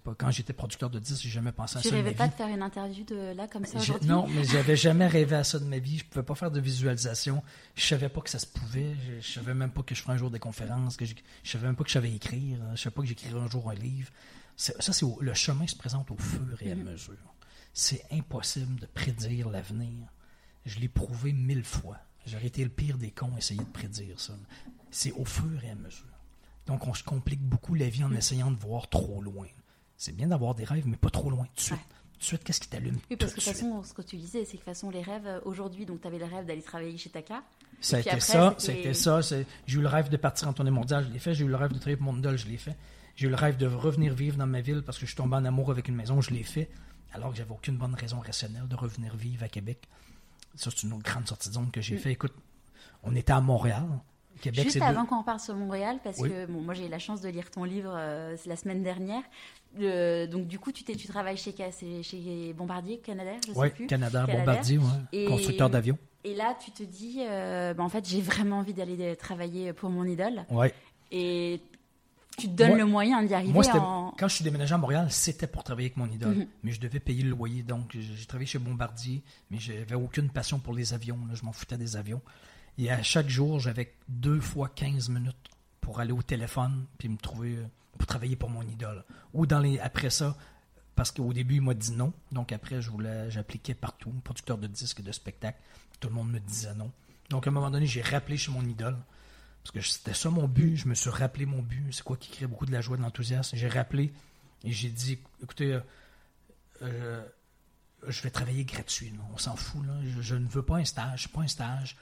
Pas, 0.03 0.15
quand 0.18 0.32
j'étais 0.32 0.53
producteur 0.53 0.89
de 0.89 0.97
disques, 0.97 1.22
j'ai 1.24 1.30
jamais 1.30 1.51
pensé 1.51 1.78
à 1.78 1.82
ça. 1.82 1.89
Tu 1.89 1.93
rêvais 1.93 2.13
pas 2.13 2.28
de 2.28 2.34
faire 2.34 2.47
une 2.47 2.61
interview 2.61 3.03
de 3.03 3.34
là 3.36 3.47
comme 3.47 3.65
ça 3.65 3.78
aujourd'hui? 3.78 4.09
Non, 4.09 4.28
mais 4.28 4.43
j'avais 4.43 4.76
jamais 4.76 5.07
rêvé 5.07 5.36
à 5.36 5.43
ça 5.43 5.59
de 5.59 5.65
ma 5.65 5.78
vie. 5.78 5.99
Je 5.99 6.05
pouvais 6.05 6.26
pas 6.26 6.36
faire 6.36 6.51
de 6.51 6.59
visualisation. 6.59 7.43
Je 7.76 7.86
savais 7.86 8.09
pas 8.09 8.22
que 8.22 8.30
ça 8.30 8.39
se 8.39 8.47
pouvait. 8.47 8.95
Je, 9.05 9.22
je 9.22 9.34
savais 9.34 9.53
même 9.53 9.72
pas 9.72 9.84
que 9.84 9.93
je 9.93 10.01
ferais 10.01 10.13
un 10.13 10.18
jour 10.18 10.32
des 10.32 10.39
conférences. 10.39 10.97
Que 10.97 11.05
je, 11.05 11.13
je 11.43 11.51
savais 11.51 11.68
même 11.68 11.76
pas 11.76 11.84
que 11.84 11.89
je 11.89 11.93
savais 11.93 12.11
écrire. 12.11 12.57
Je 12.76 12.82
savais 12.82 12.93
pas 12.93 13.01
que 13.01 13.07
j'écrirais 13.07 13.39
un 13.39 13.49
jour 13.49 13.70
un 13.70 13.76
livre. 13.76 14.11
Ça, 14.55 14.74
c'est 14.80 15.05
le 15.22 15.34
chemin 15.36 15.68
se 15.68 15.76
présente 15.76 16.09
au 16.09 16.18
fur 16.18 16.57
et 16.61 16.72
à 16.72 16.76
mm-hmm. 16.76 16.84
mesure. 16.84 17.36
C'est 17.74 18.03
impossible 18.11 18.80
de 18.80 18.88
prédire 18.88 19.49
l'avenir. 19.49 20.07
Je 20.65 20.80
l'ai 20.80 20.89
prouvé 20.89 21.32
mille 21.32 21.63
fois. 21.63 21.99
J'aurais 22.28 22.47
été 22.47 22.63
le 22.63 22.69
pire 22.69 22.97
des 22.97 23.11
cons 23.11 23.32
à 23.36 23.38
essayer 23.38 23.59
de 23.59 23.69
prédire 23.69 24.19
ça. 24.19 24.34
C'est 24.91 25.11
au 25.13 25.25
fur 25.25 25.63
et 25.63 25.69
à 25.69 25.75
mesure. 25.75 26.05
Donc, 26.67 26.86
on 26.86 26.93
se 26.93 27.03
complique 27.03 27.41
beaucoup 27.41 27.73
la 27.73 27.88
vie 27.88 28.03
en 28.03 28.09
mm. 28.09 28.17
essayant 28.17 28.51
de 28.51 28.57
voir 28.57 28.89
trop 28.89 29.21
loin. 29.21 29.47
C'est 29.95 30.15
bien 30.15 30.28
d'avoir 30.28 30.53
des 30.53 30.65
rêves, 30.65 30.86
mais 30.86 30.97
pas 30.97 31.09
trop 31.09 31.30
loin. 31.30 31.45
Tout 31.45 31.55
de 31.55 31.59
suite. 31.61 31.80
Tout 31.80 32.19
de 32.19 32.25
suite, 32.25 32.43
qu'est-ce 32.43 32.59
qui 32.59 32.67
t'allume? 32.67 32.97
Oui, 33.09 33.15
parce 33.15 33.34
que 33.34 33.39
de 33.39 33.45
toute 33.45 33.53
façon, 33.53 33.84
ce 33.84 33.93
que 33.93 34.01
tu 34.01 34.17
disais, 34.17 34.43
c'est 34.43 34.57
que 34.57 34.61
de 34.61 34.65
façon, 34.65 34.89
les 34.89 35.01
rêves, 35.01 35.25
euh, 35.25 35.39
aujourd'hui, 35.45 35.86
donc 35.86 36.01
tu 36.01 36.07
avais 36.07 36.17
le 36.17 36.25
rêve 36.25 36.45
d'aller 36.45 36.61
travailler 36.61 36.97
chez 36.97 37.09
Taka. 37.09 37.43
Ça 37.80 37.97
a 37.97 37.99
été 37.99 38.19
ça, 38.19 38.55
c'était 38.57 38.93
ça. 38.93 39.21
J'ai 39.21 39.45
eu 39.78 39.82
le 39.82 39.88
rêve 39.88 40.09
de 40.09 40.17
partir 40.17 40.47
en 40.47 40.53
tournée 40.53 40.71
mondiale, 40.71 41.05
je 41.07 41.13
l'ai 41.13 41.19
fait. 41.19 41.34
J'ai 41.34 41.45
eu 41.45 41.47
le 41.47 41.55
rêve 41.55 41.71
de 41.71 41.78
travailler 41.78 41.97
pour 41.97 42.11
Mondol, 42.11 42.38
je 42.38 42.47
l'ai 42.47 42.57
fait. 42.57 42.75
J'ai 43.15 43.28
eu 43.28 43.30
le 43.30 43.36
rêve 43.36 43.57
de 43.57 43.67
revenir 43.67 44.13
vivre 44.13 44.38
dans 44.38 44.47
ma 44.47 44.61
ville 44.61 44.82
parce 44.82 44.97
que 44.97 45.05
je 45.05 45.11
suis 45.11 45.15
tombé 45.15 45.36
en 45.36 45.45
amour 45.45 45.71
avec 45.71 45.88
une 45.88 45.95
maison, 45.95 46.19
je 46.21 46.32
l'ai 46.32 46.43
fait. 46.43 46.69
Alors 47.13 47.32
que 47.32 47.38
j'avais 47.38 47.51
aucune 47.51 47.78
bonne 47.78 47.95
raison 47.95 48.19
rationnelle 48.19 48.67
de 48.67 48.75
revenir 48.75 49.15
vivre 49.15 49.43
à 49.43 49.47
Québec. 49.47 49.88
Ça, 50.57 50.69
c'est 50.75 50.83
une 50.83 50.93
autre 50.93 51.03
grande 51.03 51.27
sortie 51.27 51.49
de 51.49 51.53
zone 51.53 51.71
que 51.71 51.81
j'ai 51.81 51.95
mm. 51.95 51.99
fait. 51.99 52.11
Écoute, 52.11 52.33
on 53.03 53.15
était 53.15 53.33
à 53.33 53.41
Montréal. 53.41 53.87
Québec, 54.41 54.65
Juste 54.65 54.81
avant 54.81 55.05
qu'on 55.05 55.23
parle 55.23 55.39
sur 55.39 55.55
Montréal, 55.55 55.99
parce 56.03 56.21
que 56.21 56.45
bon, 56.45 56.61
moi 56.61 56.75
j'ai 56.75 56.85
eu 56.85 56.89
la 56.89 56.99
chance 56.99 57.21
de 57.21 57.29
lire 57.29 57.49
ton 57.49 57.63
livre 57.63 57.91
euh, 57.95 58.35
la 58.45 58.55
semaine 58.55 58.83
dernière. 58.83 59.23
donc 60.29 60.45
du 60.45 60.59
coup, 60.59 60.71
tu, 60.71 60.83
tu 60.83 61.07
travailles 61.07 61.37
chez, 61.37 61.55
chez 62.03 62.53
Bombardier 62.53 62.99
Canada, 62.99 63.31
je 63.47 63.53
sais 63.53 63.59
oui, 63.59 63.87
Canada, 63.87 64.27
Bombardier, 64.27 64.79
constructeur 65.27 65.71
d'avions. 65.71 65.97
Et 66.23 66.35
là, 66.35 66.57
tu 66.59 66.71
te 66.71 66.83
dis, 66.83 67.19
euh, 67.21 67.73
bah, 67.73 67.83
en 67.83 67.89
fait, 67.89 68.07
j'ai 68.07 68.21
vraiment 68.21 68.59
envie 68.59 68.73
d'aller 68.73 69.15
travailler 69.15 69.71
pour 69.71 69.89
mon 69.89 70.03
idole. 70.03 70.45
Oui. 70.49 70.67
Et 71.11 71.61
tu 72.38 72.47
te 72.47 72.53
donnes 72.53 72.77
le 72.77 72.85
moyen 72.85 73.23
d'y 73.23 73.33
arriver. 73.33 73.51
Moi, 73.51 73.63
quand 74.17 74.27
je 74.27 74.35
suis 74.35 74.43
déménagé 74.43 74.73
à 74.73 74.77
Montréal, 74.77 75.07
c'était 75.09 75.47
pour 75.47 75.63
travailler 75.63 75.88
avec 75.88 75.97
mon 75.97 76.09
idole. 76.09 76.35
Mhm. 76.35 76.47
Mais 76.63 76.71
je 76.71 76.79
devais 76.79 76.99
payer 76.99 77.23
le 77.23 77.31
loyer. 77.31 77.63
Donc, 77.63 77.97
j'ai 77.99 78.25
travaillé 78.25 78.45
chez 78.45 78.59
Bombardier, 78.59 79.23
mais 79.49 79.57
j'avais 79.57 79.95
aucune 79.95 80.29
passion 80.29 80.59
pour 80.59 80.73
les 80.73 80.93
avions. 80.93 81.17
Je 81.33 81.43
m'en 81.43 81.51
foutais 81.51 81.77
des 81.77 81.97
avions. 81.97 82.21
Et 82.77 82.91
à 82.91 83.01
chaque 83.01 83.27
jour, 83.27 83.59
j'avais 83.59 83.93
deux 84.07 84.39
fois 84.39 84.69
15 84.69 85.09
minutes 85.09 85.35
pour 85.81 85.99
aller 85.99 86.11
au 86.11 86.21
téléphone 86.21 86.85
puis 86.97 87.09
me 87.09 87.17
trouver 87.17 87.55
euh, 87.55 87.65
pour 87.97 88.05
travailler 88.05 88.35
pour 88.35 88.51
mon 88.51 88.61
idole. 88.61 89.03
Ou 89.33 89.47
dans 89.47 89.59
les 89.59 89.79
après 89.79 90.11
ça, 90.11 90.38
parce 90.95 91.11
qu'au 91.11 91.33
début, 91.33 91.55
il 91.55 91.61
m'a 91.61 91.73
dit 91.73 91.93
non. 91.93 92.13
Donc 92.31 92.51
après, 92.51 92.81
je 92.81 92.91
voulais, 92.91 93.31
j'appliquais 93.31 93.73
partout, 93.73 94.11
producteur 94.23 94.59
de 94.59 94.67
disques 94.67 94.99
et 94.99 95.03
de 95.03 95.11
spectacles. 95.11 95.59
Tout 95.99 96.09
le 96.09 96.13
monde 96.13 96.31
me 96.31 96.39
disait 96.39 96.75
non. 96.75 96.91
Donc 97.29 97.47
à 97.47 97.49
un 97.49 97.53
moment 97.53 97.71
donné, 97.71 97.88
j'ai 97.88 98.01
rappelé 98.01 98.38
chez 98.38 98.51
mon 98.51 98.63
idole. 98.63 98.97
Parce 99.72 99.86
que 99.86 99.93
c'était 99.93 100.13
ça 100.13 100.30
mon 100.30 100.47
but. 100.47 100.78
Je 100.78 100.88
me 100.88 100.95
suis 100.95 101.09
rappelé 101.09 101.45
mon 101.45 101.61
but. 101.61 101.91
C'est 101.91 102.03
quoi 102.03 102.18
qui 102.18 102.32
crée 102.32 102.47
beaucoup 102.47 102.65
de 102.65 102.72
la 102.72 102.82
joie, 102.82 102.97
de 102.97 103.01
l'enthousiasme. 103.01 103.57
J'ai 103.57 103.68
rappelé 103.68 104.13
et 104.63 104.72
j'ai 104.72 104.89
dit, 104.89 105.20
écoutez, 105.43 105.74
euh, 105.74 105.82
euh, 106.82 107.26
je 108.07 108.22
vais 108.22 108.30
travailler 108.30 108.65
gratuit. 108.65 109.13
On 109.34 109.38
s'en 109.38 109.55
fout. 109.55 109.82
Je, 110.03 110.22
je, 110.22 110.36
ne 110.36 110.47
veux 110.47 110.63
pas 110.63 110.78
un 110.78 110.86
stage. 110.86 111.28
Pas 111.30 111.41
un 111.41 111.47
stage 111.47 111.97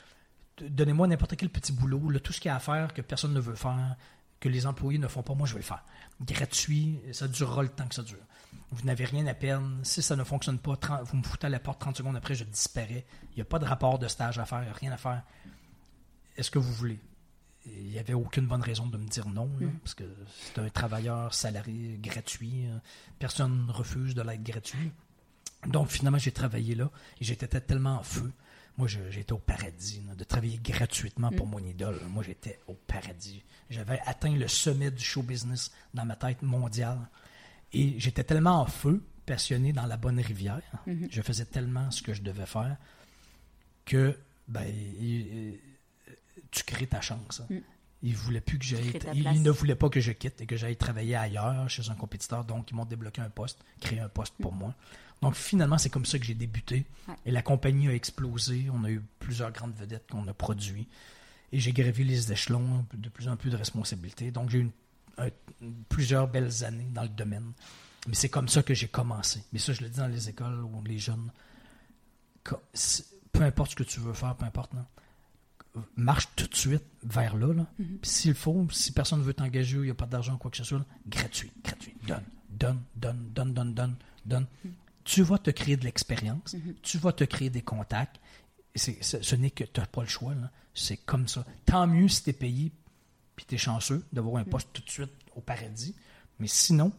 donnez-moi 0.61 1.07
n'importe 1.07 1.36
quel 1.36 1.49
petit 1.49 1.72
boulot, 1.72 2.11
tout 2.20 2.34
ce 2.34 2.39
qu'il 2.39 2.49
y 2.49 2.51
a 2.51 2.55
à 2.55 2.59
faire 2.59 2.93
que 2.93 3.01
personne 3.01 3.34
ne 3.34 3.39
veut 3.39 3.55
faire, 3.55 3.95
que 4.39 4.49
les 4.49 4.66
employés 4.66 4.99
ne 4.99 5.07
font 5.07 5.24
pas, 5.24 5.34
moi 5.34 5.47
je 5.47 5.53
vais 5.53 5.59
le 5.59 5.66
faire. 5.66 5.84
Gratuit, 6.22 6.99
ça 7.11 7.28
durera 7.28 7.63
le 7.63 7.70
temps 7.70 7.88
que 7.88 7.95
ça 7.95 8.03
dure. 8.03 8.24
Vous 8.72 8.84
n'avez 8.86 9.05
rien 9.05 9.26
à 9.28 9.34
perdre. 9.34 9.70
Si 9.84 10.01
ça 10.01 10.16
ne 10.16 10.24
fonctionne 10.24 10.59
pas, 10.59 10.78
vous 11.03 11.18
me 11.18 11.24
foutez 11.24 11.47
à 11.47 11.49
la 11.49 11.59
porte 11.59 11.80
30 11.80 11.97
secondes 11.97 12.16
après, 12.16 12.36
je 12.36 12.43
disparais. 12.43 13.05
Il 13.32 13.36
n'y 13.36 13.41
a 13.41 13.45
pas 13.45 13.59
de 13.59 13.66
rapport 13.66 13.99
de 13.99 14.07
stage 14.07 14.39
à 14.39 14.45
faire, 14.45 14.76
rien 14.76 14.91
à 14.91 14.97
faire. 14.97 15.24
Est-ce 16.38 16.51
que 16.51 16.59
vous 16.59 16.74
voulez? 16.74 16.99
Il 17.66 17.91
n'y 17.91 17.99
avait 17.99 18.13
aucune 18.13 18.47
bonne 18.47 18.61
raison 18.61 18.86
de 18.88 18.97
me 18.97 19.07
dire 19.07 19.28
non, 19.28 19.47
mm. 19.47 19.72
parce 19.84 19.93
que 19.93 20.03
c'est 20.43 20.59
un 20.59 20.70
travailleur 20.70 21.34
salarié 21.34 21.99
gratuit. 22.01 22.66
Personne 23.20 23.68
ne 23.68 23.72
refuse 23.72 24.13
de 24.16 24.22
l'être 24.22 24.43
gratuit. 24.43 24.91
Donc 25.68 25.89
finalement, 25.89 26.20
j'ai 26.20 26.32
travaillé 26.32 26.76
là 26.76 26.91
et 27.20 27.26
j'étais 27.26 27.47
tellement 27.47 27.99
en 27.99 28.03
feu 28.03 28.32
moi, 28.78 28.88
j'étais 28.88 29.32
au 29.32 29.38
paradis, 29.38 30.01
de 30.18 30.24
travailler 30.26 30.59
gratuitement 30.61 31.32
pour 31.32 31.47
mm. 31.47 31.51
mon 31.51 31.59
idole. 31.59 31.99
Moi, 32.09 32.24
j'étais 32.24 32.59
au 32.68 32.74
paradis. 32.74 33.41
J'avais 33.70 33.99
atteint 34.05 34.36
le 34.36 34.47
sommet 34.47 34.91
du 34.91 35.03
show 35.03 35.24
business 35.24 35.72
dans 35.93 36.05
ma 36.05 36.16
tête 36.16 36.41
mondiale. 36.41 36.99
Et 37.72 37.95
j'étais 37.99 38.24
tellement 38.24 38.61
en 38.61 38.66
feu, 38.66 39.01
passionné 39.26 39.72
dans 39.72 39.86
la 39.86 39.95
bonne 39.95 40.20
rivière. 40.20 40.61
Mm-hmm. 40.88 41.07
Je 41.09 41.22
faisais 41.22 41.45
tellement 41.45 41.89
ce 41.89 42.01
que 42.01 42.13
je 42.13 42.22
devais 42.22 42.45
faire 42.45 42.76
que 43.86 44.18
ben, 44.47 44.66
tu 46.55 46.63
crées 46.63 46.87
ta 46.87 47.01
chance. 47.01 47.41
Hein. 47.41 47.53
Mm. 47.53 47.59
Il 48.03 48.15
voulait 48.15 48.41
plus 48.41 48.59
que 48.59 48.65
j'aille. 48.65 48.99
Il, 49.13 49.41
ne 49.41 49.49
voulait 49.49 49.75
pas 49.75 49.89
que 49.89 49.99
je 49.99 50.11
quitte 50.11 50.39
et 50.41 50.45
que 50.45 50.57
j'aille 50.57 50.77
travailler 50.77 51.15
ailleurs 51.15 51.69
chez 51.69 51.89
un 51.89 51.95
compétiteur. 51.95 52.45
Donc, 52.45 52.69
ils 52.69 52.75
m'ont 52.75 52.85
débloqué 52.85 53.21
un 53.21 53.29
poste, 53.29 53.63
créé 53.79 53.99
un 53.99 54.09
poste 54.09 54.35
pour 54.39 54.53
mm. 54.53 54.59
moi. 54.59 54.75
Donc 55.21 55.35
finalement, 55.35 55.77
c'est 55.77 55.89
comme 55.89 56.05
ça 56.05 56.19
que 56.19 56.25
j'ai 56.25 56.35
débuté. 56.35 56.85
Et 57.25 57.31
la 57.31 57.41
compagnie 57.41 57.87
a 57.87 57.93
explosé. 57.93 58.67
On 58.71 58.83
a 58.83 58.91
eu 58.91 59.01
plusieurs 59.19 59.51
grandes 59.51 59.73
vedettes 59.73 60.05
qu'on 60.11 60.27
a 60.27 60.33
produites. 60.33 60.89
Et 61.51 61.59
j'ai 61.59 61.71
gravi 61.71 62.03
les 62.03 62.31
échelons, 62.31 62.85
de 62.93 63.09
plus 63.09 63.27
en 63.27 63.37
plus 63.37 63.49
de 63.49 63.55
responsabilités. 63.55 64.31
Donc 64.31 64.49
j'ai 64.49 64.59
eu 64.59 64.71
plusieurs 65.89 66.27
belles 66.27 66.63
années 66.63 66.87
dans 66.91 67.03
le 67.03 67.09
domaine. 67.09 67.53
Mais 68.07 68.13
c'est 68.13 68.29
comme 68.29 68.49
ça 68.49 68.61
que 68.61 68.73
j'ai 68.73 68.87
commencé. 68.87 69.43
Mais 69.51 69.59
ça, 69.59 69.73
je 69.73 69.81
le 69.81 69.89
dis 69.89 69.97
dans 69.97 70.07
les 70.07 70.29
écoles 70.29 70.63
ou 70.63 70.83
les 70.83 70.99
jeunes. 70.99 71.31
Peu 72.43 73.41
importe 73.41 73.71
ce 73.71 73.75
que 73.75 73.83
tu 73.83 73.99
veux 73.99 74.13
faire, 74.13 74.35
peu 74.35 74.45
importe, 74.45 74.73
non? 74.73 74.85
Marche 75.95 76.28
tout 76.36 76.47
de 76.47 76.55
suite 76.55 76.84
vers 77.03 77.36
là. 77.36 77.47
Mm-hmm. 77.47 77.86
s'il 78.03 78.34
faut, 78.34 78.67
si 78.71 78.91
personne 78.91 79.19
ne 79.19 79.23
veut 79.23 79.34
t'engager, 79.34 79.78
il 79.78 79.84
n'y 79.84 79.89
a 79.89 79.95
pas 79.95 80.05
d'argent, 80.05 80.38
quoi 80.38 80.51
que 80.51 80.57
ce 80.57 80.63
soit, 80.63 80.86
gratuit, 81.07 81.51
gratuit. 81.63 81.93
Donne, 82.07 82.23
donne, 82.49 82.82
donne, 82.95 83.32
donne, 83.34 83.53
donne, 83.53 83.73
donne, 83.73 83.95
donne. 84.26 84.47
Mm 84.63 84.69
tu 85.05 85.21
vas 85.21 85.38
te 85.38 85.51
créer 85.51 85.78
de 85.78 85.86
l'expérience, 85.86 86.55
mhm. 86.55 86.76
tu 86.82 86.97
vas 86.97 87.13
te 87.13 87.23
créer 87.23 87.49
des 87.49 87.61
contacts. 87.61 88.19
ce 88.76 89.36
n'est 89.36 89.51
que 89.51 89.63
tu 89.63 89.80
n'as 89.80 89.86
pas 89.86 90.01
le 90.01 90.09
choix. 90.09 90.34
C'est 90.73 90.97
comme 90.97 91.30
ça. 91.30 91.45
Tant 91.65 91.88
mieux 91.88 92.09
si 92.09 92.23
tu 92.23 92.32
es 92.32 92.34
payé 92.34 92.71
puis 93.36 93.45
tu 93.45 93.55
es 93.55 93.57
chanceux 93.57 94.03
d'avoir 94.11 94.38
un 94.38 94.43
mhm. 94.43 94.49
poste 94.49 94.69
tout 94.73 94.82
de 94.82 94.89
suite 94.89 95.13
au 95.36 95.41
paradis. 95.41 95.95
Mais 96.39 96.47
sinon, 96.47 96.91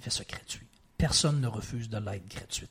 fais 0.00 0.10
ça 0.10 0.24
gratuit. 0.24 0.66
Personne 0.96 1.40
ne 1.40 1.46
refuse 1.46 1.88
de 1.88 1.98
l'aide 1.98 2.26
gratuite. 2.26 2.70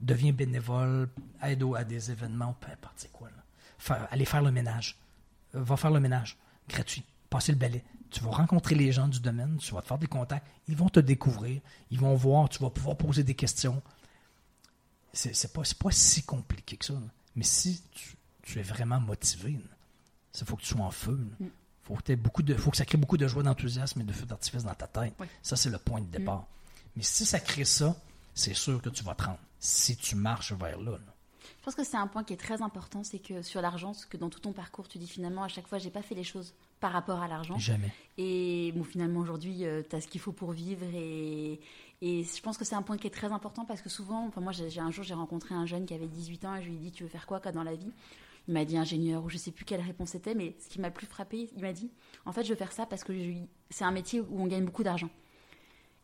Deviens 0.00 0.32
bénévole, 0.32 1.10
aide 1.42 1.62
à 1.76 1.84
des 1.84 2.10
événements, 2.10 2.54
peu 2.54 2.70
importe 2.70 2.94
c'est 2.96 3.12
quoi. 3.12 3.28
Là. 3.28 3.44
Allez 4.10 4.24
faire 4.24 4.42
le 4.42 4.50
ménage. 4.50 4.96
Euh, 5.54 5.62
va 5.62 5.76
faire 5.76 5.90
le 5.90 6.00
ménage. 6.00 6.36
Gratuit. 6.68 7.04
Passer 7.28 7.52
le 7.52 7.58
balai. 7.58 7.84
Tu 8.10 8.20
vas 8.20 8.30
rencontrer 8.30 8.74
les 8.74 8.90
gens 8.90 9.06
du 9.06 9.20
domaine, 9.20 9.58
tu 9.58 9.72
vas 9.72 9.82
te 9.82 9.86
faire 9.86 9.98
des 9.98 10.08
contacts, 10.08 10.44
ils 10.66 10.76
vont 10.76 10.88
te 10.88 10.98
découvrir, 10.98 11.60
ils 11.92 11.98
vont 12.00 12.16
voir, 12.16 12.48
tu 12.48 12.58
vas 12.58 12.68
pouvoir 12.68 12.96
poser 12.96 13.22
des 13.22 13.36
questions. 13.36 13.80
C'est 15.12 15.52
pas, 15.52 15.62
pas 15.78 15.90
si 15.92 16.24
compliqué 16.24 16.76
que 16.76 16.86
ça. 16.86 16.94
Mais 17.36 17.44
si 17.44 17.82
tu, 18.42 18.58
es 18.58 18.62
vraiment 18.62 19.00
motivé, 19.00 19.60
il 20.40 20.44
faut 20.44 20.56
que 20.56 20.62
tu 20.62 20.74
sois 20.74 20.84
en 20.84 20.90
feu. 20.90 21.18
Il 21.38 21.46
mm. 21.46 21.50
faut, 21.84 21.94
que 21.94 22.14
beaucoup 22.14 22.42
de, 22.42 22.54
faut 22.54 22.72
que 22.72 22.76
ça 22.76 22.84
crée 22.84 22.98
beaucoup 22.98 23.16
de 23.16 23.28
joie, 23.28 23.44
d'enthousiasme 23.44 24.00
et 24.00 24.04
de 24.04 24.12
feu 24.12 24.26
d'artifice 24.26 24.64
dans 24.64 24.74
ta 24.74 24.88
tête. 24.88 25.14
Ça, 25.42 25.54
c'est 25.56 25.70
le 25.70 25.78
point 25.78 26.00
de 26.00 26.06
départ. 26.06 26.40
Mm. 26.40 26.46
Mais 26.96 27.02
si 27.04 27.24
ça 27.24 27.38
crée 27.38 27.64
ça, 27.64 27.96
c'est 28.34 28.54
sûr 28.54 28.82
que 28.82 28.88
tu 28.88 29.04
vas 29.04 29.14
te 29.14 29.22
rendre. 29.22 29.38
Si 29.60 29.96
tu 29.96 30.16
marches 30.16 30.52
vers 30.52 30.80
là. 30.80 30.98
Je 31.60 31.64
pense 31.66 31.74
que 31.74 31.84
c'est 31.84 31.98
un 31.98 32.06
point 32.06 32.24
qui 32.24 32.32
est 32.32 32.38
très 32.38 32.62
important, 32.62 33.04
c'est 33.04 33.18
que 33.18 33.42
sur 33.42 33.60
l'argent, 33.60 33.92
ce 33.92 34.06
que 34.06 34.16
dans 34.16 34.30
tout 34.30 34.40
ton 34.40 34.52
parcours, 34.52 34.88
tu 34.88 34.96
dis 34.96 35.06
finalement 35.06 35.42
à 35.42 35.48
chaque 35.48 35.66
fois, 35.66 35.76
j'ai 35.76 35.90
pas 35.90 36.00
fait 36.00 36.14
les 36.14 36.24
choses 36.24 36.54
par 36.80 36.90
rapport 36.90 37.20
à 37.20 37.28
l'argent. 37.28 37.58
Jamais. 37.58 37.92
Et 38.16 38.72
bon, 38.74 38.82
finalement 38.82 39.20
aujourd'hui, 39.20 39.66
euh, 39.66 39.82
tu 39.88 39.94
as 39.94 40.00
ce 40.00 40.08
qu'il 40.08 40.22
faut 40.22 40.32
pour 40.32 40.52
vivre 40.52 40.86
et, 40.94 41.60
et 42.00 42.24
je 42.24 42.40
pense 42.40 42.56
que 42.56 42.64
c'est 42.64 42.76
un 42.76 42.82
point 42.82 42.96
qui 42.96 43.06
est 43.06 43.14
très 43.14 43.30
important 43.30 43.66
parce 43.66 43.82
que 43.82 43.90
souvent, 43.90 44.26
enfin 44.26 44.40
moi, 44.40 44.52
j'ai 44.52 44.80
un 44.80 44.90
jour, 44.90 45.04
j'ai 45.04 45.12
rencontré 45.12 45.54
un 45.54 45.66
jeune 45.66 45.84
qui 45.84 45.92
avait 45.92 46.08
18 46.08 46.44
ans 46.46 46.56
et 46.56 46.62
je 46.62 46.70
lui 46.70 46.76
ai 46.76 46.78
dit, 46.78 46.92
tu 46.92 47.02
veux 47.02 47.10
faire 47.10 47.26
quoi, 47.26 47.40
dans 47.40 47.62
la 47.62 47.74
vie? 47.74 47.92
Il 48.48 48.54
m'a 48.54 48.64
dit 48.64 48.78
ingénieur 48.78 49.22
ou 49.22 49.28
je 49.28 49.36
sais 49.36 49.50
plus 49.50 49.66
quelle 49.66 49.82
réponse 49.82 50.10
c'était, 50.10 50.34
mais 50.34 50.56
ce 50.60 50.68
qui 50.70 50.80
m'a 50.80 50.90
plus 50.90 51.06
frappé, 51.06 51.50
il 51.54 51.60
m'a 51.60 51.74
dit, 51.74 51.90
en 52.24 52.32
fait, 52.32 52.42
je 52.42 52.48
veux 52.48 52.56
faire 52.56 52.72
ça 52.72 52.86
parce 52.86 53.04
que 53.04 53.12
c'est 53.68 53.84
un 53.84 53.90
métier 53.90 54.20
où 54.22 54.40
on 54.40 54.46
gagne 54.46 54.64
beaucoup 54.64 54.82
d'argent. 54.82 55.10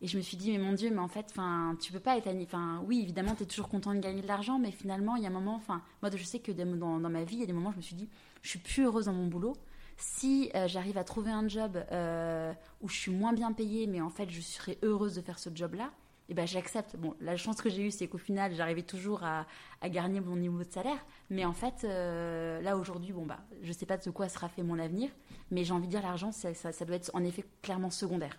Et 0.01 0.07
je 0.07 0.17
me 0.17 0.21
suis 0.21 0.37
dit, 0.37 0.51
mais 0.51 0.59
mon 0.59 0.73
Dieu, 0.73 0.91
mais 0.91 0.99
en 0.99 1.07
fait, 1.07 1.25
enfin, 1.31 1.75
tu 1.81 1.91
peux 1.91 1.99
pas 1.99 2.17
être. 2.17 2.27
Enfin, 2.43 2.83
oui, 2.85 3.01
évidemment, 3.01 3.33
tu 3.35 3.43
es 3.43 3.45
toujours 3.45 3.67
content 3.67 3.95
de 3.95 3.99
gagner 3.99 4.21
de 4.21 4.27
l'argent, 4.27 4.59
mais 4.59 4.71
finalement, 4.71 5.15
il 5.15 5.23
y 5.23 5.25
a 5.25 5.29
un 5.29 5.33
moment, 5.33 5.55
enfin, 5.55 5.81
moi, 6.01 6.11
je 6.15 6.23
sais 6.23 6.39
que 6.39 6.51
dans, 6.51 6.99
dans, 6.99 7.09
ma 7.09 7.23
vie, 7.23 7.35
il 7.37 7.39
y 7.39 7.43
a 7.43 7.47
des 7.47 7.53
moments 7.53 7.69
où 7.69 7.73
je 7.73 7.77
me 7.77 7.81
suis 7.81 7.95
dit, 7.95 8.07
je 8.43 8.49
suis 8.49 8.59
plus 8.59 8.83
heureuse 8.83 9.05
dans 9.05 9.13
mon 9.13 9.27
boulot. 9.27 9.55
Si 9.97 10.51
euh, 10.53 10.67
j'arrive 10.67 10.99
à 10.99 11.03
trouver 11.03 11.31
un 11.31 11.47
job 11.47 11.83
euh, 11.91 12.53
où 12.81 12.89
je 12.89 12.95
suis 12.95 13.11
moins 13.11 13.33
bien 13.33 13.51
payée, 13.51 13.87
mais 13.87 13.99
en 13.99 14.11
fait, 14.11 14.29
je 14.29 14.41
serais 14.41 14.77
heureuse 14.83 15.15
de 15.15 15.21
faire 15.21 15.39
ce 15.39 15.49
job-là, 15.53 15.91
eh 16.29 16.33
ben 16.33 16.45
j'accepte. 16.45 16.95
Bon, 16.97 17.15
la 17.21 17.37
chance 17.37 17.61
que 17.61 17.69
j'ai 17.69 17.83
eue, 17.83 17.91
c'est 17.91 18.07
qu'au 18.07 18.17
final, 18.17 18.53
j'arrivais 18.53 18.83
toujours 18.83 19.23
à, 19.23 19.47
à, 19.81 19.89
garder 19.89 20.19
mon 20.19 20.35
niveau 20.35 20.63
de 20.63 20.71
salaire. 20.71 21.03
Mais 21.29 21.45
en 21.45 21.53
fait, 21.53 21.83
euh, 21.83 22.61
là 22.61 22.77
aujourd'hui, 22.77 23.13
bon 23.13 23.25
bah, 23.25 23.39
je 23.61 23.71
sais 23.71 23.85
pas 23.85 23.97
de 23.97 24.09
quoi 24.11 24.27
sera 24.29 24.49
fait 24.49 24.63
mon 24.63 24.77
avenir, 24.77 25.09
mais 25.51 25.63
j'ai 25.63 25.73
envie 25.73 25.87
de 25.87 25.91
dire 25.91 26.01
l'argent, 26.01 26.31
ça, 26.31 26.53
ça, 26.53 26.85
doit 26.85 26.97
être 26.97 27.11
en 27.13 27.23
effet 27.23 27.45
clairement 27.61 27.89
secondaire. 27.89 28.37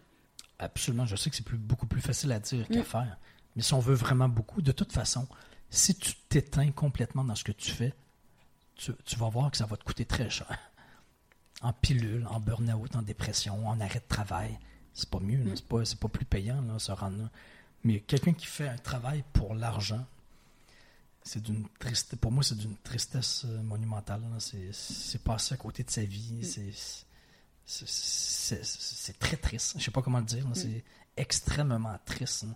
Absolument. 0.59 1.07
Je 1.07 1.17
sais 1.17 1.31
que 1.31 1.37
c'est 1.37 1.45
plus, 1.45 1.59
beaucoup 1.59 1.87
plus 1.87 2.01
facile 2.01 2.33
à 2.33 2.41
dire 2.41 2.67
qu'à 2.69 2.81
mm. 2.81 2.85
faire. 2.85 3.19
Mais 3.57 3.63
si 3.63 3.75
on 3.75 3.81
veut 3.81 3.95
vraiment 3.95 4.29
beaucoup, 4.29 4.63
de 4.63 4.73
toute 4.73 4.93
façon, 4.93 5.27
si 5.71 5.95
tu 5.95 6.15
t'éteins 6.29 6.71
complètement 6.71 7.25
dans 7.25 7.35
ce 7.35 7.45
que 7.45 7.53
tu 7.53 7.71
fais, 7.71 7.95
tu, 8.75 8.93
tu, 9.05 9.17
vas 9.17 9.29
voir 9.29 9.51
que 9.51 9.57
ça 9.57 9.67
va 9.67 9.77
te 9.77 9.85
coûter 9.85 10.05
très 10.05 10.31
cher. 10.31 10.59
En 11.61 11.73
pilule, 11.73 12.27
en 12.29 12.39
burn-out, 12.39 12.95
en 12.95 13.03
dépression, 13.03 13.67
en 13.67 13.81
arrêt 13.81 13.99
de 13.99 14.09
travail. 14.09 14.59
C'est 14.95 15.11
pas 15.11 15.21
mieux, 15.21 15.39
mm. 15.39 15.57
c'est 15.57 15.67
pas, 15.67 15.83
pas, 16.01 16.09
plus 16.09 16.25
payant, 16.25 16.61
là, 16.63 16.79
se 16.79 16.93
rendre 16.93 17.19
là. 17.19 17.31
Mais 17.85 18.01
quelqu'un 18.01 18.33
qui 18.33 18.47
fait 18.47 18.69
un 18.69 18.77
travail 18.77 19.25
pour 19.33 19.55
l'argent, 19.55 20.05
c'est 21.23 21.43
d'une 21.43 21.67
tristesse. 21.79 22.19
Pour 22.19 22.33
moi, 22.33 22.43
c'est 22.43 22.57
d'une 22.57 22.77
tristesse 22.77 23.45
euh, 23.45 23.63
monumentale. 23.63 24.23
C'est 24.73 25.23
passé 25.23 25.55
à 25.55 25.57
côté 25.57 25.83
de 25.85 25.91
sa 25.91 26.05
vie. 26.05 26.41
Mm. 26.43 26.71
C'est 27.69 29.19
très 29.19 29.37
triste. 29.37 29.75
Je 29.79 29.85
sais 29.85 29.91
pas 29.91 30.01
comment 30.01 30.21
le 30.21 30.25
dire. 30.25 30.47
Mm. 30.49 30.55
C'est 30.55 30.85
extrêmement 31.17 31.99
triste. 32.07 32.47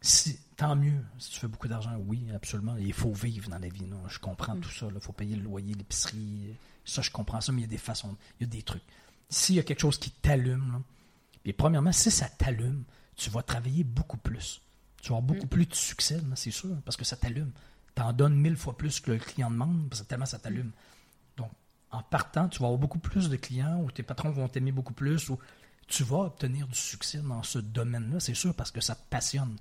Si, 0.00 0.38
tant 0.56 0.76
mieux 0.76 1.02
si 1.18 1.30
tu 1.30 1.40
fais 1.40 1.48
beaucoup 1.48 1.66
d'argent, 1.66 1.96
oui, 2.06 2.26
absolument. 2.34 2.76
Il 2.76 2.92
faut 2.92 3.12
vivre 3.12 3.48
dans 3.48 3.58
la 3.58 3.68
vie. 3.68 3.86
Je 4.08 4.18
comprends 4.18 4.54
mm. 4.54 4.60
tout 4.60 4.70
ça. 4.70 4.86
Il 4.94 5.00
faut 5.00 5.12
payer 5.12 5.34
le 5.36 5.42
loyer, 5.42 5.74
l'épicerie. 5.74 6.54
Ça, 6.84 7.02
je 7.02 7.10
comprends 7.10 7.40
ça, 7.40 7.52
mais 7.52 7.62
il 7.62 7.64
y 7.64 7.68
a 7.68 7.70
des 7.70 7.78
façons, 7.78 8.16
il 8.38 8.46
y 8.46 8.46
a 8.46 8.50
des 8.50 8.62
trucs. 8.62 8.82
S'il 9.30 9.56
y 9.56 9.58
a 9.58 9.62
quelque 9.62 9.80
chose 9.80 9.98
qui 9.98 10.10
t'allume, 10.10 10.82
et 11.44 11.52
premièrement, 11.52 11.92
si 11.92 12.10
ça 12.10 12.28
t'allume, 12.28 12.84
tu 13.16 13.30
vas 13.30 13.42
travailler 13.42 13.84
beaucoup 13.84 14.16
plus. 14.16 14.60
Tu 15.02 15.10
vas 15.10 15.16
avoir 15.16 15.22
beaucoup 15.22 15.46
mm. 15.46 15.50
plus 15.50 15.66
de 15.66 15.74
succès, 15.74 16.20
c'est 16.34 16.50
sûr, 16.50 16.76
parce 16.84 16.96
que 16.96 17.04
ça 17.04 17.16
t'allume. 17.16 17.52
Tu 17.94 18.02
en 18.02 18.12
donnes 18.12 18.36
mille 18.36 18.56
fois 18.56 18.76
plus 18.76 19.00
que 19.00 19.10
le 19.10 19.18
client 19.18 19.50
demande, 19.50 19.88
parce 19.88 20.02
que 20.02 20.06
tellement 20.06 20.26
ça 20.26 20.38
t'allume. 20.38 20.72
En 21.90 22.02
partant, 22.02 22.48
tu 22.48 22.58
vas 22.58 22.66
avoir 22.66 22.78
beaucoup 22.78 22.98
plus 22.98 23.28
de 23.28 23.36
clients, 23.36 23.80
ou 23.80 23.90
tes 23.90 24.02
patrons 24.02 24.30
vont 24.30 24.48
t'aimer 24.48 24.72
beaucoup 24.72 24.92
plus, 24.92 25.30
ou 25.30 25.38
tu 25.86 26.04
vas 26.04 26.18
obtenir 26.18 26.68
du 26.68 26.78
succès 26.78 27.18
dans 27.18 27.42
ce 27.42 27.58
domaine-là, 27.58 28.20
c'est 28.20 28.34
sûr, 28.34 28.54
parce 28.54 28.70
que 28.70 28.80
ça 28.80 28.94
te 28.94 29.02
passionne. 29.08 29.56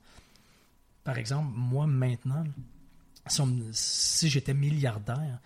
Par 1.04 1.18
exemple, 1.18 1.52
moi, 1.56 1.88
maintenant, 1.88 2.44
si, 3.72 4.30
j'étais 4.30 4.54
milliardaire, 4.54 5.40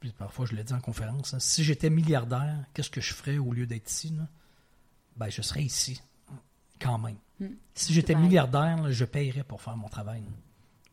puis 0.00 0.12
parfois 0.12 0.46
je 0.46 0.54
le 0.54 0.64
dis 0.64 0.72
en 0.72 0.80
conférence, 0.80 1.34
hein, 1.34 1.40
si 1.40 1.62
j'étais 1.62 1.90
milliardaire, 1.90 2.64
qu'est-ce 2.72 2.90
que 2.90 3.00
je 3.00 3.12
ferais 3.12 3.38
au 3.38 3.52
lieu 3.52 3.66
d'être 3.66 3.90
ici? 3.90 4.14
Ben, 5.16 5.28
je 5.28 5.42
serais 5.42 5.62
ici, 5.62 6.00
quand 6.80 6.98
même. 6.98 7.16
Hmm. 7.38 7.54
Si 7.74 7.92
j'étais 7.92 8.14
milliardaire, 8.14 8.90
je 8.90 9.04
payerais 9.04 9.44
pour 9.44 9.60
faire 9.60 9.76
mon 9.76 9.88
travail. 9.88 10.22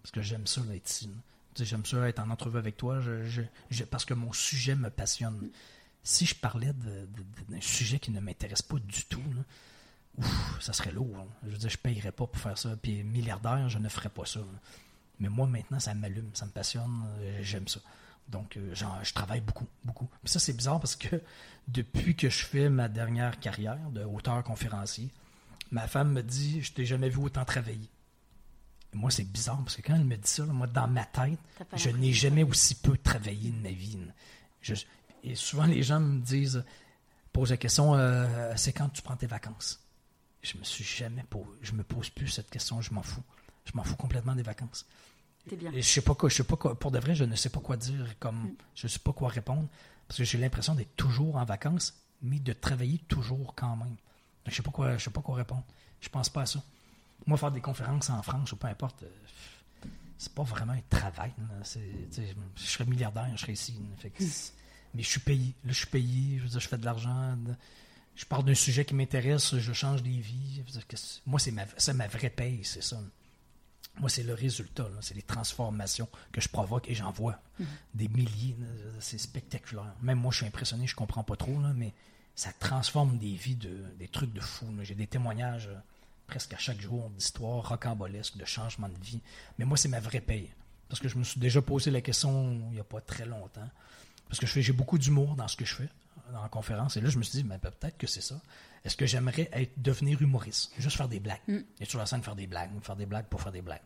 Parce 0.02 0.12
que 0.12 0.22
j'aime 0.22 0.48
ça, 0.48 0.62
être 0.74 0.90
ici. 0.90 1.10
J'aime 1.60 1.86
ça 1.86 2.08
être 2.08 2.20
en 2.20 2.30
entrevue 2.30 2.58
avec 2.58 2.78
toi 2.78 3.00
parce 3.90 4.06
que 4.06 4.14
mon 4.14 4.32
sujet 4.34 4.76
me 4.76 4.90
passionne. 4.90 5.50
Si 6.04 6.26
je 6.26 6.34
parlais 6.34 6.74
d'un 6.74 7.62
sujet 7.62 8.00
qui 8.00 8.12
ne 8.12 8.20
m'intéresse 8.20 8.62
pas 8.62 8.78
du 8.80 9.06
tout, 9.06 9.22
ça 10.60 10.74
serait 10.74 10.92
lourd. 10.92 11.28
Je 11.46 11.50
veux 11.50 11.58
dire, 11.58 11.70
je 11.70 11.78
payerais 11.78 12.12
pas 12.12 12.26
pour 12.26 12.42
faire 12.42 12.58
ça. 12.58 12.76
Puis 12.82 13.04
milliardaire, 13.04 13.70
je 13.70 13.78
ne 13.78 13.90
ferais 13.90 14.10
pas 14.10 14.26
ça. 14.26 14.40
Mais 15.20 15.30
moi, 15.30 15.46
maintenant, 15.46 15.80
ça 15.80 15.94
m'allume, 15.94 16.32
ça 16.34 16.46
me 16.46 16.52
passionne, 16.52 17.06
euh, 17.20 17.40
j'aime 17.44 17.68
ça. 17.68 17.80
Donc, 18.28 18.58
euh, 18.58 18.74
je 18.74 19.14
travaille 19.14 19.42
beaucoup, 19.42 19.68
beaucoup. 19.84 20.10
ça, 20.26 20.40
c'est 20.40 20.54
bizarre 20.54 20.80
parce 20.80 20.96
que 20.96 21.22
depuis 21.68 22.16
que 22.16 22.30
je 22.30 22.44
fais 22.44 22.70
ma 22.70 22.88
dernière 22.88 23.40
carrière 23.40 23.78
de 23.92 24.04
auteur 24.04 24.44
conférencier, 24.44 25.12
Ma 25.72 25.88
femme 25.88 26.12
me 26.12 26.22
dit 26.22 26.62
Je 26.62 26.74
t'ai 26.74 26.86
jamais 26.86 27.10
vu 27.10 27.20
autant 27.20 27.46
travailler. 27.46 27.90
Moi, 28.94 29.12
c'est 29.12 29.24
bizarre 29.24 29.58
parce 29.64 29.78
que 29.78 29.82
quand 29.82 29.96
elle 29.96 30.04
me 30.04 30.18
dit 30.18 30.30
ça, 30.30 30.44
moi, 30.46 30.68
dans 30.68 30.88
ma 30.88 31.06
tête, 31.06 31.40
je 31.76 31.90
n'ai 31.90 32.14
jamais 32.14 32.44
aussi 32.44 32.76
peu 32.76 32.98
travaillé 32.98 33.52
de 33.52 33.62
ma 33.62 33.72
vie. 33.72 33.98
et 35.24 35.36
souvent, 35.36 35.66
les 35.66 35.84
gens 35.84 36.00
me 36.00 36.20
disent 36.20 36.64
posent 37.32 37.52
la 37.52 37.58
question 37.58 37.96
euh, 37.96 38.54
C'est 38.58 38.74
quand 38.74 38.90
tu 38.90 39.02
prends 39.02 39.16
tes 39.16 39.28
vacances? 39.28 39.80
Je 40.42 40.58
me 40.58 40.64
suis 40.64 40.84
jamais 40.84 41.24
posé, 41.30 41.48
je 41.62 41.72
me 41.74 41.84
pose 41.84 42.10
plus 42.10 42.28
cette 42.28 42.50
question, 42.50 42.82
je 42.82 42.94
m'en 42.94 43.04
fous. 43.04 43.24
Je 43.66 43.72
m'en 43.76 43.84
fous 43.84 43.96
complètement 43.96 44.36
des 44.36 44.44
vacances. 44.44 44.86
Bien. 45.52 45.72
je 45.74 45.82
sais 45.82 46.02
pas 46.02 46.14
quoi, 46.14 46.30
je 46.30 46.36
sais 46.36 46.44
pas 46.44 46.56
quoi, 46.56 46.78
pour 46.78 46.92
de 46.92 47.00
vrai, 47.00 47.16
je 47.16 47.24
ne 47.24 47.36
sais 47.36 47.50
pas 47.50 47.60
quoi 47.60 47.76
dire, 47.76 48.06
comme 48.20 48.44
mm. 48.44 48.56
je 48.76 48.86
ne 48.86 48.90
sais 48.90 49.00
pas 49.00 49.12
quoi 49.12 49.30
répondre, 49.30 49.68
parce 50.08 50.20
que 50.20 50.24
j'ai 50.24 50.38
l'impression 50.38 50.76
d'être 50.76 50.96
toujours 50.96 51.36
en 51.38 51.46
vacances, 51.46 51.96
mais 52.22 52.38
de 52.38 52.54
travailler 52.54 53.00
toujours 53.08 53.56
quand 53.56 53.76
même. 53.76 53.96
Je 54.48 54.54
sais 54.54 54.62
pas 54.62 54.72
quoi, 54.72 54.98
je 54.98 55.04
sais 55.04 55.10
pas 55.10 55.22
quoi 55.22 55.36
répondre. 55.36 55.64
Je 56.00 56.10
pense 56.10 56.30
pas 56.30 56.42
à 56.42 56.46
ça. 56.46 56.64
Moi, 57.26 57.38
faire 57.38 57.52
des 57.52 57.62
conférences 57.62 58.10
en 58.10 58.22
France 58.22 58.52
ou 58.52 58.56
peu 58.56 58.68
importe, 58.68 59.04
euh, 59.04 59.88
c'est 60.18 60.34
pas 60.34 60.44
vraiment 60.44 60.74
un 60.74 60.82
travail. 60.90 61.34
je 61.64 62.64
serais 62.64 62.86
milliardaire, 62.86 63.30
je 63.36 63.42
serais 63.42 63.54
ici. 63.54 63.80
mais 64.94 65.04
je 65.04 65.08
suis 65.08 65.20
payé. 65.20 65.54
Là, 65.64 65.72
je 65.72 65.78
suis 65.78 65.88
payé. 65.88 66.38
Je 66.38 66.44
veux 66.44 66.50
dire, 66.50 66.60
je 66.60 66.68
fais 66.68 66.78
de 66.78 66.86
l'argent. 66.86 67.38
Je 68.16 68.26
parle 68.26 68.46
d'un 68.46 68.56
sujet 68.56 68.86
qui 68.86 68.94
m'intéresse. 68.94 69.58
Je 69.58 69.74
change 69.74 70.04
des 70.04 70.20
vies. 70.20 70.64
moi, 71.26 71.40
c'est 71.40 71.52
ma, 71.52 71.66
ma 71.94 72.08
vraie 72.08 72.30
paye, 72.30 72.64
c'est 72.64 72.84
ça. 72.84 73.00
Moi, 74.00 74.10
c'est 74.10 74.24
le 74.24 74.34
résultat. 74.34 74.88
C'est 75.02 75.16
les 75.16 75.22
transformations 75.22 76.08
que 76.32 76.40
je 76.40 76.50
provoque 76.50 76.90
et 76.90 76.96
j'en 76.96 77.12
vois 77.12 77.40
mm-hmm. 77.60 77.66
des 77.96 78.08
milliers. 78.08 78.56
C'est 79.00 79.18
spectaculaire. 79.18 79.96
Même 80.02 80.20
moi, 80.20 80.32
je 80.32 80.38
suis 80.38 80.46
impressionné. 80.46 80.88
Je 80.88 80.96
comprends 80.96 81.24
pas 81.24 81.36
trop, 81.36 81.60
là, 81.62 81.74
mais 81.76 81.94
ça 82.36 82.52
transforme 82.54 83.18
des 83.18 83.34
vies, 83.34 83.56
de, 83.56 83.84
des 84.00 84.08
trucs 84.08 84.34
de 84.34 84.40
fou. 84.40 84.66
J'ai 84.82 84.96
des 84.96 85.08
témoignages 85.08 85.68
euh, 85.68 85.80
presque 86.32 86.54
à 86.54 86.58
chaque 86.58 86.80
jour 86.80 87.10
d'histoires 87.10 87.68
rocambolesques, 87.68 88.38
de 88.38 88.46
changements 88.46 88.88
de 88.88 88.98
vie. 89.04 89.20
Mais 89.58 89.66
moi, 89.66 89.76
c'est 89.76 89.90
ma 89.90 90.00
vraie 90.00 90.22
paye. 90.22 90.50
Parce 90.88 91.02
que 91.02 91.10
je 91.10 91.18
me 91.18 91.26
suis 91.26 91.42
déjà 91.42 91.62
posé 91.62 91.92
la 91.92 92.00
question 92.00 92.54
il 92.70 92.76
n'y 92.76 92.80
a 92.80 92.86
pas 92.86 93.02
très 93.02 93.26
longtemps. 93.26 93.70
Parce 94.30 94.40
que 94.40 94.48
j'ai 94.48 94.72
beaucoup 94.72 94.98
d'humour 94.98 95.36
dans 95.36 95.50
ce 95.50 95.58
que 95.58 95.66
je 95.66 95.76
fais, 95.76 95.90
dans 96.32 96.42
la 96.42 96.48
conférence. 96.48 96.96
Et 96.96 97.02
là, 97.02 97.10
je 97.10 97.18
me 97.18 97.24
suis 97.24 97.40
dit, 97.40 97.44
ben, 97.44 97.60
peut-être 97.60 97.98
que 97.98 98.08
c'est 98.08 98.22
ça. 98.22 98.40
Est-ce 98.86 98.96
que 98.96 99.06
j'aimerais 99.06 99.50
être, 99.52 99.74
devenir 99.76 100.22
humoriste? 100.22 100.72
Juste 100.80 100.96
faire 100.96 101.10
des 101.10 101.20
blagues. 101.20 101.42
Mm. 101.50 101.60
Et 101.82 101.86
sur 101.86 102.00
la 102.00 102.06
scène, 102.06 102.24
faire 102.24 102.38
des 102.38 102.48
blagues. 102.48 102.70
Faire 102.82 102.96
des 102.96 103.06
blagues 103.06 103.26
pour 103.26 103.42
faire 103.42 103.52
des 103.52 103.62
blagues. 103.62 103.82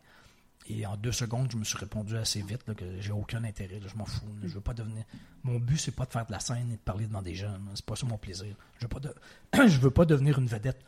Et 0.68 0.86
en 0.86 0.98
deux 0.98 1.12
secondes, 1.12 1.52
je 1.52 1.58
me 1.58 1.64
suis 1.64 1.80
répondu 1.80 2.16
assez 2.16 2.44
vite 2.44 2.62
que 2.76 3.02
j'ai 3.02 3.12
aucun 3.12 3.44
intérêt. 3.44 3.80
je 3.84 3.96
m'en 3.98 4.06
fous. 4.06 4.26
je 4.44 4.50
veux 4.50 4.62
pas 4.62 4.76
devenir. 4.76 5.04
Mon 5.44 5.60
but, 5.60 5.78
c'est 5.78 5.96
pas 5.96 6.06
de 6.06 6.12
faire 6.12 6.28
de 6.28 6.32
la 6.32 6.40
scène 6.40 6.70
et 6.72 6.76
de 6.76 6.82
parler 6.82 7.08
devant 7.08 7.24
des 7.24 7.34
gens. 7.34 7.58
C'est 7.74 7.86
pas 7.86 7.96
ça 7.96 8.06
mon 8.06 8.20
plaisir. 8.20 8.56
Je 8.78 8.86
veux 8.86 8.90
pas, 8.90 9.00
de... 9.00 9.16
je 9.68 9.80
veux 9.80 9.92
pas 9.92 10.06
devenir 10.06 10.38
une 10.38 10.48
vedette. 10.48 10.84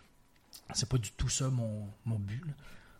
C'est 0.74 0.89
pas 0.89 0.97
du 0.97 1.11
tout 1.11 1.30
ça 1.30 1.49
mon, 1.49 1.88
mon 2.05 2.20
but. 2.20 2.43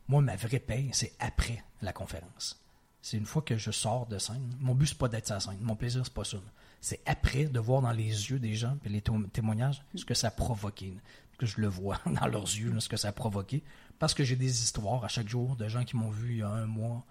Moi, 0.07 0.22
ma 0.22 0.36
vraie 0.36 0.59
paye, 0.59 0.89
c'est 0.93 1.13
après 1.20 1.63
la 1.82 1.93
conférence. 1.93 2.61
C'est 3.01 3.18
une 3.18 3.26
fois 3.26 3.41
que 3.41 3.57
je 3.57 3.72
sors 3.72 4.05
de 4.07 4.18
scène. 4.18 4.55
Mon 4.59 4.74
but, 4.74 4.88
c'est 4.88 4.97
pas 4.97 5.09
d'être 5.09 5.28
sa 5.28 5.39
scène. 5.39 5.59
Mon 5.61 5.76
plaisir, 5.76 6.01
c'est 6.03 6.13
pas 6.13 6.24
ça. 6.24 6.38
C'est 6.82 7.01
après 7.05 7.45
de 7.45 7.59
voir 7.59 7.82
dans 7.82 7.91
les 7.91 8.05
yeux 8.05 8.39
des 8.39 8.55
gens 8.55 8.78
et 8.86 8.89
les 8.89 9.01
témoignages 9.01 9.84
ce 9.95 10.05
que 10.05 10.13
ça 10.13 10.28
a 10.28 10.32
provoqué. 10.32 10.93
que 11.38 11.45
je 11.45 11.59
le 11.59 11.68
vois 11.68 11.99
dans 12.05 12.28
leurs 12.28 12.43
yeux, 12.43 12.80
ce 12.80 12.89
que 12.89 12.97
ça 12.97 13.09
a 13.09 13.11
provoqué. 13.11 13.63
Parce 13.99 14.13
que 14.13 14.24
j'ai 14.24 14.36
des 14.36 14.61
histoires 14.61 15.03
à 15.03 15.07
chaque 15.07 15.28
jour 15.28 15.55
de 15.55 15.68
gens 15.68 15.84
qui 15.84 15.95
m'ont 15.95 16.09
vu 16.09 16.34
il 16.34 16.38
y 16.38 16.43
a 16.43 16.49
un 16.49 16.65
mois, 16.65 17.05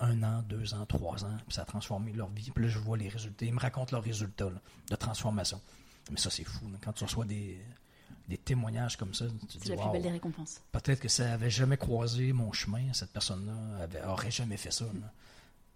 un 0.00 0.22
an, 0.22 0.42
deux 0.42 0.74
ans, 0.74 0.84
trois 0.86 1.24
ans, 1.24 1.36
puis 1.46 1.54
ça 1.54 1.62
a 1.62 1.64
transformé 1.64 2.12
leur 2.12 2.28
vie. 2.28 2.50
Puis 2.50 2.64
là, 2.64 2.70
je 2.70 2.78
vois 2.78 2.96
les 2.96 3.08
résultats. 3.08 3.44
Ils 3.44 3.54
me 3.54 3.60
racontent 3.60 3.94
leurs 3.94 4.04
résultats 4.04 4.50
de 4.90 4.96
transformation. 4.96 5.60
Mais 6.10 6.18
ça, 6.18 6.30
c'est 6.30 6.44
fou. 6.44 6.70
Quand 6.82 6.92
tu 6.92 7.04
reçois 7.04 7.24
des, 7.24 7.60
des 8.28 8.38
témoignages 8.38 8.96
comme 8.96 9.14
ça, 9.14 9.26
tu 9.48 9.58
C'est 9.62 9.68
la 9.74 9.82
plus 9.82 9.92
belle 9.92 10.02
des 10.02 10.10
récompenses. 10.10 10.60
Peut-être 10.72 11.00
que 11.00 11.08
ça 11.08 11.32
avait 11.32 11.50
jamais 11.50 11.76
croisé 11.76 12.32
mon 12.32 12.52
chemin, 12.52 12.92
cette 12.92 13.12
personne-là 13.12 13.88
aurait 14.10 14.30
jamais 14.30 14.56
fait 14.56 14.72
ça. 14.72 14.86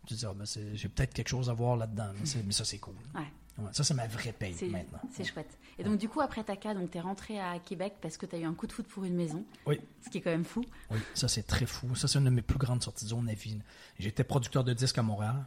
Tu 0.07 0.15
te 0.15 0.19
dis, 0.19 0.27
ah, 0.27 0.35
ben, 0.35 0.47
j'ai 0.47 0.89
peut-être 0.89 1.13
quelque 1.13 1.29
chose 1.29 1.51
à 1.51 1.53
voir 1.53 1.77
là-dedans. 1.77 2.13
Mais 2.45 2.53
ça, 2.53 2.65
c'est 2.65 2.79
cool. 2.79 2.95
ça, 3.73 3.85
c'est 3.85 3.95
ma 3.95 4.07
vraie 4.07 4.33
paye 4.33 4.57
maintenant. 4.71 5.01
C'est 5.13 5.25
chouette. 5.25 5.59
Et 5.79 5.85
donc, 5.85 5.99
du 5.99 6.09
coup, 6.09 6.21
après 6.21 6.45
ta 6.45 6.57
cas, 6.57 6.75
tu 6.75 6.99
es 6.99 7.01
rentré 7.01 7.41
à 7.41 7.59
Québec 7.59 7.95
parce 8.01 8.17
que 8.17 8.27
tu 8.27 8.37
as 8.37 8.39
eu 8.39 8.45
un 8.45 8.55
coup 8.55 8.67
de 8.67 8.73
foot 8.73 8.87
pour 8.87 9.05
une 9.05 9.15
maison. 9.15 9.45
Oui. 9.67 9.81
Ce 10.05 10.11
qui 10.11 10.19
est 10.19 10.21
quand 10.21 10.31
même 10.31 10.45
fou. 10.45 10.65
Oui, 10.91 10.99
ça, 11.15 11.29
c'est 11.29 11.43
très 11.43 11.67
fou. 11.67 11.95
Ça, 11.95 12.09
c'est 12.09 12.19
une 12.19 12.25
de 12.25 12.31
mes 12.31 12.43
plus 12.43 12.59
grandes 12.59 12.83
sorties 12.83 13.05
de 13.05 13.11
zone 13.11 13.29
à 13.29 13.35
vie. 13.35 13.59
J'étais 13.99 14.25
producteur 14.25 14.65
de 14.65 14.73
disques 14.73 14.99
à 14.99 15.03
Montréal. 15.03 15.47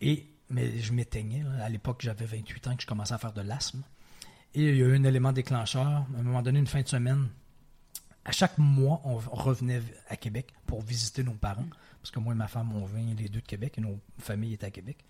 Et, 0.00 0.26
mais 0.48 0.78
je 0.78 0.92
m'éteignais. 0.92 1.44
À 1.60 1.68
l'époque, 1.68 2.00
j'avais 2.00 2.24
28 2.24 2.66
ans 2.68 2.76
que 2.76 2.82
je 2.82 2.86
commençais 2.86 3.14
à 3.14 3.18
faire 3.18 3.32
de 3.32 3.42
l'asthme. 3.42 3.82
Et 4.54 4.68
il 4.68 4.76
y 4.76 4.82
a 4.82 4.86
eu 4.86 4.96
un 4.96 5.04
élément 5.04 5.32
déclencheur. 5.32 5.86
À 5.86 6.06
un 6.18 6.22
moment 6.22 6.42
donné, 6.42 6.58
une 6.58 6.66
fin 6.66 6.82
de 6.82 6.88
semaine, 6.88 7.28
à 8.24 8.32
chaque 8.32 8.58
mois, 8.58 9.00
on 9.04 9.16
revenait 9.16 9.82
à 10.08 10.16
Québec 10.16 10.52
pour 10.66 10.82
visiter 10.82 11.24
nos 11.24 11.32
parents. 11.32 11.66
Parce 12.00 12.10
que 12.10 12.18
moi 12.18 12.34
et 12.34 12.36
ma 12.36 12.48
femme, 12.48 12.72
on 12.74 12.84
vient 12.84 13.14
les 13.14 13.28
deux 13.28 13.40
de 13.40 13.46
Québec 13.46 13.74
et 13.78 13.80
nos 13.80 13.98
familles 14.18 14.54
étaient 14.54 14.66
à 14.66 14.70
Québec. 14.70 15.04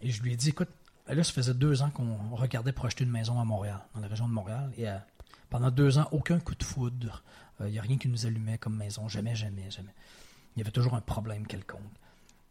Et 0.00 0.10
je 0.10 0.22
lui 0.22 0.32
ai 0.32 0.36
dit, 0.36 0.50
écoute, 0.50 0.68
là, 1.06 1.24
ça 1.24 1.32
faisait 1.32 1.54
deux 1.54 1.82
ans 1.82 1.90
qu'on 1.90 2.34
regardait 2.34 2.72
pour 2.72 2.86
acheter 2.86 3.04
une 3.04 3.10
maison 3.10 3.40
à 3.40 3.44
Montréal, 3.44 3.80
dans 3.94 4.00
la 4.00 4.08
région 4.08 4.28
de 4.28 4.32
Montréal. 4.32 4.70
Et 4.76 4.86
pendant 5.50 5.70
deux 5.70 5.98
ans, 5.98 6.08
aucun 6.12 6.38
coup 6.38 6.54
de 6.54 6.62
foudre. 6.62 7.22
Euh, 7.60 7.68
il 7.68 7.72
n'y 7.72 7.78
a 7.78 7.82
rien 7.82 7.98
qui 7.98 8.08
nous 8.08 8.26
allumait 8.26 8.58
comme 8.58 8.76
maison. 8.76 9.08
Jamais, 9.08 9.34
jamais, 9.34 9.70
jamais. 9.70 9.94
Il 10.56 10.60
y 10.60 10.62
avait 10.62 10.70
toujours 10.70 10.94
un 10.94 11.00
problème 11.00 11.46
quelconque. 11.46 11.80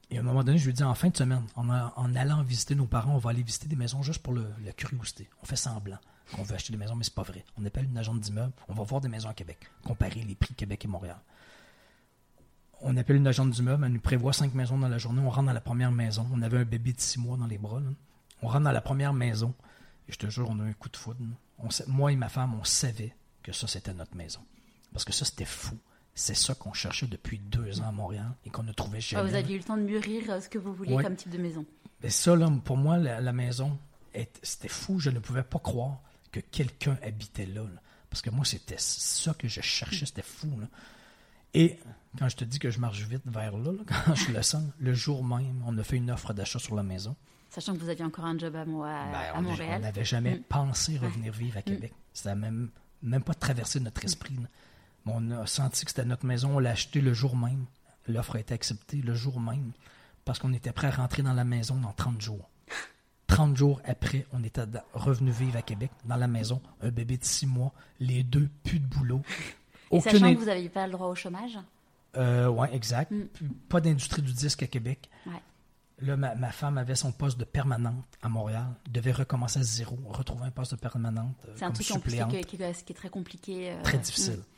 Et 0.09 0.17
à 0.17 0.21
un 0.21 0.23
moment 0.23 0.43
donné, 0.43 0.57
je 0.57 0.65
lui 0.65 0.73
dit, 0.73 0.83
en 0.83 0.93
fin 0.93 1.09
de 1.09 1.17
semaine, 1.17 1.43
en, 1.55 1.69
allant 2.15 2.41
visiter 2.41 2.75
nos 2.75 2.85
parents, 2.85 3.15
on 3.15 3.17
va 3.17 3.31
aller 3.31 3.43
visiter 3.43 3.67
des 3.67 3.75
maisons 3.75 4.01
juste 4.01 4.23
pour 4.23 4.33
la 4.33 4.71
curiosité. 4.75 5.29
On 5.43 5.45
fait 5.45 5.57
semblant 5.57 5.97
qu'on 6.33 6.43
veut 6.43 6.55
acheter 6.55 6.71
des 6.71 6.77
maisons, 6.77 6.95
mais 6.95 7.03
c'est 7.03 7.13
pas 7.13 7.23
vrai. 7.23 7.43
On 7.57 7.65
appelle 7.65 7.85
une 7.85 7.97
agente 7.97 8.19
d'immeuble, 8.19 8.53
on 8.67 8.73
va 8.73 8.83
voir 8.83 9.01
des 9.01 9.09
maisons 9.09 9.29
à 9.29 9.33
Québec, 9.33 9.69
comparer 9.83 10.21
les 10.21 10.35
prix 10.35 10.53
Québec 10.53 10.85
et 10.85 10.87
Montréal. 10.87 11.19
On 12.81 12.95
appelle 12.95 13.15
une 13.17 13.27
agente 13.27 13.49
d'immeuble, 13.51 13.85
elle 13.85 13.93
nous 13.93 13.99
prévoit 13.99 14.33
cinq 14.33 14.53
maisons 14.53 14.77
dans 14.77 14.87
la 14.87 14.97
journée, 14.97 15.21
on 15.21 15.29
rentre 15.29 15.47
dans 15.47 15.53
la 15.53 15.61
première 15.61 15.91
maison. 15.91 16.27
On 16.31 16.41
avait 16.41 16.59
un 16.59 16.65
bébé 16.65 16.93
de 16.93 17.01
six 17.01 17.19
mois 17.19 17.37
dans 17.37 17.47
les 17.47 17.57
bras. 17.57 17.81
On 18.41 18.47
rentre 18.47 18.65
dans 18.65 18.71
la 18.71 18.81
première 18.81 19.13
maison, 19.13 19.53
et 20.07 20.13
je 20.13 20.17
te 20.17 20.29
jure, 20.29 20.49
on 20.49 20.59
a 20.59 20.63
un 20.63 20.73
coup 20.73 20.89
de 20.89 20.97
foudre. 20.97 21.19
moi 21.87 22.11
et 22.11 22.15
ma 22.15 22.29
femme, 22.29 22.53
on 22.53 22.63
savait 22.63 23.15
que 23.43 23.51
ça, 23.51 23.67
c'était 23.67 23.93
notre 23.93 24.15
maison. 24.15 24.41
Parce 24.93 25.05
que 25.05 25.13
ça, 25.13 25.25
c'était 25.25 25.45
fou. 25.45 25.77
C'est 26.17 26.35
ça 26.35 26.55
qu'on 26.55 26.73
cherchait 26.73 27.05
depuis 27.05 27.37
deux 27.37 27.79
ans 27.79 27.89
à 27.89 27.91
Montréal 27.91 28.31
et 28.43 28.49
qu'on 28.49 28.63
ne 28.63 28.71
trouvait 28.71 28.99
jamais. 28.99 29.21
Ah, 29.21 29.25
vous 29.29 29.35
aviez 29.35 29.53
eu 29.53 29.59
le 29.59 29.63
temps 29.63 29.77
de 29.77 29.83
mûrir 29.83 30.23
euh, 30.31 30.41
ce 30.41 30.49
que 30.49 30.57
vous 30.57 30.73
vouliez 30.73 30.97
comme 30.97 31.15
type 31.15 31.29
de 31.29 31.37
maison. 31.37 31.63
Mais 32.01 32.09
ça, 32.09 32.35
là, 32.35 32.51
pour 32.65 32.75
moi, 32.75 32.97
la, 32.97 33.33
maison, 33.33 33.77
c'était 34.41 34.67
fou. 34.67 34.99
Je 34.99 35.11
ne 35.11 35.19
pouvais 35.19 35.43
pas 35.43 35.59
croire 35.59 36.01
que 36.31 36.39
quelqu'un 36.39 36.97
habitait 37.03 37.45
là, 37.45 37.61
Parce 38.09 38.23
que 38.23 38.31
moi, 38.31 38.45
c'était 38.45 38.79
ça 38.79 39.35
que 39.35 39.47
je 39.47 39.61
cherchais. 39.61 40.07
C'était 40.07 40.23
fou. 40.23 40.49
Et 41.53 41.77
quand 42.17 42.27
je 42.29 42.35
te 42.35 42.43
dis 42.43 42.57
que 42.57 42.71
je 42.71 42.79
marche 42.79 43.03
vite 43.03 43.21
vers 43.27 43.55
là, 43.55 43.73
quand 44.05 44.15
je 44.15 44.31
le 44.31 44.41
sens, 44.41 44.63
le 44.79 44.95
jour 44.95 45.23
même, 45.23 45.63
on 45.67 45.77
a 45.77 45.83
fait 45.83 45.97
une 45.97 46.09
offre 46.09 46.33
d'achat 46.33 46.57
sur 46.57 46.73
la 46.73 46.83
maison. 46.83 47.15
Sachant 47.51 47.75
que 47.75 47.79
vous 47.79 47.89
aviez 47.89 48.03
encore 48.03 48.25
un 48.25 48.39
job 48.39 48.55
à, 48.55 48.65
moi, 48.65 48.89
à, 48.89 49.33
ben, 49.35 49.41
Montréal. 49.41 49.75
On 49.77 49.83
n'avait 49.83 50.03
jamais 50.03 50.37
mm. 50.37 50.43
pensé 50.49 50.97
revenir 50.97 51.31
vivre 51.31 51.57
à 51.57 51.61
Québec. 51.61 51.93
Ça 52.11 52.29
n'a 52.29 52.35
même, 52.35 52.71
même 53.03 53.23
pas 53.23 53.35
traversé 53.35 53.79
notre 53.79 54.03
esprit 54.03 54.35
on 55.15 55.31
a 55.31 55.45
senti 55.45 55.85
que 55.85 55.91
c'était 55.91 56.05
notre 56.05 56.25
maison, 56.25 56.55
on 56.55 56.59
l'a 56.59 56.71
acheté 56.71 57.01
le 57.01 57.13
jour 57.13 57.35
même. 57.35 57.65
L'offre 58.07 58.35
a 58.35 58.39
été 58.39 58.53
acceptée 58.53 59.01
le 59.01 59.13
jour 59.13 59.39
même 59.39 59.71
parce 60.25 60.39
qu'on 60.39 60.53
était 60.53 60.71
prêt 60.71 60.87
à 60.87 60.91
rentrer 60.91 61.23
dans 61.23 61.33
la 61.33 61.43
maison 61.43 61.75
dans 61.75 61.93
30 61.93 62.21
jours. 62.21 62.49
30 63.27 63.55
jours 63.57 63.81
après, 63.85 64.25
on 64.33 64.43
était 64.43 64.63
revenu 64.93 65.31
vivre 65.31 65.57
à 65.57 65.61
Québec, 65.61 65.91
dans 66.05 66.15
la 66.15 66.27
maison, 66.27 66.61
un 66.81 66.89
bébé 66.89 67.17
de 67.17 67.25
6 67.25 67.45
mois, 67.45 67.73
les 67.99 68.23
deux, 68.23 68.49
plus 68.63 68.79
de 68.79 68.85
boulot. 68.85 69.21
Et 69.91 69.99
sachant 70.01 70.33
que 70.33 70.39
vous 70.39 70.45
n'aviez 70.45 70.69
pas 70.69 70.85
le 70.85 70.93
droit 70.93 71.07
au 71.07 71.15
chômage? 71.15 71.57
Euh, 72.15 72.47
oui, 72.47 72.67
exact. 72.71 73.11
Mm. 73.11 73.27
Pas 73.69 73.81
d'industrie 73.81 74.21
du 74.21 74.33
disque 74.33 74.63
à 74.63 74.67
Québec. 74.67 75.09
Là, 75.99 76.15
ma, 76.15 76.51
femme 76.51 76.77
avait 76.77 76.95
son 76.95 77.11
poste 77.11 77.39
de 77.39 77.43
permanente 77.43 78.05
à 78.21 78.29
Montréal, 78.29 78.67
devait 78.87 79.11
recommencer 79.11 79.59
à 79.59 79.63
zéro, 79.63 79.97
retrouver 80.05 80.45
un 80.45 80.51
poste 80.51 80.75
de 80.75 80.79
permanente. 80.79 81.35
Euh, 81.47 81.53
c'est 81.55 81.65
un 81.65 81.71
truc 81.71 81.87
qui, 81.87 82.15
est 82.15 82.93
très 82.93 83.09
compliqué. 83.09 83.71
Euh, 83.71 83.81
très 83.81 83.97
difficile. 83.97 84.37
Mm. 84.37 84.56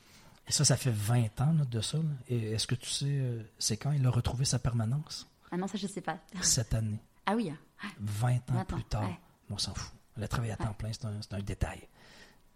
Et 0.49 0.51
ça, 0.51 0.65
ça 0.65 0.75
fait 0.75 0.91
20 0.91 1.41
ans 1.41 1.53
de 1.69 1.79
ça. 1.79 1.99
Et 2.27 2.53
est-ce 2.53 2.65
que 2.65 2.73
tu 2.73 2.89
sais, 2.89 3.05
euh, 3.07 3.43
c'est 3.59 3.77
quand 3.77 3.91
il 3.91 4.05
a 4.05 4.09
retrouvé 4.09 4.45
sa 4.45 4.57
permanence? 4.57 5.27
Ah 5.51 5.57
non, 5.57 5.67
ça, 5.67 5.77
je 5.77 5.85
ne 5.85 5.91
sais 5.91 6.01
pas. 6.01 6.17
Cette 6.41 6.73
année. 6.73 6.99
Ah 7.27 7.35
oui. 7.35 7.53
20 7.99 8.29
hein. 8.29 8.55
ans 8.55 8.65
plus 8.65 8.83
tard. 8.83 9.09
On 9.51 9.57
s'en 9.59 9.75
fout. 9.75 9.93
Elle 10.17 10.23
a 10.23 10.27
travaillé 10.27 10.51
à 10.51 10.57
temps 10.57 10.73
plein, 10.73 10.89
c'est 10.91 11.33
un, 11.33 11.39
détail. 11.39 11.87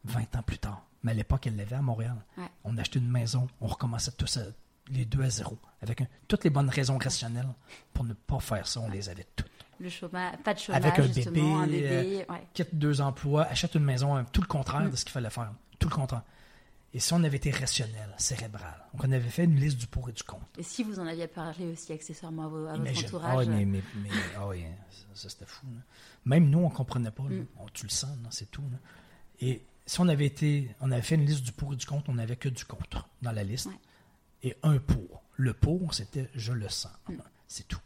20 0.06 0.36
ans 0.36 0.41
plus 0.41 0.58
tard. 0.58 0.84
Mais 1.04 1.12
à 1.12 1.14
l'époque, 1.14 1.46
elle 1.48 1.56
l'avait 1.56 1.76
à 1.76 1.82
Montréal. 1.82 2.18
On 2.64 2.78
achetait 2.78 3.00
une 3.00 3.10
maison, 3.10 3.48
on 3.62 3.68
recommençait 3.68 4.12
tous 4.12 4.39
les 4.89 5.06
deux 5.06 5.22
à 5.22 5.30
zéro. 5.30 5.58
Avec 5.82 6.04
toutes 6.28 6.44
les 6.44 6.50
bonnes 6.50 6.70
raisons 6.70 6.98
rationnelles 6.98 7.48
pour 7.94 8.04
ne 8.04 8.14
pas 8.14 8.39
faire 8.39 8.68
ça, 8.68 8.82
on 8.82 8.89
les 8.89 9.08
avait 9.08 9.28
toutes. 9.36 9.48
Le 9.80 9.89
chômage, 9.89 10.38
pas 10.44 10.54
de 10.54 10.60
chômage, 10.60 10.84
Avec 10.84 11.00
un 11.00 11.08
bébé, 11.08 11.41
un 11.41 11.68
bébé 11.68 12.26
euh, 12.30 12.36
quitte 12.54 12.76
deux 12.76 13.02
emplois, 13.02 13.44
achète 13.44 13.76
une 13.76 13.84
maison, 13.84 14.24
tout 14.32 14.41
le 14.41 14.48
contraire 14.48 14.82
mm. 14.82 14.91
de 14.91 14.96
ce 14.96 15.06
qu'il 15.06 15.12
fallait 15.12 15.30
faire. 15.30 15.52
Tout 15.80 15.89
le 15.89 15.96
contraire. 15.96 16.24
Et 16.96 17.00
si 17.00 17.12
on 17.14 17.24
avait 17.24 17.38
été 17.38 17.50
rationnel, 17.50 18.14
cérébral, 18.18 18.76
donc 18.94 19.04
on 19.04 19.12
avait 19.12 19.30
fait 19.30 19.46
une 19.46 19.60
liste 19.60 19.78
du 19.78 19.88
pour 19.88 20.10
et 20.10 20.12
du 20.12 20.22
contre. 20.22 20.46
Et 20.60 20.64
si 20.64 20.84
vous 20.84 21.00
en 21.00 21.08
aviez 21.08 21.28
parlé 21.28 21.66
aussi 21.72 21.91
accessoirement 21.91 22.46
à, 22.46 22.48
votre 22.78 23.06
entourage? 23.06 23.32
Ah 23.34 23.38
oui, 23.38 23.66
mais, 23.66 23.66
mais, 23.66 24.10
ah 24.38 24.48
oui, 24.48 24.64
ça, 25.16 25.28
c'était 25.28 25.46
fou. 25.46 25.66
Même 26.26 26.50
nous, 26.50 26.60
on 26.60 26.70
ne 26.70 26.74
comprenait 26.74 27.10
pas. 27.10 27.24
Mm. 27.24 27.48
tu 27.74 27.86
le 27.88 27.91
sens, 27.91 28.16
c'est 28.30 28.52
tout. 28.52 28.64
Et 29.41 29.64
si 29.88 30.00
on 30.00 30.08
avait 30.08 30.28
été, 30.28 30.70
on 30.82 30.91
avait 30.91 31.02
fait 31.02 31.16
une 31.16 31.26
liste 31.26 31.44
du 31.44 31.52
pour 31.52 31.74
et 31.74 31.76
du 31.76 31.86
contre, 31.86 32.10
on 32.10 32.14
n'avait 32.14 32.36
que 32.36 32.50
du 32.50 32.64
contre 32.64 33.10
dans 33.24 33.32
la 33.32 33.44
liste. 33.44 33.70
Et 34.44 34.56
un 34.62 34.78
pour. 34.78 35.24
Le 35.36 35.54
pour, 35.54 35.94
c'était 35.96 36.30
je 36.36 36.54
le 36.54 36.70
sens. 36.70 36.91
Mm. 37.10 37.16
C'est 37.48 37.68
tout. 37.68 37.82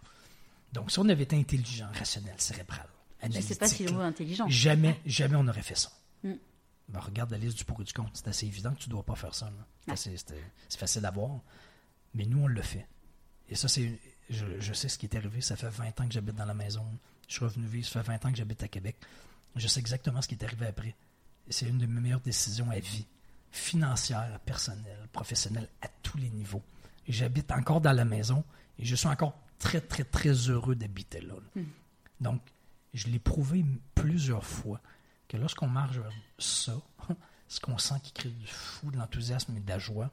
Donc, 0.74 0.92
si 0.92 1.00
on 1.00 1.08
avait 1.08 1.24
été 1.24 1.38
intelligent, 1.38 1.88
rationnel, 1.94 2.36
cérébral, 2.38 2.88
analytique, 3.22 3.42
je 3.42 3.48
ne 3.48 3.54
sais 3.54 3.60
pas 3.60 3.68
si 3.68 3.86
le 3.86 3.92
mot 3.94 4.02
intelligent. 4.02 4.50
Jamais, 4.50 5.00
jamais 5.06 5.38
on 5.38 5.48
aurait 5.48 5.62
fait 5.62 5.78
ça. 5.78 5.92
Mm. 6.24 6.34
Ben, 6.90 7.00
regarde 7.00 7.32
la 7.32 7.38
liste 7.38 7.58
du 7.58 7.66
pour 7.66 7.82
et 7.82 7.84
du 7.84 7.94
contre. 7.94 8.12
C'est 8.14 8.28
assez 8.28 8.46
évident 8.46 8.74
que 8.74 8.80
tu 8.80 8.90
ne 8.90 8.92
dois 8.92 9.04
pas 9.04 9.16
faire 9.16 9.36
ça. 9.36 9.52
C'est 9.96 10.78
facile 10.78 11.06
à 11.06 11.12
voir. 11.12 11.40
Mais 12.14 12.26
nous, 12.26 12.44
on 12.44 12.48
le 12.48 12.62
fait. 12.62 12.88
Et 13.50 13.56
ça, 13.56 13.68
c'est. 13.68 14.00
Je, 14.30 14.74
sais 14.74 14.90
ce 14.90 14.98
qui 14.98 15.06
est 15.06 15.16
arrivé. 15.16 15.42
Ça 15.42 15.56
fait 15.56 15.70
20 15.70 16.02
ans 16.02 16.08
que 16.08 16.14
j'habite 16.14 16.36
dans 16.36 16.46
la 16.46 16.54
maison. 16.54 16.86
Je 17.28 17.36
suis 17.36 17.46
revenu 17.46 17.66
vivre. 17.68 17.88
Ça 17.88 18.04
fait 18.04 18.12
20 18.12 18.26
ans 18.26 18.32
que 18.32 18.38
j'habite 18.38 18.64
à 18.64 18.68
Québec. 18.68 18.98
Je 19.56 19.68
sais 19.68 19.80
exactement 19.80 20.22
ce 20.22 20.28
qui 20.28 20.36
est 20.36 20.44
arrivé 20.44 20.68
après. 20.68 20.96
C'est 21.50 21.68
une 21.68 21.78
de 21.78 21.86
mes 21.86 22.02
meilleures 22.02 22.22
décisions 22.22 22.70
à 22.70 22.80
vie. 22.80 23.06
Financière, 23.52 24.40
personnelle, 24.46 25.08
professionnelle, 25.14 25.70
à 25.82 25.88
tous 26.04 26.18
les 26.18 26.30
niveaux. 26.30 26.62
J'habite 27.08 27.52
encore 27.52 27.80
dans 27.80 27.94
la 27.94 28.04
maison 28.06 28.44
et 28.78 28.86
je 28.86 28.96
suis 28.96 29.08
encore 29.08 29.38
très, 29.60 29.80
très, 29.80 30.04
très 30.04 30.32
heureux 30.32 30.76
d'habiter 30.76 31.22
là. 31.22 31.36
Hmm. 31.56 31.64
Donc, 32.20 32.42
je 32.94 33.08
l'ai 33.08 33.20
prouvé 33.20 33.64
plusieurs 33.96 34.46
fois 34.46 34.82
que 35.28 35.38
lorsqu'on 35.38 35.68
marche 35.68 35.98
vers 35.98 36.12
ça, 36.38 36.80
ce 37.48 37.60
qu'on 37.60 37.78
sent 37.78 38.00
qui 38.04 38.12
crée 38.12 38.30
du 38.30 38.48
fou, 38.48 38.92
de 38.92 38.98
l'enthousiasme 38.98 39.56
et 39.56 39.60
de 39.60 39.70
la 39.70 39.80
joie, 39.80 40.12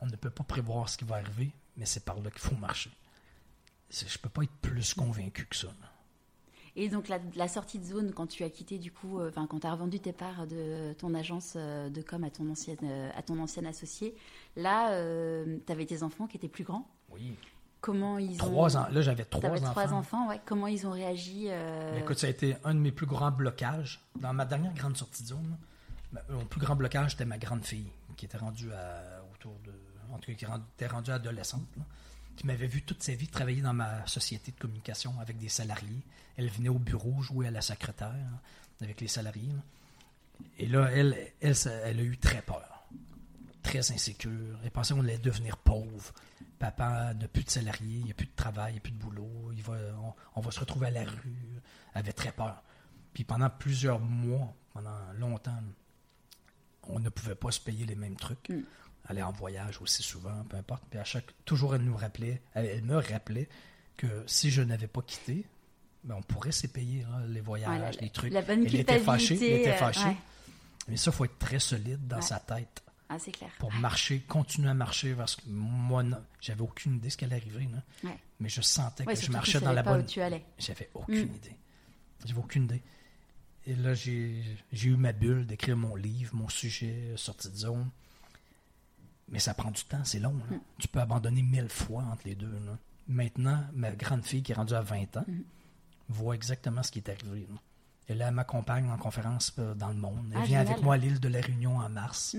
on 0.00 0.06
ne 0.06 0.16
peut 0.16 0.30
pas 0.30 0.44
prévoir 0.44 0.88
ce 0.88 0.96
qui 0.96 1.04
va 1.04 1.16
arriver, 1.16 1.50
mais 1.76 1.86
c'est 1.86 2.04
par 2.04 2.20
là 2.20 2.30
qu'il 2.30 2.40
faut 2.40 2.56
marcher. 2.56 2.90
Je 3.90 4.04
ne 4.04 4.18
peux 4.22 4.28
pas 4.28 4.42
être 4.42 4.56
plus 4.60 4.94
convaincu 4.94 5.46
que 5.46 5.56
ça. 5.56 5.68
Et 6.76 6.88
donc 6.88 7.08
la, 7.08 7.48
sortie 7.48 7.80
de 7.80 7.84
zone, 7.84 8.12
quand 8.12 8.28
tu 8.28 8.44
as 8.44 8.50
quitté 8.50 8.78
du 8.78 8.92
coup, 8.92 9.18
euh, 9.18 9.30
enfin 9.30 9.48
quand 9.48 9.60
tu 9.60 9.66
as 9.66 9.72
revendu 9.72 9.98
tes 9.98 10.12
parts 10.12 10.46
de 10.46 10.92
ton 10.92 11.12
agence 11.12 11.54
euh, 11.56 11.90
de 11.90 12.02
com 12.02 12.22
à 12.22 12.30
ton 12.30 12.48
ancienne, 12.48 12.78
euh, 12.84 13.10
à 13.16 13.22
ton 13.22 13.40
ancien 13.40 13.64
associé, 13.64 14.14
là, 14.54 14.92
tu 15.66 15.72
avais 15.72 15.86
tes 15.86 16.04
enfants 16.04 16.28
qui 16.28 16.36
étaient 16.36 16.46
plus 16.46 16.62
grands. 16.62 16.88
Oui. 17.10 17.34
Comment 17.80 18.18
ils 18.18 18.36
trois 18.36 18.76
ont... 18.76 18.80
Ans. 18.80 18.88
Là, 18.90 19.00
j'avais 19.02 19.24
trois 19.24 19.50
enfants. 19.50 19.70
trois 19.70 19.92
enfants, 19.92 20.28
ouais. 20.28 20.40
Comment 20.44 20.66
ils 20.66 20.86
ont 20.86 20.90
réagi 20.90 21.46
euh? 21.48 21.98
Écoute, 21.98 22.18
ça 22.18 22.26
a 22.26 22.30
été 22.30 22.56
un 22.64 22.74
de 22.74 22.80
mes 22.80 22.92
plus 22.92 23.06
grands 23.06 23.30
blocages. 23.30 24.00
Dans 24.18 24.32
ma 24.32 24.44
dernière 24.44 24.74
grande 24.74 24.96
sortie 24.96 25.22
de 25.22 25.28
zone, 25.28 25.56
mon 26.28 26.44
plus 26.46 26.60
grand 26.60 26.74
blocage, 26.74 27.12
c'était 27.12 27.24
ma 27.24 27.38
grande 27.38 27.64
fille, 27.64 27.90
qui 28.16 28.24
était 28.24 28.38
rendue 28.38 28.72
à 28.72 29.22
autour 29.32 29.54
de... 29.64 29.72
En 30.12 30.18
tout 30.18 30.32
cas, 30.32 30.36
qui 30.36 30.44
était 30.76 30.86
rendue 30.86 31.10
adolescente, 31.10 31.66
qui 32.36 32.46
m'avait 32.46 32.66
vu 32.66 32.82
toute 32.82 33.02
sa 33.02 33.14
vie 33.14 33.28
travailler 33.28 33.60
dans 33.60 33.74
ma 33.74 34.06
société 34.06 34.52
de 34.52 34.58
communication 34.58 35.14
avec 35.20 35.38
des 35.38 35.48
salariés. 35.48 36.02
Elle 36.36 36.48
venait 36.48 36.68
au 36.68 36.78
bureau 36.78 37.20
jouer 37.20 37.48
à 37.48 37.50
la 37.50 37.60
secrétaire 37.60 38.14
avec 38.80 39.00
les 39.00 39.08
salariés. 39.08 39.54
Et 40.58 40.66
là, 40.66 40.88
elle, 40.92 41.16
elle, 41.40 41.54
elle 41.84 41.98
a 41.98 42.02
eu 42.02 42.16
très 42.16 42.42
peur. 42.42 42.86
Très 43.62 43.90
insécure. 43.92 44.58
Elle 44.64 44.70
pensait 44.70 44.94
qu'on 44.94 45.00
allait 45.00 45.18
devenir 45.18 45.56
pauvre 45.58 46.12
papa 46.58 47.14
n'a 47.14 47.28
plus 47.28 47.44
de 47.44 47.50
salariés, 47.50 47.98
il 47.98 48.04
n'y 48.04 48.10
a 48.10 48.14
plus 48.14 48.26
de 48.26 48.34
travail, 48.36 48.72
il 48.72 48.74
n'y 48.74 48.78
a 48.78 48.82
plus 48.82 48.92
de 48.92 48.98
boulot, 48.98 49.50
il 49.54 49.62
va, 49.62 49.74
on, 50.34 50.40
va 50.40 50.50
se 50.50 50.60
retrouver 50.60 50.88
à 50.88 50.90
la 50.90 51.04
rue. 51.04 51.36
Elle 51.94 52.00
avait 52.00 52.12
très 52.12 52.32
peur. 52.32 52.62
Puis 53.14 53.24
pendant 53.24 53.50
plusieurs 53.50 54.00
mois, 54.00 54.54
pendant 54.72 54.98
longtemps, 55.18 55.60
on 56.84 56.98
ne 57.00 57.08
pouvait 57.08 57.34
pas 57.34 57.50
se 57.50 57.60
payer 57.60 57.86
les 57.86 57.94
mêmes 57.94 58.16
trucs. 58.16 58.48
Mm. 58.48 58.62
Aller 59.06 59.22
en 59.22 59.32
voyage 59.32 59.80
aussi 59.80 60.02
souvent, 60.02 60.44
peu 60.48 60.56
importe. 60.56 60.82
Puis 60.90 60.98
à 60.98 61.04
chaque, 61.04 61.32
toujours, 61.44 61.74
elle 61.74 61.82
nous 61.82 61.96
rappelait, 61.96 62.42
elle, 62.54 62.66
elle 62.66 62.82
me 62.82 62.96
rappelait 62.96 63.48
que 63.96 64.24
si 64.26 64.50
je 64.50 64.60
n'avais 64.62 64.86
pas 64.86 65.00
quitté, 65.02 65.46
ben, 66.04 66.16
on 66.18 66.22
pourrait 66.22 66.52
se 66.52 66.66
payer 66.66 67.04
hein, 67.04 67.22
les 67.28 67.40
voyages, 67.40 67.96
Ouais, 67.96 68.00
les 68.02 68.10
trucs. 68.10 68.32
La 68.32 68.42
bonne 68.42 68.64
elle 68.66 68.74
était 68.76 68.98
fâchée, 69.00 69.34
elle 69.36 69.60
était 69.60 69.70
euh, 69.70 69.76
fâchée. 69.76 70.04
ouais. 70.04 70.16
Mais 70.88 70.96
ça, 70.96 71.10
faut 71.12 71.24
être 71.24 71.38
très 71.38 71.58
solide 71.58 72.06
dans 72.06 72.16
Ouais. 72.16 72.22
sa 72.22 72.38
tête 72.40 72.82
Ah, 73.10 73.18
c'est 73.18 73.32
clair. 73.32 73.50
pour 73.58 73.72
marcher, 73.72 74.20
continuer 74.20 74.68
à 74.68 74.74
marcher, 74.74 75.14
parce 75.14 75.36
que 75.36 75.42
moi, 75.48 76.04
j'avais 76.40 76.60
aucune 76.60 76.96
idée 76.96 77.06
de 77.08 77.12
ce 77.12 77.16
qui 77.16 77.24
allait 77.24 77.36
arriver. 77.36 77.66
là. 77.72 77.82
Ouais. 78.10 78.18
Mais 78.40 78.48
je 78.50 78.60
sentais 78.60 79.04
que 79.04 79.14
je 79.14 79.30
marchais 79.32 79.60
dans 79.60 79.72
la 79.72 79.82
pas 79.82 79.92
bonne. 79.94 80.02
où 80.02 80.06
tu 80.06 80.20
allais. 80.20 80.44
J'avais 80.58 80.90
aucune 80.94 81.30
Mm. 81.30 81.34
idée. 81.36 81.56
J'avais 82.26 82.38
aucune 82.40 82.64
idée. 82.64 82.82
Et 83.66 83.74
là, 83.76 83.94
j'ai 83.94 84.44
eu 84.82 84.96
ma 84.96 85.12
bulle 85.12 85.46
d'écrire 85.46 85.76
mon 85.76 85.94
livre, 85.96 86.34
mon 86.34 86.48
sujet, 86.48 87.12
sortie 87.16 87.48
de 87.50 87.56
zone. 87.56 87.88
Mais 89.30 89.38
ça 89.38 89.52
prend 89.54 89.70
du 89.70 89.82
temps, 89.84 90.04
c'est 90.04 90.20
long. 90.20 90.34
là. 90.50 90.56
Mm. 90.56 90.60
Tu 90.78 90.88
peux 90.88 91.00
abandonner 91.00 91.42
mille 91.42 91.68
fois 91.68 92.02
entre 92.04 92.22
les 92.26 92.34
deux. 92.34 92.50
là. 92.66 92.78
Maintenant, 93.08 93.64
ma 93.72 93.90
grande 93.92 94.24
fille 94.24 94.42
qui 94.42 94.52
est 94.52 94.54
rendue 94.54 94.74
à 94.74 94.80
20 94.82 95.16
ans 95.16 95.24
Mm. 95.26 95.40
voit 96.10 96.34
exactement 96.34 96.82
ce 96.82 96.90
qui 96.90 96.98
est 96.98 97.08
arrivé. 97.08 97.46
là. 97.50 97.56
Elle 98.06 98.22
elle 98.22 98.32
m'accompagne 98.34 98.88
en 98.90 98.96
conférence 98.96 99.52
euh, 99.58 99.74
dans 99.74 99.88
le 99.88 99.94
monde. 99.96 100.28
Elle 100.32 100.38
Ah, 100.38 100.44
vient 100.46 100.58
génial. 100.60 100.66
avec 100.68 100.82
moi 100.82 100.94
à 100.94 100.96
l'île 100.96 101.20
de 101.20 101.28
la 101.28 101.40
Réunion 101.42 101.76
en 101.76 101.88
mars. 101.90 102.36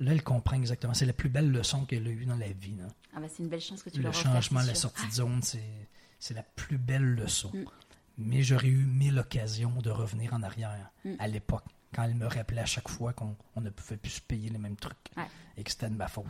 Là, 0.00 0.12
elle 0.12 0.22
comprend 0.22 0.56
exactement. 0.56 0.94
C'est 0.94 1.06
la 1.06 1.12
plus 1.12 1.28
belle 1.28 1.50
leçon 1.50 1.84
qu'elle 1.84 2.06
a 2.06 2.10
eue 2.10 2.24
dans 2.26 2.36
la 2.36 2.48
vie. 2.52 2.76
là. 2.76 2.84
Ah, 3.14 3.20
bah, 3.20 3.26
c'est 3.28 3.42
une 3.42 3.48
belle 3.48 3.60
chance 3.60 3.82
que 3.82 3.90
tu 3.90 4.00
Le 4.00 4.12
changement, 4.12 4.60
la 4.62 4.74
sortie 4.74 5.06
de 5.06 5.12
zone, 5.12 5.42
c'est, 5.42 5.88
c'est 6.20 6.34
la 6.34 6.42
plus 6.44 6.78
belle 6.78 7.14
leçon. 7.14 7.50
Mm. 7.52 7.64
Mais 8.18 8.42
j'aurais 8.42 8.68
eu 8.68 8.84
mille 8.84 9.18
occasions 9.18 9.70
de 9.82 9.90
revenir 9.90 10.34
en 10.34 10.42
arrière 10.42 10.90
Mm. 11.04 11.14
à 11.18 11.26
l'époque, 11.28 11.64
quand 11.94 12.02
elle 12.04 12.14
me 12.14 12.26
rappelait 12.26 12.60
à 12.60 12.66
chaque 12.66 12.88
fois 12.88 13.12
qu'on 13.12 13.36
on 13.56 13.60
ne 13.60 13.70
pouvait 13.70 13.96
plus 13.96 14.10
se 14.10 14.20
payer 14.20 14.50
les 14.50 14.58
mêmes 14.58 14.76
trucs 14.76 14.96
Ouais. 15.16 15.26
et 15.56 15.62
que 15.64 15.70
c'était 15.70 15.88
de 15.88 15.94
ma 15.96 16.08
faute. 16.08 16.26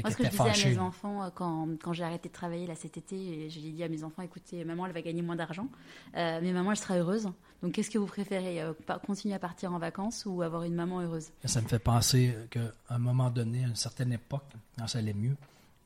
Moi, 0.00 0.10
ce 0.10 0.16
que 0.16 0.24
je 0.24 0.28
disais 0.30 0.42
à 0.42 0.52
mes 0.70 0.78
enfants 0.78 1.22
euh, 1.22 1.28
quand, 1.34 1.68
quand 1.82 1.92
j'ai 1.92 2.04
arrêté 2.04 2.28
de 2.28 2.34
travailler 2.34 2.66
là 2.66 2.74
cet 2.74 2.96
été, 2.96 3.50
je 3.50 3.60
dit 3.60 3.82
à 3.84 3.88
mes 3.88 4.04
enfants 4.04 4.22
écoutez, 4.22 4.64
maman, 4.64 4.86
elle 4.86 4.92
va 4.92 5.02
gagner 5.02 5.22
moins 5.22 5.36
d'argent, 5.36 5.68
euh, 6.16 6.40
mais 6.42 6.52
maman, 6.52 6.70
elle 6.70 6.76
sera 6.76 6.96
heureuse. 6.96 7.28
Donc, 7.62 7.72
qu'est-ce 7.72 7.90
que 7.90 7.98
vous 7.98 8.06
préférez 8.06 8.60
euh, 8.62 8.72
Continuer 9.06 9.34
à 9.34 9.38
partir 9.38 9.72
en 9.72 9.78
vacances 9.78 10.24
ou 10.26 10.42
avoir 10.42 10.64
une 10.64 10.74
maman 10.74 11.00
heureuse? 11.00 11.28
Ça 11.44 11.60
me 11.60 11.68
fait 11.68 11.78
penser 11.78 12.34
qu'à 12.50 12.72
un 12.90 12.98
moment 12.98 13.30
donné, 13.30 13.64
à 13.64 13.68
une 13.68 13.76
certaine 13.76 14.12
époque, 14.12 14.44
quand 14.78 14.86
ça 14.88 14.98
allait 14.98 15.12
mieux, 15.14 15.36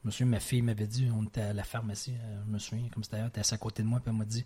monsieur, 0.05 0.25
ma 0.25 0.41
fille 0.41 0.63
m'avait 0.63 0.87
dit, 0.87 1.09
on 1.15 1.25
était 1.25 1.41
à 1.43 1.53
la 1.53 1.65
pharmacie, 1.65 2.15
je 2.47 2.51
me 2.53 2.59
souviens, 2.59 2.89
comme 2.95 3.03
c'était 3.05 3.19
elle 3.19 3.27
était 3.27 3.43
à 3.53 3.59
côté 3.59 3.83
de 3.83 3.89
moi, 3.89 4.01
puis 4.01 4.11
elle 4.11 4.17
m'a 4.19 4.25
dit 4.25 4.45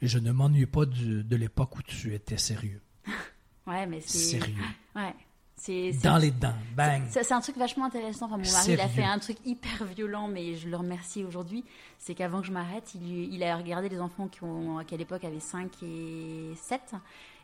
Je 0.00 0.18
ne 0.18 0.32
m'ennuie 0.32 0.66
pas 0.66 0.84
du- 0.86 1.22
de 1.22 1.36
l'époque 1.36 1.76
où 1.78 1.82
tu 1.82 2.14
étais 2.14 2.38
sérieux. 2.38 2.80
Ouais, 3.64 3.86
mais 3.86 4.00
c'est. 4.00 4.18
Sérieux. 4.40 4.56
Ouais. 4.96 5.14
C'est, 5.64 5.92
c'est- 5.92 6.02
Dans 6.02 6.16
les 6.16 6.32
dents. 6.32 6.54
Bang. 6.76 7.02
C'est 7.08 7.22
c'est 7.22 7.34
un 7.34 7.40
truc 7.40 7.56
vachement 7.56 7.84
intéressant. 7.84 8.26
Enfin, 8.26 8.36
mon 8.36 8.42
mari, 8.50 8.72
il 8.72 8.80
a 8.80 8.88
fait 8.88 9.04
un 9.04 9.20
truc 9.20 9.36
hyper 9.44 9.84
violent, 9.84 10.26
mais 10.26 10.56
je 10.56 10.68
le 10.68 10.76
remercie 10.76 11.22
aujourd'hui. 11.24 11.62
C'est 11.98 12.14
qu'avant 12.16 12.40
que 12.40 12.48
je 12.48 12.52
m'arrête, 12.52 12.94
il, 12.96 13.32
il 13.32 13.42
a 13.44 13.56
regardé 13.56 13.88
les 13.88 14.00
enfants 14.00 14.26
qui, 14.26 14.42
ont, 14.42 14.78
à 14.78 14.84
quelle 14.84 15.00
époque, 15.00 15.22
avaient 15.22 15.38
5 15.38 15.70
et 15.84 16.50
7. 16.56 16.94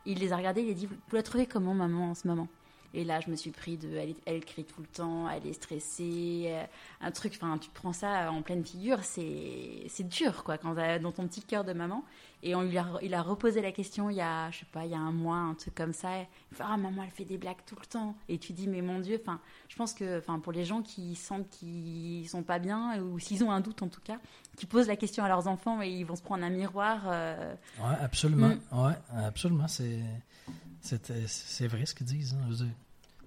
Il 0.04 0.18
les 0.18 0.32
a 0.32 0.36
regardés, 0.36 0.62
il 0.62 0.70
a 0.70 0.74
dit 0.74 0.86
Vous 0.86 0.96
la 1.16 1.22
trouvez 1.22 1.46
comment, 1.46 1.74
maman, 1.74 2.10
en 2.10 2.14
ce 2.16 2.26
moment? 2.26 2.48
Et 2.94 3.04
là, 3.04 3.20
je 3.20 3.30
me 3.30 3.36
suis 3.36 3.50
pris 3.50 3.76
de. 3.76 3.94
Elle, 3.96 4.14
elle 4.26 4.44
crie 4.44 4.64
tout 4.64 4.80
le 4.80 4.86
temps, 4.88 5.28
elle 5.28 5.46
est 5.46 5.52
stressée. 5.52 6.44
euh, 6.46 6.64
Un 7.02 7.10
truc, 7.12 7.34
enfin, 7.40 7.56
tu 7.58 7.68
prends 7.70 7.92
ça 7.92 8.32
en 8.32 8.42
pleine 8.42 8.64
figure, 8.64 9.04
c'est 9.04 9.84
c'est 9.88 10.08
dur, 10.08 10.42
quoi, 10.42 10.58
quand 10.58 10.74
dans 10.74 11.12
ton 11.12 11.28
petit 11.28 11.42
cœur 11.42 11.62
de 11.64 11.72
maman. 11.72 12.02
Et 12.42 12.54
on 12.54 12.62
lui 12.62 12.78
a, 12.78 12.86
il 13.02 13.14
a 13.14 13.22
reposé 13.22 13.60
la 13.60 13.72
question 13.72 14.10
il 14.10 14.16
y 14.16 14.20
a, 14.20 14.48
je 14.52 14.60
sais 14.60 14.66
pas, 14.72 14.84
il 14.84 14.92
y 14.92 14.94
a 14.94 14.98
un 14.98 15.10
mois, 15.10 15.36
un 15.38 15.54
truc 15.54 15.74
comme 15.74 15.92
ça. 15.92 16.20
Il 16.52 16.56
fait, 16.56 16.62
ah, 16.64 16.76
maman, 16.76 17.02
elle 17.02 17.10
fait 17.10 17.24
des 17.24 17.36
blagues 17.36 17.56
tout 17.66 17.74
le 17.80 17.86
temps. 17.86 18.14
Et 18.28 18.38
tu 18.38 18.52
dis, 18.52 18.68
mais 18.68 18.80
mon 18.80 19.00
Dieu, 19.00 19.18
enfin, 19.20 19.40
je 19.68 19.74
pense 19.74 19.92
que, 19.92 20.18
enfin, 20.18 20.38
pour 20.38 20.52
les 20.52 20.64
gens 20.64 20.82
qui 20.82 21.16
sentent 21.16 21.48
qu'ils 21.50 22.28
sont 22.28 22.44
pas 22.44 22.60
bien, 22.60 23.02
ou 23.02 23.18
s'ils 23.18 23.42
ont 23.42 23.50
un 23.50 23.60
doute 23.60 23.82
en 23.82 23.88
tout 23.88 24.00
cas, 24.00 24.18
qui 24.56 24.66
posent 24.66 24.86
la 24.86 24.94
question 24.96 25.24
à 25.24 25.28
leurs 25.28 25.48
enfants 25.48 25.82
et 25.82 25.88
ils 25.90 26.04
vont 26.04 26.14
se 26.16 26.22
prendre 26.22 26.44
un 26.44 26.50
miroir. 26.50 27.02
euh, 27.06 27.54
Oui, 27.80 27.92
absolument. 28.00 28.50
Mm. 28.70 28.86
Ouais, 28.86 28.94
absolument. 29.26 29.66
C'est, 29.66 31.66
vrai 31.66 31.86
ce 31.86 31.94
qu'ils 31.94 32.06
disent. 32.06 32.34
hein. 32.34 32.44
Je 32.46 32.50
veux 32.50 32.56
dire, 32.66 32.74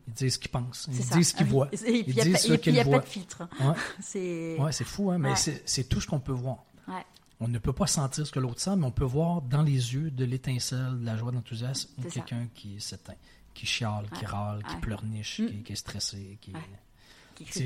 Ils 0.08 0.14
disent 0.14 0.34
ce 0.36 0.40
qu'ils 0.40 0.52
pensent. 0.52 0.88
Ils 0.90 1.04
ça. 1.04 1.16
disent 1.16 1.30
ce 1.30 1.34
qu'ils 1.36 1.48
voient. 1.48 1.68
Et 1.74 1.78
puis, 1.78 1.90
Ils 1.90 2.08
il 2.10 2.16
n'y 2.16 2.22
a, 2.22 2.24
disent 2.24 2.48
pas- 2.48 2.54
et 2.54 2.58
puis, 2.58 2.72
y 2.72 2.80
a 2.80 2.86
pas 2.86 3.00
de 3.00 3.06
filtre. 3.06 3.42
Ouais, 3.60 3.74
C'est. 4.02 4.58
ouais, 4.58 4.72
fou, 4.72 5.12
hein, 5.12 5.18
mais 5.18 5.32
Ouais. 5.32 5.36
c'est, 5.36 5.62
c'est 5.66 5.84
tout 5.90 6.00
ce 6.00 6.08
qu'on 6.08 6.22
peut 6.22 6.32
voir. 6.32 6.64
Ouais. 6.88 7.06
On 7.44 7.48
ne 7.48 7.58
peut 7.58 7.74
pas 7.74 7.88
sentir 7.88 8.26
ce 8.26 8.32
que 8.32 8.40
l'autre 8.40 8.62
sent, 8.62 8.76
mais 8.78 8.86
on 8.86 8.92
peut 8.92 9.04
voir 9.04 9.42
dans 9.42 9.64
les 9.64 9.94
yeux 9.96 10.12
de 10.12 10.24
l'étincelle, 10.26 11.00
de 11.00 11.06
la 11.06 11.18
joie, 11.18 11.32
de 11.32 11.36
l'enthousiasme, 11.38 11.90
quelqu'un 12.10 12.48
qui 12.54 12.80
s'éteint, 12.80 13.16
qui 13.54 13.66
chiale, 13.66 14.08
qui 14.18 14.26
râle, 14.26 14.64
qui 14.64 14.76
Ouais. 14.76 14.82
pleurniche, 14.82 15.40
Mm. 15.40 15.48
qui, 15.48 15.64
qui 15.64 15.74
est 15.74 15.76
stressé. 15.76 16.38
Qui... 16.40 16.52
Ouais. 16.54 16.60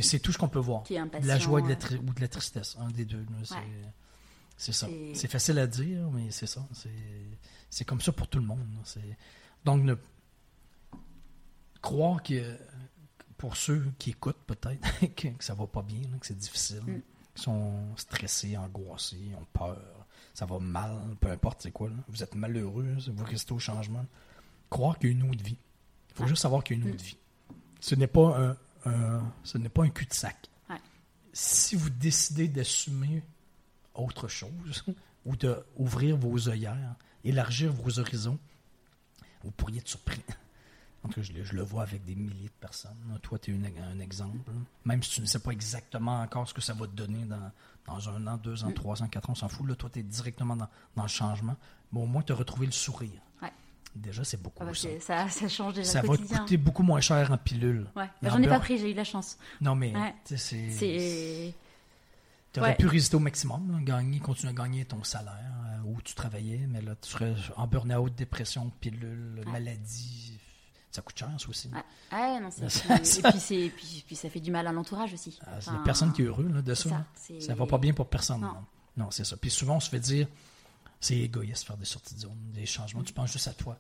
C'est, 0.02 0.20
tout 0.20 0.32
ce 0.32 0.38
qu'on 0.38 0.48
peut 0.48 0.60
voir. 0.60 0.84
qui 0.84 0.96
est 0.96 1.20
De 1.22 1.28
la 1.28 1.38
joie 1.38 1.62
de 1.62 1.68
la, 1.68 1.76
ou 2.00 2.14
de 2.14 2.22
la 2.22 2.28
tristesse, 2.30 2.78
un 2.80 2.90
des 2.92 3.04
deux. 3.04 3.26
c'est, 4.56 4.72
ça. 4.72 4.88
C'est- 5.14 5.28
facile 5.28 5.60
à 5.60 5.68
dire, 5.68 6.10
mais 6.12 6.32
c'est 6.32 6.48
ça. 6.48 6.66
C'est, 7.70 7.84
comme 7.84 8.00
ça 8.00 8.14
pour 8.14 8.30
tout 8.30 8.40
le 8.40 8.46
monde. 8.46 8.66
Donc, 9.66 9.84
ne... 9.84 9.96
croire 11.82 12.24
que 12.24 12.58
pour 13.38 13.58
ceux 13.58 13.86
qui 14.00 14.12
écoutent 14.12 14.42
peut-être 14.48 14.80
que, 15.16 15.28
ça 15.40 15.54
va 15.54 15.68
pas 15.68 15.82
bien, 15.82 16.00
que 16.22 16.26
c'est 16.26 16.38
difficile, 16.38 16.82
Mm. 16.88 17.02
Qui 17.36 17.44
sont 17.44 17.74
stressés, 17.98 18.58
angoissés, 18.58 19.32
ont 19.40 19.46
peur, 19.54 19.78
ça 20.34 20.46
va 20.46 20.58
mal, 20.60 20.98
peu 21.20 21.30
importe 21.30 21.62
c'est 21.62 21.72
quoi. 21.72 21.90
là. 21.90 21.96
Vous 22.08 22.24
êtes 22.24 22.34
malheureux, 22.36 22.96
vous 23.08 23.24
restez 23.26 23.54
au 23.54 23.60
changement. 23.60 24.06
Croire 24.70 24.98
qu'il 24.98 25.10
y 25.12 25.14
a 25.14 25.16
une 25.16 25.30
autre 25.30 25.44
vie. 25.44 25.58
Il 26.10 26.16
faut 26.16 26.24
Ouais. 26.24 26.30
juste 26.30 26.42
savoir 26.42 26.64
qu'il 26.64 26.80
y 26.80 26.82
a 26.82 26.86
une 26.86 26.94
autre 26.94 27.04
vie. 27.04 27.18
Ce 27.80 27.94
n'est 27.96 28.08
pas 28.08 28.56
un, 28.86 28.90
un- 28.90 29.32
ce 29.44 29.58
n'est 29.58 29.70
pas 29.70 29.84
un 29.84 29.90
cul-de-sac. 29.90 30.50
Ouais. 30.70 30.78
Si 31.34 31.76
vous 31.76 31.90
décidez 31.90 32.48
d'assumer 32.48 33.22
autre 33.94 34.28
chose 34.28 34.84
ou 35.26 35.36
d'ouvrir 35.36 36.18
vos 36.18 36.50
œillères, 36.50 36.96
élargir 37.24 37.72
vos 37.74 38.00
horizons, 38.00 38.40
vous 39.44 39.52
pourriez 39.52 39.80
être 39.80 39.88
surpris. 39.90 40.22
En 41.06 41.08
tout 41.10 41.16
cas, 41.16 41.22
je, 41.22 41.34
le- 41.34 41.44
je 41.44 41.54
le 41.54 41.62
vois 41.62 41.84
avec 41.84 42.04
des 42.04 42.16
milliers 42.16 42.48
de 42.48 42.60
personnes. 42.60 42.98
là. 43.10 43.18
Toi, 43.22 43.38
tu 43.40 43.54
es 43.54 43.58
un 43.82 44.00
exemple. 44.00 44.38
Même 44.86 45.02
si 45.04 45.12
tu 45.12 45.22
ne 45.22 45.26
sais 45.26 45.40
pas 45.40 45.52
exactement 45.52 46.22
encore 46.22 46.48
ce 46.50 46.54
que 46.54 46.62
ça 46.62 46.74
va 46.74 46.88
te 46.88 46.92
donner 46.94 47.24
dans, 47.26 47.52
dans 47.86 48.10
un 48.10 48.26
an, 48.28 48.38
deux 48.38 48.64
ans, 48.64 48.70
Mm. 48.70 48.74
trois 48.74 49.02
ans, 49.04 49.08
quatre 49.08 49.30
ans, 49.30 49.34
on 49.34 49.36
s'en 49.36 49.48
fout. 49.50 49.68
Là, 49.68 49.76
toi, 49.76 49.90
tu 49.92 50.00
es 50.00 50.04
directement 50.04 50.56
dans, 50.56 50.68
dans 50.96 51.04
le 51.04 51.08
changement. 51.10 51.56
Mais 51.94 52.02
au 52.02 52.06
moins, 52.08 52.22
tu 52.24 52.34
as 52.34 52.36
retrouvé 52.36 52.66
le 52.66 52.72
sourire. 52.72 53.22
Ouais. 53.42 53.52
Déjà, 53.96 54.24
c'est 54.24 54.42
beaucoup. 54.42 54.58
ah 54.62 54.66
bah, 54.66 54.74
ça 54.74 54.82
c'est- 54.82 55.00
ça, 55.00 55.30
ça 55.30 55.48
change 55.48 55.76
déjà 55.76 55.90
ça 55.90 56.02
le 56.02 56.08
va 56.08 56.18
te 56.18 56.24
coûter 56.24 56.58
beaucoup 56.58 56.84
moins 56.84 57.00
cher 57.02 57.32
en 57.32 57.38
pilule. 57.38 57.88
Ouais. 57.96 58.10
J'en 58.24 58.36
en 58.36 58.42
ai 58.42 58.48
pas 58.48 58.60
pris, 58.60 58.78
j'ai 58.78 58.92
eu 58.92 58.96
la 58.96 59.04
chance. 59.04 59.38
Non, 59.62 59.76
mais 59.76 59.96
Ouais. 59.96 60.14
c'est. 60.26 61.54
Tu 62.52 62.60
aurais 62.62 62.70
ouais. 62.70 62.76
pu 62.78 62.88
résister 62.88 63.16
au 63.18 63.20
maximum, 63.20 63.70
là, 63.72 63.80
gagner, 63.82 64.20
continuer 64.20 64.52
à 64.52 64.56
gagner 64.56 64.86
ton 64.86 65.04
salaire 65.04 65.52
euh, 65.68 65.82
où 65.92 66.02
tu 66.02 66.16
travaillais, 66.16 66.66
mais 66.70 66.82
là, 66.82 66.96
tu 67.02 67.10
serais 67.10 67.36
en 67.58 67.68
burn-out, 67.68 68.16
dépression, 68.16 68.72
pilule, 68.80 69.44
maladie. 69.46 70.35
Ça 70.96 71.02
coûte 71.02 71.18
cher, 71.20 71.30
ça 71.38 71.50
aussi. 71.50 71.70
Ah 72.10 72.40
non, 72.42 72.50
c'est. 72.52 72.70
Ça- 72.70 72.96
puis- 72.96 73.20
et 73.20 73.22
puis, 73.32 73.40
c'est, 73.40 73.70
puis, 73.76 74.04
puis 74.08 74.16
ça 74.16 74.30
fait 74.30 74.40
du 74.40 74.50
mal 74.50 74.66
à 74.66 74.72
l'entourage 74.72 75.14
aussi. 75.14 75.38
Ah, 75.46 75.60
c'est 75.60 75.70
Enfin, 75.72 75.82
personne 75.84 76.14
qui 76.14 76.22
est 76.22 76.26
heureux 76.26 76.48
là, 76.48 76.62
de 76.62 76.74
ça. 76.74 76.84
ça, 76.84 76.90
là. 76.96 77.06
c'est- 77.16 77.42
Ça 77.42 77.54
va 77.54 77.66
pas 77.66 77.78
bien 77.78 77.92
pour 77.94 78.10
personne. 78.10 78.40
Non. 78.42 78.48
Non, 78.54 78.66
Non, 78.98 79.12
c'est 79.12 79.26
ça. 79.26 79.36
Puis 79.36 79.50
souvent, 79.52 79.76
on 79.76 79.80
se 79.82 79.90
fait 79.90 80.00
dire 80.00 80.28
c'est 81.02 81.18
égoïste 81.18 81.64
de 81.64 81.68
faire 81.68 81.78
des 81.78 81.84
sorties 81.86 82.16
de 82.16 82.20
zone, 82.22 82.38
des 82.54 82.66
changements. 82.66 83.04
Tu 83.04 83.12
penses 83.12 83.34
juste 83.34 83.50
à 83.50 83.54
toi. 83.54 83.78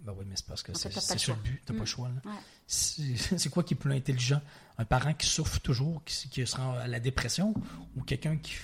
Ben 0.00 0.12
oui, 0.18 0.24
mais 0.28 0.34
c'est 0.36 0.46
parce 0.46 0.62
que 0.64 0.72
En 0.72 0.74
c'est 0.74 0.92
pas 0.92 1.00
c'est 1.00 1.14
le 1.14 1.20
choix. 1.20 1.36
but. 1.36 1.62
T'as 1.64 1.72
pas 1.74 1.78
Mm. 1.78 1.80
le 1.80 1.86
choix. 1.86 2.08
là. 2.08 2.30
Ouais. 2.32 2.38
C'est 2.66 3.16
c'est 3.38 3.50
quoi 3.50 3.62
qui 3.62 3.74
est 3.74 3.76
plus 3.76 3.92
intelligent? 3.94 4.40
Un 4.78 4.84
parent 4.84 5.14
qui 5.14 5.28
souffre 5.28 5.60
toujours, 5.60 6.02
qui, 6.04 6.28
qui 6.28 6.44
sera 6.46 6.80
à 6.80 6.86
la 6.88 6.98
dépression, 6.98 7.54
ou 7.96 8.02
quelqu'un 8.02 8.36
qui. 8.36 8.54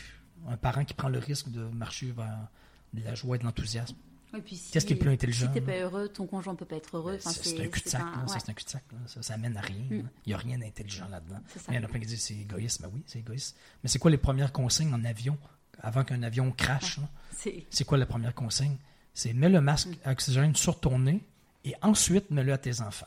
Un 0.49 0.57
parent 0.57 0.85
qui 0.85 0.95
prend 0.95 1.09
le 1.09 1.19
risque 1.21 1.49
de 1.51 1.61
marcher 1.69 2.11
vers 2.11 2.49
de 2.93 3.03
la 3.05 3.15
joie 3.15 3.37
et 3.37 3.39
de 3.39 3.45
l'enthousiasme? 3.45 3.95
Ouais, 4.35 4.41
puis 4.43 4.57
si- 4.57 4.70
Qu'est-ce 4.72 4.85
qui 4.87 4.93
est 4.95 4.97
plus 4.97 5.11
intelligent, 5.11 5.47
Si 5.47 5.53
t'es 5.53 5.61
pas 5.61 5.78
heureux, 5.78 6.09
ton 6.09 6.26
conjoint 6.26 6.55
peut 6.55 6.64
pas 6.64 6.76
être 6.76 6.97
heureux. 6.97 7.14
Enfin, 7.16 7.30
C'est 7.30 7.61
un 7.61 7.68
cul-de-sac. 7.68 8.01
un- 8.03 8.26
ça, 8.26 8.39
c'est 8.41 8.51
un 8.51 8.55
cul-de-sac. 8.55 8.82
Ça, 9.07 9.22
ça 9.22 9.35
amène 9.35 9.57
à 9.57 9.61
rien. 9.61 9.85
Mm. 9.89 10.09
Il 10.26 10.28
n'y 10.28 10.35
a 10.35 10.39
rien 10.39 10.59
d'intelligent 10.59 11.09
là-dedans. 11.09 11.41
il 11.68 11.74
y 11.74 11.78
en 11.78 11.85
a 11.85 11.87
plein 11.89 12.01
qui 12.01 12.07
disent 12.07 12.22
c'est 12.22 12.35
égoïste. 12.35 12.82
Ben 12.82 12.91
oui, 12.93 13.03
c'est 13.07 13.20
égoïste. 13.20 13.57
Mais 13.82 13.89
c'est 13.89 13.99
quoi 13.99 14.11
les 14.11 14.18
premières 14.18 14.53
consignes 14.53 14.93
en 14.93 15.05
avion 15.05 15.39
avant 15.80 16.05
qu'un 16.05 16.22
avion 16.22 16.51
crache? 16.53 16.99
C'est- 17.37 17.64
C'est 17.70 17.85
quoi 17.85 17.97
la 17.99 18.07
première 18.07 18.35
consigne? 18.35 18.76
C'est 19.14 19.32
mets 19.32 19.49
le 19.49 19.61
masque 19.61 19.89
Mm. 19.89 19.95
à 20.05 20.11
oxygène 20.12 20.57
sur 20.57 20.80
ton 20.80 20.99
nez 20.99 21.22
et 21.64 21.74
ensuite 21.82 22.30
mets-le 22.30 22.53
à 22.53 22.59
tes 22.59 22.80
enfants. 22.80 23.07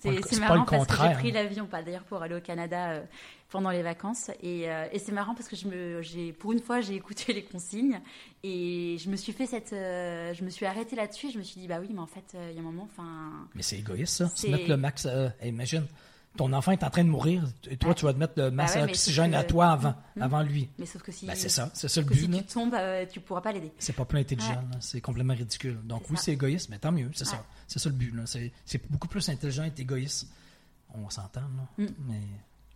C'est 0.00 0.40
marrant 0.40 0.64
parce 0.64 0.86
que 0.86 0.96
j'ai 1.08 1.12
pris 1.14 1.30
l'avion, 1.32 1.66
pas 1.66 1.82
d'ailleurs 1.82 2.04
pour 2.04 2.22
aller 2.22 2.34
au 2.34 2.40
Canada 2.40 2.90
euh, 2.90 3.02
pendant 3.50 3.70
les 3.70 3.82
vacances. 3.82 4.30
Et, 4.42 4.70
euh, 4.70 4.86
et 4.92 4.98
c'est 4.98 5.12
marrant 5.12 5.34
parce 5.34 5.48
que 5.48 5.56
je 5.56 5.66
me, 5.68 6.32
pour 6.32 6.52
une 6.52 6.60
fois, 6.60 6.80
j'ai 6.80 6.94
écouté 6.94 7.32
les 7.32 7.42
consignes 7.44 8.00
et 8.42 8.96
je 8.98 9.10
me 9.10 9.16
suis 9.16 9.32
fait 9.32 9.46
cette, 9.46 9.72
euh, 9.72 10.32
je 10.34 10.44
me 10.44 10.50
suis 10.50 10.66
arrêtée 10.66 10.96
là-dessus. 10.96 11.30
Je 11.32 11.38
me 11.38 11.42
suis 11.42 11.60
dit 11.60 11.66
bah 11.68 11.78
oui, 11.80 11.88
mais 11.92 12.00
en 12.00 12.06
fait, 12.06 12.34
il 12.50 12.54
y 12.54 12.58
a 12.58 12.60
un 12.60 12.64
moment, 12.64 12.88
enfin, 12.90 13.30
Mais 13.54 13.62
c'est 13.62 13.78
égoïste 13.78 14.16
ça. 14.16 14.28
Se 14.28 14.42
C'est- 14.42 14.48
mettre 14.50 14.68
le 14.68 14.76
max. 14.76 15.06
imagine, 15.44 15.86
ton 16.36 16.52
enfant 16.52 16.72
est 16.72 16.84
en 16.84 16.90
train 16.90 17.04
de 17.04 17.08
mourir 17.08 17.44
et 17.68 17.76
toi 17.76 17.94
tu 17.94 18.04
vas 18.04 18.12
te 18.12 18.18
mettre 18.18 18.34
le 18.36 18.50
masque 18.50 18.76
ouais, 18.76 18.82
à 18.82 18.84
oxygène 18.84 19.34
à 19.34 19.44
toi 19.44 19.70
avant, 19.72 19.94
Mm. 20.16 20.22
avant 20.22 20.42
lui. 20.42 20.68
mais 20.78 20.86
sauf 20.86 21.02
que 21.02 21.12
si, 21.12 21.26
Ben, 21.26 21.34
c'est 21.34 21.48
ça, 21.48 21.70
c'est 21.74 21.88
ça 21.88 22.00
le 22.00 22.06
but. 22.06 22.20
si 22.20 22.26
là. 22.28 22.38
tu 22.38 22.44
tombes, 22.44 22.74
euh, 22.74 23.04
tu 23.10 23.20
pourras 23.20 23.40
pas 23.40 23.52
l'aider. 23.52 23.72
C'est 23.78 23.92
pas 23.94 24.04
plus 24.04 24.18
intelligent, 24.20 24.62
là. 24.70 24.78
c'est 24.80 25.00
complètement 25.00 25.34
ridicule. 25.34 25.78
Donc 25.84 26.04
oui, 26.10 26.16
c'est 26.20 26.32
égoïste, 26.32 26.68
mais 26.68 26.78
tant 26.78 26.92
mieux, 26.92 27.10
c'est 27.14 27.24
ça. 27.24 27.44
C'est 27.66 27.78
ça 27.78 27.88
le 27.88 27.94
but. 27.94 28.14
là. 28.14 28.22
C'est, 28.26 28.52
beaucoup 28.90 29.08
plus 29.08 29.28
intelligent 29.28 29.64
d'être 29.64 29.80
égoïste 29.80 30.28
on 30.94 31.08
s'entend, 31.08 31.42
mm. 31.78 31.86
mais 32.08 32.20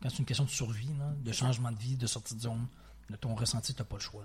quand 0.02 0.08
c'est 0.08 0.18
une 0.18 0.24
question 0.24 0.44
de 0.44 0.50
survie, 0.50 0.90
de 1.24 1.32
changement 1.32 1.72
de 1.72 1.78
vie, 1.78 1.96
de 1.96 2.06
sortie 2.06 2.34
de 2.36 2.40
zone, 2.40 2.66
de 3.10 3.16
ton 3.16 3.34
ressenti, 3.34 3.74
tu 3.74 3.80
n'as 3.82 3.86
pas 3.86 3.96
le 3.96 4.00
choix. 4.02 4.24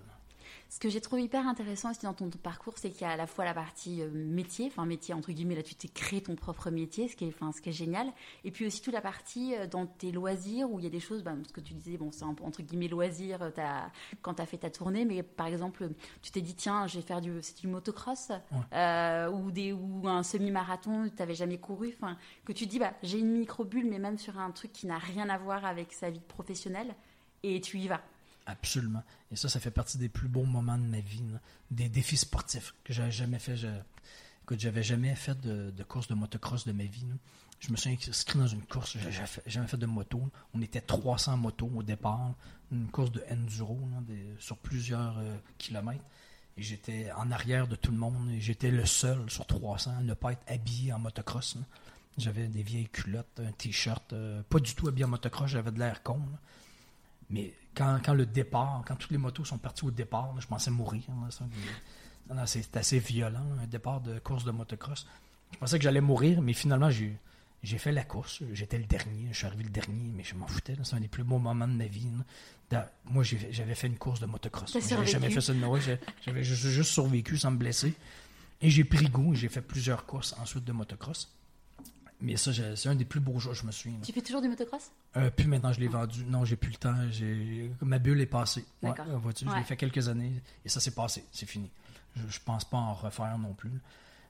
Ce 0.71 0.79
que 0.79 0.87
j'ai 0.87 1.01
trouvé 1.01 1.23
hyper 1.23 1.47
intéressant 1.47 1.89
aussi 1.89 2.03
dans 2.03 2.13
ton 2.13 2.29
parcours, 2.29 2.77
c'est 2.77 2.91
qu'il 2.91 3.01
y 3.01 3.05
a 3.05 3.09
à 3.09 3.17
la 3.17 3.25
fois 3.25 3.43
la 3.43 3.55
partie 3.55 4.03
euh, 4.03 4.09
métier, 4.13 4.67
enfin 4.67 4.85
métier 4.85 5.15
entre 5.15 5.31
guillemets, 5.31 5.55
là 5.55 5.63
tu 5.63 5.73
t'es 5.73 5.87
créé 5.87 6.21
ton 6.21 6.35
propre 6.35 6.69
métier, 6.69 7.07
ce 7.07 7.15
qui 7.15 7.25
est, 7.25 7.29
enfin, 7.29 7.51
ce 7.51 7.59
qui 7.59 7.69
est 7.69 7.73
génial, 7.73 8.07
et 8.43 8.51
puis 8.51 8.67
aussi 8.67 8.79
toute 8.79 8.93
la 8.93 9.01
partie 9.01 9.55
euh, 9.55 9.65
dans 9.65 9.87
tes 9.87 10.11
loisirs 10.11 10.69
où 10.69 10.79
il 10.79 10.83
y 10.83 10.87
a 10.87 10.91
des 10.91 10.99
choses, 10.99 11.23
bah, 11.23 11.33
ce 11.47 11.51
que 11.51 11.59
tu 11.59 11.73
disais, 11.73 11.97
bon, 11.97 12.11
c'est 12.11 12.23
entre 12.23 12.61
guillemets 12.61 12.87
loisirs 12.87 13.41
euh, 13.41 13.49
as, 13.57 13.91
quand 14.21 14.35
tu 14.35 14.43
as 14.43 14.45
fait 14.45 14.59
ta 14.59 14.69
tournée, 14.69 15.05
mais 15.05 15.23
par 15.23 15.47
exemple, 15.47 15.89
tu 16.21 16.29
t'es 16.29 16.41
dit, 16.41 16.53
tiens, 16.53 16.85
je 16.85 16.97
vais 16.97 17.03
faire 17.03 17.21
du, 17.21 17.31
du 17.59 17.67
motocross 17.67 18.29
ou, 18.29 19.51
des, 19.51 19.73
ou 19.73 20.07
un 20.07 20.21
semi-marathon, 20.21 21.09
tu 21.09 21.15
n'avais 21.17 21.33
jamais 21.33 21.57
couru, 21.57 21.95
enfin, 21.99 22.15
que 22.45 22.53
tu 22.53 22.67
dis, 22.67 22.77
bah, 22.77 22.93
j'ai 23.01 23.17
une 23.17 23.39
micro-bulle, 23.39 23.87
mais 23.89 23.97
même 23.97 24.19
sur 24.19 24.37
un 24.37 24.51
truc 24.51 24.71
qui 24.71 24.85
n'a 24.85 24.99
rien 24.99 25.29
à 25.29 25.39
voir 25.39 25.65
avec 25.65 25.93
sa 25.93 26.11
vie 26.11 26.19
professionnelle, 26.19 26.93
et 27.41 27.59
tu 27.59 27.79
y 27.79 27.87
vas. 27.87 28.01
Absolument. 28.49 29.03
Et 29.31 29.35
ça, 29.35 29.47
ça 29.47 29.59
fait 29.59 29.69
partie 29.69 29.99
des 29.99 30.09
plus 30.09 30.27
beaux 30.27 30.43
moments 30.43 30.77
de 30.77 30.83
ma 30.83 31.01
vie, 31.01 31.23
des 31.69 31.87
défis 31.87 32.17
sportifs 32.17 32.73
que 32.83 32.93
j'avais 32.93 33.11
jamais 33.11 33.37
fait. 33.37 33.55
Je, 33.55 33.67
écoute, 34.43 34.59
j'avais 34.59 34.81
jamais 34.81 35.13
fait 35.13 35.39
de, 35.39 35.83
course 35.83 36.07
de 36.07 36.15
motocross 36.15 36.65
de 36.65 36.71
ma 36.71 36.85
vie. 36.85 37.05
Je 37.59 37.71
me 37.71 37.77
suis 37.77 37.91
inscrit 37.91 38.39
dans 38.39 38.47
une 38.47 38.63
course, 38.63 38.97
j'avais 38.97 39.11
jamais 39.45 39.67
fait 39.67 39.77
de 39.77 39.85
moto. 39.85 40.23
On 40.55 40.61
était 40.63 40.81
300 40.81 41.37
motos 41.37 41.69
au 41.75 41.83
départ, 41.83 42.33
une 42.71 42.87
course 42.87 43.11
de 43.11 43.23
enduro 43.29 43.79
sur 44.39 44.57
plusieurs 44.57 45.19
euh, 45.19 45.37
kilomètres. 45.59 46.03
Et 46.57 46.63
j'étais 46.63 47.11
en 47.11 47.29
arrière 47.29 47.67
de 47.67 47.75
tout 47.75 47.91
le 47.91 47.97
monde 47.97 48.31
et 48.31 48.41
j'étais 48.41 48.71
le 48.71 48.85
seul 48.85 49.29
sur 49.29 49.45
300 49.45 49.91
à 49.99 50.01
ne 50.01 50.13
pas 50.15 50.31
être 50.31 50.43
habillé 50.51 50.91
en 50.91 50.99
motocross. 50.99 51.57
J'avais 52.17 52.47
des 52.47 52.63
vieilles 52.63 52.89
culottes, 52.89 53.39
un 53.39 53.51
t-shirt, 53.51 54.11
euh, 54.13 54.41
pas 54.49 54.59
du 54.59 54.73
tout 54.73 54.87
habillé 54.87 55.05
en 55.05 55.09
motocross, 55.09 55.51
j'avais 55.51 55.71
de 55.71 55.77
l'air 55.77 56.01
con. 56.01 56.19
Mais 57.29 57.53
quand, 57.75 57.99
quand, 58.03 58.13
le 58.13 58.25
départ, 58.25 58.83
quand 58.87 58.95
toutes 58.95 59.11
les 59.11 59.17
motos 59.17 59.45
sont 59.45 59.57
parties 59.57 59.85
au 59.85 59.91
départ, 59.91 60.33
je 60.39 60.47
pensais 60.47 60.71
mourir. 60.71 61.03
c'est 62.45 62.75
assez 62.77 62.99
violent, 62.99 63.45
un 63.61 63.67
départ 63.67 64.01
de 64.01 64.19
course 64.19 64.43
de 64.43 64.51
motocross. 64.51 65.07
Je 65.53 65.57
pensais 65.57 65.77
que 65.77 65.83
j'allais 65.83 66.01
mourir, 66.01 66.41
mais 66.41 66.53
finalement, 66.53 66.89
j'ai, 66.89 67.17
j'ai 67.63 67.77
fait 67.77 67.91
la 67.91 68.03
course. 68.03 68.41
J'étais 68.53 68.77
le 68.77 68.85
dernier. 68.85 69.27
Je 69.31 69.37
suis 69.37 69.47
arrivé 69.47 69.63
le 69.63 69.69
dernier, 69.69 70.11
mais 70.13 70.23
je 70.23 70.35
m'en 70.35 70.47
foutais. 70.47 70.75
C'est 70.83 70.95
un 70.95 70.99
des 70.99 71.07
plus 71.07 71.23
beaux 71.23 71.39
moments 71.39 71.67
de 71.67 71.73
ma 71.73 71.87
vie. 71.87 72.07
moi, 73.05 73.23
j'avais 73.23 73.75
fait 73.75 73.87
une 73.87 73.97
course 73.97 74.19
de 74.19 74.25
motocross. 74.25 74.77
J'avais 74.87 75.05
jamais 75.05 75.29
fait 75.29 75.41
ça 75.41 75.53
de 75.53 75.59
ma 75.59 75.67
J'avais 76.25 76.43
juste 76.43 76.83
survécu 76.83 77.37
sans 77.37 77.51
me 77.51 77.57
blesser. 77.57 77.93
Et 78.61 78.69
j'ai 78.69 78.83
pris 78.83 79.05
goût. 79.07 79.35
J'ai 79.35 79.49
fait 79.49 79.61
plusieurs 79.61 80.05
courses 80.05 80.35
ensuite 80.39 80.65
de 80.65 80.71
motocross. 80.71 81.31
Mais 82.21 82.35
ça, 82.35 82.51
c'est 82.75 82.89
un 82.89 82.95
des 82.95 83.05
plus 83.05 83.21
beaux 83.21 83.39
jours, 83.39 83.53
je 83.53 83.65
me 83.65 83.71
souviens. 83.71 83.97
Tu 84.03 84.11
fais 84.11 84.21
toujours 84.21 84.41
du 84.41 84.49
motocross? 84.49 84.91
Euh, 85.15 85.29
puis 85.33 85.47
maintenant, 85.47 85.71
je 85.71 85.79
l'ai 85.79 85.87
vendu. 85.87 86.25
Non, 86.25 86.43
j'ai 86.43 86.57
plus 86.57 86.71
le 86.71 86.75
temps. 86.75 86.95
Ma 87.81 87.97
bulle 87.97 88.19
est 88.19 88.25
passée. 88.25 88.65
D'accord. 88.81 89.05
je 89.07 89.55
l'ai 89.55 89.63
fait 89.63 89.77
quelques 89.77 90.09
années 90.09 90.41
et 90.65 90.69
ça 90.69 90.79
s'est 90.79 90.91
passé. 90.93 91.23
C'est 91.31 91.45
fini. 91.45 91.71
Je, 92.15 92.21
ne 92.21 92.43
pense 92.43 92.65
pas 92.65 92.77
en 92.77 92.93
refaire 92.93 93.37
non 93.37 93.53
plus. 93.53 93.71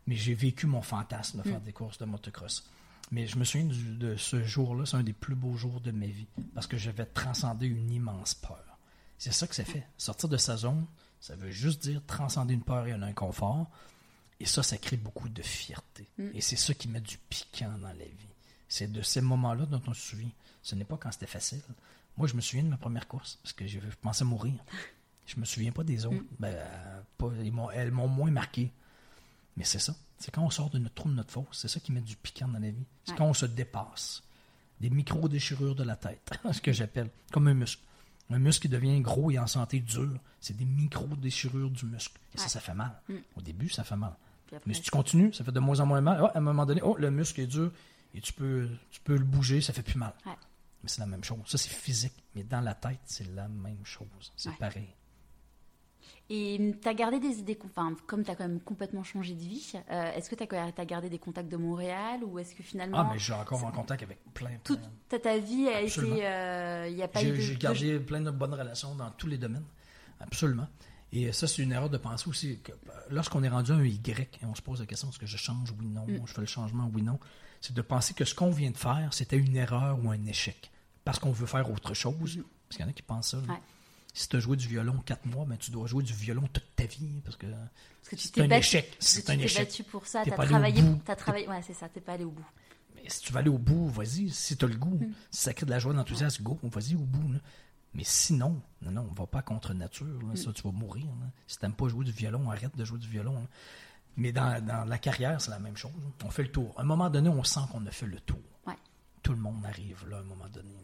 Mais 0.06 0.16
j'ai 0.16 0.36
vécu 0.36 0.68
mon 0.68 0.82
fantasme 0.82 1.40
de 1.40 1.44
faire 1.44 1.60
hmm. 1.60 1.64
des 1.64 1.74
courses 1.74 1.98
de 1.98 2.06
motocross. 2.06 2.70
Mais 3.12 3.26
je 3.26 3.38
me 3.38 3.44
souviens 3.44 3.68
de 3.68 4.16
ce 4.16 4.44
jour-là, 4.44 4.86
c'est 4.86 4.98
un 4.98 5.04
des 5.04 5.14
plus 5.14 5.36
beaux 5.36 5.56
jours 5.56 5.82
de 5.82 5.92
ma 5.92 6.06
vie 6.06 6.28
parce 6.54 6.68
que 6.68 6.78
j'avais 6.78 7.06
transcendé 7.06 7.66
une 7.66 7.92
immense 7.92 8.36
peur. 8.36 8.64
C'est 9.18 9.34
ça 9.34 9.48
que 9.48 9.56
ça 9.56 9.66
fait. 9.66 9.86
Sortir 9.98 10.30
de 10.30 10.38
sa 10.38 10.58
zone, 10.58 10.86
ça 11.20 11.36
veut 11.36 11.52
juste 11.52 11.82
dire 11.82 12.02
transcender 12.06 12.54
une 12.54 12.64
peur 12.64 12.86
et 12.88 12.92
un 12.92 13.02
inconfort. 13.02 13.68
Et 14.40 14.46
ça, 14.46 14.64
ça 14.64 14.78
crée 14.78 14.98
beaucoup 14.98 15.30
de 15.30 15.42
fierté. 15.42 16.08
Mm. 16.18 16.30
Et 16.34 16.42
c'est 16.42 16.56
ça 16.56 16.74
qui 16.74 16.88
met 16.88 17.02
du 17.02 17.18
piquant 17.30 17.78
dans 17.82 17.88
la 17.88 17.94
vie. 17.94 18.28
C'est 18.68 18.92
de 18.92 19.02
ces 19.02 19.22
moments-là 19.22 19.66
dont 19.66 19.82
on 19.88 19.94
se 19.94 20.02
souvient. 20.02 20.32
Ce 20.62 20.76
n'est 20.76 20.86
pas 20.86 20.98
quand 20.98 21.12
c'était 21.12 21.28
facile. 21.28 21.62
Moi, 22.18 22.28
je 22.28 22.36
me 22.36 22.42
souviens 22.42 22.64
de 22.64 22.70
ma 22.70 22.78
première 22.78 23.08
course 23.08 23.40
parce 23.44 23.54
que 23.54 23.68
je 23.68 23.80
pensais 24.02 24.24
mourir. 24.24 24.54
Je 25.26 25.40
me 25.40 25.46
souviens 25.46 25.72
pas 25.72 25.84
des 25.84 26.06
autres. 26.06 26.16
Mm. 26.16 26.28
Ben, 26.40 26.56
elles 27.74 27.92
m'ont 27.92 28.08
moins 28.08 28.32
marqué. 28.32 28.72
Mais 29.58 29.64
c'est 29.64 29.80
ça. 29.80 29.96
C'est 30.18 30.32
quand 30.32 30.44
on 30.44 30.50
sort 30.50 30.70
de 30.70 30.80
notre 30.80 30.96
trou 30.96 31.10
de 31.10 31.16
notre 31.16 31.32
fosse. 31.32 31.48
C'est 31.52 31.68
ça 31.68 31.80
qui 31.80 31.92
met 31.92 32.02
du 32.02 32.16
piquant 32.16 32.48
dans 32.48 32.60
la 32.60 32.72
vie. 32.72 32.86
C'est 33.06 33.16
quand 33.16 33.26
on 33.26 33.34
se 33.34 33.46
dépasse. 33.46 34.24
Des 34.80 34.90
micro-déchirures 34.90 35.76
de 35.76 35.84
la 35.84 35.98
tête, 35.98 36.32
ce 36.54 36.62
que 36.62 36.72
j'appelle, 36.72 37.10
comme 37.32 37.50
un 37.50 37.54
muscle. 37.54 37.82
Un 38.30 38.40
muscle 38.40 38.62
qui 38.62 38.70
devient 38.70 39.02
gros 39.02 39.30
et 39.30 39.38
en 39.38 39.48
santé 39.48 39.82
dur, 39.82 40.18
c'est 40.40 40.56
des 40.56 40.64
micro-déchirures 40.64 41.70
du 41.70 41.86
muscle. 41.86 42.18
Et 42.34 42.38
ça, 42.38 42.48
ça 42.48 42.60
fait 42.62 42.74
mal. 42.74 43.02
Mm. 43.10 43.16
Au 43.36 43.42
début, 43.42 43.70
ça 43.70 43.84
fait 43.84 43.98
mal. 43.98 44.16
Mais 44.66 44.74
si 44.74 44.82
tu 44.82 44.92
continues, 44.92 45.34
ça 45.34 45.44
fait 45.44 45.52
de 45.52 45.60
moins 45.60 45.80
en 45.80 45.86
moins 45.86 46.02
mal. 46.02 46.24
à 46.24 46.38
un 46.38 46.42
moment 46.42 46.66
donné, 46.66 46.82
oh, 46.84 46.96
le 46.98 47.12
muscle 47.12 47.42
est 47.42 47.48
dur 47.48 47.72
et 48.14 48.22
tu 48.22 48.34
peux, 48.34 48.68
tu 48.92 49.00
peux 49.02 49.18
le 49.18 49.24
bouger, 49.24 49.62
ça 49.62 49.74
fait 49.74 49.84
plus 49.84 49.98
mal. 49.98 50.14
Mais 50.26 50.88
c'est 50.88 51.02
la 51.02 51.08
même 51.08 51.24
chose. 51.24 51.40
Ça, 51.46 51.58
c'est 51.58 51.70
physique. 51.70 52.14
Mais 52.36 52.44
dans 52.44 52.62
la 52.62 52.74
tête, 52.74 53.00
c'est 53.06 53.28
la 53.36 53.48
même 53.48 53.84
chose. 53.84 54.32
C'est 54.36 54.56
pareil. 54.56 54.96
Et 56.32 56.76
tu 56.80 56.88
as 56.88 56.94
gardé 56.94 57.20
des 57.20 57.40
idées, 57.40 57.58
enfin, 57.66 57.96
comme 58.06 58.24
tu 58.24 58.30
as 58.30 58.36
quand 58.36 58.48
même 58.48 58.60
complètement 58.60 59.04
changé 59.04 59.34
de 59.34 59.40
vie, 59.40 59.74
euh, 59.90 60.12
est-ce 60.12 60.30
que 60.30 60.36
tu 60.36 60.44
as, 60.44 60.86
gardé 60.86 61.10
des 61.10 61.18
contacts 61.18 61.50
de 61.50 61.58
Montréal 61.58 62.24
ou 62.24 62.38
est-ce 62.38 62.54
que 62.54 62.62
finalement. 62.62 63.00
Ah, 63.00 63.10
mais 63.12 63.18
j'ai 63.18 63.34
encore 63.34 63.64
en 63.66 63.72
contact 63.72 64.04
avec 64.04 64.20
plein. 64.36 64.52
de 64.52 64.58
Toute 64.64 64.80
ta, 65.10 65.38
vie 65.40 65.68
a 65.68 65.82
été. 65.82 66.02
Il 66.02 66.24
euh, 66.24 66.92
n'y 66.92 67.02
a 67.02 67.08
pas 67.08 67.20
J'ai 67.22 67.56
gardé 67.56 68.00
plein 68.00 68.22
de 68.22 68.30
bonnes 68.30 68.54
relations 68.54 68.94
dans 68.94 69.10
tous 69.12 69.26
les 69.26 69.40
domaines. 69.40 69.66
Absolument. 70.20 70.68
Et 71.12 71.32
ça, 71.32 71.48
c'est 71.48 71.62
une 71.64 71.72
erreur 71.72 71.90
de 71.90 71.98
penser 71.98 72.30
aussi 72.30 72.60
que 72.60 72.72
euh, 72.72 72.76
lorsqu'on 73.10 73.44
est 73.44 73.50
rendu 73.50 73.72
à 73.72 73.76
un 73.76 73.84
Y 73.84 74.38
et 74.42 74.46
on 74.46 74.54
se 74.54 74.62
pose 74.62 74.80
la 74.80 74.86
question 74.86 75.10
est-ce 75.10 75.18
que 75.18 75.26
je 75.26 75.38
change, 75.38 75.74
oui, 75.80 75.88
non, 75.88 76.06
mm. 76.06 76.22
je 76.26 76.34
fais 76.34 76.42
le 76.42 76.48
changement, 76.48 76.90
oui, 76.94 77.02
non, 77.02 77.20
c'est 77.62 77.74
de 77.74 77.82
penser 77.82 78.14
que 78.14 78.26
ce 78.26 78.36
qu'on 78.36 78.52
vient 78.52 78.72
de 78.72 78.78
faire, 78.78 79.14
c'était 79.14 79.38
une 79.38 79.56
erreur 79.56 79.98
ou 80.04 80.12
un 80.12 80.26
échec. 80.26 80.72
Parce 81.04 81.18
qu'on 81.18 81.32
veut 81.32 81.48
faire 81.48 81.70
autre 81.72 81.94
chose. 81.94 82.38
Mm. 82.38 82.44
Parce 82.68 82.78
qu'il 82.78 82.86
y 82.86 82.88
en 82.88 82.92
a 82.92 82.94
qui 82.94 83.02
pensent 83.02 83.32
ça. 83.32 83.42
Si 84.14 84.28
tu 84.28 84.36
as 84.36 84.40
joué 84.40 84.58
du 84.58 84.68
violon 84.68 84.98
quatre 85.06 85.26
mois, 85.26 85.46
ben, 85.46 85.58
tu 85.58 85.72
dois 85.72 85.88
jouer 85.88 86.04
du 86.04 86.14
violon 86.14 86.48
toute 86.52 86.76
ta 86.76 86.86
vie. 86.86 87.22
Parce 87.24 87.36
que, 87.36 87.48
c'est 88.16 88.40
un 88.40 88.50
échec. 88.50 88.96
C'est 89.00 89.30
un 89.30 89.40
échec. 89.40 89.68
battu 89.68 89.84
pour 89.84 90.06
ça, 90.06 90.24
tu 90.24 90.32
as 90.32 90.36
travaillé. 90.36 90.84
As 91.08 91.16
travaillé 91.16 91.48
ouais, 91.48 91.62
c'est 91.66 91.74
ça, 91.74 91.90
tu 91.90 92.02
pas 92.02 92.14
allé 92.14 92.26
au 92.26 92.32
bout. 92.32 92.46
Mais 92.96 93.04
si 93.08 93.22
tu 93.22 93.34
vas 93.34 93.40
aller 93.40 93.50
au 93.50 93.58
bout, 93.58 93.88
vas-y. 93.88 94.30
Si 94.30 94.58
tu 94.58 94.66
as 94.66 94.68
le 94.68 94.76
goût, 94.76 95.00
mm. 95.00 95.14
si 95.32 95.42
ça 95.42 95.54
crée 95.54 95.66
de 95.66 95.72
la 95.72 95.80
joie, 95.80 95.94
de 95.94 95.98
l'enthousiasme, 95.98 96.44
go, 96.44 96.60
vas-y 96.64 96.96
au 96.96 97.00
bout. 97.06 97.34
Mais 97.94 98.04
sinon, 98.04 98.62
non, 98.82 98.92
non, 98.92 99.08
on 99.10 99.14
va 99.14 99.26
pas 99.26 99.42
contre 99.42 99.74
nature. 99.74 100.20
Ça, 100.36 100.54
tu 100.54 100.62
vas 100.64 100.72
mourir. 100.72 101.08
Si 101.48 101.58
tu 101.58 101.66
n'aimes 101.66 101.74
pas 101.74 101.88
jouer 101.88 102.06
du 102.06 102.12
violon, 102.12 102.50
arrête 102.52 102.76
de 102.76 102.86
jouer 102.86 103.00
du 103.00 103.08
violon. 103.08 103.48
Mais 104.16 104.32
dans, 104.32 104.88
la 104.88 104.98
carrière, 104.98 105.42
c'est 105.42 105.52
la 105.52 105.60
même 105.60 105.78
chose. 105.78 105.92
On 106.24 106.30
fait 106.30 106.44
le 106.44 106.52
tour. 106.52 106.74
À 106.78 106.82
un 106.82 106.86
moment 106.86 107.10
donné, 107.10 107.30
on 107.30 107.44
sent 107.44 107.62
qu'on 107.72 107.86
a 107.86 107.92
fait 107.92 108.06
le 108.06 108.20
tour. 108.20 108.40
Tout 109.22 109.34
le 109.34 109.40
monde 109.40 109.66
arrive 109.66 110.08
là, 110.08 110.18
à 110.18 110.20
un 110.22 110.24
moment 110.24 110.48
donné. 110.48 110.76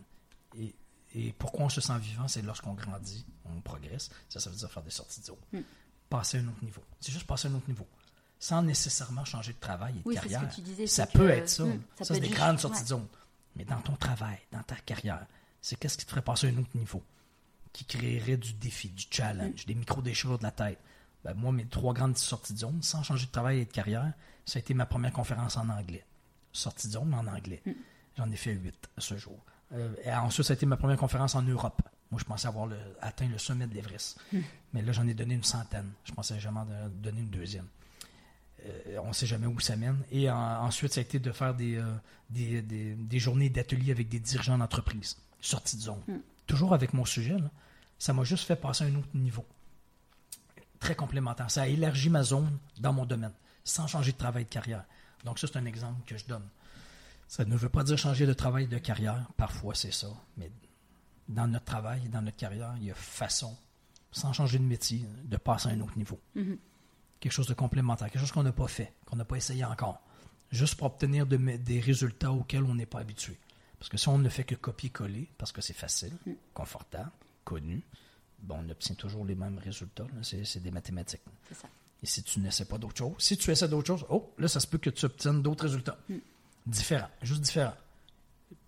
Et, 1.14 1.34
pourquoi 1.38 1.66
on 1.66 1.70
se 1.70 1.80
sent 1.80 1.98
vivant, 2.00 2.28
c'est 2.28 2.42
lorsqu'on 2.42 2.74
grandit, 2.74 3.26
on 3.46 3.62
progresse. 3.62 4.10
Ça, 4.28 4.42
ça 4.42 4.50
veut 4.50 4.58
dire 4.58 4.70
faire 4.70 4.84
des 4.84 4.90
sorties 4.90 5.22
de 5.22 5.58
mm. 5.58 5.64
Passer 6.10 6.38
à 6.38 6.42
un 6.42 6.48
autre 6.50 6.62
niveau. 6.62 6.84
C'est 7.00 7.14
juste 7.14 7.26
passer 7.26 7.48
à 7.48 7.52
un 7.52 7.56
autre 7.56 7.70
niveau. 7.70 7.88
Sans 8.38 8.62
nécessairement 8.62 9.24
changer 9.24 9.54
de 9.54 9.60
travail 9.60 9.96
et 9.98 10.10
de 10.10 10.14
carrière. 10.14 10.52
ça 10.88 11.08
peut 11.08 11.30
être 11.30 11.48
ça. 11.48 11.64
Mm, 11.64 11.82
ça, 12.02 12.14
c'est 12.14 12.20
des 12.20 12.30
grandes 12.30 12.60
sorties 12.60 12.84
de 12.84 12.90
zone. 12.90 13.08
Mais 13.56 13.64
dans 13.64 13.80
ton 13.80 13.96
travail, 13.96 14.40
dans 14.52 14.64
ta 14.64 14.76
carrière, 14.76 15.26
c'est 15.66 15.78
qu'est-ce 15.78 15.98
qui 15.98 16.06
te 16.06 16.12
ferait 16.12 16.22
passer 16.22 16.46
à 16.46 16.52
un 16.52 16.58
autre 16.60 16.76
niveau, 16.78 17.02
qui 17.74 17.86
créerait 17.86 18.38
du 18.38 18.54
défi, 18.54 18.90
du 18.90 19.06
challenge, 19.10 19.64
mm. 19.64 19.66
des 19.66 19.74
micro-déchirures 19.74 20.38
de 20.38 20.44
la 20.44 20.52
tête? 20.52 20.78
Ben, 21.24 21.34
moi, 21.34 21.52
mes 21.52 21.66
trois 21.66 21.92
grandes 21.92 22.20
sorties 22.20 22.54
de 22.54 22.60
zone, 22.60 22.84
sans 22.84 23.02
changer 23.02 23.26
de 23.26 23.32
travail 23.32 23.62
et 23.62 23.66
de 23.66 23.72
carrière, 23.72 24.14
ça 24.46 24.58
a 24.58 24.60
été 24.60 24.76
ma 24.76 24.86
première 24.86 25.12
conférence 25.12 25.58
en 25.58 25.68
anglais. 25.70 26.06
Sortie 26.54 26.88
de 26.88 26.94
zone 26.94 27.12
en 27.16 27.26
anglais. 27.26 27.64
Mm. 27.66 27.72
J'en 28.16 28.32
ai 28.32 28.36
fait 28.36 28.52
huit 28.52 28.76
ce 29.00 29.18
jour. 29.18 29.40
Euh, 29.74 29.96
et 30.04 30.14
ensuite, 30.14 30.46
ça 30.46 30.54
a 30.54 30.56
été 30.56 30.68
ma 30.68 30.78
première 30.78 30.98
conférence 30.98 31.34
en 31.34 31.42
Europe. 31.42 31.82
Moi, 32.12 32.20
je 32.20 32.26
pensais 32.26 32.48
avoir 32.48 32.70
atteint 33.02 33.28
le 33.28 33.40
sommet 33.40 33.66
de 33.66 33.74
l'Everest. 33.74 34.20
Mm. 34.32 34.40
Mais 34.74 34.84
là, 34.84 34.92
j'en 34.92 35.08
ai 35.08 35.16
donné 35.16 35.34
une 35.34 35.44
centaine. 35.44 35.90
Je 36.04 36.12
pensais 36.12 36.40
jamais 36.40 36.62
donner 37.02 37.22
une 37.22 37.32
deuxième. 37.32 37.66
Euh, 38.68 39.00
on 39.02 39.08
ne 39.08 39.14
sait 39.14 39.26
jamais 39.26 39.48
où 39.48 39.60
ça 39.60 39.76
mène. 39.76 39.98
Et 40.12 40.30
ensuite, 40.30 40.94
ça 40.94 41.00
a 41.00 41.02
été 41.02 41.18
de 41.18 41.32
faire 41.32 41.56
des, 41.56 41.78
euh, 41.78 41.96
des, 42.30 42.62
des 42.62 43.20
journées 43.20 43.50
d'atelier 43.50 43.92
avec 43.92 44.10
des 44.10 44.20
dirigeants 44.20 44.60
d'entreprise 44.60 45.18
sortie 45.46 45.78
de 45.78 45.82
zone. 45.82 46.02
Hmm. 46.08 46.20
Toujours 46.48 46.74
avec 46.74 46.94
mon 46.94 47.06
sujet, 47.06 47.38
ça 47.98 48.14
m'a 48.14 48.24
juste 48.24 48.46
fait 48.46 48.56
passer 48.56 48.84
à 48.84 48.88
un 48.88 48.96
autre 48.96 49.10
niveau. 49.14 49.46
Très 50.80 50.96
complémentaire. 50.96 51.50
Ça 51.50 51.64
a 51.64 51.68
élargi 51.68 52.10
ma 52.10 52.24
zone 52.24 52.58
dans 52.80 52.94
mon 52.94 53.06
domaine, 53.06 53.34
sans 53.64 53.88
changer 53.88 54.12
de 54.12 54.18
travail 54.18 54.46
de 54.46 54.50
carrière. 54.50 54.84
Donc 55.24 55.40
ça, 55.40 55.48
c'est 55.48 55.58
un 55.58 55.66
exemple 55.66 56.02
que 56.06 56.18
je 56.18 56.26
donne. 56.26 56.48
Ça 57.28 57.46
ne 57.46 57.56
veut 57.56 57.70
pas 57.70 57.84
dire 57.84 57.98
changer 57.98 58.26
de 58.26 58.34
travail 58.34 58.68
de 58.68 58.78
carrière. 58.78 59.26
Parfois, 59.38 59.74
c'est 59.74 59.94
ça. 59.94 60.08
Mais 60.38 60.52
dans 61.28 61.48
notre 61.48 61.66
travail, 61.66 62.08
dans 62.10 62.22
notre 62.22 62.38
carrière, 62.38 62.74
il 62.78 62.86
y 62.86 62.92
a 62.92 62.96
façon, 62.96 63.58
sans 64.12 64.34
changer 64.34 64.60
de 64.60 64.64
métier, 64.64 65.06
de 65.24 65.38
passer 65.38 65.70
à 65.70 65.72
un 65.72 65.82
autre 65.82 65.98
niveau. 65.98 66.20
Mm-hmm. 66.36 66.58
Quelque 67.20 67.32
chose 67.32 67.48
de 67.48 67.56
complémentaire, 67.56 68.12
quelque 68.12 68.22
chose 68.22 68.32
qu'on 68.32 68.44
n'a 68.44 68.52
pas 68.52 68.68
fait, 68.68 68.94
qu'on 69.06 69.16
n'a 69.16 69.26
pas 69.26 69.38
essayé 69.38 69.66
encore. 69.66 70.00
Juste 70.52 70.76
pour 70.76 70.88
obtenir 70.88 71.26
des 71.26 71.80
résultats 71.80 72.32
auxquels 72.32 72.64
on 72.64 72.76
n'est 72.76 72.86
pas 72.86 73.00
habitué. 73.00 73.40
Parce 73.86 73.92
que 73.92 73.98
si 73.98 74.10
on 74.10 74.18
ne 74.18 74.30
fait 74.30 74.44
que 74.44 74.56
copier-coller, 74.56 75.30
parce 75.38 75.52
que 75.52 75.62
c'est 75.62 75.76
facile, 75.76 76.14
mm. 76.26 76.32
confortable, 76.56 77.12
connu, 77.44 77.84
bon, 78.40 78.58
on 78.66 78.70
obtient 78.72 78.96
toujours 78.96 79.24
les 79.24 79.36
mêmes 79.36 79.60
résultats. 79.60 80.08
C'est 80.24 80.60
des 80.60 80.72
mathématiques. 80.72 81.22
C'est 81.48 81.54
ça. 81.54 81.68
Et 82.02 82.08
si 82.08 82.24
tu 82.24 82.40
n'essaies 82.40 82.66
pas 82.66 82.80
d'autre 82.80 82.98
chose, 82.98 83.14
si 83.20 83.38
tu 83.38 83.52
essaies 83.52 83.68
d'autre 83.68 83.86
chose, 83.86 84.04
oh, 84.10 84.34
là, 84.40 84.48
ça 84.48 84.60
se 84.60 84.66
peut 84.66 84.80
que 84.80 84.90
tu 84.90 85.06
obtiennes 85.06 85.44
d'autres 85.44 85.66
résultats. 85.66 86.00
Mm. 86.10 86.16
Différents, 86.66 87.10
juste 87.22 87.42
différents. 87.42 87.76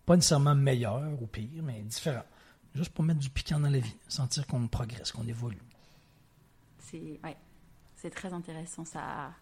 Pas 0.06 0.16
nécessairement 0.16 0.54
meilleur 0.54 1.20
ou 1.20 1.26
pire, 1.26 1.64
mais 1.64 1.82
différent. 1.82 2.26
Juste 2.76 2.92
pour 2.92 3.04
mettre 3.04 3.20
du 3.20 3.32
piquant 3.32 3.60
dans 3.60 3.72
la 3.72 3.80
vie, 3.80 3.96
sentir 4.08 4.46
qu'on 4.46 4.68
progresse, 4.68 5.12
qu'on 5.12 5.28
évolue. 5.28 5.58
C'est 6.78 7.20
ouais, 7.24 7.38
c'est 7.96 8.12
très 8.12 8.32
intéressant. 8.32 8.86
Ça, 8.86 9.34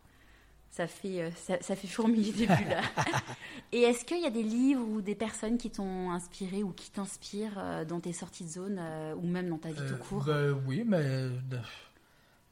ça 0.71 0.87
fait, 0.87 1.21
euh, 1.21 1.31
ça, 1.35 1.57
ça 1.61 1.75
fait 1.75 1.87
fourmiller 1.87 2.33
des 2.33 2.47
bulles. 2.47 2.77
Et 3.71 3.81
est-ce 3.81 4.03
qu'il 4.03 4.21
y 4.21 4.25
a 4.25 4.29
des 4.29 4.43
livres 4.43 4.85
ou 4.85 5.01
des 5.01 5.15
personnes 5.15 5.57
qui 5.57 5.71
t'ont 5.71 6.11
inspiré 6.11 6.63
ou 6.63 6.71
qui 6.71 6.91
t'inspirent 6.91 7.57
euh, 7.57 7.85
dans 7.85 7.99
tes 7.99 8.11
sorties 8.11 8.43
de 8.43 8.49
zone 8.49 8.77
euh, 8.79 9.15
ou 9.15 9.25
même 9.25 9.49
dans 9.49 9.57
ta 9.57 9.71
vie 9.71 9.81
tout 9.87 9.97
court? 9.97 10.23
ben, 10.25 10.51
Oui, 10.65 10.83
mais 10.85 11.29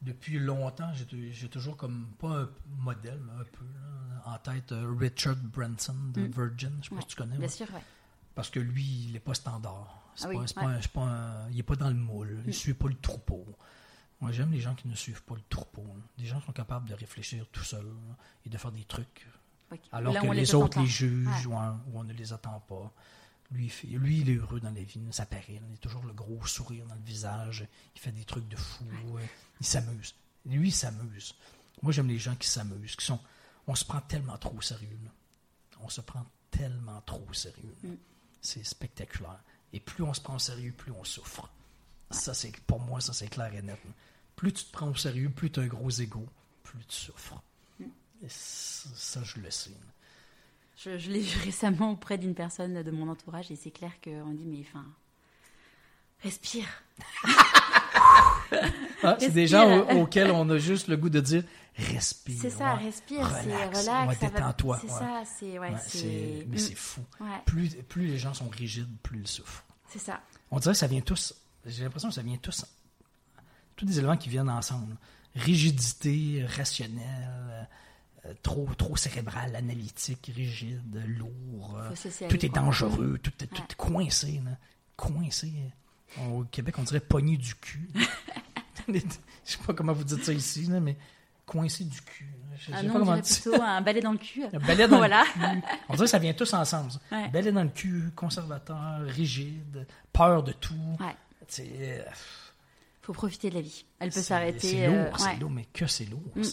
depuis 0.02 0.40
longtemps, 0.40 0.92
j'ai 0.94 1.50
toujours 1.50 1.76
comme, 1.76 2.08
pas 2.18 2.30
un 2.30 2.50
modèle, 2.80 3.20
mais 3.26 3.42
un 3.42 3.46
peu, 3.46 3.66
en 4.26 4.38
tête 4.38 4.74
Richard 5.00 5.36
Branson 5.36 5.96
de 6.14 6.22
mm. 6.22 6.32
Virgin. 6.32 6.72
Je 6.82 6.90
sais 6.90 6.96
pas 6.96 7.02
si 7.02 7.08
tu 7.08 7.16
connais. 7.16 7.38
Bien 7.38 7.48
sûr, 7.50 7.68
oui. 7.74 7.82
Parce 8.36 8.50
que 8.50 8.60
lui, 8.60 8.84
il 9.08 9.14
n'est 9.14 9.20
pas 9.20 9.34
standard. 9.34 10.00
Ah 10.24 10.28
il 10.32 11.56
n'est 11.56 11.64
pas 11.64 11.76
dans 11.76 11.90
le 11.90 11.96
moule. 11.96 12.38
Il 12.42 12.46
ne 12.46 12.50
mm. 12.50 12.54
suit 12.54 12.74
pas 12.74 12.88
le 12.88 12.96
troupeau. 12.96 13.46
Moi, 14.24 14.32
j'aime 14.32 14.54
les 14.54 14.62
gens 14.62 14.74
qui 14.74 14.88
ne 14.88 14.96
suivent 14.96 15.22
pas 15.24 15.36
le 15.36 15.42
troupeau. 15.50 15.86
Des 16.18 16.26
gens 16.26 16.40
qui 16.40 16.46
sont 16.46 16.54
capables 16.54 16.88
de 16.88 16.94
réfléchir 16.94 17.46
tout 17.52 17.66
seuls 17.66 17.92
et 18.46 18.50
de 18.50 18.58
faire 18.58 18.72
des 18.72 18.86
trucs. 18.86 19.28
Alors 19.92 20.14
que 20.14 20.28
les, 20.28 20.56
autres 20.56 20.80
les 20.80 20.88
jugent 20.88 21.46
ou, 21.46 21.56
on, 21.94 22.04
ne 22.06 22.14
les 22.14 22.32
attend 22.32 22.62
pas. 22.62 22.90
Lui, 23.52 23.70
lui, 23.92 24.22
il 24.22 24.30
est 24.30 24.36
heureux 24.36 24.62
dans 24.62 24.72
la 24.72 24.82
vie, 24.82 25.02
ça 25.12 25.26
paraît. 25.26 25.60
Il 25.68 25.74
a 25.74 25.78
toujours 25.78 26.06
le 26.06 26.14
gros 26.14 26.46
sourire 26.46 26.86
dans 26.86 26.96
le 26.96 27.02
visage. 27.02 27.68
Il 27.96 28.00
fait 28.00 28.14
des 28.14 28.24
trucs 28.24 28.48
de 28.48 28.56
fou. 28.56 28.86
Il 29.60 29.66
s'amuse. 29.66 30.16
Lui, 30.46 30.70
il 30.70 30.74
s'amuse. 30.74 31.36
Moi, 31.82 31.92
j'aime 31.92 32.08
les 32.08 32.20
gens 32.20 32.36
qui 32.36 32.48
s'amusent, 32.48 32.96
qui 32.96 33.06
sont. 33.06 33.20
On 33.68 33.76
se 33.76 33.84
prend 33.84 34.00
tellement 34.00 34.38
trop 34.38 34.56
au 34.58 34.62
sérieux. 34.62 34.98
On 35.82 35.90
se 35.90 36.00
prend 36.00 36.26
tellement 36.50 37.02
trop 37.02 37.26
au 37.30 37.34
sérieux. 37.34 37.76
Mm. 37.84 37.96
C'est 38.40 38.64
spectaculaire. 38.64 39.44
Et 39.74 39.82
plus 39.82 40.06
on 40.06 40.14
se 40.14 40.22
prend 40.22 40.36
au 40.36 40.40
sérieux, 40.40 40.72
plus 40.72 40.94
on 40.94 41.04
souffre. 41.04 41.50
Ça, 42.10 42.34
c'est 42.34 42.56
pour 42.62 42.80
moi, 42.80 43.02
ça 43.02 43.12
c'est 43.12 43.28
clair 43.28 43.54
et 43.54 43.62
net 43.62 43.80
plus 44.36 44.54
tu 44.54 44.66
te 44.66 44.72
prends 44.72 44.90
au 44.90 44.96
sérieux, 44.96 45.30
plus 45.30 45.52
tu 45.52 45.60
as 45.60 45.64
un 45.64 45.68
gros 45.68 45.90
ego, 45.90 46.26
plus 46.64 46.80
tu 46.88 46.96
souffres. 46.96 47.42
Mm. 47.80 47.86
Et 48.24 48.28
ça, 48.30 49.22
je 49.24 49.40
le 49.40 49.52
sais. 49.52 49.72
Je, 50.78 51.10
l'ai 51.10 51.22
vu 51.22 51.40
récemment 51.44 51.92
auprès 51.92 52.18
d'une 52.18 52.36
personne 52.36 52.82
de 52.82 52.92
mon 52.92 53.10
entourage 53.10 53.52
et 53.52 53.56
c'est 53.56 53.72
clair 53.72 53.92
qu'on 54.04 54.34
dit, 54.34 54.46
mais 54.46 54.62
enfin, 54.62 54.86
respire. 56.22 56.68
Ah, 59.06 59.18
c'est 59.20 59.32
des 59.32 59.48
gens 59.48 59.82
auxquels 59.90 60.32
on 60.32 60.50
a 60.50 60.58
juste 60.58 60.88
le 60.88 60.96
goût 60.96 61.10
de 61.10 61.20
dire 61.20 61.44
respire. 61.76 62.38
C'est 62.40 62.50
ça, 62.50 62.76
respire, 62.76 63.30
c'est 63.44 63.66
relax. 63.66 64.20
détends-toi. 64.20 64.80
C'est 64.82 64.88
ça, 64.88 65.24
c'est. 65.26 65.60
Ouais, 65.60 65.72
mais 66.48 66.58
c'est 66.58 66.76
fou. 66.76 67.02
Plus, 67.46 67.76
plus 67.90 68.08
les 68.08 68.18
gens 68.18 68.34
sont 68.34 68.48
rigides, 68.48 68.88
plus 69.02 69.20
ils 69.20 69.28
souffrent. 69.28 69.66
C'est 69.90 70.00
ça. 70.00 70.22
On 70.52 70.60
dirait 70.60 70.74
que 70.74 70.78
ça 70.78 70.88
vient 70.88 71.02
tous. 71.02 71.36
J'ai 71.66 71.84
l'impression 71.84 72.10
que 72.10 72.16
ça 72.16 72.22
vient 72.22 72.38
tous 72.38 72.66
tous 73.76 73.86
des 73.86 74.00
éléments 74.00 74.18
qui 74.18 74.30
viennent 74.30 74.50
ensemble. 74.50 74.96
Rigidité, 75.36 76.46
rationnelle, 76.46 77.68
euh, 78.26 78.34
trop, 78.42 78.70
trop 78.78 78.96
cérébral, 78.96 79.56
analytique, 79.56 80.32
rigide, 80.36 81.02
lourd. 81.18 81.78
Euh, 81.78 82.28
tout 82.30 82.46
est 82.46 82.54
dangereux, 82.54 83.20
tout, 83.22 83.32
est 83.42 83.76
coincé. 83.76 84.42
Coincé. 84.96 85.52
Au 86.30 86.44
Québec, 86.44 86.76
on 86.78 86.84
dirait 86.84 87.00
pogné 87.00 87.38
du 87.38 87.56
cul. 87.56 87.90
Je 88.88 89.00
sais 89.44 89.58
pas 89.66 89.74
comment 89.74 89.94
vous 89.94 90.04
dites 90.04 90.24
ça 90.24 90.34
ici, 90.34 90.70
mais 90.70 90.98
coincé 91.46 91.84
du 91.84 92.02
cul. 92.02 92.30
Je, 92.58 92.72
ah 92.72 92.84
non, 92.84 92.96
on 92.98 93.04
dirait 93.04 93.22
plutôt 93.22 93.62
un 93.62 93.82
balai 93.82 94.02
dans 94.02 94.12
le 94.12 94.18
cul. 94.18 94.44
Un 94.46 94.60
balai 94.60 94.88
dans 94.88 95.02
le 95.02 95.08
cul. 95.08 95.40
On 95.90 95.94
dirait 95.94 96.06
que 96.06 96.12
ça 96.12 96.20
vient 96.20 96.34
tous 96.34 96.54
ensemble. 96.54 96.92
Ouais. 97.12 97.28
Balai 97.30 97.52
dans 97.52 97.64
le 97.64 97.70
cul, 97.70 98.12
conservateur, 98.16 99.02
rigide, 99.02 99.88
peur 100.14 100.44
de 100.44 100.52
tout. 100.52 100.76
Ouais. 101.00 101.16
Euh, 103.04 103.08
faut 103.08 103.14
profiter 103.14 103.50
de 103.50 103.56
la 103.56 103.62
vie. 103.62 103.86
Elle 104.00 104.10
peut 104.10 104.22
s'arrêter. 104.22 104.68
C'est 104.68 104.88
lourd, 104.88 104.96
euh, 104.96 105.12
c'est 105.18 105.40
lourd, 105.40 105.52
mais 105.52 105.68
que 105.74 105.88
c'est 105.88 106.06
lourd. 106.06 106.24
Mm. 106.36 106.44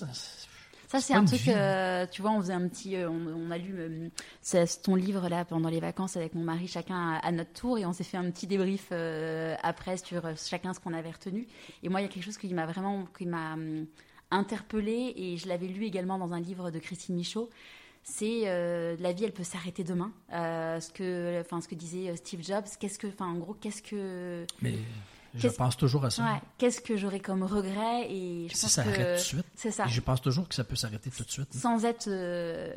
Ça, 0.88 1.00
c'est 1.00 1.14
un 1.14 1.24
truc, 1.24 1.46
euh, 1.46 2.04
tu 2.10 2.20
vois, 2.20 2.32
on 2.32 2.40
faisait 2.40 2.52
un 2.52 2.66
petit, 2.66 2.96
euh, 2.96 3.08
on, 3.08 3.52
a 3.52 3.58
lu 3.58 4.10
ton 4.82 4.96
livre 4.96 5.28
là 5.28 5.44
pendant 5.44 5.68
les 5.68 5.78
vacances 5.78 6.16
avec 6.16 6.34
mon 6.34 6.42
mari, 6.42 6.66
chacun 6.66 7.12
à, 7.22 7.30
notre 7.30 7.52
tour, 7.52 7.78
et 7.78 7.86
on 7.86 7.92
s'est 7.92 8.02
fait 8.02 8.16
un 8.16 8.28
petit 8.32 8.48
débrief 8.48 8.90
après 9.62 9.98
sur 9.98 10.22
chacun 10.36 10.74
ce 10.74 10.80
qu'on 10.80 10.92
avait 10.92 11.12
retenu. 11.12 11.46
Et 11.84 11.88
moi, 11.88 12.00
il 12.00 12.04
y 12.04 12.06
a 12.06 12.12
quelque 12.12 12.24
chose 12.24 12.38
qui 12.38 12.52
m'a 12.52 12.66
vraiment, 12.66 13.06
qui 13.16 13.26
m'a 13.26 13.56
interpellée, 14.32 15.12
et 15.14 15.36
je 15.36 15.46
l'avais 15.46 15.68
lu 15.68 15.84
également 15.84 16.18
dans 16.18 16.32
un 16.32 16.40
livre 16.40 16.72
de 16.72 16.80
Christine 16.80 17.14
Michaud. 17.14 17.50
C'est 18.02 18.46
la 18.98 19.12
vie, 19.12 19.22
elle 19.22 19.32
peut 19.32 19.44
s'arrêter 19.44 19.84
demain. 19.84 20.10
ce 20.32 20.90
que, 20.90 21.40
enfin, 21.40 21.60
ce 21.60 21.68
que 21.68 21.76
disait 21.76 22.16
Steve 22.16 22.42
Jobs. 22.42 22.66
Qu'est-ce 22.80 22.98
que, 22.98 23.06
enfin, 23.06 23.28
en 23.28 23.36
gros, 23.36 23.54
qu'est-ce 23.54 23.80
que 23.82 24.44
Mais 24.60 24.74
je 25.34 25.48
pense 25.48 25.76
toujours 25.76 26.04
à 26.04 26.10
ça. 26.10 26.40
Qu'est-ce 26.58 26.80
que 26.80 26.96
j'aurais 26.96 27.20
comme 27.20 27.42
regret 27.42 28.10
et 28.10 28.48
je 28.48 28.56
si 28.56 28.68
ça 28.68 28.82
arrête 28.82 29.16
tout 29.16 29.22
de 29.22 29.26
suite. 29.26 29.46
C'est 29.54 29.70
ça. 29.70 29.86
Et 29.86 29.90
je 29.90 30.00
pense 30.00 30.20
toujours 30.20 30.48
que 30.48 30.54
ça 30.54 30.64
peut 30.64 30.76
s'arrêter 30.76 31.10
tout 31.10 31.24
de 31.24 31.30
suite. 31.30 31.52
Sans 31.54 31.84
être 31.84 32.08
euh, 32.08 32.72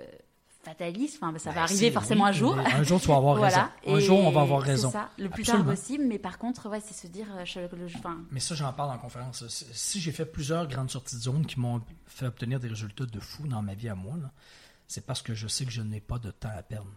fataliste, 0.63 1.17
enfin, 1.21 1.37
ça 1.39 1.49
ben, 1.49 1.55
va 1.55 1.63
arriver 1.63 1.91
forcément 1.91 2.25
un 2.25 2.31
jour. 2.31 2.57
Un 2.57 2.83
jour, 2.83 3.01
tu 3.01 3.07
vas 3.07 3.17
avoir 3.17 3.37
raison. 3.37 3.61
Un 3.87 3.99
jour, 3.99 4.19
on 4.19 4.31
va 4.31 4.41
avoir 4.41 4.61
raison. 4.61 4.91
Ça, 4.91 5.09
le 5.17 5.29
plus 5.29 5.43
tard 5.43 5.63
possible. 5.65 6.05
Mais 6.05 6.19
par 6.19 6.37
contre, 6.37 6.69
ouais, 6.69 6.81
c'est 6.81 6.93
se 6.93 7.07
dire, 7.07 7.27
euh, 7.35 7.67
Mais 8.31 8.39
ça, 8.39 8.55
j'en 8.55 8.71
parle 8.73 8.91
en 8.91 8.97
conférence. 8.97 9.45
Si 9.47 9.99
j'ai 9.99 10.11
fait 10.11 10.25
plusieurs 10.25 10.67
grandes 10.67 10.91
sorties 10.91 11.15
de 11.15 11.21
zone 11.21 11.45
qui 11.45 11.59
m'ont 11.59 11.81
fait 12.05 12.27
obtenir 12.27 12.59
des 12.59 12.67
résultats 12.67 13.05
de 13.05 13.19
fou 13.19 13.47
dans 13.47 13.61
ma 13.61 13.73
vie 13.73 13.89
à 13.89 13.95
moi, 13.95 14.15
c'est 14.87 15.05
parce 15.05 15.21
que 15.21 15.33
je 15.33 15.47
sais 15.47 15.65
que 15.65 15.71
je 15.71 15.81
n'ai 15.81 16.01
pas 16.01 16.19
de 16.19 16.31
temps 16.31 16.51
à 16.55 16.61
perdre. 16.61 16.91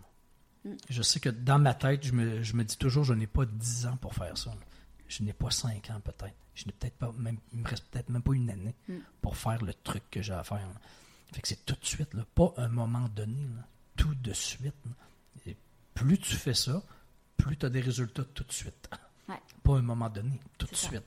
Mm. 0.64 0.70
Je 0.90 1.02
sais 1.02 1.20
que 1.20 1.30
dans 1.30 1.58
ma 1.58 1.74
tête, 1.74 2.04
je 2.04 2.12
me, 2.12 2.42
je 2.42 2.54
me 2.54 2.64
dis 2.64 2.76
toujours, 2.76 3.04
je 3.04 3.14
n'ai 3.14 3.26
pas 3.26 3.46
dix 3.46 3.86
ans 3.86 3.96
pour 4.00 4.14
faire 4.14 4.36
ça 4.36 4.52
je 5.08 5.22
n'ai 5.22 5.32
pas 5.32 5.50
cinq 5.50 5.90
ans 5.90 6.00
peut-être. 6.00 6.34
Je 6.54 6.64
n'ai 6.66 6.72
peut-être 6.72 6.96
pas 6.96 7.12
même, 7.16 7.38
il 7.52 7.60
me 7.60 7.68
reste 7.68 7.84
peut-être 7.90 8.08
même 8.08 8.22
pas 8.22 8.32
une 8.32 8.50
année 8.50 8.74
mm. 8.88 8.94
pour 9.20 9.36
faire 9.36 9.62
le 9.62 9.74
truc 9.74 10.02
que 10.10 10.22
j'ai 10.22 10.32
à 10.32 10.42
faire. 10.42 10.66
Fait 11.32 11.40
que 11.42 11.48
c'est 11.48 11.64
tout 11.66 11.74
de 11.74 11.84
suite, 11.84 12.14
là, 12.14 12.24
pas 12.34 12.54
un 12.56 12.68
moment 12.68 13.08
donné, 13.08 13.48
tout 13.96 14.14
de 14.14 14.32
suite. 14.32 14.74
Et 15.46 15.56
plus 15.94 16.18
tu 16.18 16.34
fais 16.34 16.54
ça, 16.54 16.82
plus 17.36 17.56
tu 17.56 17.66
as 17.66 17.68
des 17.68 17.80
résultats 17.80 18.24
tout 18.24 18.44
de 18.44 18.52
suite. 18.52 18.88
Pas 19.62 19.76
un 19.76 19.82
moment 19.82 20.08
donné, 20.08 20.40
tout 20.58 20.66
de 20.66 20.76
suite. 20.76 21.02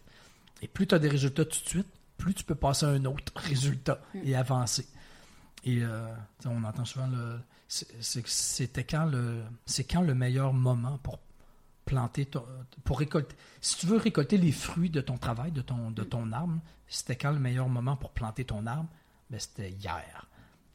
Et 0.61 0.67
plus 0.67 0.85
tu 0.85 0.93
as 0.93 0.99
des 0.99 1.07
résultats 1.07 1.45
tout 1.45 1.63
de 1.63 1.69
suite, 1.69 1.87
plus 2.17 2.33
tu 2.33 2.43
peux 2.43 2.55
passer 2.55 2.85
à 2.85 2.89
un 2.89 3.05
autre 3.05 3.31
résultat 3.35 4.01
mm. 4.13 4.19
et 4.25 4.35
avancer. 4.35 4.87
Et 5.63 5.81
euh, 5.81 6.13
on 6.45 6.63
entend 6.63 6.85
souvent 6.85 7.07
le. 7.07 7.39
C'était 7.67 8.83
quand 8.83 9.05
le. 9.05 9.43
C'est 9.65 9.83
quand 9.83 10.01
le 10.01 10.15
meilleur 10.15 10.53
moment 10.53 10.97
pour 10.99 11.19
planter 11.89 12.29
pour 12.83 12.99
récolter. 12.99 13.35
Si 13.61 13.77
tu 13.77 13.87
veux 13.87 13.97
récolter 13.97 14.37
les 14.37 14.51
fruits 14.51 14.91
de 14.91 15.01
ton 15.01 15.17
travail, 15.17 15.51
de 15.51 15.61
ton, 15.61 15.89
de 15.89 16.03
ton 16.03 16.31
arbre, 16.31 16.61
c'était 16.87 17.15
quand 17.15 17.31
le 17.31 17.39
meilleur 17.39 17.67
moment 17.67 17.97
pour 17.97 18.11
planter 18.11 18.45
ton 18.45 18.67
arbre? 18.67 18.89
Ben, 19.31 19.39
c'était 19.39 19.71
hier. 19.71 20.27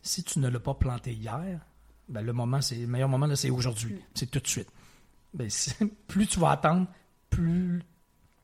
Si 0.03 0.25
tu 0.25 0.41
ne 0.41 0.49
l'as 0.49 0.59
pas 0.59 0.75
planté 0.75 1.13
hier, 1.13 1.61
ben, 2.09 2.21
le 2.21 2.33
moment, 2.33 2.61
c'est 2.61 2.75
le 2.75 2.89
meilleur 2.89 3.09
moment, 3.09 3.33
c'est 3.37 3.51
aujourd'hui. 3.51 4.03
C'est 4.15 4.29
tout 4.29 4.41
de 4.41 4.49
suite. 4.49 4.69
Ben, 5.33 5.49
plus 6.09 6.27
tu 6.27 6.41
vas 6.41 6.51
attendre, 6.51 6.89
plus 7.31 7.81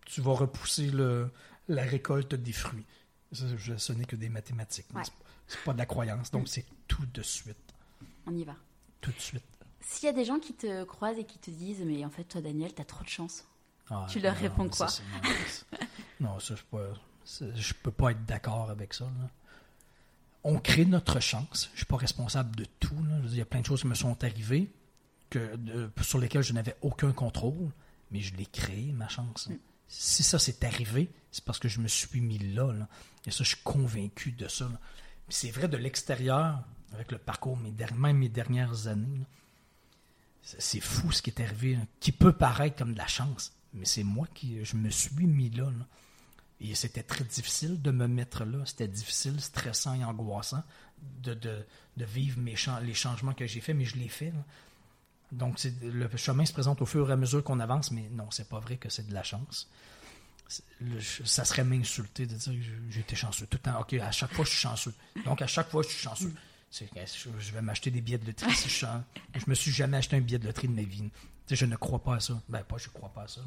tu 0.07 0.21
vas 0.21 0.35
repousser 0.35 0.93
le, 0.93 1.33
la 1.67 1.83
récolte 1.83 2.37
des 2.37 2.53
fruits. 2.53 2.87
ce 3.33 3.93
n'est 3.93 4.05
que 4.05 4.17
des 4.17 4.29
mathématiques. 4.29 4.87
C'est 5.49 5.65
pas 5.65 5.73
de 5.73 5.79
la 5.79 5.87
croyance. 5.87 6.31
Donc, 6.31 6.47
c'est 6.47 6.67
tout 6.87 7.05
de 7.07 7.23
suite. 7.23 7.75
On 8.27 8.37
y 8.37 8.45
va. 8.45 8.55
Tout 9.01 9.11
de 9.11 9.21
suite. 9.21 9.43
S'il 9.81 10.07
y 10.07 10.09
a 10.09 10.13
des 10.13 10.25
gens 10.25 10.39
qui 10.39 10.55
te 10.55 10.85
croisent 10.85 11.19
et 11.19 11.25
qui 11.25 11.39
te 11.39 11.51
disent, 11.51 11.83
mais 11.85 12.05
en 12.05 12.11
fait, 12.11 12.25
toi, 12.25 12.41
Daniel, 12.41 12.73
t'as 12.73 12.85
trop 12.85 13.03
de 13.03 13.09
chance, 13.09 13.45
ah, 13.91 14.07
tu 14.09 14.21
leur 14.21 14.37
réponds 14.37 14.69
quoi? 14.69 14.87
Non, 16.21 16.39
ça, 16.39 16.55
je 16.55 16.63
peux, 16.71 16.91
je 17.55 17.73
peux 17.83 17.91
pas 17.91 18.11
être 18.11 18.25
d'accord 18.27 18.71
avec 18.71 18.93
ça. 18.93 19.09
On 20.45 20.59
crée 20.59 20.85
notre 20.85 21.19
chance. 21.21 21.71
Je 21.73 21.79
suis 21.79 21.87
pas 21.87 21.97
responsable 21.97 22.55
de 22.57 22.67
tout. 22.79 22.95
Il 23.25 23.37
y 23.37 23.41
a 23.41 23.47
plein 23.47 23.61
de 23.61 23.67
choses 23.67 23.81
qui 23.81 23.87
me 23.87 23.95
sont 23.95 24.23
arrivées 24.23 24.71
que, 25.31 25.59
sur 26.03 26.19
lesquelles 26.19 26.43
je 26.43 26.53
n'avais 26.53 26.77
aucun 26.83 27.13
contrôle, 27.13 27.71
mais 28.11 28.21
je 28.21 28.35
l'ai 28.37 28.47
créé, 28.47 28.93
ma 28.93 29.09
chance. 29.09 29.49
Mm. 29.49 29.55
Si 29.89 30.23
ça 30.23 30.39
s'est 30.39 30.65
arrivé, 30.65 31.11
c'est 31.33 31.45
parce 31.45 31.59
que 31.59 31.69
je 31.69 31.81
me 31.81 31.89
suis 31.89 32.21
mis 32.21 32.39
là, 32.39 32.73
Et 33.27 33.31
ça, 33.31 33.45
je 33.45 33.49
suis 33.49 33.63
convaincu 33.65 34.33
de 34.33 34.47
ça. 34.47 34.69
C'est 35.29 35.51
vrai 35.51 35.69
de 35.69 35.77
l'extérieur, 35.77 36.63
avec 36.93 37.13
le 37.13 37.19
parcours, 37.19 37.57
même 37.57 38.19
mes 38.19 38.29
dernières 38.29 38.87
années 38.87 39.27
c'est 40.43 40.81
fou 40.81 41.13
ce 41.13 41.23
qui 41.23 41.31
est 41.31 41.41
arrivé, 41.41 41.79
qui 42.01 42.13
peut 42.13 42.33
paraître 42.33 42.77
comme 42.77 42.93
de 42.93 42.99
la 42.99 43.07
chance, 43.07 43.53
mais 43.73 43.85
c'est 43.85 44.05
moi 44.05 44.27
qui 44.35 44.65
je 44.65 44.77
me 44.77 44.91
suis 44.91 45.27
mis 45.27 45.51
là. 45.51 45.71
Et 46.63 46.75
c'était 46.75 47.03
très 47.03 47.25
difficile 47.25 47.81
de 47.81 47.91
me 47.91 48.07
mettre 48.07 48.45
là. 48.45 48.59
C'était 48.67 48.89
difficile, 48.89 49.41
stressant 49.41 49.95
et 49.95 50.05
angoissant 50.05 50.63
de, 51.23 51.65
vivre 51.97 52.41
les 52.43 52.95
changements 52.95 53.33
que 53.33 53.47
j'ai 53.47 53.61
faits, 53.61 53.77
mais 53.77 53.85
je 53.85 53.97
l'ai 53.97 54.09
fait. 54.09 54.33
Donc 55.33 55.59
le 55.83 56.09
chemin 56.17 56.45
se 56.45 56.53
présente 56.53 56.83
au 56.83 56.87
fur 56.87 57.09
et 57.09 57.13
à 57.13 57.17
mesure 57.17 57.43
qu'on 57.45 57.61
avance, 57.61 57.91
mais 57.93 58.09
non, 58.11 58.31
c'est 58.31 58.49
pas 58.49 58.59
vrai 58.59 58.77
que 58.77 58.89
c'est 58.89 59.07
de 59.07 59.15
la 59.15 59.23
chance. 59.23 59.71
ça 61.25 61.45
serait 61.45 61.65
m'insulter 61.65 62.27
de 62.27 62.35
dire 62.35 62.53
que 62.53 62.93
j'étais 62.93 63.17
chanceux. 63.17 63.47
Tout 63.47 63.59
le 63.63 63.71
temps, 63.71 63.81
OK, 63.81 63.95
à 63.95 64.11
chaque 64.11 64.35
fois, 64.35 64.45
je 64.45 64.51
suis 64.51 64.59
chanceux. 64.59 64.95
Donc, 65.25 65.41
à 65.41 65.47
chaque 65.47 65.71
fois, 65.71 65.83
je 65.83 65.89
suis 65.89 66.03
chanceux 66.03 66.35
je 66.71 67.53
vais 67.53 67.63
m'acheter 67.63 67.91
des 67.91 68.01
billets 68.01 68.19
de 68.19 68.27
loterie 68.27 68.55
si 68.55 68.69
je 68.69 68.87
Je 69.39 69.45
me 69.49 69.55
suis 69.55 69.73
jamais 69.73 69.97
acheté 69.97 70.17
un 70.17 70.21
billet 70.21 70.39
de 70.39 70.47
loterie 70.47 70.69
de 70.69 70.75
ma 70.75 70.83
vie. 70.83 71.11
je 71.49 71.67
ne 71.67 71.77
crois 71.77 72.03
pas 72.03 72.17
à 72.17 72.21
ça. 72.21 72.41
Ben, 72.49 72.63
pas 72.63 72.77
je 72.79 72.89
crois 72.89 73.09
pas 73.11 73.23
à 73.23 73.29
ça. 73.29 73.41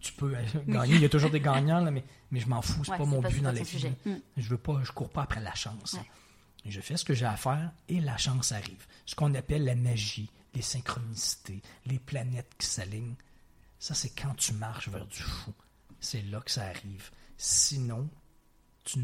Tu 0.00 0.12
peux 0.12 0.36
euh, 0.36 0.42
gagner, 0.68 0.94
il 0.94 1.00
y 1.00 1.04
a 1.04 1.08
toujours 1.08 1.30
des 1.30 1.40
gagnants, 1.50 1.80
là, 1.80 1.90
mais, 1.90 2.04
mais 2.30 2.38
je 2.38 2.48
m'en 2.48 2.62
fous, 2.62 2.84
c'est 2.84 2.96
pas 2.96 3.04
mon 3.04 3.20
but 3.20 3.40
dans 3.40 3.50
la 3.50 3.62
vie. 3.62 3.90
Mm. 4.04 4.14
Je 4.36 4.48
veux 4.48 4.58
pas, 4.58 4.80
je 4.84 4.92
cours 4.92 5.10
pas 5.10 5.22
après 5.22 5.40
la 5.40 5.54
chance. 5.54 5.96
Je 6.64 6.80
fais 6.80 6.96
ce 6.96 7.04
que 7.04 7.14
j'ai 7.14 7.24
à 7.24 7.36
faire 7.36 7.72
et 7.88 8.00
la 8.00 8.16
chance 8.16 8.52
arrive. 8.52 8.86
Ce 9.06 9.14
qu'on 9.14 9.34
appelle 9.34 9.64
la 9.64 9.74
magie, 9.74 10.30
les 10.54 10.62
synchronicités, 10.62 11.62
les 11.86 11.98
planètes 11.98 12.54
qui 12.58 12.66
s'alignent. 12.66 13.16
Ça, 13.78 13.94
c'est 13.94 14.10
quand 14.10 14.34
tu 14.34 14.52
marches 14.52 14.88
vers 14.88 15.06
du 15.06 15.18
fou. 15.18 15.52
C'est 16.00 16.22
là 16.22 16.40
que 16.40 16.50
ça 16.50 16.66
arrive. 16.66 17.10
Sinon, 17.36 18.08
tu, 18.84 18.98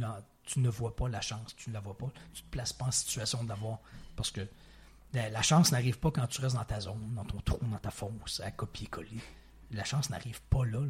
tu 0.45 0.61
ne 0.61 0.69
vois 0.69 0.95
pas 0.95 1.09
la 1.09 1.21
chance, 1.21 1.55
tu 1.57 1.71
ne 1.71 1.75
la 1.75 1.81
vois 1.81 1.97
pas. 1.97 2.09
Tu 2.33 2.43
ne 2.43 2.47
te 2.47 2.51
places 2.51 2.73
pas 2.73 2.87
en 2.87 2.91
situation 2.91 3.45
d'avoir. 3.45 3.79
Parce 4.17 4.31
que 4.31 4.47
la 5.13 5.43
chance 5.43 5.73
n'arrive 5.73 5.99
pas 5.99 6.11
quand 6.11 6.27
tu 6.27 6.41
restes 6.41 6.57
dans 6.57 6.65
ta 6.65 6.81
zone, 6.81 7.13
dans 7.15 7.25
ton 7.25 7.41
trou, 7.41 7.59
dans 7.63 7.79
ta 7.79 7.91
fosse, 7.91 8.41
à 8.41 8.51
copier-coller. 8.51 9.21
La 9.71 9.85
chance 9.85 10.11
n'arrive 10.11 10.43
pas 10.43 10.65
là, 10.65 10.81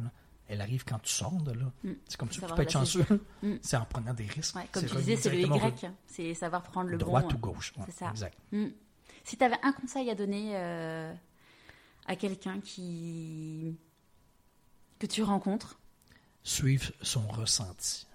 Elle 0.47 0.61
arrive 0.61 0.83
quand 0.83 0.99
tu 0.99 1.11
sors 1.11 1.41
de 1.41 1.53
là. 1.53 1.71
Mm. 1.83 1.91
C'est 2.07 2.17
comme 2.17 2.31
ça 2.31 2.41
que 2.41 2.45
tu 2.47 2.53
peux 2.53 2.61
être 2.61 2.71
chanceux. 2.71 3.05
Mm. 3.41 3.53
C'est 3.61 3.77
en 3.77 3.85
prenant 3.85 4.13
des 4.13 4.25
risques. 4.25 4.55
comme 4.71 4.85
tu 4.85 4.95
disais, 4.97 5.15
c'est 5.15 5.29
le 5.29 5.39
Y. 5.39 5.91
C'est 6.07 6.33
savoir 6.33 6.63
prendre 6.63 6.89
le 6.89 6.97
Droite 6.97 7.33
ou 7.33 7.37
gauche. 7.37 7.73
c'est 7.85 7.91
ça. 7.91 8.09
Exact. 8.11 8.37
Mm. 8.51 8.67
Si 9.23 9.37
tu 9.37 9.43
avais 9.43 9.57
un 9.63 9.71
conseil 9.71 10.09
à 10.11 10.15
donner 10.15 10.51
euh, 10.53 11.13
à 12.05 12.15
quelqu'un 12.15 12.59
qui 12.61 13.75
que 14.99 15.07
tu 15.07 15.23
rencontres? 15.23 15.79
Suivre 16.43 16.91
son 17.01 17.27
ressenti. 17.27 18.05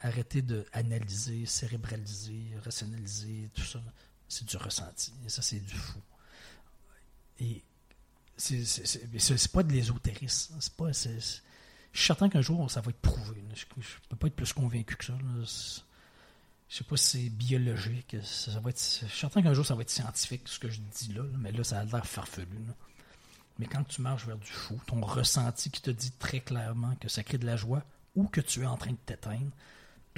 Arrêter 0.00 0.42
d'analyser, 0.42 1.44
cérébraliser, 1.46 2.52
rationaliser, 2.64 3.50
tout 3.54 3.64
ça 3.64 3.82
c'est 4.28 4.44
du 4.44 4.56
ressenti. 4.56 5.12
Et 5.24 5.28
ça, 5.28 5.42
c'est 5.42 5.60
du 5.60 5.74
fou. 5.74 6.00
Et 7.40 7.64
c'est 8.36 9.52
pas 9.52 9.62
de 9.62 9.72
l'ésotérisme. 9.72 10.56
C'est 10.60 10.74
pas. 10.74 10.92
je 10.92 11.18
suis 11.18 11.42
certain 11.94 12.28
qu'un 12.28 12.42
jour, 12.42 12.70
ça 12.70 12.80
va 12.80 12.90
être 12.90 13.00
prouvé. 13.00 13.42
Je, 13.54 13.64
ne 13.64 13.82
peux 14.10 14.16
pas 14.16 14.26
être 14.26 14.36
plus 14.36 14.52
convaincu 14.52 14.96
que 14.96 15.04
ça. 15.04 15.14
Je 15.18 15.80
Je 16.68 16.76
sais 16.76 16.84
pas 16.84 16.96
si 16.96 17.06
c'est 17.06 17.30
biologique. 17.30 18.16
Ça, 18.22 18.60
va 18.60 18.70
être, 18.70 18.78
je 18.78 19.06
suis 19.06 19.18
certain 19.18 19.42
qu'un 19.42 19.54
jour, 19.54 19.64
ça 19.64 19.74
va 19.74 19.82
être 19.82 19.90
scientifique, 19.90 20.46
ce 20.46 20.58
que 20.58 20.68
je 20.68 20.80
dis 20.80 21.12
là. 21.14 21.22
mais 21.38 21.52
là, 21.52 21.64
ça 21.64 21.80
a 21.80 21.84
l'air 21.84 22.06
farfelu. 22.06 22.46
Mais 23.58 23.66
quand 23.66 23.82
tu 23.84 24.02
marches 24.02 24.26
vers 24.26 24.38
du 24.38 24.50
fou, 24.50 24.80
ton 24.86 25.00
ressenti 25.00 25.70
qui 25.70 25.80
te 25.80 25.90
dit 25.90 26.12
très 26.12 26.40
clairement 26.40 26.94
que 26.96 27.08
ça 27.08 27.24
crée 27.24 27.38
de 27.38 27.46
la 27.46 27.56
joie 27.56 27.82
ou 28.14 28.28
que 28.28 28.40
tu 28.40 28.62
es 28.62 28.66
en 28.66 28.76
train 28.76 28.92
de 28.92 28.96
t'éteindre, 28.96 29.50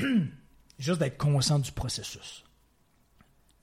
juste 0.78 0.98
d'être 0.98 1.18
conscient 1.18 1.58
du 1.58 1.72
processus 1.72 2.44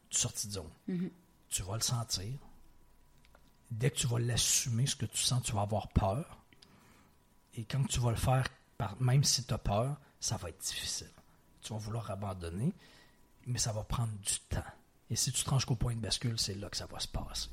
de 0.09 0.15
sortie 0.15 0.47
de 0.47 0.53
zone. 0.53 0.71
Mhm. 0.87 1.11
Tu 1.49 1.63
vas 1.63 1.75
le 1.75 1.81
sentir. 1.81 2.33
Dès 3.69 3.91
que 3.91 3.97
tu 3.97 4.07
vas 4.07 4.19
l'assumer, 4.19 4.85
ce 4.85 4.95
que 4.95 5.05
tu 5.05 5.17
sens, 5.17 5.43
tu 5.43 5.51
vas 5.51 5.61
avoir 5.61 5.89
peur. 5.89 6.37
Et 7.55 7.65
quand 7.65 7.83
tu 7.85 7.99
vas 7.99 8.11
le 8.11 8.17
faire, 8.17 8.47
même 8.99 9.23
si 9.23 9.43
tu 9.43 9.53
as 9.53 9.57
peur, 9.57 9.97
ça 10.19 10.37
va 10.37 10.49
être 10.49 10.61
difficile. 10.61 11.11
Tu 11.61 11.73
vas 11.73 11.79
vouloir 11.79 12.09
abandonner, 12.11 12.73
mais 13.45 13.59
ça 13.59 13.73
va 13.73 13.83
prendre 13.83 14.13
du 14.13 14.39
temps. 14.49 14.63
Et 15.09 15.15
si 15.15 15.31
tu 15.31 15.41
te 15.41 15.45
tranches 15.45 15.65
qu'au 15.65 15.75
point 15.75 15.95
de 15.95 15.99
bascule, 15.99 16.37
c'est 16.39 16.55
là 16.55 16.69
que 16.69 16.77
ça 16.77 16.85
va 16.85 16.99
se 16.99 17.07
passer. 17.07 17.49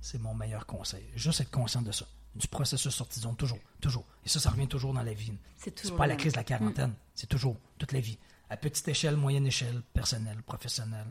C'est 0.00 0.18
mon 0.18 0.34
meilleur 0.34 0.66
conseil. 0.66 1.04
Juste 1.14 1.40
être 1.40 1.50
conscient 1.50 1.82
de 1.82 1.92
ça. 1.92 2.06
Du 2.34 2.48
processus 2.48 3.00
zone, 3.12 3.36
toujours, 3.36 3.58
toujours. 3.80 4.04
Et 4.24 4.28
ça, 4.28 4.40
ça 4.40 4.50
revient 4.50 4.66
toujours 4.66 4.92
dans 4.92 5.02
la 5.02 5.12
vie. 5.12 5.32
C'est 5.56 5.96
pas 5.96 6.06
la 6.06 6.16
crise 6.16 6.32
de 6.32 6.38
la 6.38 6.44
quarantaine, 6.44 6.90
mm. 6.90 6.96
c'est 7.14 7.28
toujours, 7.28 7.56
toute 7.78 7.92
la 7.92 8.00
vie. 8.00 8.18
À 8.50 8.56
petite 8.56 8.86
échelle, 8.88 9.16
moyenne 9.16 9.46
échelle, 9.46 9.82
personnelle, 9.92 10.42
professionnelle, 10.42 11.06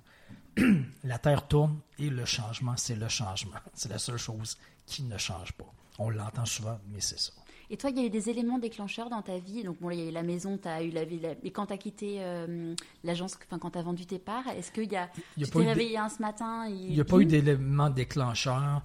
la 1.03 1.17
Terre 1.19 1.47
tourne 1.47 1.79
et 1.97 2.09
le 2.09 2.25
changement, 2.25 2.75
c'est 2.77 2.95
le 2.95 3.07
changement. 3.07 3.57
C'est 3.73 3.89
la 3.89 3.99
seule 3.99 4.17
chose 4.17 4.57
qui 4.85 5.03
ne 5.03 5.17
change 5.17 5.53
pas. 5.53 5.71
On 5.97 6.09
l'entend 6.09 6.45
souvent, 6.45 6.79
mais 6.89 6.99
c'est 6.99 7.19
ça. 7.19 7.31
Et 7.69 7.77
toi, 7.77 7.89
il 7.89 7.97
y 7.97 8.01
a 8.01 8.05
eu 8.05 8.09
des 8.09 8.29
éléments 8.29 8.59
déclencheurs 8.59 9.09
dans 9.09 9.21
ta 9.21 9.37
vie? 9.37 9.63
Donc, 9.63 9.79
bon, 9.79 9.89
il 9.89 9.99
y 9.99 10.01
a 10.03 10.09
eu 10.09 10.11
la 10.11 10.23
maison, 10.23 10.57
tu 10.57 10.67
as 10.67 10.83
eu 10.83 10.91
la 10.91 11.05
vie. 11.05 11.19
Et 11.43 11.51
quand 11.51 11.67
tu 11.67 11.73
as 11.73 11.77
quitté 11.77 12.17
euh, 12.19 12.75
l'agence, 13.03 13.37
enfin, 13.47 13.57
quand 13.57 13.71
tu 13.71 13.79
as 13.79 13.81
vendu 13.81 14.05
tes 14.05 14.19
parts, 14.19 14.47
est-ce 14.49 14.71
qu'il 14.71 14.91
y 14.91 14.95
a. 14.95 15.09
tu 15.37 15.45
t'es 15.45 15.59
réveillé 15.59 15.97
un 15.97 16.09
ce 16.09 16.21
matin 16.21 16.67
Il 16.67 16.93
n'y 16.93 16.99
a 16.99 17.05
pas 17.05 17.17
eu 17.17 17.25
d'éléments 17.25 17.89
déclencheurs. 17.89 18.81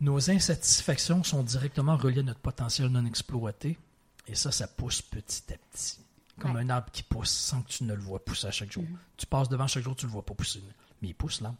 Nos 0.00 0.30
insatisfactions 0.30 1.24
sont 1.24 1.42
directement 1.42 1.96
reliées 1.96 2.20
à 2.20 2.24
notre 2.24 2.40
potentiel 2.40 2.88
non 2.88 3.06
exploité. 3.06 3.78
Et 4.26 4.34
ça, 4.34 4.50
ça 4.52 4.66
pousse 4.66 5.02
petit 5.02 5.52
à 5.52 5.56
petit 5.56 5.98
comme 6.38 6.56
un 6.56 6.68
arbre 6.70 6.90
qui 6.92 7.02
pousse 7.02 7.30
sans 7.30 7.62
que 7.62 7.68
tu 7.68 7.84
ne 7.84 7.94
le 7.94 8.00
vois 8.00 8.24
pousser 8.24 8.46
à 8.46 8.50
chaque 8.50 8.72
jour. 8.72 8.84
Mm-hmm. 8.84 9.16
Tu 9.16 9.26
passes 9.26 9.48
devant 9.48 9.66
chaque 9.66 9.82
jour, 9.82 9.96
tu 9.96 10.04
ne 10.04 10.10
le 10.10 10.12
vois 10.12 10.24
pas 10.24 10.34
pousser. 10.34 10.62
Mais 11.02 11.08
il 11.08 11.14
pousse 11.14 11.40
là. 11.40 11.54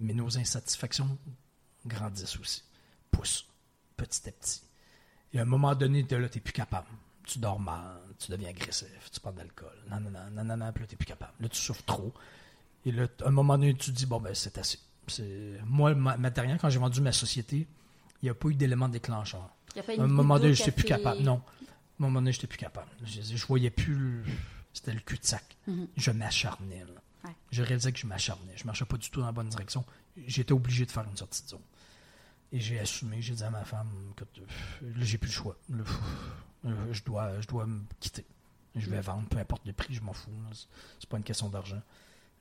Mais 0.00 0.12
nos 0.12 0.38
insatisfactions 0.38 1.16
grandissent 1.86 2.38
aussi. 2.38 2.62
Poussent 3.10 3.46
petit 3.96 4.28
à 4.28 4.32
petit. 4.32 4.62
Et 5.32 5.38
à 5.38 5.42
un 5.42 5.46
moment 5.46 5.74
donné, 5.74 6.02
de 6.02 6.16
là, 6.16 6.28
tu 6.28 6.38
n'es 6.38 6.42
plus 6.42 6.52
capable. 6.52 6.88
Tu 7.24 7.38
dors 7.38 7.60
mal, 7.60 8.00
tu 8.18 8.30
deviens 8.30 8.48
agressif, 8.48 9.10
tu 9.12 9.20
prends 9.20 9.32
de 9.32 9.38
l'alcool. 9.38 9.76
Non, 9.90 10.00
non, 10.00 10.10
non, 10.10 10.30
non, 10.32 10.44
non, 10.44 10.56
non, 10.56 10.72
puis 10.72 10.82
là, 10.82 10.86
tu 10.86 10.94
n'es 10.94 10.98
plus 10.98 11.06
capable. 11.06 11.32
Là, 11.40 11.48
tu 11.48 11.60
souffres 11.60 11.84
trop. 11.84 12.14
Et 12.86 12.92
là, 12.92 13.06
à 13.22 13.28
un 13.28 13.30
moment 13.30 13.58
donné, 13.58 13.74
tu 13.74 13.92
te 13.92 13.96
dis, 13.96 14.06
bon, 14.06 14.18
ben, 14.18 14.34
c'est 14.34 14.56
assez. 14.56 14.78
Moi, 15.66 15.94
ma, 15.94 16.30
dernière, 16.30 16.58
quand 16.58 16.70
j'ai 16.70 16.78
vendu 16.78 17.00
ma 17.00 17.12
société, 17.12 17.66
il 18.22 18.26
n'y 18.26 18.30
a 18.30 18.34
pas 18.34 18.48
eu 18.48 18.54
d'élément 18.54 18.88
déclencheur. 18.88 19.48
à 19.76 20.02
un 20.02 20.06
moment 20.06 20.38
donné, 20.38 20.54
je 20.54 20.60
n'étais 20.60 20.72
plus 20.72 20.84
capable. 20.84 21.22
Non 21.22 21.42
un 22.00 22.06
moment 22.06 22.20
donné, 22.20 22.32
j'étais 22.32 22.46
plus 22.46 22.58
capable. 22.58 22.88
Je, 23.04 23.20
je 23.22 23.46
voyais 23.46 23.70
plus. 23.70 24.24
C'était 24.72 24.92
le 24.92 25.00
cul-de-sac. 25.00 25.44
Mhm. 25.66 25.88
Je 25.96 26.10
m'acharnais. 26.10 26.84
Je 27.50 27.62
réalisais 27.62 27.92
que 27.92 27.98
je 27.98 28.06
m'acharnais. 28.06 28.52
Je 28.56 28.64
marchais 28.64 28.84
pas 28.84 28.96
du 28.96 29.10
tout 29.10 29.20
dans 29.20 29.26
la 29.26 29.32
bonne 29.32 29.48
direction. 29.48 29.84
J'étais 30.26 30.52
obligé 30.52 30.86
de 30.86 30.90
faire 30.90 31.04
une 31.04 31.16
sortie 31.16 31.42
de 31.42 31.48
zone. 31.48 31.60
Et 32.52 32.60
j'ai 32.60 32.78
assumé, 32.78 33.20
j'ai 33.20 33.34
dit 33.34 33.42
à 33.42 33.50
ma 33.50 33.64
femme 33.64 33.90
que 34.16 34.24
là, 34.80 35.04
j'ai 35.04 35.18
plus 35.18 35.28
le 35.28 35.34
choix. 35.34 35.56
je, 36.92 37.02
dois, 37.04 37.40
je 37.40 37.46
dois 37.46 37.66
me 37.66 37.82
quitter. 38.00 38.24
Je 38.74 38.88
vais 38.88 39.00
vendre, 39.00 39.28
peu 39.28 39.38
importe 39.38 39.66
le 39.66 39.72
prix, 39.72 39.94
je 39.94 40.00
m'en 40.00 40.12
fous. 40.12 40.30
C'est 40.98 41.08
pas 41.08 41.16
une 41.16 41.24
question 41.24 41.48
d'argent. 41.48 41.82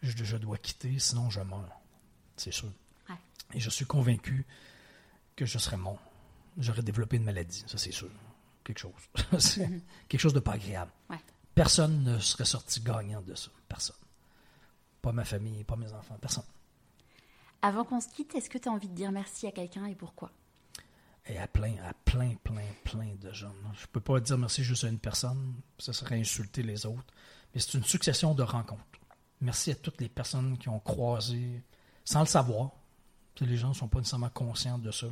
Je, 0.02 0.12
je, 0.24 0.38
dois 0.38 0.58
quitter, 0.58 1.00
sinon 1.00 1.30
je 1.30 1.42
meurs. 1.42 1.82
C'est 2.38 2.54
sûr. 2.54 2.72
Et 3.54 3.60
je 3.62 3.70
suis 3.70 3.86
convaincu 3.86 4.46
que 5.36 5.46
je 5.46 5.58
serais 5.58 5.78
mort. 5.78 6.02
J'aurais 6.58 6.82
développé 6.82 7.18
une 7.18 7.24
maladie, 7.24 7.64
ça 7.68 7.78
c'est 7.78 7.92
sûr 7.92 8.10
quelque 8.68 8.80
chose. 8.80 8.92
Quelque 10.10 10.20
chose 10.20 10.34
de 10.34 10.40
pas 10.40 10.54
agréable. 10.54 10.92
Personne 11.56 12.04
ne 12.04 12.20
serait 12.20 12.46
sorti 12.46 12.82
gagnant 12.82 13.22
de 13.22 13.34
ça. 13.34 13.50
Personne. 13.68 13.96
Pas 15.02 15.12
ma 15.12 15.24
famille, 15.24 15.64
pas 15.64 15.76
mes 15.76 15.92
enfants, 15.94 16.18
personne. 16.20 16.44
Avant 17.62 17.84
qu'on 17.84 18.00
se 18.02 18.10
quitte, 18.10 18.36
est-ce 18.36 18.50
que 18.50 18.58
tu 18.58 18.70
as 18.70 18.72
envie 18.72 18.90
de 18.90 18.94
dire 18.94 19.12
merci 19.12 19.48
à 19.48 19.52
quelqu'un 19.52 19.86
et 19.86 19.96
pourquoi? 19.96 20.32
Et 21.26 21.38
à 21.38 21.48
plein, 21.48 21.76
à 21.84 21.94
plein, 22.06 22.36
plein, 22.44 22.68
plein 22.84 23.16
de 23.20 23.32
gens. 23.32 23.54
Je 23.74 23.88
peux 23.88 24.00
pas 24.00 24.20
dire 24.20 24.38
merci 24.38 24.64
juste 24.64 24.84
à 24.84 24.90
une 24.90 25.00
personne, 25.00 25.56
ça 25.80 25.94
serait 25.94 26.20
insulter 26.20 26.62
les 26.62 26.86
autres. 26.86 27.14
Mais 27.54 27.60
c'est 27.60 27.78
une 27.78 27.84
succession 27.84 28.36
de 28.36 28.44
rencontres. 28.44 28.84
Merci 29.42 29.72
à 29.72 29.76
toutes 29.76 30.02
les 30.02 30.10
personnes 30.10 30.58
qui 30.58 30.70
ont 30.70 30.80
croisé, 30.80 31.64
sans 32.08 32.22
le 32.22 32.26
savoir. 32.26 32.72
Les 33.42 33.58
gens 33.58 33.70
ne 33.70 33.74
sont 33.74 33.90
pas 33.90 34.00
nécessairement 34.00 34.30
conscients 34.30 34.80
de 34.80 34.92
ça 34.92 35.08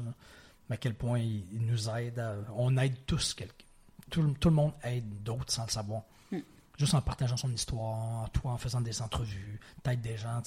mais 0.68 0.76
à 0.76 0.78
quel 0.78 0.96
point 0.96 1.20
il, 1.20 1.46
nous 1.60 1.90
aide. 1.90 2.24
on 2.56 2.76
aide 2.78 2.96
tous 3.06 3.36
quelqu'un. 3.36 3.66
Tout, 4.10 4.22
le 4.22 4.50
monde 4.50 4.74
aide 4.82 5.22
d'autres 5.22 5.52
sans 5.52 5.66
le 5.66 5.70
savoir. 5.70 6.04
Hmm. 6.32 6.40
Juste 6.78 6.94
en 6.96 7.02
partageant 7.02 7.38
son 7.38 7.52
histoire, 7.52 8.30
toi 8.32 8.54
en 8.54 8.58
faisant 8.58 8.82
des 8.82 9.02
entrevues, 9.02 9.60
t'aides 9.84 10.02
des 10.02 10.18
gens 10.18 10.42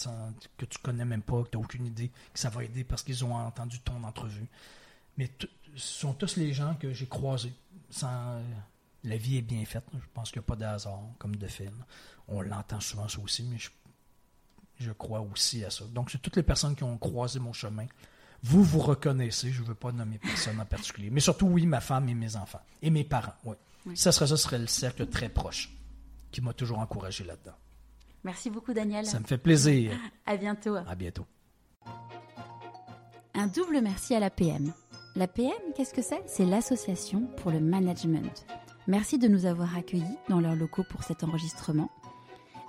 que 0.56 0.64
tu 0.64 0.78
connais 0.78 1.04
même 1.04 1.22
pas, 1.22 1.42
que 1.44 1.50
tu 1.50 1.58
n'as 1.58 1.62
aucune 1.62 1.86
idée, 1.86 2.10
que 2.32 2.40
ça 2.40 2.48
va 2.48 2.64
aider 2.64 2.82
parce 2.82 3.02
qu'ils 3.02 3.24
ont 3.24 3.34
entendu 3.34 3.78
ton 3.80 4.02
entrevue. 4.02 4.48
Mais 5.18 5.30
ce 5.38 5.46
sont 5.76 6.14
tous 6.14 6.36
les 6.36 6.52
gens 6.52 6.74
que 6.76 6.92
j'ai 6.92 7.06
croisés. 7.06 7.52
Sans, 7.90 8.40
la 9.04 9.16
vie 9.16 9.36
est 9.36 9.42
bien 9.42 9.64
faite. 9.64 9.84
Je 9.92 10.08
pense 10.14 10.30
qu'il 10.30 10.40
n'y 10.40 10.46
a 10.46 10.48
pas 10.48 10.56
de 10.56 10.64
hasard, 10.64 11.02
comme 11.18 11.36
de 11.36 11.46
film. 11.46 11.84
On 12.26 12.40
l'entend 12.40 12.80
souvent 12.80 13.08
ça 13.08 13.20
aussi, 13.20 13.44
mais 13.44 13.58
je, 13.58 13.70
je 14.78 14.92
crois 14.92 15.20
aussi 15.20 15.64
à 15.64 15.70
ça. 15.70 15.84
Donc, 15.86 16.10
c'est 16.10 16.18
toutes 16.18 16.36
les 16.36 16.42
personnes 16.42 16.74
qui 16.74 16.84
ont 16.84 16.98
croisé 16.98 17.38
mon 17.38 17.52
chemin 17.52 17.86
vous 18.42 18.62
vous 18.62 18.78
reconnaissez, 18.78 19.50
je 19.50 19.62
ne 19.62 19.66
veux 19.66 19.74
pas 19.74 19.92
nommer 19.92 20.18
personne 20.18 20.60
en 20.60 20.64
particulier, 20.64 21.10
mais 21.10 21.20
surtout, 21.20 21.46
oui, 21.46 21.66
ma 21.66 21.80
femme 21.80 22.08
et 22.08 22.14
mes 22.14 22.36
enfants, 22.36 22.60
et 22.82 22.90
mes 22.90 23.04
parents, 23.04 23.34
oui. 23.44 23.56
Ça, 23.94 24.12
serait, 24.12 24.26
ça 24.26 24.36
serait 24.36 24.58
le 24.58 24.66
cercle 24.66 25.06
très 25.06 25.28
proche 25.28 25.70
qui 26.30 26.42
m'a 26.42 26.52
toujours 26.52 26.78
encouragé 26.78 27.24
là-dedans. 27.24 27.54
Merci 28.22 28.50
beaucoup, 28.50 28.74
Daniel. 28.74 29.06
Ça 29.06 29.18
me 29.18 29.24
fait 29.24 29.38
plaisir. 29.38 29.92
à 30.26 30.36
bientôt. 30.36 30.76
À 30.76 30.94
bientôt. 30.94 31.24
Un 33.34 33.46
double 33.46 33.80
merci 33.80 34.14
à 34.14 34.20
l'APM. 34.20 34.72
L'APM, 35.16 35.52
qu'est-ce 35.74 35.94
que 35.94 36.02
c'est? 36.02 36.22
C'est 36.26 36.44
l'Association 36.44 37.28
pour 37.38 37.50
le 37.50 37.60
Management. 37.60 38.46
Merci 38.88 39.18
de 39.18 39.28
nous 39.28 39.46
avoir 39.46 39.76
accueillis 39.76 40.04
dans 40.28 40.40
leurs 40.40 40.56
locaux 40.56 40.84
pour 40.90 41.02
cet 41.02 41.24
enregistrement. 41.24 41.90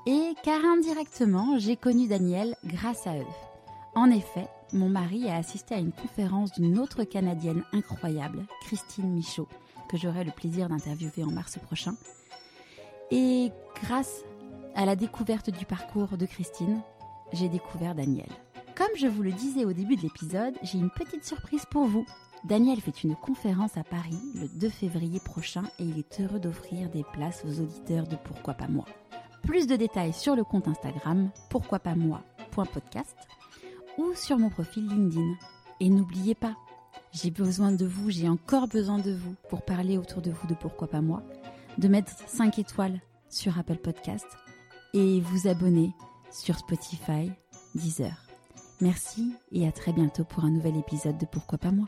Et 0.06 0.34
car 0.44 0.64
indirectement, 0.64 1.58
j'ai 1.58 1.76
connu 1.76 2.08
Daniel 2.08 2.56
grâce 2.66 3.06
à 3.06 3.18
eux. 3.18 3.26
En 3.96 4.10
effet, 4.10 4.48
mon 4.72 4.88
mari 4.88 5.30
a 5.30 5.36
assisté 5.36 5.76
à 5.76 5.80
une 5.80 5.92
conférence 5.92 6.52
d'une 6.54 6.80
autre 6.80 7.04
Canadienne 7.04 7.64
incroyable, 7.74 8.46
Christine 8.62 9.14
Michaud, 9.14 9.48
que 9.90 9.98
j'aurai 9.98 10.24
le 10.24 10.32
plaisir 10.32 10.70
d'interviewer 10.70 11.24
en 11.24 11.32
mars 11.32 11.58
prochain. 11.60 11.96
Et 13.12 13.52
grâce 13.82 14.24
à 14.76 14.86
la 14.86 14.96
découverte 14.96 15.50
du 15.50 15.66
parcours 15.66 16.18
de 16.18 16.26
Christine, 16.26 16.82
j'ai 17.34 17.50
découvert 17.50 17.96
Daniel. 17.96 18.30
Comme 18.76 18.96
je 18.96 19.08
vous 19.08 19.24
le 19.24 19.32
disais 19.32 19.66
au 19.66 19.74
début 19.74 19.96
de 19.96 20.04
l'épisode, 20.04 20.56
j'ai 20.64 20.78
une 20.78 20.92
petite 20.92 21.26
surprise 21.26 21.66
pour 21.70 21.86
vous. 21.86 22.06
Daniel 22.46 22.80
fait 22.80 23.04
une 23.04 23.16
conférence 23.16 23.76
à 23.76 23.84
Paris 23.84 24.18
le 24.36 24.48
2 24.48 24.70
février 24.70 25.20
prochain 25.20 25.64
et 25.80 25.84
il 25.84 26.00
est 26.00 26.22
heureux 26.22 26.40
d'offrir 26.40 26.90
des 26.90 27.04
places 27.04 27.44
aux 27.44 27.60
auditeurs 27.60 28.08
de 28.08 28.16
Pourquoi 28.16 28.54
pas 28.54 28.70
moi. 28.70 28.86
Plus 29.44 29.68
de 29.68 29.76
détails 29.76 30.14
sur 30.14 30.36
le 30.36 30.44
compte 30.44 30.68
Instagram 30.68 31.30
pourquoi 31.50 31.80
pas 31.80 31.96
moi.podcast 31.96 33.16
ou 33.98 34.14
sur 34.16 34.38
mon 34.38 34.50
profil 34.50 34.88
LinkedIn. 34.88 35.34
Et 35.80 35.90
n'oubliez 35.90 36.36
pas, 36.36 36.56
j'ai 37.12 37.32
besoin 37.32 37.72
de 37.72 37.86
vous, 37.86 38.10
j'ai 38.10 38.30
encore 38.30 38.68
besoin 38.68 39.00
de 39.00 39.12
vous 39.12 39.36
pour 39.50 39.62
parler 39.64 39.98
autour 39.98 40.22
de 40.22 40.32
vous 40.32 40.48
de 40.48 40.54
Pourquoi 40.54 40.88
pas 40.88 41.02
moi, 41.02 41.24
de 41.78 41.88
mettre 41.88 42.14
5 42.28 42.60
étoiles 42.60 43.00
sur 43.30 43.58
Apple 43.58 43.78
Podcast 43.78 44.28
et 44.94 45.22
vous 45.22 45.48
abonner 45.48 45.94
sur 46.32 46.58
Spotify, 46.58 47.32
Deezer. 47.76 48.26
Merci 48.82 49.34
et 49.52 49.68
à 49.68 49.72
très 49.72 49.92
bientôt 49.92 50.24
pour 50.24 50.44
un 50.44 50.52
nouvel 50.52 50.78
épisode 50.78 51.18
de 51.18 51.26
Pourquoi 51.26 51.58
pas 51.58 51.72
moi. 51.72 51.88